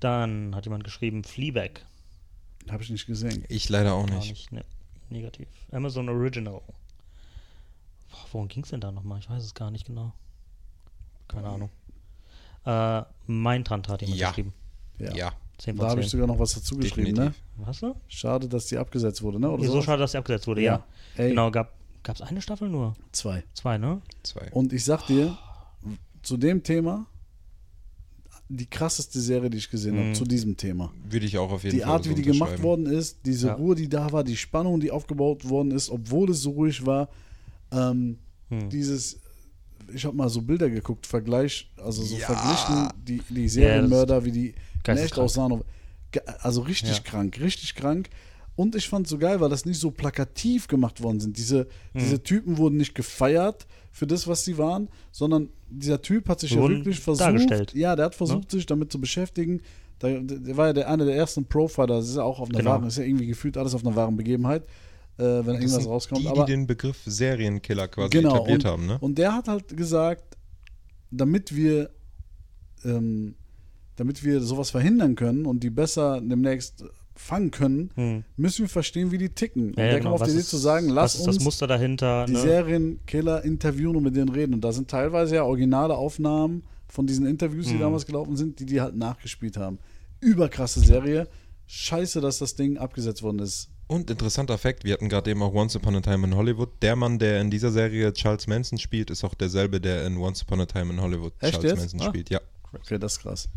Dann 0.00 0.54
hat 0.54 0.64
jemand 0.64 0.84
geschrieben, 0.84 1.24
Fleabag. 1.24 1.84
Habe 2.70 2.82
ich 2.82 2.90
nicht 2.90 3.06
gesehen. 3.06 3.44
Ich 3.48 3.68
leider 3.68 3.94
auch 3.94 4.06
nicht. 4.06 4.30
nicht 4.30 4.52
ne, 4.52 4.64
negativ. 5.10 5.48
Amazon 5.72 6.08
Original. 6.08 6.60
Boah, 8.10 8.26
worum 8.32 8.48
ging 8.48 8.62
es 8.64 8.70
denn 8.70 8.80
da 8.80 8.90
nochmal? 8.92 9.18
Ich 9.20 9.28
weiß 9.30 9.42
es 9.44 9.54
gar 9.54 9.70
nicht 9.70 9.86
genau. 9.86 10.12
Keine 11.28 11.48
Ahnung. 11.48 11.70
Äh, 12.64 13.02
mein 13.26 13.64
Tante 13.64 13.92
hat 13.92 14.00
jemand 14.02 14.18
Ja. 14.20 14.28
geschrieben. 14.28 14.52
Ja. 14.98 15.14
Ja, 15.14 15.32
10 15.58 15.76
Da 15.76 15.88
habe 15.90 16.00
ich 16.00 16.06
10. 16.08 16.18
sogar 16.18 16.26
noch 16.26 16.38
was 16.38 16.54
dazu 16.54 16.76
geschrieben, 16.76 17.12
ne? 17.12 17.34
Was 17.56 17.80
du? 17.80 17.94
Schade, 18.08 18.48
dass 18.48 18.66
die 18.66 18.78
abgesetzt 18.78 19.22
wurde, 19.22 19.38
ne? 19.38 19.50
Oder 19.50 19.64
so 19.64 19.72
sowas? 19.72 19.84
schade, 19.84 20.00
dass 20.00 20.12
sie 20.12 20.18
abgesetzt 20.18 20.46
wurde, 20.46 20.62
ja. 20.62 20.84
Ey, 21.16 21.30
Genau, 21.30 21.50
gab 21.50 21.72
es 22.04 22.20
eine 22.22 22.40
Staffel 22.42 22.68
nur? 22.68 22.94
zwei. 23.12 23.44
Zwei, 23.54 23.78
ne? 23.78 24.00
Zwei. 24.22 24.50
Und 24.52 24.72
ich 24.72 24.84
sag 24.84 25.06
dir, 25.06 25.36
zu 26.22 26.36
dem 26.36 26.62
Thema, 26.62 27.06
die 28.48 28.66
krasseste 28.66 29.20
Serie, 29.20 29.50
die 29.50 29.58
ich 29.58 29.70
gesehen 29.70 29.96
habe, 29.98 30.08
Mhm. 30.08 30.14
zu 30.14 30.24
diesem 30.24 30.56
Thema. 30.56 30.92
Würde 31.08 31.26
ich 31.26 31.36
auch 31.36 31.50
auf 31.52 31.64
jeden 31.64 31.76
Die 31.76 31.82
Fall 31.82 31.92
Art, 31.94 32.04
so 32.04 32.10
wie 32.10 32.14
die 32.14 32.22
gemacht 32.22 32.62
worden 32.62 32.86
ist, 32.86 33.18
diese 33.26 33.48
Ja. 33.48 33.54
Ruhe, 33.54 33.74
die 33.74 33.88
da 33.88 34.10
war, 34.12 34.24
die 34.24 34.36
Spannung, 34.36 34.80
die 34.80 34.90
aufgebaut 34.90 35.48
worden 35.48 35.70
ist, 35.70 35.90
obwohl 35.90 36.30
es 36.30 36.40
so 36.40 36.50
ruhig 36.50 36.84
war, 36.86 37.08
ähm, 37.72 38.18
Hm. 38.48 38.70
dieses, 38.70 39.20
ich 39.92 40.04
habe 40.06 40.16
mal 40.16 40.30
so 40.30 40.40
Bilder 40.40 40.70
geguckt, 40.70 41.06
Vergleich, 41.06 41.70
also 41.76 42.02
so 42.02 42.16
Ja. 42.16 42.24
verglichen, 42.26 42.88
die, 42.96 43.20
die 43.28 43.48
Serienmörder, 43.48 44.24
wie 44.24 44.32
die 44.32 44.54
echt 44.86 45.18
aussahen. 45.18 45.62
Also 46.40 46.62
richtig 46.62 46.96
Ja. 46.96 47.02
krank, 47.02 47.38
richtig 47.40 47.74
krank. 47.74 48.08
Und 48.56 48.74
ich 48.74 48.88
fand 48.88 49.06
so 49.06 49.18
geil, 49.18 49.40
weil 49.40 49.50
das 49.50 49.66
nicht 49.66 49.78
so 49.78 49.90
plakativ 49.90 50.66
gemacht 50.68 51.02
worden 51.02 51.20
sind. 51.20 51.36
Diese, 51.36 51.58
Hm. 51.92 52.00
diese 52.00 52.22
Typen 52.22 52.56
wurden 52.56 52.78
nicht 52.78 52.94
gefeiert 52.94 53.66
für 53.98 54.06
das, 54.06 54.26
was 54.28 54.44
sie 54.44 54.56
waren, 54.58 54.88
sondern 55.10 55.48
dieser 55.68 56.00
Typ 56.00 56.28
hat 56.28 56.38
sich 56.40 56.52
ja 56.52 56.60
Wurden 56.60 56.76
wirklich 56.76 57.00
versucht, 57.00 57.26
dargestellt. 57.26 57.74
Ne? 57.74 57.80
ja, 57.80 57.96
der 57.96 58.06
hat 58.06 58.14
versucht, 58.14 58.50
sich 58.50 58.64
damit 58.64 58.92
zu 58.92 59.00
beschäftigen. 59.00 59.60
Der, 60.00 60.20
der 60.20 60.56
war 60.56 60.68
ja 60.68 60.72
der, 60.72 60.88
einer 60.88 61.04
der 61.04 61.16
ersten 61.16 61.44
Profiler, 61.44 61.88
das 61.88 62.08
ist 62.10 62.16
ja 62.16 62.22
auch 62.22 62.38
auf 62.38 62.48
einer 62.48 62.58
Genau. 62.58 62.70
wahren, 62.70 62.86
ist 62.86 62.98
ja 62.98 63.04
irgendwie 63.04 63.26
gefühlt 63.26 63.56
alles 63.56 63.74
auf 63.74 63.84
einer 63.84 63.96
wahren 63.96 64.16
Begebenheit, 64.16 64.62
äh, 65.18 65.22
wenn 65.22 65.44
Das 65.46 65.54
irgendwas 65.56 65.72
sind 65.82 65.86
rauskommt. 65.90 66.22
die, 66.22 66.28
aber 66.28 66.44
die 66.44 66.52
den 66.52 66.66
Begriff 66.68 67.02
Serienkiller 67.04 67.88
quasi 67.88 68.10
Genau, 68.10 68.36
etabliert 68.36 68.64
und- 68.64 68.70
haben, 68.70 68.86
ne? 68.86 68.98
und 69.00 69.18
der 69.18 69.34
hat 69.34 69.48
halt 69.48 69.76
gesagt, 69.76 70.36
damit 71.10 71.56
wir, 71.56 71.90
ähm, 72.84 73.34
damit 73.96 74.22
wir 74.24 74.40
sowas 74.40 74.70
verhindern 74.70 75.16
können 75.16 75.44
und 75.46 75.64
die 75.64 75.70
besser 75.70 76.20
demnächst 76.20 76.84
fangen 77.18 77.50
können, 77.50 77.90
Hm. 77.96 78.24
müssen 78.36 78.62
wir 78.62 78.68
verstehen, 78.68 79.10
wie 79.10 79.18
die 79.18 79.28
ticken. 79.30 79.70
Und 79.70 79.78
Ja, 79.78 79.84
ja, 79.84 79.90
der 79.90 79.98
genau. 80.00 80.12
auf 80.14 80.20
Was 80.20 80.28
die 80.28 80.32
Idee 80.34 80.40
ist- 80.40 80.50
zu 80.50 80.56
sagen, 80.56 80.88
lass 80.88 81.14
was 81.14 81.20
ist 81.20 81.26
uns 81.26 81.36
das 81.38 81.44
Muster 81.44 81.66
dahinter? 81.66 82.24
die 82.26 82.32
ne? 82.32 82.40
Serienkiller 82.40 83.44
interviewen 83.44 83.96
und 83.96 84.02
mit 84.04 84.16
denen 84.16 84.28
reden. 84.30 84.54
Und 84.54 84.60
da 84.62 84.72
sind 84.72 84.88
teilweise 84.88 85.34
ja 85.36 85.44
originale 85.44 85.94
Aufnahmen 85.94 86.62
von 86.86 87.06
diesen 87.06 87.26
Interviews, 87.26 87.66
die 87.66 87.74
Mhm. 87.74 87.80
damals 87.80 88.06
gelaufen 88.06 88.36
sind, 88.36 88.60
die 88.60 88.66
die 88.66 88.80
halt 88.80 88.96
nachgespielt 88.96 89.56
haben. 89.56 89.78
Überkrasse 90.20 90.80
Serie. 90.80 91.28
Scheiße, 91.66 92.20
dass 92.20 92.38
das 92.38 92.54
Ding 92.54 92.78
abgesetzt 92.78 93.22
worden 93.22 93.40
ist. 93.40 93.68
Und 93.88 94.10
interessanter 94.10 94.58
Fakt, 94.58 94.84
wir 94.84 94.92
hatten 94.94 95.08
gerade 95.08 95.30
eben 95.30 95.42
auch 95.42 95.52
Once 95.54 95.74
Upon 95.76 95.96
a 95.96 96.00
Time 96.00 96.26
in 96.26 96.34
Hollywood. 96.36 96.70
Der 96.82 96.94
Mann, 96.96 97.18
der 97.18 97.40
in 97.40 97.50
dieser 97.50 97.70
Serie 97.70 98.12
Charles 98.12 98.46
Manson 98.46 98.78
spielt, 98.78 99.10
ist 99.10 99.24
auch 99.24 99.34
derselbe, 99.34 99.80
der 99.80 100.06
in 100.06 100.16
Once 100.18 100.42
Upon 100.42 100.60
a 100.60 100.66
Time 100.66 100.92
in 100.92 101.00
Hollywood 101.00 101.32
Echt 101.40 101.54
Charles 101.54 101.70
jetzt? 101.72 101.78
Manson 101.80 102.00
Ah. 102.02 102.04
spielt. 102.08 102.30
Ja. 102.30 102.40
Okay, 102.74 102.98
das 102.98 103.12
ist 103.14 103.20
krass. 103.20 103.48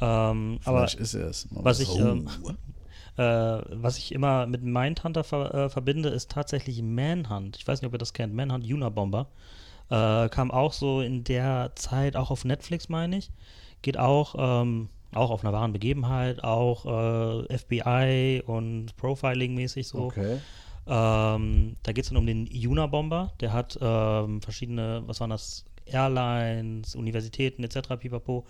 Ähm, 0.00 0.58
aber 0.64 0.78
Vielleicht 0.86 1.00
ist 1.00 1.14
er 1.14 1.28
es. 1.28 1.48
Was 1.50 1.64
weiß 1.64 1.80
ich, 1.80 1.96
ähm, 1.98 2.24
nicht. 2.24 2.40
Äh, 3.18 3.22
was 3.22 3.98
ich 3.98 4.12
immer 4.12 4.46
mit 4.46 4.62
Mindhunter 4.62 5.24
ver 5.24 5.52
äh, 5.54 5.68
verbinde, 5.68 6.08
ist 6.08 6.30
tatsächlich 6.30 6.80
Manhunt. 6.82 7.56
Ich 7.56 7.66
weiß 7.66 7.82
nicht, 7.82 7.88
ob 7.88 7.94
ihr 7.94 7.98
das 7.98 8.12
kennt. 8.12 8.32
Manhunt 8.34 8.64
Unabomber. 8.72 9.26
Äh, 9.90 10.28
kam 10.28 10.50
auch 10.50 10.72
so 10.72 11.00
in 11.00 11.24
der 11.24 11.72
Zeit, 11.74 12.14
auch 12.16 12.30
auf 12.30 12.44
Netflix, 12.44 12.88
meine 12.88 13.16
ich. 13.18 13.30
Geht 13.82 13.98
auch, 13.98 14.34
ähm, 14.38 14.88
auch 15.12 15.30
auf 15.30 15.42
einer 15.42 15.52
wahren 15.52 15.72
Begebenheit, 15.72 16.44
auch 16.44 16.84
äh, 17.48 17.58
FBI 17.58 18.42
und 18.46 18.96
Profiling-mäßig 18.96 19.84
so. 19.88 19.98
Okay. 20.04 20.38
Ähm, 20.86 21.76
da 21.82 21.92
geht 21.92 22.04
es 22.04 22.10
dann 22.10 22.18
um 22.18 22.26
den 22.26 22.48
Unabomber. 22.68 23.32
Der 23.40 23.52
hat 23.52 23.78
ähm, 23.80 24.40
verschiedene, 24.42 25.02
was 25.06 25.20
waren 25.20 25.30
das, 25.30 25.64
Airlines, 25.86 26.94
Universitäten 26.94 27.64
etc. 27.64 27.96
pipapo, 27.98 28.44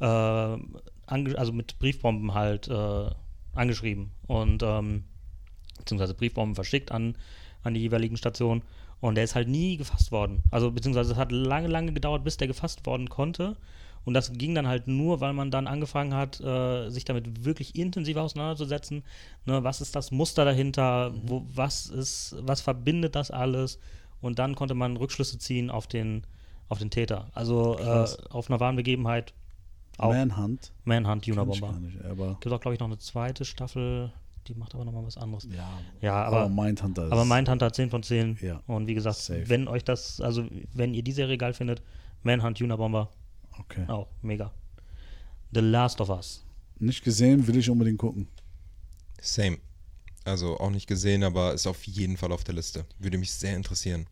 ange- 0.00 1.34
also 1.34 1.52
mit 1.52 1.78
Briefbomben 1.80 2.32
halt 2.34 2.68
äh, 2.68 3.10
angeschrieben 3.56 4.10
und 4.26 4.62
ähm, 4.62 5.04
beziehungsweise 5.78 6.14
Briefbomben 6.14 6.54
verschickt 6.54 6.92
an, 6.92 7.16
an 7.62 7.74
die 7.74 7.80
jeweiligen 7.80 8.16
Stationen. 8.16 8.62
Und 9.00 9.16
der 9.16 9.24
ist 9.24 9.34
halt 9.34 9.48
nie 9.48 9.76
gefasst 9.76 10.10
worden. 10.10 10.42
Also 10.50 10.70
beziehungsweise 10.70 11.12
es 11.12 11.18
hat 11.18 11.30
lange, 11.30 11.68
lange 11.68 11.92
gedauert, 11.92 12.24
bis 12.24 12.38
der 12.38 12.48
gefasst 12.48 12.86
worden 12.86 13.10
konnte. 13.10 13.56
Und 14.06 14.14
das 14.14 14.32
ging 14.32 14.54
dann 14.54 14.68
halt 14.68 14.86
nur, 14.86 15.20
weil 15.20 15.32
man 15.32 15.50
dann 15.50 15.66
angefangen 15.66 16.14
hat, 16.14 16.40
äh, 16.40 16.88
sich 16.90 17.04
damit 17.04 17.44
wirklich 17.44 17.76
intensiv 17.76 18.16
auseinanderzusetzen. 18.16 19.02
Ne, 19.44 19.64
was 19.64 19.80
ist 19.80 19.96
das 19.96 20.12
Muster 20.12 20.44
dahinter? 20.44 21.12
Wo, 21.22 21.44
was 21.52 21.86
ist, 21.86 22.36
was 22.40 22.60
verbindet 22.60 23.16
das 23.16 23.30
alles? 23.30 23.78
Und 24.20 24.38
dann 24.38 24.54
konnte 24.54 24.74
man 24.74 24.96
Rückschlüsse 24.96 25.38
ziehen 25.38 25.70
auf 25.70 25.88
den, 25.88 26.22
auf 26.68 26.78
den 26.78 26.90
Täter. 26.90 27.30
Also 27.34 27.78
äh, 27.78 28.06
auf 28.30 28.48
einer 28.48 28.60
wahren 28.60 28.76
Begebenheit 28.76 29.34
auch 29.98 30.12
Manhunt. 30.12 30.72
Manhunt, 30.84 31.22
Kenn 31.22 31.32
ich 31.34 31.38
Unabomber. 31.38 31.72
gar 31.72 31.80
nicht, 31.80 32.02
aber 32.04 32.36
Gibt 32.40 32.52
auch, 32.54 32.60
glaube 32.60 32.74
ich, 32.74 32.80
noch 32.80 32.86
eine 32.86 32.98
zweite 32.98 33.44
Staffel, 33.44 34.12
die 34.48 34.54
macht 34.54 34.74
aber 34.74 34.84
nochmal 34.84 35.04
was 35.06 35.16
anderes. 35.16 35.48
ja. 35.50 35.68
Ja, 36.00 36.24
aber, 36.24 36.42
aber 36.42 36.48
Mindhunter 36.48 37.06
ist. 37.06 37.12
aber 37.12 37.24
Mindhunter 37.24 37.72
10 37.72 37.90
von 37.90 38.02
10. 38.02 38.38
Ja. 38.42 38.62
Und 38.66 38.86
wie 38.86 38.94
gesagt, 38.94 39.16
Safe. 39.16 39.48
wenn 39.48 39.66
euch 39.68 39.84
das, 39.84 40.20
also 40.20 40.44
wenn 40.74 40.94
ihr 40.94 41.02
die 41.02 41.12
Serie 41.12 41.36
geil 41.38 41.52
findet, 41.54 41.82
Manhunt, 42.22 42.60
Unabomber, 42.60 43.10
Okay. 43.58 43.86
auch 43.88 44.08
mega. 44.22 44.52
The 45.52 45.60
Last 45.60 46.00
of 46.00 46.10
Us. 46.10 46.44
Nicht 46.78 47.02
gesehen, 47.04 47.46
will 47.46 47.56
ich 47.56 47.70
unbedingt 47.70 47.98
gucken. 47.98 48.28
Same. 49.20 49.58
Also 50.24 50.58
auch 50.58 50.70
nicht 50.70 50.86
gesehen, 50.86 51.22
aber 51.24 51.54
ist 51.54 51.66
auf 51.66 51.84
jeden 51.84 52.16
Fall 52.16 52.32
auf 52.32 52.44
der 52.44 52.54
Liste. 52.54 52.84
Würde 52.98 53.16
mich 53.16 53.32
sehr 53.32 53.56
interessieren. 53.56 54.06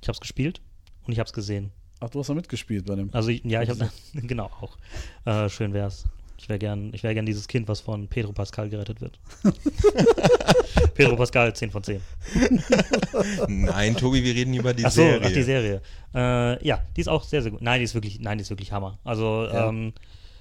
Ich 0.00 0.08
habe 0.08 0.14
es 0.14 0.20
gespielt 0.20 0.60
und 1.04 1.12
ich 1.12 1.18
habe 1.18 1.26
es 1.26 1.32
gesehen. 1.32 1.72
Ach, 2.00 2.10
du 2.10 2.18
hast 2.20 2.28
da 2.28 2.34
mitgespielt 2.34 2.84
bei 2.86 2.94
dem. 2.94 3.10
Also 3.12 3.30
ich, 3.30 3.42
ja, 3.44 3.62
ich 3.62 3.70
habe 3.70 3.88
genau 4.14 4.46
auch. 4.46 4.76
Äh, 5.24 5.48
schön 5.48 5.72
wär's. 5.72 6.04
Ich 6.38 6.48
wäre 6.50 6.58
gern, 6.58 6.92
ich 6.92 7.02
wäre 7.02 7.14
gern 7.14 7.24
dieses 7.24 7.48
Kind, 7.48 7.66
was 7.66 7.80
von 7.80 8.08
Pedro 8.08 8.32
Pascal 8.32 8.68
gerettet 8.68 9.00
wird. 9.00 9.18
Pedro 10.94 11.16
Pascal 11.16 11.54
10 11.56 11.70
von 11.70 11.82
10. 11.82 12.00
Nein, 13.48 13.96
Tobi, 13.96 14.22
wir 14.22 14.34
reden 14.34 14.52
über 14.54 14.74
die 14.74 14.84
Ach 14.84 14.90
so, 14.90 15.00
Serie. 15.02 15.22
ach, 15.26 15.32
die 15.32 15.42
Serie. 15.42 15.82
Äh, 16.14 16.66
ja, 16.66 16.82
die 16.96 17.00
ist 17.00 17.08
auch 17.08 17.24
sehr, 17.24 17.40
sehr 17.42 17.50
gut. 17.52 17.62
Nein, 17.62 17.80
die 17.80 17.84
ist 17.84 17.94
wirklich, 17.94 18.20
nein, 18.20 18.36
die 18.38 18.42
ist 18.42 18.50
wirklich 18.50 18.70
Hammer. 18.72 18.98
Also 19.04 19.46
Ja. 19.50 19.68
ähm, 19.70 19.92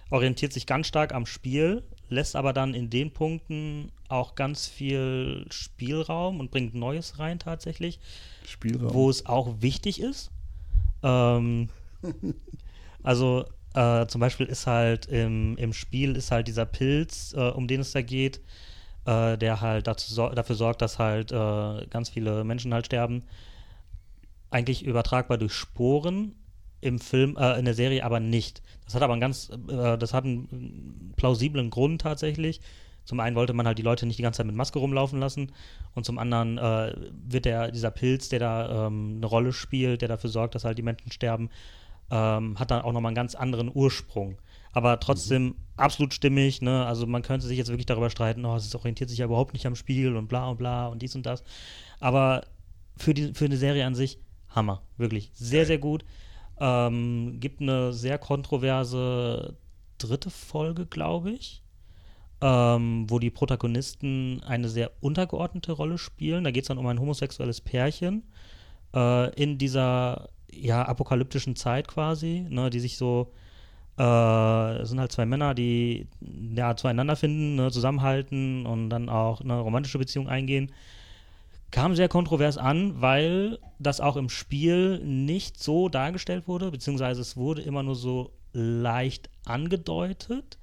orientiert 0.10 0.52
sich 0.54 0.66
ganz 0.66 0.88
stark 0.88 1.14
am 1.14 1.26
Spiel, 1.26 1.82
lässt 2.10 2.36
aber 2.36 2.52
dann 2.54 2.74
in 2.74 2.90
den 2.90 3.12
Punkten 3.12 3.90
auch 4.10 4.36
ganz 4.36 4.68
viel 4.68 5.46
Spielraum 5.50 6.40
und 6.40 6.52
bringt 6.52 6.76
Neues 6.76 7.20
rein 7.20 7.40
tatsächlich, 7.40 8.00
Spielraum. 8.46 8.94
wo 8.94 9.10
es 9.10 9.26
auch 9.26 9.62
wichtig 9.62 10.02
ist. 10.02 10.30
Ähm, 11.06 11.70
also 13.04 13.46
äh, 13.76 14.08
zum 14.08 14.22
Beispiel 14.22 14.48
ist 14.48 14.68
halt 14.68 15.06
im, 15.06 15.56
im 15.58 15.74
Spiel 15.74 16.16
ist 16.16 16.32
halt 16.32 16.48
dieser 16.48 16.66
Pilz, 16.66 17.34
äh, 17.38 17.50
um 17.50 17.68
den 17.68 17.82
es 17.82 17.92
da 17.92 18.02
geht, 18.02 18.42
äh, 19.06 19.38
der 19.38 19.62
halt 19.62 19.88
dazu, 19.88 20.16
dafür 20.30 20.56
sorgt, 20.56 20.82
dass 20.82 21.00
halt 21.00 21.32
äh, 21.32 21.86
ganz 21.88 22.10
viele 22.10 22.44
Menschen 22.44 22.74
halt 22.74 22.88
sterben. 22.88 23.24
Eigentlich 24.50 24.84
übertragbar 24.86 25.38
durch 25.38 25.54
Sporen 25.54 26.36
im 26.82 27.00
Film, 27.00 27.38
äh, 27.38 27.60
in 27.60 27.66
der 27.66 27.74
Serie 27.74 28.04
aber 28.04 28.20
nicht. 28.20 28.62
Das 28.86 28.96
hat 28.96 29.04
aber 29.04 29.14
einen 29.14 29.22
ganz, 29.22 29.50
äh, 29.50 29.98
das 29.98 30.14
hat 30.14 30.24
einen 30.26 31.14
plausiblen 31.18 31.70
Grund 31.70 32.02
tatsächlich. 32.02 32.62
Zum 33.06 33.20
einen 33.20 33.36
wollte 33.36 33.54
man 33.54 33.66
halt 33.66 33.78
die 33.78 33.84
Leute 33.84 34.06
nicht 34.06 34.20
die 34.20 34.24
ganze 34.24 34.38
Zeit 34.38 34.48
mit 34.48 34.56
Maske 34.56 34.80
rumlaufen 34.80 35.20
lassen 35.20 35.52
und 35.94 36.06
zum 36.06 36.18
anderen 36.18 36.58
äh, 36.58 36.96
wird 37.28 37.46
der, 37.46 37.72
dieser 37.72 37.92
Pilz, 37.92 38.30
der 38.30 38.40
da 38.40 38.88
ähm, 38.88 39.16
eine 39.18 39.26
Rolle 39.26 39.54
spielt, 39.54 40.02
der 40.02 40.10
dafür 40.10 40.30
sorgt, 40.30 40.56
dass 40.56 40.66
halt 40.66 40.78
die 40.78 40.84
Menschen 40.84 41.12
sterben, 41.12 41.50
ähm, 42.12 42.60
hat 42.60 42.72
dann 42.72 42.82
auch 42.82 42.92
nochmal 42.92 43.10
einen 43.10 43.16
ganz 43.16 43.36
anderen 43.36 43.72
Ursprung. 43.74 44.38
aber 44.74 45.00
trotzdem 45.00 45.56
absolut 45.78 46.14
stimmig. 46.14 46.62
Ne? 46.62 46.86
Also 46.86 47.08
man 47.08 47.22
könnte 47.22 47.48
sich 47.48 47.58
jetzt 47.58 47.70
wirklich 47.70 47.86
darüber 47.86 48.10
streiten, 48.10 48.46
oh, 48.46 48.56
es 48.56 48.76
orientiert 48.76 49.10
sich 49.10 49.20
ja 49.20 49.26
überhaupt 49.26 49.54
nicht 49.54 49.66
am 49.66 49.76
Spiel 49.76 50.16
und 50.16 50.28
bla 50.28 50.50
und 50.50 50.58
bla 50.58 50.88
und 50.88 51.02
dies 51.02 51.16
und 51.16 51.26
das. 51.26 51.44
Aber 52.00 52.44
für, 52.98 53.14
die, 53.14 53.34
für 53.34 53.46
eine 53.46 53.58
Serie 53.58 53.86
an 53.86 53.96
sich, 53.96 54.20
Hammer. 54.50 54.82
Wirklich. 54.98 55.32
Sehr, 55.34 55.66
sehr 55.66 55.78
gut. 55.78 56.06
Ähm, 56.60 57.38
gibt 57.40 57.62
eine 57.62 57.94
sehr 57.94 58.18
kontroverse 58.18 59.58
dritte 59.98 60.30
Folge, 60.30 60.86
glaube 60.86 61.32
ich, 61.32 61.64
ähm, 62.46 63.10
wo 63.10 63.18
die 63.18 63.32
Protagonisten 63.32 64.44
eine 64.46 64.70
sehr 64.70 64.92
untergeordnete 65.02 65.72
Rolle 65.72 65.98
spielen. 65.98 66.44
Da 66.44 66.52
geht 66.52 66.64
es 66.64 66.68
dann 66.68 66.78
um 66.78 66.86
ein 66.86 67.00
homosexuelles 67.00 67.60
Pärchen 67.60 68.22
äh, 68.94 69.34
in 69.34 69.58
dieser 69.58 70.30
ja, 70.52 70.84
apokalyptischen 70.84 71.56
Zeit 71.56 71.88
quasi, 71.88 72.46
ne, 72.48 72.70
die 72.70 72.80
sich 72.80 72.98
so 72.98 73.32
äh, 73.98 74.86
sind 74.86 75.00
halt 75.00 75.12
zwei 75.12 75.26
Männer, 75.26 75.56
die 75.56 76.08
ja 76.54 76.76
zueinander 76.76 77.16
finden, 77.16 77.56
ne, 77.56 77.72
zusammenhalten 77.72 78.68
und 78.68 78.92
dann 78.92 79.10
auch 79.10 79.42
eine 79.42 79.60
romantische 79.60 79.98
Beziehung 79.98 80.30
eingehen. 80.30 80.72
Kam 81.72 81.96
sehr 81.96 82.10
kontrovers 82.10 82.60
an, 82.60 83.02
weil 83.02 83.58
das 83.80 84.02
auch 84.02 84.18
im 84.18 84.30
Spiel 84.30 85.00
nicht 85.00 85.62
so 85.62 85.90
dargestellt 85.90 86.48
wurde, 86.48 86.70
beziehungsweise 86.70 87.22
es 87.22 87.38
wurde 87.38 87.64
immer 87.64 87.82
nur 87.82 87.96
so 87.96 88.34
leicht 88.54 89.32
angedeutet, 89.46 90.60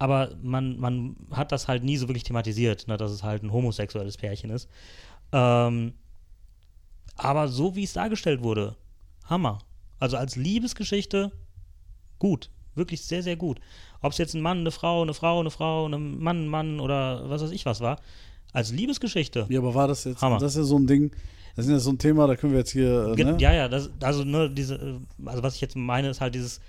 aber 0.00 0.30
man, 0.42 0.78
man 0.78 1.14
hat 1.30 1.52
das 1.52 1.68
halt 1.68 1.84
nie 1.84 1.98
so 1.98 2.08
wirklich 2.08 2.24
thematisiert, 2.24 2.88
ne, 2.88 2.96
dass 2.96 3.12
es 3.12 3.22
halt 3.22 3.42
ein 3.42 3.52
homosexuelles 3.52 4.16
Pärchen 4.16 4.48
ist. 4.48 4.66
Ähm, 5.30 5.92
aber 7.16 7.48
so 7.48 7.76
wie 7.76 7.84
es 7.84 7.92
dargestellt 7.92 8.42
wurde, 8.42 8.76
Hammer. 9.26 9.58
Also 9.98 10.16
als 10.16 10.36
Liebesgeschichte 10.36 11.32
gut. 12.18 12.50
Wirklich 12.74 13.02
sehr, 13.02 13.22
sehr 13.22 13.36
gut. 13.36 13.60
Ob 14.00 14.12
es 14.12 14.18
jetzt 14.18 14.32
ein 14.32 14.40
Mann, 14.40 14.60
eine 14.60 14.70
Frau, 14.70 15.02
eine 15.02 15.12
Frau, 15.12 15.38
eine 15.38 15.50
Frau, 15.50 15.86
ein 15.86 16.18
Mann, 16.18 16.44
ein 16.44 16.48
Mann 16.48 16.80
oder 16.80 17.28
was 17.28 17.42
weiß 17.42 17.50
ich 17.50 17.66
was 17.66 17.82
war. 17.82 18.00
Als 18.54 18.72
Liebesgeschichte. 18.72 19.46
Ja, 19.50 19.58
aber 19.58 19.74
war 19.74 19.86
das 19.86 20.04
jetzt, 20.04 20.22
Hammer. 20.22 20.38
das 20.38 20.52
ist 20.52 20.58
ja 20.58 20.62
so 20.64 20.78
ein 20.78 20.86
Ding, 20.86 21.10
das 21.56 21.66
ist 21.66 21.72
ja 21.72 21.78
so 21.78 21.90
ein 21.90 21.98
Thema, 21.98 22.26
da 22.26 22.36
können 22.36 22.52
wir 22.52 22.60
jetzt 22.60 22.70
hier, 22.70 23.14
äh, 23.18 23.22
ne? 23.22 23.36
Ja, 23.38 23.52
ja, 23.52 23.68
das, 23.68 23.90
also 24.00 24.24
ne, 24.24 24.48
diese, 24.48 24.76
äh, 24.76 24.98
also 25.26 25.42
was 25.42 25.56
ich 25.56 25.60
jetzt 25.60 25.76
meine, 25.76 26.08
ist 26.08 26.22
halt 26.22 26.34
dieses, 26.34 26.62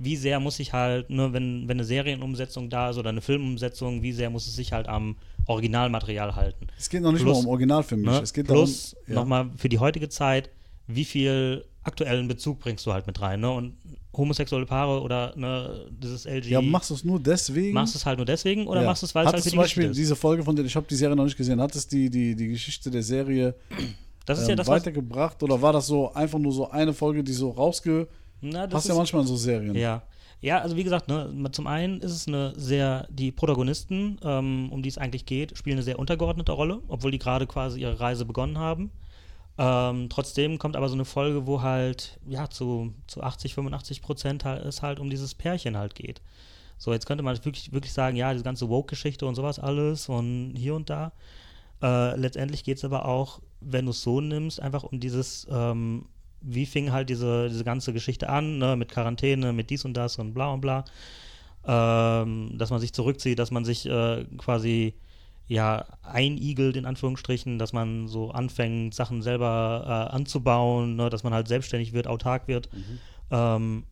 wie 0.00 0.16
sehr 0.16 0.38
muss 0.38 0.60
ich 0.60 0.72
halt, 0.72 1.10
ne, 1.10 1.32
wenn, 1.32 1.66
wenn 1.66 1.76
eine 1.76 1.84
Serienumsetzung 1.84 2.70
da 2.70 2.90
ist 2.90 2.98
oder 2.98 3.10
eine 3.10 3.20
Filmumsetzung, 3.20 4.02
wie 4.02 4.12
sehr 4.12 4.30
muss 4.30 4.46
es 4.46 4.54
sich 4.54 4.72
halt 4.72 4.88
am 4.88 5.16
Originalmaterial 5.46 6.36
halten. 6.36 6.68
Es 6.78 6.88
geht 6.88 7.02
noch 7.02 7.12
nicht 7.12 7.22
Plus- 7.22 7.38
mal 7.38 7.44
um 7.44 7.48
Originalfilm, 7.48 8.02
Ne? 8.02 8.20
es 8.22 8.32
geht 8.32 8.46
Plus 8.46 8.92
darum, 8.92 9.08
ja. 9.08 9.14
nochmal 9.14 9.50
für 9.56 9.68
die 9.68 9.78
heutige 9.78 10.08
Zeit, 10.08 10.50
wie 10.86 11.04
viel 11.04 11.64
aktuellen 11.82 12.28
Bezug 12.28 12.60
bringst 12.60 12.86
du 12.86 12.92
halt 12.92 13.06
mit 13.06 13.20
rein, 13.20 13.40
ne? 13.40 13.50
Und 13.50 13.74
homosexuelle 14.16 14.66
Paare 14.66 15.00
oder 15.00 15.32
ne, 15.36 15.86
dieses 15.90 16.26
LG. 16.26 16.46
Ja, 16.46 16.60
machst 16.60 16.90
du 16.90 16.94
es 16.94 17.04
nur 17.04 17.18
deswegen? 17.20 17.72
machst 17.72 17.94
du 17.94 17.98
es 17.98 18.06
halt 18.06 18.18
nur 18.18 18.26
deswegen 18.26 18.66
oder 18.66 18.82
ja. 18.82 18.86
machst 18.86 19.02
du 19.02 19.06
es, 19.06 19.14
weil 19.14 19.26
es 19.26 19.32
halt 19.32 19.42
für 19.42 19.48
die 19.48 19.50
zum 19.50 19.58
Beispiel 19.58 19.90
diese 19.92 20.16
Folge 20.16 20.42
von 20.44 20.54
der, 20.54 20.64
ich 20.64 20.76
habe 20.76 20.86
die 20.88 20.96
Serie 20.96 21.16
noch 21.16 21.24
nicht 21.24 21.36
gesehen, 21.36 21.60
hat 21.60 21.74
es 21.74 21.86
die, 21.88 22.10
die, 22.10 22.34
die 22.34 22.48
Geschichte 22.48 22.90
der 22.90 23.02
Serie 23.02 23.54
Das 24.26 24.38
ist 24.38 24.44
ähm, 24.44 24.50
ja 24.50 24.56
das, 24.56 24.66
weitergebracht 24.68 25.42
oder 25.42 25.60
war 25.62 25.72
das 25.72 25.86
so 25.86 26.12
einfach 26.12 26.38
nur 26.38 26.52
so 26.52 26.70
eine 26.70 26.92
Folge, 26.92 27.24
die 27.24 27.32
so 27.32 27.50
rausge... 27.50 28.06
na, 28.40 28.66
das 28.66 28.78
Hast 28.78 28.84
ist, 28.84 28.88
ja 28.90 28.94
manchmal 28.94 29.26
so 29.26 29.36
Serien. 29.36 29.74
Ja. 29.74 30.02
Ja, 30.40 30.60
also 30.60 30.76
wie 30.76 30.84
gesagt, 30.84 31.08
ne, 31.08 31.50
zum 31.50 31.66
einen 31.66 32.00
ist 32.00 32.12
es 32.12 32.28
eine 32.28 32.52
sehr, 32.56 33.08
die 33.10 33.32
Protagonisten, 33.32 34.20
ähm, 34.22 34.68
um 34.70 34.82
die 34.82 34.88
es 34.88 34.96
eigentlich 34.96 35.26
geht, 35.26 35.58
spielen 35.58 35.74
eine 35.74 35.82
sehr 35.82 35.98
untergeordnete 35.98 36.52
Rolle, 36.52 36.80
obwohl 36.86 37.10
die 37.10 37.18
gerade 37.18 37.48
quasi 37.48 37.80
ihre 37.80 37.98
Reise 37.98 38.24
begonnen 38.24 38.56
haben. 38.56 38.92
Ähm, 39.58 40.08
trotzdem 40.08 40.58
kommt 40.58 40.76
aber 40.76 40.88
so 40.88 40.94
eine 40.94 41.04
Folge, 41.04 41.48
wo 41.48 41.62
halt, 41.62 42.20
ja, 42.28 42.48
zu, 42.48 42.94
zu 43.08 43.20
80, 43.24 43.54
85 43.54 44.00
Prozent 44.00 44.44
halt, 44.44 44.64
es 44.64 44.82
halt 44.82 45.00
um 45.00 45.10
dieses 45.10 45.34
Pärchen 45.34 45.76
halt 45.76 45.96
geht. 45.96 46.22
So, 46.76 46.92
jetzt 46.92 47.06
könnte 47.06 47.24
man 47.24 47.44
wirklich, 47.44 47.72
wirklich 47.72 47.92
sagen, 47.92 48.16
ja, 48.16 48.32
diese 48.32 48.44
ganze 48.44 48.68
Woke-Geschichte 48.68 49.26
und 49.26 49.34
sowas 49.34 49.58
alles 49.58 50.08
und 50.08 50.54
hier 50.56 50.76
und 50.76 50.88
da. 50.88 51.10
Äh, 51.82 52.16
letztendlich 52.16 52.62
geht 52.62 52.78
es 52.78 52.84
aber 52.84 53.06
auch, 53.06 53.40
wenn 53.60 53.86
du 53.86 53.90
es 53.90 54.02
so 54.02 54.20
nimmst, 54.20 54.62
einfach 54.62 54.84
um 54.84 55.00
dieses, 55.00 55.48
ähm, 55.50 56.06
wie 56.40 56.66
fing 56.66 56.92
halt 56.92 57.08
diese, 57.10 57.48
diese 57.48 57.64
ganze 57.64 57.92
Geschichte 57.92 58.28
an, 58.28 58.58
ne, 58.58 58.76
mit 58.76 58.90
Quarantäne, 58.90 59.52
mit 59.52 59.70
dies 59.70 59.84
und 59.84 59.94
das 59.94 60.18
und 60.18 60.34
bla 60.34 60.52
und 60.52 60.60
bla. 60.60 60.84
Ähm, 61.66 62.56
dass 62.56 62.70
man 62.70 62.80
sich 62.80 62.92
zurückzieht, 62.92 63.38
dass 63.38 63.50
man 63.50 63.64
sich 63.64 63.86
äh, 63.86 64.24
quasi 64.38 64.94
ja 65.48 65.86
einigelt 66.02 66.76
in 66.76 66.84
Anführungsstrichen, 66.84 67.58
dass 67.58 67.72
man 67.72 68.06
so 68.06 68.30
anfängt, 68.30 68.94
Sachen 68.94 69.22
selber 69.22 70.08
äh, 70.10 70.14
anzubauen, 70.14 70.96
ne, 70.96 71.10
dass 71.10 71.24
man 71.24 71.34
halt 71.34 71.48
selbstständig 71.48 71.92
wird, 71.92 72.06
autark 72.06 72.48
wird. 72.48 72.68
Ähm, 73.30 73.84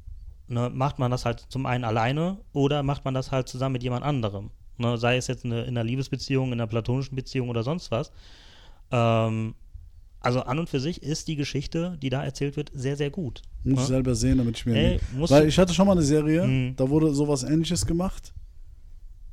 ne, 0.49 0.71
macht 0.73 0.99
man 0.99 1.11
das 1.11 1.25
halt 1.25 1.41
zum 1.49 1.67
einen 1.67 1.85
alleine 1.85 2.39
oder 2.53 2.83
macht 2.83 3.05
man 3.05 3.15
das 3.15 3.33
halt 3.33 3.49
zusammen 3.49 3.75
mit 3.75 3.83
jemand 3.83 4.05
anderem? 4.05 4.51
Ne, 4.79 4.99
sei 4.99 5.17
es 5.17 5.27
jetzt 5.27 5.45
eine, 5.45 5.63
in 5.63 5.77
einer 5.77 5.85
Liebesbeziehung, 5.85 6.49
in 6.49 6.61
einer 6.61 6.67
platonischen 6.67 7.17
Beziehung 7.17 7.49
oder 7.49 7.63
sonst 7.63 7.91
was. 7.91 8.13
Ähm, 8.91 9.55
also 10.27 10.41
an 10.43 10.59
und 10.59 10.69
für 10.69 10.81
sich 10.81 11.03
ist 11.03 11.29
die 11.29 11.37
Geschichte, 11.37 11.97
die 12.03 12.11
da 12.11 12.23
erzählt 12.25 12.57
wird, 12.57 12.71
sehr, 12.75 12.97
sehr 12.97 13.11
gut. 13.11 13.43
Muss 13.65 13.81
ich 13.83 13.87
selber 13.87 14.15
sehen, 14.15 14.39
damit 14.39 14.59
ich 14.59 14.67
mir. 14.67 14.75
Ey, 14.77 15.01
Weil 15.17 15.49
ich 15.49 15.59
hatte 15.59 15.73
schon 15.73 15.87
mal 15.87 15.93
eine 15.93 16.03
Serie, 16.03 16.47
Mhm. 16.47 16.77
da 16.77 16.89
wurde 16.91 17.15
sowas 17.15 17.43
ähnliches 17.43 17.87
gemacht 17.87 18.33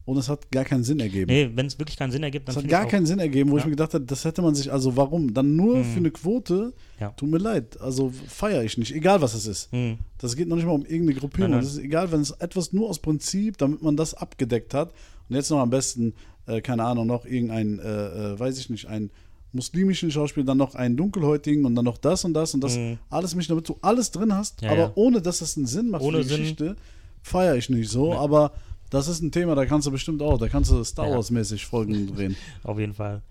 und 0.05 0.17
es 0.17 0.27
hat 0.27 0.51
gar 0.51 0.65
keinen 0.65 0.83
Sinn 0.83 0.99
ergeben. 0.99 1.31
Nee, 1.31 1.49
wenn 1.55 1.65
es 1.65 1.79
wirklich 1.79 1.97
keinen 1.97 2.11
Sinn 2.11 2.23
ergibt, 2.23 2.47
dann 2.47 2.55
Es 2.57 2.61
hat 2.63 2.69
gar 2.69 2.81
ich 2.81 2.87
auch- 2.87 2.91
keinen 2.91 3.05
Sinn 3.05 3.19
ergeben, 3.19 3.51
wo 3.51 3.57
ich 3.57 3.63
Ja. 3.63 3.67
mir 3.67 3.75
gedacht 3.75 3.93
habe, 3.93 4.05
das 4.05 4.25
hätte 4.25 4.41
man 4.41 4.53
sich, 4.53 4.71
also 4.71 4.97
warum? 4.97 5.33
Dann 5.33 5.55
nur 5.55 5.77
Mhm. 5.77 5.83
für 5.85 5.97
eine 5.99 6.11
Quote, 6.11 6.73
Ja. 6.99 7.09
tut 7.11 7.29
mir 7.29 7.37
leid, 7.37 7.79
also 7.79 8.11
feiere 8.27 8.63
ich 8.63 8.77
nicht, 8.77 8.93
egal 8.93 9.21
was 9.21 9.33
es 9.33 9.45
ist. 9.47 9.71
Hm. 9.71 9.97
Das 10.17 10.35
geht 10.35 10.47
noch 10.47 10.57
nicht 10.57 10.65
mal 10.65 10.73
um 10.73 10.83
irgendeine 10.85 11.13
Gruppierung. 11.19 11.51
Das 11.53 11.67
ist 11.67 11.77
egal, 11.77 12.11
wenn 12.11 12.21
es 12.21 12.31
etwas 12.31 12.73
nur 12.73 12.89
aus 12.89 12.99
Prinzip, 12.99 13.57
damit 13.57 13.81
man 13.81 13.95
das 13.95 14.13
abgedeckt 14.13 14.73
hat. 14.73 14.91
Und 15.29 15.35
jetzt 15.37 15.49
noch 15.49 15.59
am 15.59 15.69
besten, 15.69 16.13
äh, 16.47 16.59
keine 16.59 16.83
Ahnung, 16.83 17.07
noch 17.07 17.25
irgendein, 17.25 17.79
äh, 17.79 18.33
äh, 18.33 18.39
weiß 18.39 18.57
ich 18.59 18.69
nicht, 18.69 18.87
einen 18.87 19.09
muslimischen 19.53 20.11
Schauspieler, 20.11 20.45
dann 20.45 20.57
noch 20.57 20.75
einen 20.75 20.97
dunkelhäutigen 20.97 21.65
und 21.65 21.75
dann 21.75 21.85
noch 21.85 21.97
das 21.97 22.25
und 22.25 22.33
das 22.33 22.53
und 22.53 22.61
das. 22.61 22.75
Mhm. 22.77 22.97
Alles 23.09 23.35
mich, 23.35 23.47
damit 23.47 23.67
du 23.69 23.77
alles 23.81 24.11
drin 24.11 24.33
hast, 24.35 24.61
Ja, 24.61 24.71
aber 24.71 24.79
ja. 24.81 24.91
ohne, 24.95 25.21
dass 25.21 25.39
das 25.39 25.55
einen 25.57 25.67
Sinn 25.67 25.89
macht 25.89 26.01
Ohne 26.01 26.17
für 26.17 26.23
die 26.23 26.29
Sinn. 26.29 26.41
Geschichte, 26.41 26.75
feiere 27.21 27.55
ich 27.55 27.69
nicht 27.69 27.89
so. 27.89 28.09
Nee. 28.13 28.17
Aber 28.19 28.51
das 28.89 29.07
ist 29.07 29.21
ein 29.21 29.31
Thema, 29.31 29.55
da 29.55 29.65
kannst 29.65 29.87
du 29.87 29.91
bestimmt 29.91 30.21
auch, 30.21 30.37
da 30.37 30.49
kannst 30.49 30.71
du 30.71 30.83
Star 30.83 31.07
Ja. 31.07 31.15
Wars-mäßig 31.15 31.65
Folgen 31.65 32.07
drehen. 32.15 32.35
Auf 32.63 32.79
jeden 32.79 32.93
Fall. 32.93 33.21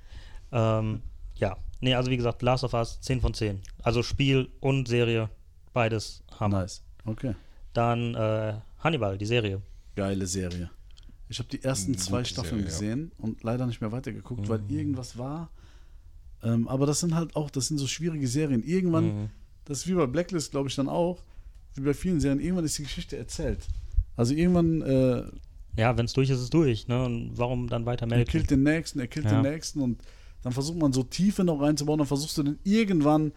Ähm, 0.52 1.02
ja. 1.36 1.56
Nee, 1.80 1.94
also 1.94 2.10
wie 2.10 2.16
gesagt, 2.16 2.42
Last 2.42 2.62
of 2.64 2.74
Us 2.74 3.00
10 3.00 3.20
von 3.20 3.34
10. 3.34 3.60
Also 3.82 4.02
Spiel 4.04 4.48
und 4.60 4.86
Serie, 4.86 5.28
beides 5.72 6.22
Hammer. 6.38 6.60
Nice. 6.62 6.82
Okay. 7.04 7.34
Dann 7.72 8.14
äh, 8.14 8.54
Hannibal, 8.78 9.18
die 9.18 9.26
Serie. 9.26 9.60
Geile 9.96 10.26
Serie. 10.26 10.70
Ich 11.28 11.38
habe 11.38 11.48
die 11.48 11.62
ersten 11.64 11.92
Gute 11.92 12.04
zwei 12.04 12.22
Staffeln 12.24 12.60
Serie, 12.60 12.64
ja. 12.64 12.70
gesehen 12.70 13.12
und 13.18 13.42
leider 13.42 13.66
nicht 13.66 13.80
mehr 13.80 13.90
weitergeguckt, 13.90 14.48
weil 14.48 14.58
Mhm. 14.58 14.70
irgendwas 14.70 15.16
war. 15.18 15.50
Ähm, 16.42 16.66
aber 16.68 16.86
das 16.86 17.00
sind 17.00 17.14
halt 17.14 17.36
auch, 17.36 17.50
das 17.50 17.68
sind 17.68 17.78
so 17.78 17.86
schwierige 17.86 18.26
Serien. 18.26 18.62
Irgendwann, 18.62 19.04
Mhm. 19.22 19.30
das 19.64 19.78
ist 19.78 19.86
wie 19.88 19.94
bei 19.94 20.06
Blacklist, 20.06 20.50
glaube 20.50 20.68
ich, 20.68 20.74
dann 20.74 20.88
auch, 20.88 21.22
wie 21.74 21.82
bei 21.82 21.94
vielen 21.94 22.20
Serien, 22.20 22.40
irgendwann 22.40 22.64
ist 22.64 22.76
die 22.78 22.82
Geschichte 22.82 23.16
erzählt. 23.16 23.66
Also 24.16 24.34
irgendwann, 24.34 24.82
äh, 24.82 25.24
Ja, 25.76 25.96
wenn 25.96 26.04
es 26.04 26.12
durch 26.12 26.28
ist, 26.28 26.36
ist 26.36 26.42
es 26.44 26.50
durch. 26.50 26.86
Ne? 26.88 27.02
Und 27.04 27.32
warum 27.38 27.68
dann 27.68 27.86
weiter 27.86 28.02
er 28.04 28.08
melden? 28.08 28.30
killt 28.30 28.50
den 28.50 28.62
nächsten, 28.62 28.98
er 29.00 29.06
killt 29.06 29.24
Ja. 29.26 29.40
den 29.40 29.50
nächsten 29.50 29.80
und 29.80 30.02
dann 30.42 30.52
versucht 30.52 30.78
man 30.78 30.92
so 30.92 31.02
Tiefe 31.02 31.44
noch 31.44 31.60
reinzubauen, 31.62 31.98
dann 31.98 32.06
versuchst 32.08 32.36
du 32.36 32.42
dann 32.42 32.58
irgendwann 32.64 33.32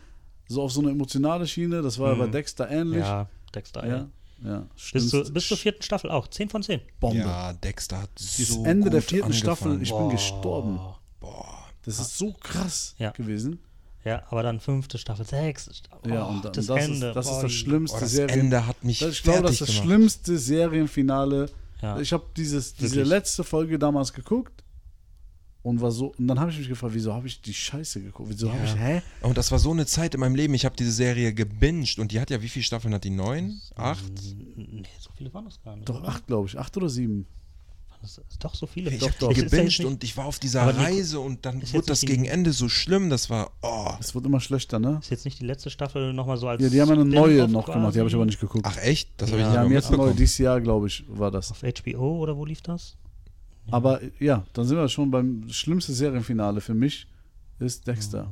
so 0.48 0.62
auf 0.64 0.72
so 0.74 0.82
eine 0.82 0.90
emotionale 0.92 1.48
Schiene, 1.48 1.82
das 1.82 1.98
war 1.98 2.12
ja 2.12 2.16
bei 2.18 2.28
Mhm. 2.28 2.32
Dexter 2.34 2.70
ähnlich. 2.70 3.00
Ja, 3.00 3.30
Dexter. 3.54 3.88
ja. 3.88 3.96
Ja. 4.44 4.50
ja. 4.50 4.60
Bis, 4.92 5.10
zur, 5.10 5.22
Schlimmste- 5.22 5.32
bis 5.34 5.48
zur 5.48 5.58
vierten 5.58 5.82
Staffel 5.84 6.10
auch. 6.12 6.28
10 6.28 6.50
von 6.50 6.62
10. 6.62 6.82
Bombe. 7.00 7.20
Ja, 7.20 7.54
Dexter 7.54 8.02
hat 8.02 8.10
Das 8.16 8.36
so 8.36 8.66
Ende 8.66 8.90
der 8.90 9.02
vierten 9.02 9.32
Staffel, 9.32 9.72
angefangen. 9.74 9.82
ich 9.84 9.92
bin 9.92 10.10
gestorben. 10.10 10.80
Boah. 11.22 11.65
Das 11.86 12.00
ist 12.00 12.18
so 12.18 12.34
krass 12.34 12.96
Ja. 12.98 13.12
gewesen. 13.12 13.60
Ja, 14.04 14.22
aber 14.30 14.44
dann 14.44 14.60
fünfte 14.60 14.98
Staffel, 15.00 15.26
sechste 15.26 15.74
Staffel. 15.74 16.14
Ja, 16.14 16.28
Oh, 16.28 16.30
und, 16.32 16.46
das, 16.46 16.68
das, 16.68 16.84
Ende. 16.86 17.08
ist, 17.08 17.16
das 17.16 17.26
ist 17.26 17.32
Boah, 17.32 17.42
das 17.42 17.52
schlimmste 17.54 17.98
Oh, 17.98 18.00
das 18.02 18.12
Serien. 18.12 18.40
Ende 18.40 18.68
hat 18.68 18.84
mich 18.84 19.00
Das, 19.00 19.12
ich 19.14 19.24
glaube, 19.24 19.42
das 19.44 19.52
ist 19.54 19.62
das 19.62 19.68
gemacht. 19.70 19.84
schlimmste 19.86 20.38
Serienfinale. 20.38 21.50
Ja. 21.82 22.00
Ich 22.00 22.14
habe 22.14 22.24
dieses 22.38 22.74
diese 22.76 22.96
Wirklich. 22.98 23.10
letzte 23.10 23.44
Folge 23.44 23.80
damals 23.80 24.14
geguckt 24.14 24.64
und 25.64 25.82
war 25.82 25.92
so 25.92 26.14
und 26.20 26.28
dann 26.28 26.40
habe 26.40 26.52
ich 26.52 26.58
mich 26.60 26.70
gefragt, 26.70 26.94
wieso 26.94 27.14
habe 27.14 27.26
ich 27.28 27.42
die 27.42 27.54
Scheiße 27.54 28.00
geguckt? 28.02 28.30
Wieso 28.32 28.50
habe 28.52 28.60
Ja. 28.60 28.66
ich 28.66 28.76
hä? 28.80 29.02
Und 29.22 29.38
das 29.40 29.52
war 29.52 29.58
so 29.58 29.72
eine 29.72 29.88
Zeit 29.88 30.14
in 30.14 30.20
meinem 30.20 30.36
Leben. 30.36 30.54
Ich 30.54 30.66
habe 30.66 30.76
diese 30.76 30.92
Serie 30.92 31.34
gebinged 31.34 31.98
und 32.00 32.12
die 32.12 32.20
hat 32.20 32.30
ja, 32.30 32.42
wie 32.44 32.50
viele 32.50 32.64
Staffeln 32.64 32.94
hat 32.94 33.04
die? 33.04 33.10
Neun? 33.10 33.60
Acht? 33.76 34.04
Nee, 34.56 34.84
so 35.00 35.10
viele 35.18 35.34
waren 35.34 35.46
das 35.46 35.60
gar 35.64 35.76
nicht. 35.76 35.90
Doch 35.90 36.04
acht, 36.04 36.28
glaube 36.28 36.48
ich, 36.48 36.58
acht 36.60 36.78
oder 36.78 36.90
sieben. 36.90 37.26
Doch, 38.40 38.56
so 38.56 38.68
viele. 38.68 38.92
Ich 38.92 39.00
doch, 39.00 39.08
habe 39.08 39.18
doch. 39.20 39.32
ja 39.32 39.44
gebinged 39.44 39.66
nicht- 39.66 39.86
und 39.86 40.04
ich 40.04 40.16
war 40.18 40.26
auf 40.26 40.40
dieser 40.40 40.62
Aber 40.64 40.78
Reise 40.78 41.20
und 41.20 41.46
dann 41.46 41.62
wurde 41.74 41.86
das 41.88 42.02
nicht 42.02 42.12
gegen 42.12 42.26
Ende 42.26 42.54
so 42.54 42.70
schlimm. 42.70 43.10
Das 43.10 43.30
war, 43.30 43.52
oh. 43.62 43.92
Es 44.00 44.16
wird 44.16 44.26
immer 44.26 44.40
schlechter, 44.40 44.80
ne? 44.80 45.00
Ist 45.02 45.12
jetzt 45.12 45.26
nicht 45.26 45.40
die 45.40 45.46
letzte 45.46 45.70
Staffel 45.70 46.14
nochmal 46.14 46.38
so 46.38 46.48
als. 46.48 46.62
Ja, 46.62 46.70
die 46.70 46.82
haben 46.82 46.92
eine 46.92 47.06
neue 47.06 47.48
noch 47.48 47.66
quasi 47.66 47.78
gemacht, 47.80 47.96
die 47.96 48.00
habe 48.00 48.10
ich 48.10 48.16
aber 48.16 48.26
nicht 48.26 48.40
geguckt. 48.40 48.66
Ach 48.68 48.78
echt? 48.78 49.10
Das 49.18 49.32
habe 49.32 49.42
Ja. 49.42 49.48
ich 49.48 49.54
die 49.54 49.60
haben 49.60 49.68
nicht 49.70 49.76
jetzt 49.76 49.88
eine 49.88 49.98
neue, 49.98 50.14
dieses 50.16 50.38
Jahr, 50.38 50.62
glaube 50.62 50.88
ich, 50.88 51.04
war 51.08 51.32
das. 51.32 51.52
Auf 51.52 51.62
HBO 51.64 52.20
oder 52.20 52.36
wo 52.38 52.46
lief 52.46 52.62
das? 52.62 52.96
Aber 53.72 54.00
ja, 54.20 54.46
dann 54.54 54.66
sind 54.66 54.78
wir 54.78 54.88
schon 54.90 55.10
beim 55.10 55.50
schlimmsten 55.50 55.94
Serienfinale 55.94 56.62
für 56.62 56.74
mich 56.76 57.08
ist 57.60 57.88
Dexter. 57.88 58.30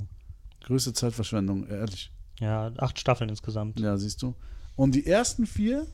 Größte 0.63 0.93
Zeitverschwendung, 0.93 1.67
ehrlich. 1.67 2.11
Ja, 2.39 2.71
acht 2.77 2.99
Staffeln 2.99 3.29
insgesamt. 3.29 3.79
Ja, 3.79 3.97
siehst 3.97 4.21
du. 4.21 4.35
Und 4.75 4.95
die 4.95 5.05
ersten 5.05 5.45
vier 5.45 5.87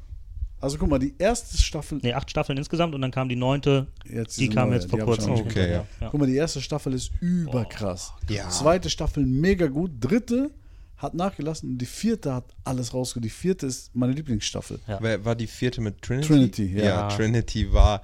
Also 0.62 0.78
guck 0.78 0.90
mal, 0.90 1.00
die 1.00 1.14
erste 1.18 1.58
Staffel, 1.58 2.00
Nee, 2.02 2.14
acht 2.14 2.30
Staffeln 2.30 2.58
insgesamt 2.58 2.94
und 2.94 3.02
dann 3.02 3.12
kam 3.12 3.30
die 3.30 3.36
neunte, 3.36 3.88
jetzt 4.04 4.40
die 4.40 4.50
kam 4.50 4.70
neue, 4.70 4.80
jetzt 4.80 4.90
vor 4.90 5.00
kurzem. 5.00 5.32
Okay, 5.32 5.44
hinterher. 5.44 5.88
ja. 6.02 6.10
Guck 6.10 6.20
mal, 6.20 6.26
die 6.26 6.36
erste 6.36 6.62
Staffel 6.62 6.94
ist 6.94 7.12
überkrass. 7.22 8.14
Ja. 8.30 8.50
Zweite 8.50 8.90
Staffel 8.90 9.26
mega 9.26 9.68
gut. 9.68 9.92
Dritte 10.00 10.52
hat 10.98 11.14
nachgelassen 11.14 11.72
und 11.72 11.78
die 11.78 11.86
vierte 11.86 12.34
hat 12.34 12.44
alles 12.66 12.94
rausgeholt. 12.94 13.24
Die 13.24 13.30
vierte 13.30 13.66
ist 13.68 13.96
meine 13.96 14.12
Lieblingsstaffel. 14.14 14.80
War 14.88 15.36
die 15.36 15.48
vierte 15.48 15.80
mit 15.80 16.02
Trinity? 16.02 16.28
Trinity, 16.28 16.66
ja. 16.78 16.84
Ja, 16.84 17.08
Trinity 17.08 17.72
war. 17.72 18.02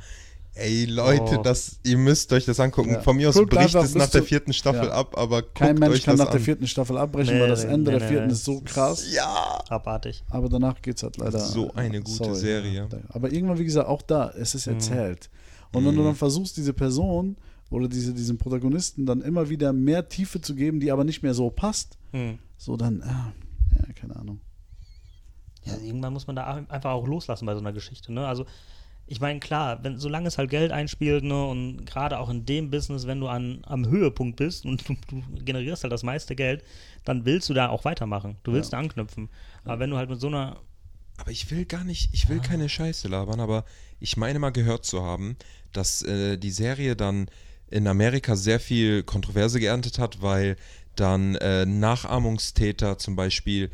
Ey, 0.58 0.86
Leute, 0.86 1.40
Oh. 1.40 1.42
das, 1.44 1.80
ihr 1.84 1.98
müsst 1.98 2.32
euch 2.32 2.46
das 2.46 2.60
angucken. 2.62 2.92
Ja. 2.92 3.02
Von 3.02 3.18
mir 3.18 3.28
aus 3.28 3.36
Guckt 3.36 3.50
bricht 3.50 3.76
es 3.76 3.94
nach 3.94 4.10
der 4.10 4.24
vierten 4.24 4.54
Staffel 4.54 4.86
Ja. 4.88 4.94
ab, 4.94 5.18
aber 5.18 5.42
guckt 5.42 5.56
Kein 5.56 5.76
Mensch 5.78 5.96
euch 5.96 6.04
kann 6.04 6.16
das 6.16 6.26
nach 6.26 6.32
der 6.32 6.40
an. 6.40 6.46
vierten 6.46 6.66
Staffel 6.68 6.98
abbrechen, 6.98 7.36
Nee, 7.36 7.42
weil 7.42 7.50
das 7.50 7.66
Ende 7.66 7.92
nee, 7.92 8.00
der 8.00 8.08
vierten 8.08 8.28
nee. 8.28 8.32
ist 8.34 8.46
so 8.46 8.62
krass. 8.64 9.06
Ja. 9.14 9.62
Abartig. 9.68 10.24
Aber 10.30 10.48
danach 10.48 10.82
geht 10.82 10.96
es 10.96 11.04
halt 11.04 11.18
leider. 11.18 11.40
So 11.40 11.74
eine 11.74 12.02
gute 12.02 12.36
Serie. 12.36 12.88
Ja. 12.90 13.00
Aber 13.10 13.34
irgendwann, 13.34 13.58
wie 13.60 13.66
gesagt, 13.66 13.90
auch 13.90 14.02
da, 14.02 14.30
es 14.30 14.54
Mhm. 14.54 14.58
ist 14.58 14.68
erzählt. 14.68 15.30
Und 15.74 15.86
wenn 15.86 15.96
du 15.96 16.04
dann 16.04 16.16
versuchst, 16.16 16.56
diese 16.56 16.72
Person 16.72 17.36
oder 17.70 17.90
diese, 17.90 18.14
diesen 18.14 18.38
Protagonisten 18.38 19.06
dann 19.06 19.22
immer 19.22 19.50
wieder 19.50 19.74
mehr 19.74 20.08
Tiefe 20.08 20.40
zu 20.40 20.56
geben, 20.56 20.80
die 20.80 20.90
aber 20.92 21.04
nicht 21.04 21.22
mehr 21.22 21.34
so 21.34 21.50
passt, 21.50 21.98
Hm. 22.14 22.40
so 22.58 22.78
dann, 22.78 23.02
ah, 23.04 23.34
ja, 23.76 23.94
keine 23.94 24.16
Ahnung. 24.16 24.40
Ja, 25.66 25.74
irgendwann 25.84 26.14
muss 26.14 26.28
man 26.28 26.36
da 26.38 26.46
einfach 26.70 26.92
auch 26.92 27.08
loslassen 27.08 27.46
bei 27.46 27.56
so 27.56 27.60
einer 27.60 27.74
Geschichte. 27.74 28.14
Ne? 28.14 28.26
Also, 28.26 28.46
ich 29.08 29.22
meine, 29.22 29.40
klar, 29.40 29.84
wenn, 29.84 30.00
solange 30.00 30.28
es 30.28 30.38
halt 30.38 30.50
Geld 30.50 30.72
einspielt 30.72 31.24
ne, 31.24 31.46
und 31.46 31.86
gerade 31.86 32.18
auch 32.18 32.30
in 32.30 32.46
dem 32.46 32.72
Business, 32.72 33.06
wenn 33.06 33.20
du 33.20 33.28
an, 33.28 33.60
am 33.66 33.88
Höhepunkt 33.88 34.38
bist 34.38 34.66
und 34.66 34.88
du, 34.90 34.96
du 35.10 35.44
generierst 35.44 35.84
halt 35.84 35.94
das 35.94 36.04
meiste 36.04 36.36
Geld, 36.36 36.64
dann 37.04 37.26
willst 37.26 37.50
du 37.50 37.54
da 37.54 37.70
auch 37.70 37.86
weitermachen. 37.86 38.38
Du 38.44 38.54
willst 38.54 38.74
da 38.74 38.80
anknüpfen. 38.80 39.30
Aber 39.64 39.80
wenn 39.80 39.92
du 39.92 39.98
halt 39.98 40.10
mit 40.10 40.20
so 40.20 40.28
einer. 40.28 40.60
Aber 41.18 41.32
ich 41.32 41.50
will 41.52 41.66
gar 41.66 41.84
nicht, 41.84 42.10
ich 42.14 42.28
will 42.28 42.40
keine 42.40 42.68
Scheiße 42.68 43.08
labern, 43.08 43.40
aber 43.40 43.64
ich 44.00 44.18
meine 44.18 44.40
mal 44.40 44.50
gehört 44.50 44.86
zu 44.86 45.02
haben, 45.04 45.38
dass 45.72 46.02
äh, 46.02 46.38
die 46.38 46.52
Serie 46.52 46.96
dann 46.96 47.28
in 47.70 47.88
Amerika 47.88 48.36
sehr 48.36 48.60
viel 48.60 49.04
Kontroverse 49.04 49.60
geerntet 49.60 49.98
hat, 49.98 50.22
weil 50.22 50.58
dann 50.96 51.36
äh, 51.36 51.66
Nachahmungstäter 51.66 52.98
zum 52.98 53.16
Beispiel, 53.16 53.70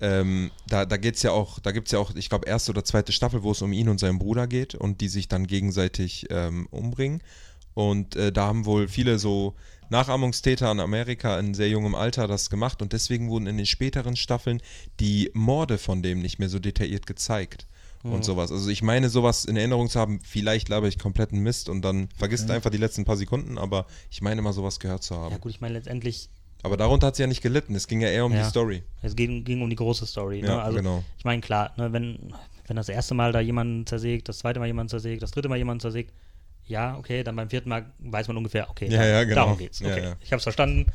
ähm, 0.00 0.50
da, 0.68 0.84
da 0.84 0.96
geht's 0.96 1.22
ja 1.22 1.30
auch, 1.32 1.58
da 1.58 1.72
gibt 1.72 1.88
es 1.88 1.92
ja 1.92 1.98
auch, 1.98 2.14
ich 2.14 2.28
glaube, 2.28 2.46
erste 2.46 2.72
oder 2.72 2.84
zweite 2.84 3.12
Staffel, 3.12 3.42
wo 3.42 3.52
es 3.52 3.62
um 3.62 3.72
ihn 3.72 3.88
und 3.88 3.98
seinen 3.98 4.18
Bruder 4.18 4.46
geht 4.46 4.74
und 4.74 5.00
die 5.00 5.08
sich 5.08 5.28
dann 5.28 5.46
gegenseitig 5.46 6.26
ähm, 6.30 6.66
umbringen. 6.70 7.22
Und 7.74 8.16
äh, 8.16 8.32
da 8.32 8.46
haben 8.46 8.64
wohl 8.64 8.88
viele 8.88 9.18
so 9.18 9.54
Nachahmungstäter 9.90 10.70
in 10.72 10.80
Amerika 10.80 11.38
in 11.38 11.54
sehr 11.54 11.68
jungem 11.68 11.94
Alter 11.94 12.26
das 12.26 12.50
gemacht 12.50 12.82
und 12.82 12.92
deswegen 12.92 13.28
wurden 13.28 13.46
in 13.46 13.56
den 13.56 13.66
späteren 13.66 14.16
Staffeln 14.16 14.60
die 14.98 15.30
Morde 15.34 15.78
von 15.78 16.02
dem 16.02 16.20
nicht 16.20 16.38
mehr 16.38 16.48
so 16.48 16.58
detailliert 16.58 17.06
gezeigt 17.06 17.66
und 18.12 18.24
sowas. 18.24 18.52
Also 18.52 18.70
ich 18.70 18.82
meine 18.82 19.08
sowas 19.08 19.44
in 19.44 19.56
Erinnerung 19.56 19.88
zu 19.88 19.98
haben, 19.98 20.20
vielleicht 20.22 20.68
laber 20.68 20.88
ich 20.88 20.98
kompletten 20.98 21.40
Mist 21.40 21.68
und 21.68 21.82
dann 21.82 22.08
vergisst 22.16 22.50
einfach 22.50 22.70
die 22.70 22.78
letzten 22.78 23.04
paar 23.04 23.16
Sekunden, 23.16 23.58
aber 23.58 23.86
ich 24.10 24.22
meine 24.22 24.42
mal 24.42 24.52
sowas 24.52 24.80
gehört 24.80 25.02
zu 25.02 25.16
haben. 25.16 25.32
Ja, 25.32 25.38
gut, 25.38 25.50
ich 25.50 25.60
meine, 25.60 25.74
letztendlich, 25.74 26.28
Aber 26.66 26.76
darunter 26.76 27.06
hat 27.06 27.16
sie 27.16 27.22
ja 27.22 27.26
nicht 27.28 27.42
gelitten, 27.42 27.74
es 27.76 27.86
ging 27.86 28.00
ja 28.00 28.08
eher 28.08 28.24
um 28.26 28.32
Ja. 28.34 28.42
die 28.42 28.48
Story. 28.50 28.82
es 29.02 29.14
ging, 29.14 29.44
ging 29.44 29.62
um 29.62 29.70
die 29.70 29.76
große 29.76 30.04
Story. 30.04 30.42
Ne? 30.42 30.48
Ja, 30.48 30.62
Also, 30.62 30.78
genau. 30.78 31.04
ich 31.16 31.24
meine, 31.24 31.40
klar, 31.40 31.70
ne, 31.76 31.92
wenn, 31.92 32.18
wenn 32.66 32.76
das 32.76 32.88
erste 32.88 33.14
Mal 33.14 33.30
da 33.32 33.38
jemanden 33.40 33.86
zersägt, 33.86 34.28
das 34.28 34.38
zweite 34.38 34.58
Mal 34.58 34.66
jemanden 34.66 34.90
zersägt, 34.90 35.22
das 35.22 35.30
dritte 35.30 35.48
Mal 35.48 35.58
jemanden 35.58 35.80
zersägt, 35.80 36.12
ja, 36.66 36.96
okay, 36.98 37.22
dann 37.22 37.36
beim 37.36 37.48
vierten 37.48 37.68
Mal 37.68 37.86
weiß 38.00 38.26
man 38.26 38.36
ungefähr, 38.36 38.68
okay, 38.68 38.88
Ja, 38.90 39.04
ja, 39.04 39.22
genau. 39.22 39.36
darum 39.36 39.58
geht's. 39.58 39.80
Okay, 39.80 40.02
ja. 40.02 40.16
ich 40.20 40.32
hab's 40.32 40.42
verstanden. 40.42 40.86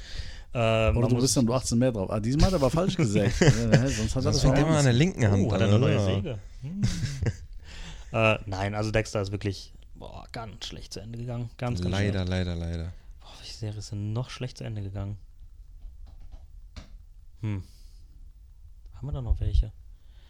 Ähm, 0.53 0.97
Oder 0.97 1.07
du 1.07 1.15
bist 1.22 1.38
dann 1.38 1.45
du 1.45 1.53
18 1.53 1.80
mehr 1.80 1.93
drauf. 1.93 2.11
Ah, 2.11 2.19
diesmal 2.19 2.47
hat 2.47 2.53
er 2.53 2.57
aber 2.57 2.69
falsch 2.69 2.97
gesagt. 2.97 3.34
sonst 3.38 4.15
hat 4.17 4.26
er 4.26 4.32
Das 4.34 4.41
das 4.41 4.43
immer 4.43 4.78
an 4.78 4.84
der 4.84 4.91
linken 4.91 5.26
Hand 5.26 5.47
Oh, 5.47 5.53
hat 5.53 5.61
er 5.61 5.67
eine 5.67 5.78
oder? 5.78 5.88
neue 5.88 5.99
Säge. 6.03 6.39
Hm. 6.61 6.82
äh, 8.11 8.38
nein, 8.45 8.76
also 8.76 8.91
Dexter 8.91 9.22
ist 9.22 9.32
wirklich 9.32 9.74
boah, 9.95 10.26
ganz 10.34 10.65
schlecht 10.65 10.91
zu 10.93 10.99
Ende 10.99 11.17
gegangen. 11.17 11.49
Ganz, 11.57 11.82
ganz 11.82 11.91
Leider, 11.91 12.26
schlecht. 12.26 12.30
leider, 12.30 12.55
leider. 12.55 12.91
Boah, 13.22 13.30
welche 13.39 13.53
Serie 13.57 13.80
ist 13.80 13.91
denn 13.91 14.11
noch 14.13 14.30
schlecht 14.30 14.57
zu 14.57 14.63
Ende 14.65 14.82
gegangen? 14.82 15.17
Hm. 17.42 17.64
Haben 18.96 19.08
wir 19.08 19.12
da 19.14 19.22
noch 19.22 19.39
welche? 19.39 19.72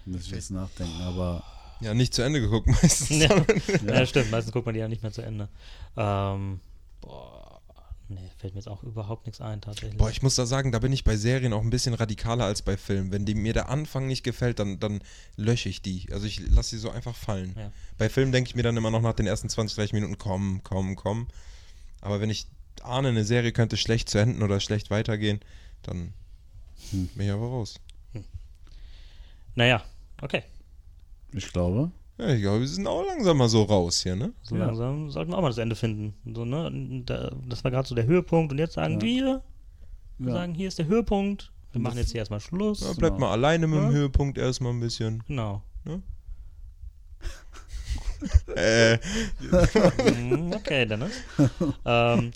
Muss 0.05 0.25
ich 0.25 0.31
jetzt 0.31 0.51
nachdenken, 0.51 1.01
aber 1.01 1.43
Ja, 1.81 1.93
nicht 1.93 2.13
zu 2.13 2.21
Ende 2.21 2.41
geguckt 2.41 2.67
meistens. 2.67 3.09
ja. 3.09 3.45
ja, 3.85 4.05
stimmt. 4.05 4.31
Meistens 4.31 4.53
guckt 4.53 4.65
man 4.65 4.73
die 4.73 4.79
ja 4.79 4.87
nicht 4.87 5.03
mehr 5.03 5.11
zu 5.11 5.21
Ende. 5.21 5.49
Ähm, 5.97 6.59
boah, 7.01 7.61
nee, 8.07 8.31
fällt 8.37 8.53
mir 8.53 8.59
jetzt 8.59 8.67
auch 8.67 8.83
überhaupt 8.83 9.25
nichts 9.25 9.41
ein, 9.41 9.61
tatsächlich. 9.61 9.97
Boah, 9.97 10.09
ich 10.09 10.21
muss 10.21 10.35
da 10.35 10.45
sagen, 10.45 10.71
da 10.71 10.79
bin 10.79 10.93
ich 10.93 11.03
bei 11.03 11.17
Serien 11.17 11.53
auch 11.53 11.61
ein 11.61 11.69
bisschen 11.69 11.93
radikaler 11.93 12.45
als 12.45 12.61
bei 12.61 12.77
Filmen. 12.77 13.11
Wenn 13.11 13.25
die, 13.25 13.35
mir 13.35 13.53
der 13.53 13.69
Anfang 13.69 14.07
nicht 14.07 14.23
gefällt, 14.23 14.59
dann, 14.59 14.79
dann 14.79 15.01
lösche 15.35 15.69
ich 15.69 15.81
die. 15.81 16.07
Also 16.11 16.25
ich 16.25 16.39
lasse 16.49 16.71
sie 16.71 16.77
so 16.77 16.89
einfach 16.89 17.15
fallen. 17.15 17.55
Ja. 17.57 17.71
Bei 17.97 18.09
Filmen 18.09 18.31
denke 18.31 18.49
ich 18.49 18.55
mir 18.55 18.63
dann 18.63 18.77
immer 18.77 18.91
noch 18.91 19.01
nach 19.01 19.13
den 19.13 19.27
ersten 19.27 19.49
20, 19.49 19.75
30 19.75 19.93
Minuten, 19.93 20.17
komm, 20.17 20.61
komm, 20.63 20.95
komm. 20.95 21.27
Aber 21.99 22.21
wenn 22.21 22.29
ich 22.29 22.47
ahne, 22.83 23.09
eine 23.09 23.25
Serie 23.25 23.51
könnte 23.51 23.77
schlecht 23.77 24.09
zu 24.09 24.17
enden 24.17 24.41
oder 24.41 24.59
schlecht 24.59 24.89
weitergehen, 24.89 25.39
dann 25.83 26.13
Hm. 26.89 27.07
bin 27.15 27.25
ich 27.27 27.31
aber 27.31 27.45
raus. 27.47 27.75
Naja, 29.55 29.81
okay. 30.21 30.43
ich 31.33 31.51
glaube, 31.51 31.91
Ja, 32.17 32.29
ich 32.33 32.41
glaube, 32.41 32.59
wir 32.61 32.67
sind 32.67 32.87
auch 32.87 33.03
langsam 33.05 33.37
mal 33.37 33.49
so 33.49 33.63
raus 33.63 34.01
hier, 34.03 34.15
ne? 34.15 34.33
So 34.43 34.55
Ja. 34.55 34.65
langsam 34.65 35.09
sollten 35.09 35.31
wir 35.31 35.37
auch 35.37 35.41
mal 35.41 35.49
das 35.49 35.57
Ende 35.57 35.75
finden. 35.75 36.13
So, 36.33 36.45
ne? 36.45 37.03
Das 37.47 37.63
war 37.63 37.71
gerade 37.71 37.87
so 37.87 37.95
der 37.95 38.05
Höhepunkt 38.05 38.51
und 38.51 38.59
jetzt 38.59 38.73
sagen 38.73 38.95
Ja. 38.95 39.01
wir, 39.01 39.41
wir 40.19 40.27
Ja. 40.29 40.33
sagen, 40.35 40.53
hier 40.53 40.67
ist 40.67 40.77
der 40.79 40.85
Höhepunkt. 40.87 41.51
Wir 41.71 41.81
machen 41.81 41.97
jetzt 41.97 42.11
hier 42.11 42.19
erstmal 42.19 42.39
Schluss. 42.41 42.81
Ja, 42.81 42.93
bleibt 42.93 43.15
Genau. 43.15 43.27
mal 43.27 43.31
alleine 43.31 43.65
mit 43.67 43.79
dem. 43.79 43.89
Höhepunkt 43.91 44.37
erstmal 44.37 44.73
ein 44.73 44.79
bisschen. 44.79 45.23
Genau. 45.27 45.63
Äh, 48.55 48.97
Okay, 50.55 50.85
Dennis. 50.85 51.11
ähm, 51.85 52.31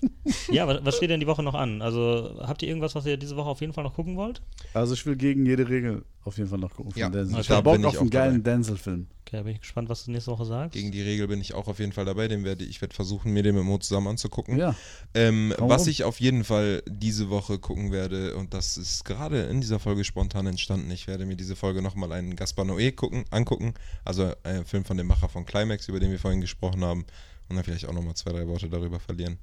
ja, 0.50 0.66
was, 0.66 0.84
was 0.84 0.96
steht 0.96 1.10
denn 1.10 1.20
die 1.20 1.26
Woche 1.26 1.42
noch 1.42 1.54
an? 1.54 1.82
Also 1.82 2.36
habt 2.40 2.62
ihr 2.62 2.68
irgendwas, 2.68 2.94
was 2.94 3.06
ihr 3.06 3.16
diese 3.16 3.36
Woche 3.36 3.48
auf 3.48 3.60
jeden 3.60 3.72
Fall 3.72 3.84
noch 3.84 3.94
gucken 3.94 4.16
wollt? 4.16 4.42
also 4.74 4.94
ich 4.94 5.06
will 5.06 5.16
gegen 5.16 5.46
jede 5.46 5.68
Regel 5.68 6.04
auf 6.24 6.36
jeden 6.38 6.50
Fall 6.50 6.58
noch 6.58 6.74
gucken 6.74 6.92
von 6.92 7.00
Ja, 7.00 7.08
Denzel. 7.08 7.40
Ich 7.40 7.46
da 7.46 7.56
hab 7.56 7.64
Bock 7.64 7.84
auf 7.84 8.00
einen 8.00 8.10
geilen 8.10 8.42
Denzel-Film. 8.42 9.06
Okay, 9.28 9.42
bin 9.42 9.54
ich 9.54 9.60
gespannt, 9.60 9.88
was 9.88 10.04
du 10.04 10.12
nächste 10.12 10.30
Woche 10.30 10.44
sagst. 10.44 10.72
gegen 10.74 10.92
die 10.92 11.02
Regel 11.02 11.26
bin 11.26 11.40
ich 11.40 11.52
auch 11.52 11.66
auf 11.66 11.80
jeden 11.80 11.90
Fall 11.90 12.04
dabei. 12.04 12.28
Den 12.28 12.44
werde, 12.44 12.64
ich 12.64 12.80
werde 12.80 12.94
versuchen, 12.94 13.32
mir 13.32 13.42
den 13.42 13.56
mit 13.56 13.64
Mo 13.64 13.76
zusammen 13.78 14.06
anzugucken. 14.06 14.56
Ja, 14.56 14.76
Ähm, 15.14 15.52
was 15.58 15.82
rum. 15.82 15.88
ich 15.88 16.04
auf 16.04 16.20
jeden 16.20 16.44
Fall 16.44 16.82
diese 16.88 17.28
Woche 17.28 17.58
gucken 17.58 17.90
werde, 17.90 18.36
und 18.36 18.54
das 18.54 18.76
ist 18.76 19.04
gerade 19.04 19.42
in 19.42 19.60
dieser 19.60 19.80
Folge 19.80 20.04
spontan 20.04 20.46
entstanden, 20.46 20.88
ich 20.92 21.08
werde 21.08 21.26
mir 21.26 21.34
diese 21.34 21.56
Folge 21.56 21.82
nochmal 21.82 22.12
einen 22.12 22.36
Gaspar 22.36 22.64
Noé 22.64 22.92
gucken, 22.94 23.24
angucken, 23.30 23.74
also 24.04 24.32
ein 24.44 24.64
Film 24.64 24.84
von 24.84 24.96
dem 24.96 25.08
Macher 25.08 25.28
von 25.28 25.44
Climax, 25.44 25.88
über 25.88 25.98
den 25.98 26.12
wir 26.12 26.20
vorhin 26.20 26.40
gesprochen 26.40 26.84
haben, 26.84 27.04
und 27.48 27.56
dann 27.56 27.64
vielleicht 27.64 27.86
auch 27.88 27.92
nochmal 27.92 28.14
zwei, 28.14 28.30
drei 28.30 28.46
Worte 28.46 28.68
darüber 28.68 29.00
verlieren. 29.00 29.38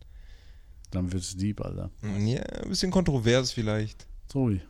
dann 0.92 1.12
wird's 1.12 1.36
deep, 1.36 1.60
Alter. 1.60 1.90
Ja, 2.02 2.42
ein 2.42 2.70
bisschen 2.70 2.90
kontrovers 2.92 3.52
vielleicht. 3.52 4.08
Sorry. 4.32 4.62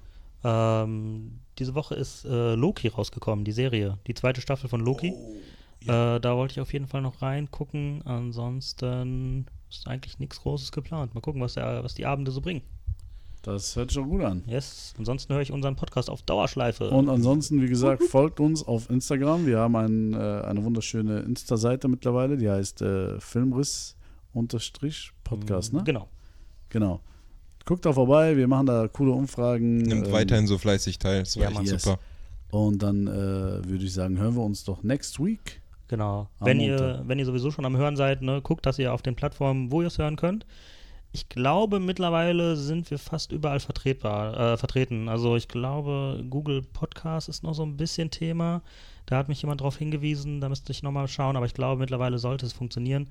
Ähm, 0.43 1.39
diese 1.59 1.75
Woche 1.75 1.95
ist 1.95 2.25
äh, 2.25 2.55
Loki 2.55 2.87
rausgekommen, 2.87 3.43
die 3.45 3.51
Serie. 3.51 3.97
Die 4.07 4.13
zweite 4.13 4.41
Staffel 4.41 4.69
von 4.69 4.81
Loki. 4.81 5.13
äh, 5.81 6.19
da 6.19 6.35
wollte 6.35 6.53
ich 6.53 6.59
auf 6.59 6.73
jeden 6.73 6.87
Fall 6.87 7.01
noch 7.01 7.21
reingucken. 7.21 8.01
Ansonsten 8.05 9.45
ist 9.69 9.87
eigentlich 9.87 10.19
nichts 10.19 10.41
Großes 10.41 10.71
geplant. 10.71 11.15
Mal 11.15 11.21
gucken, 11.21 11.41
was, 11.41 11.55
der, 11.55 11.83
was 11.83 11.95
die 11.95 12.05
Abende 12.05 12.31
so 12.31 12.41
bringen. 12.41 12.61
Das 13.43 13.75
hört 13.75 13.91
sich 13.91 14.01
doch 14.01 14.07
gut 14.07 14.23
an. 14.23 14.41
Yes. 14.47 14.93
Ansonsten 14.97 15.33
höre 15.33 15.41
ich 15.41 15.51
unseren 15.51 15.75
Podcast 15.75 16.09
auf 16.09 16.23
Dauerschleife. 16.23 16.89
Und 16.89 17.09
ansonsten, 17.09 17.61
wie 17.61 17.67
gesagt, 17.67 18.01
folgt 18.03 18.39
uns 18.39 18.63
auf 18.63 18.89
Instagram. 18.89 19.45
Wir 19.45 19.59
haben 19.59 19.75
ein, 19.75 20.13
äh, 20.13 20.17
eine 20.17 20.63
wunderschöne 20.63 21.19
Insta-Seite 21.19 21.89
mittlerweile, 21.89 22.37
die 22.37 22.49
heißt 22.49 22.81
äh, 22.81 23.19
Filmriss-Podcast, 23.19 25.73
ne? 25.73 25.83
Genau. 25.83 26.07
Genau. 26.69 27.01
Guckt 27.65 27.85
da 27.85 27.93
vorbei, 27.93 28.35
wir 28.35 28.47
machen 28.47 28.65
da 28.65 28.87
coole 28.87 29.11
Umfragen. 29.11 29.77
Nimmt 29.77 30.07
ähm, 30.07 30.13
weiterhin 30.13 30.47
so 30.47 30.57
fleißig 30.57 30.99
teil, 30.99 31.19
das 31.21 31.37
war 31.37 31.51
ja, 31.51 31.59
echt. 31.61 31.71
Yes. 31.71 31.83
super. 31.83 31.99
Und 32.51 32.83
dann 32.83 33.07
äh, 33.07 33.67
würde 33.67 33.83
ich 33.83 33.93
sagen, 33.93 34.17
hören 34.17 34.35
wir 34.35 34.43
uns 34.43 34.63
doch 34.63 34.83
next 34.83 35.19
week. 35.19 35.61
Genau. 35.87 36.27
Am 36.39 36.47
Wenn 36.47 36.59
ihr, 36.59 37.01
wenn 37.05 37.19
ihr 37.19 37.25
sowieso 37.25 37.51
schon 37.51 37.65
am 37.65 37.77
Hören 37.77 37.95
seid, 37.95 38.21
ne, 38.21 38.41
guckt, 38.41 38.65
dass 38.65 38.79
ihr 38.79 38.93
auf 38.93 39.01
den 39.01 39.15
Plattformen, 39.15 39.71
wo 39.71 39.81
ihr 39.81 39.87
es 39.87 39.97
hören 39.97 40.15
könnt. 40.15 40.45
Ich 41.11 41.29
glaube, 41.29 41.79
mittlerweile 41.79 42.57
sind 42.57 42.89
wir 42.89 42.97
fast 42.97 43.31
überall 43.31 43.59
vertretbar, 43.59 44.53
äh, 44.53 44.57
vertreten. 44.57 45.09
Also 45.09 45.35
ich 45.35 45.47
glaube, 45.47 46.23
Google 46.29 46.63
Podcast 46.63 47.29
ist 47.29 47.43
noch 47.43 47.53
so 47.53 47.63
ein 47.63 47.77
bisschen 47.77 48.09
Thema. 48.09 48.61
Da 49.05 49.17
hat 49.17 49.29
mich 49.29 49.41
jemand 49.41 49.61
darauf 49.61 49.77
hingewiesen, 49.77 50.41
da 50.41 50.49
müsste 50.49 50.71
ich 50.71 50.81
nochmal 50.81 51.07
schauen, 51.07 51.35
aber 51.35 51.45
ich 51.45 51.53
glaube, 51.53 51.79
mittlerweile 51.79 52.17
sollte 52.17 52.45
es 52.45 52.53
funktionieren. 52.53 53.09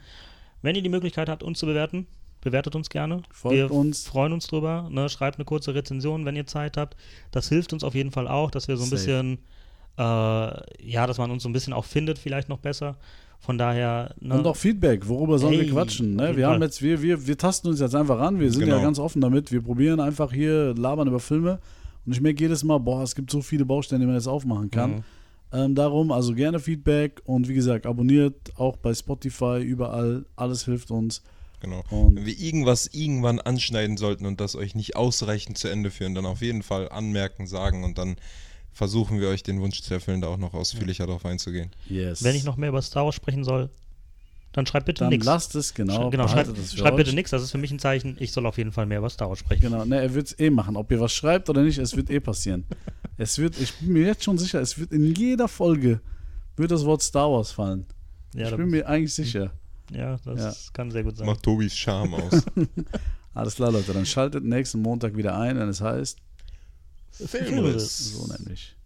Wenn 0.63 0.75
ihr 0.75 0.83
die 0.83 0.89
Möglichkeit 0.89 1.29
habt, 1.29 1.43
uns 1.43 1.59
zu 1.59 1.67
bewerten, 1.67 2.07
bewertet 2.43 2.75
uns 2.77 2.91
gerne. 2.91 3.23
Folgt 3.31 3.57
wir 3.57 3.71
uns. 3.71 4.07
freuen 4.07 4.33
uns 4.35 4.47
drüber. 4.47 4.89
Ne? 4.91 5.09
Schreibt 5.09 5.39
eine 5.39 5.47
kurze 5.47 5.75
Rezension, 5.75 6.27
wenn 6.27 6.37
ihr 6.37 6.47
Zeit 6.47 6.77
habt. 6.77 6.97
Das 7.31 7.49
hilft 7.49 7.73
uns 7.73 7.83
auf 7.85 7.95
jeden 7.95 8.11
Fall 8.11 8.29
auch, 8.29 8.51
dass 8.51 8.69
wir 8.69 8.77
so 8.77 8.83
ein 8.83 8.91
Safe. 8.91 8.97
bisschen, 9.01 9.39
äh, 9.99 10.03
ja, 10.03 11.07
dass 11.07 11.17
man 11.19 11.31
uns 11.31 11.43
so 11.45 11.49
ein 11.49 11.53
bisschen 11.55 11.73
auch 11.73 11.87
findet, 11.87 12.19
vielleicht 12.19 12.49
noch 12.51 12.59
besser. 12.59 12.97
Von 13.39 13.59
daher, 13.59 14.15
ne? 14.21 14.39
Und 14.39 14.47
auch 14.47 14.57
Feedback, 14.57 15.09
worüber 15.09 15.37
sollen 15.39 15.55
Ey, 15.55 15.61
wir 15.67 15.73
quatschen? 15.73 16.15
Ne? 16.15 16.37
Wir 16.37 16.47
haben 16.47 16.63
jetzt, 16.63 16.81
wir, 16.81 17.03
wir, 17.03 17.27
wir 17.27 17.37
tasten 17.37 17.69
uns 17.69 17.81
jetzt 17.81 17.95
einfach 17.95 18.19
ran, 18.21 18.39
wir 18.39 18.51
sind 18.53 18.61
Genau. 18.65 18.77
ja 18.77 18.83
ganz 18.83 19.01
offen 19.01 19.21
damit. 19.21 19.51
Wir 19.51 19.61
probieren 19.63 19.99
einfach 19.99 20.33
hier 20.33 20.75
labern 20.77 21.09
über 21.09 21.19
Filme. 21.19 21.59
Und 22.07 22.13
ich 22.13 22.21
merke 22.21 22.41
jedes 22.41 22.63
Mal, 22.63 22.79
boah, 22.79 23.03
es 23.03 23.15
gibt 23.17 23.31
so 23.33 23.41
viele 23.43 23.65
Baustellen, 23.65 24.01
die 24.01 24.07
man 24.07 24.15
jetzt 24.17 24.29
aufmachen 24.29 24.71
kann. 24.71 24.91
Mhm. 24.91 25.05
Ähm, 25.55 25.75
darum 25.75 26.13
also 26.13 26.35
gerne 26.35 26.59
Feedback 26.61 27.21
und 27.25 27.47
wie 27.49 27.55
gesagt, 27.55 27.85
abonniert 27.85 28.35
auch 28.57 28.77
bei 28.77 28.95
Spotify, 28.95 29.61
überall. 29.61 30.25
Alles 30.37 30.65
hilft 30.65 30.91
uns. 30.91 31.23
Genau. 31.63 31.83
Und- 31.91 32.17
Wenn 32.17 32.27
wir 32.27 32.39
irgendwas 32.39 32.89
irgendwann 32.93 33.41
anschneiden 33.41 33.97
sollten 33.97 34.27
und 34.27 34.41
das 34.41 34.55
euch 34.57 34.75
nicht 34.75 34.97
ausreichend 34.97 35.57
zu 35.57 35.69
Ende 35.69 35.91
führen, 35.91 36.15
dann 36.15 36.27
auf 36.27 36.43
jeden 36.43 36.63
Fall 36.63 36.89
anmerken, 36.91 37.47
sagen 37.47 37.85
und 37.85 37.97
dann 37.99 38.17
versuchen 38.73 39.21
wir 39.21 39.29
euch 39.29 39.43
den 39.43 39.61
Wunsch 39.61 39.81
zu 39.83 39.95
erfüllen, 39.95 40.21
da 40.21 40.29
auch 40.29 40.39
noch 40.39 40.55
ausführlicher 40.55 41.07
drauf 41.07 41.25
einzugehen. 41.25 41.71
Yes. 41.89 42.23
Wenn 42.25 42.35
ich 42.35 42.45
noch 42.45 42.57
mehr 42.57 42.71
über 42.71 42.83
Star 42.83 43.05
Wars 43.05 43.15
sprechen 43.15 43.45
soll, 43.45 43.71
dann 44.53 44.67
schreibt 44.67 44.87
bitte 44.87 45.01
Dann 45.05 45.11
nichts. 45.11 45.25
lasst 45.25 45.55
es, 45.55 45.73
genau. 45.73 46.11
genau, 46.11 46.25
schreibt, 46.29 46.49
behaltet 46.49 46.59
es 46.59 46.73
für 46.73 46.79
schreibt 46.81 46.97
bitte 46.99 47.15
nichts, 47.15 47.31
das 47.31 47.43
ist 47.43 47.53
für 47.53 47.59
mich 47.59 47.71
ein 47.71 47.79
Zeichen, 47.79 48.17
ich 48.19 48.33
soll 48.33 48.45
auf 48.45 48.59
jeden 48.59 48.73
Fall 48.73 48.85
mehr 48.87 48.99
über 48.99 49.09
Star 49.09 49.29
Wars 49.31 49.39
sprechen. 49.39 49.63
Genau, 49.63 49.85
ne, 49.85 50.01
er 50.01 50.13
wird 50.15 50.27
es 50.27 50.39
eh 50.39 50.51
machen. 50.51 50.77
Ob 50.77 50.91
ihr 50.91 51.01
was 51.01 51.13
schreibt 51.13 51.49
oder 51.49 51.63
nicht, 51.63 51.79
es 51.79 51.97
wird 51.97 52.11
eh 52.11 52.21
passieren. 52.21 52.65
es 53.19 53.39
wird, 53.39 53.59
ich 53.61 53.73
bin 53.75 53.93
mir 53.95 54.07
jetzt 54.07 54.25
schon 54.25 54.37
sicher, 54.39 54.61
es 54.61 54.79
wird 54.79 54.93
in 54.93 55.15
jeder 55.15 55.49
Folge 55.49 56.01
wird 56.57 56.71
das 56.71 56.85
Wort 56.85 57.03
Star 57.03 57.31
Wars 57.31 57.53
fallen. 57.53 57.87
Ja, 58.35 58.49
ich 58.51 58.57
bin 58.57 58.69
mir 58.69 58.87
eigentlich 58.89 59.15
sicher. 59.15 59.53
Ja 59.95 60.19
das 60.25 60.73
kann 60.73 60.91
sehr 60.91 61.05
gut 61.05 61.17
sein. 61.17 61.27
Macht 61.27 61.43
Tobis 61.43 61.77
Charme 61.77 62.15
aus. 62.15 62.45
Alles 63.35 63.55
klar, 63.55 63.73
Leute, 63.73 63.93
dann 63.93 64.07
schaltet 64.07 64.45
nächsten 64.45 64.81
Montag 64.83 65.17
wieder 65.17 65.39
ein, 65.39 65.59
wenn 65.59 65.69
es 65.69 65.81
heißt, 65.81 66.19
Filmriss. 67.13 68.15
so 68.15 68.27
nämlich. 68.27 68.77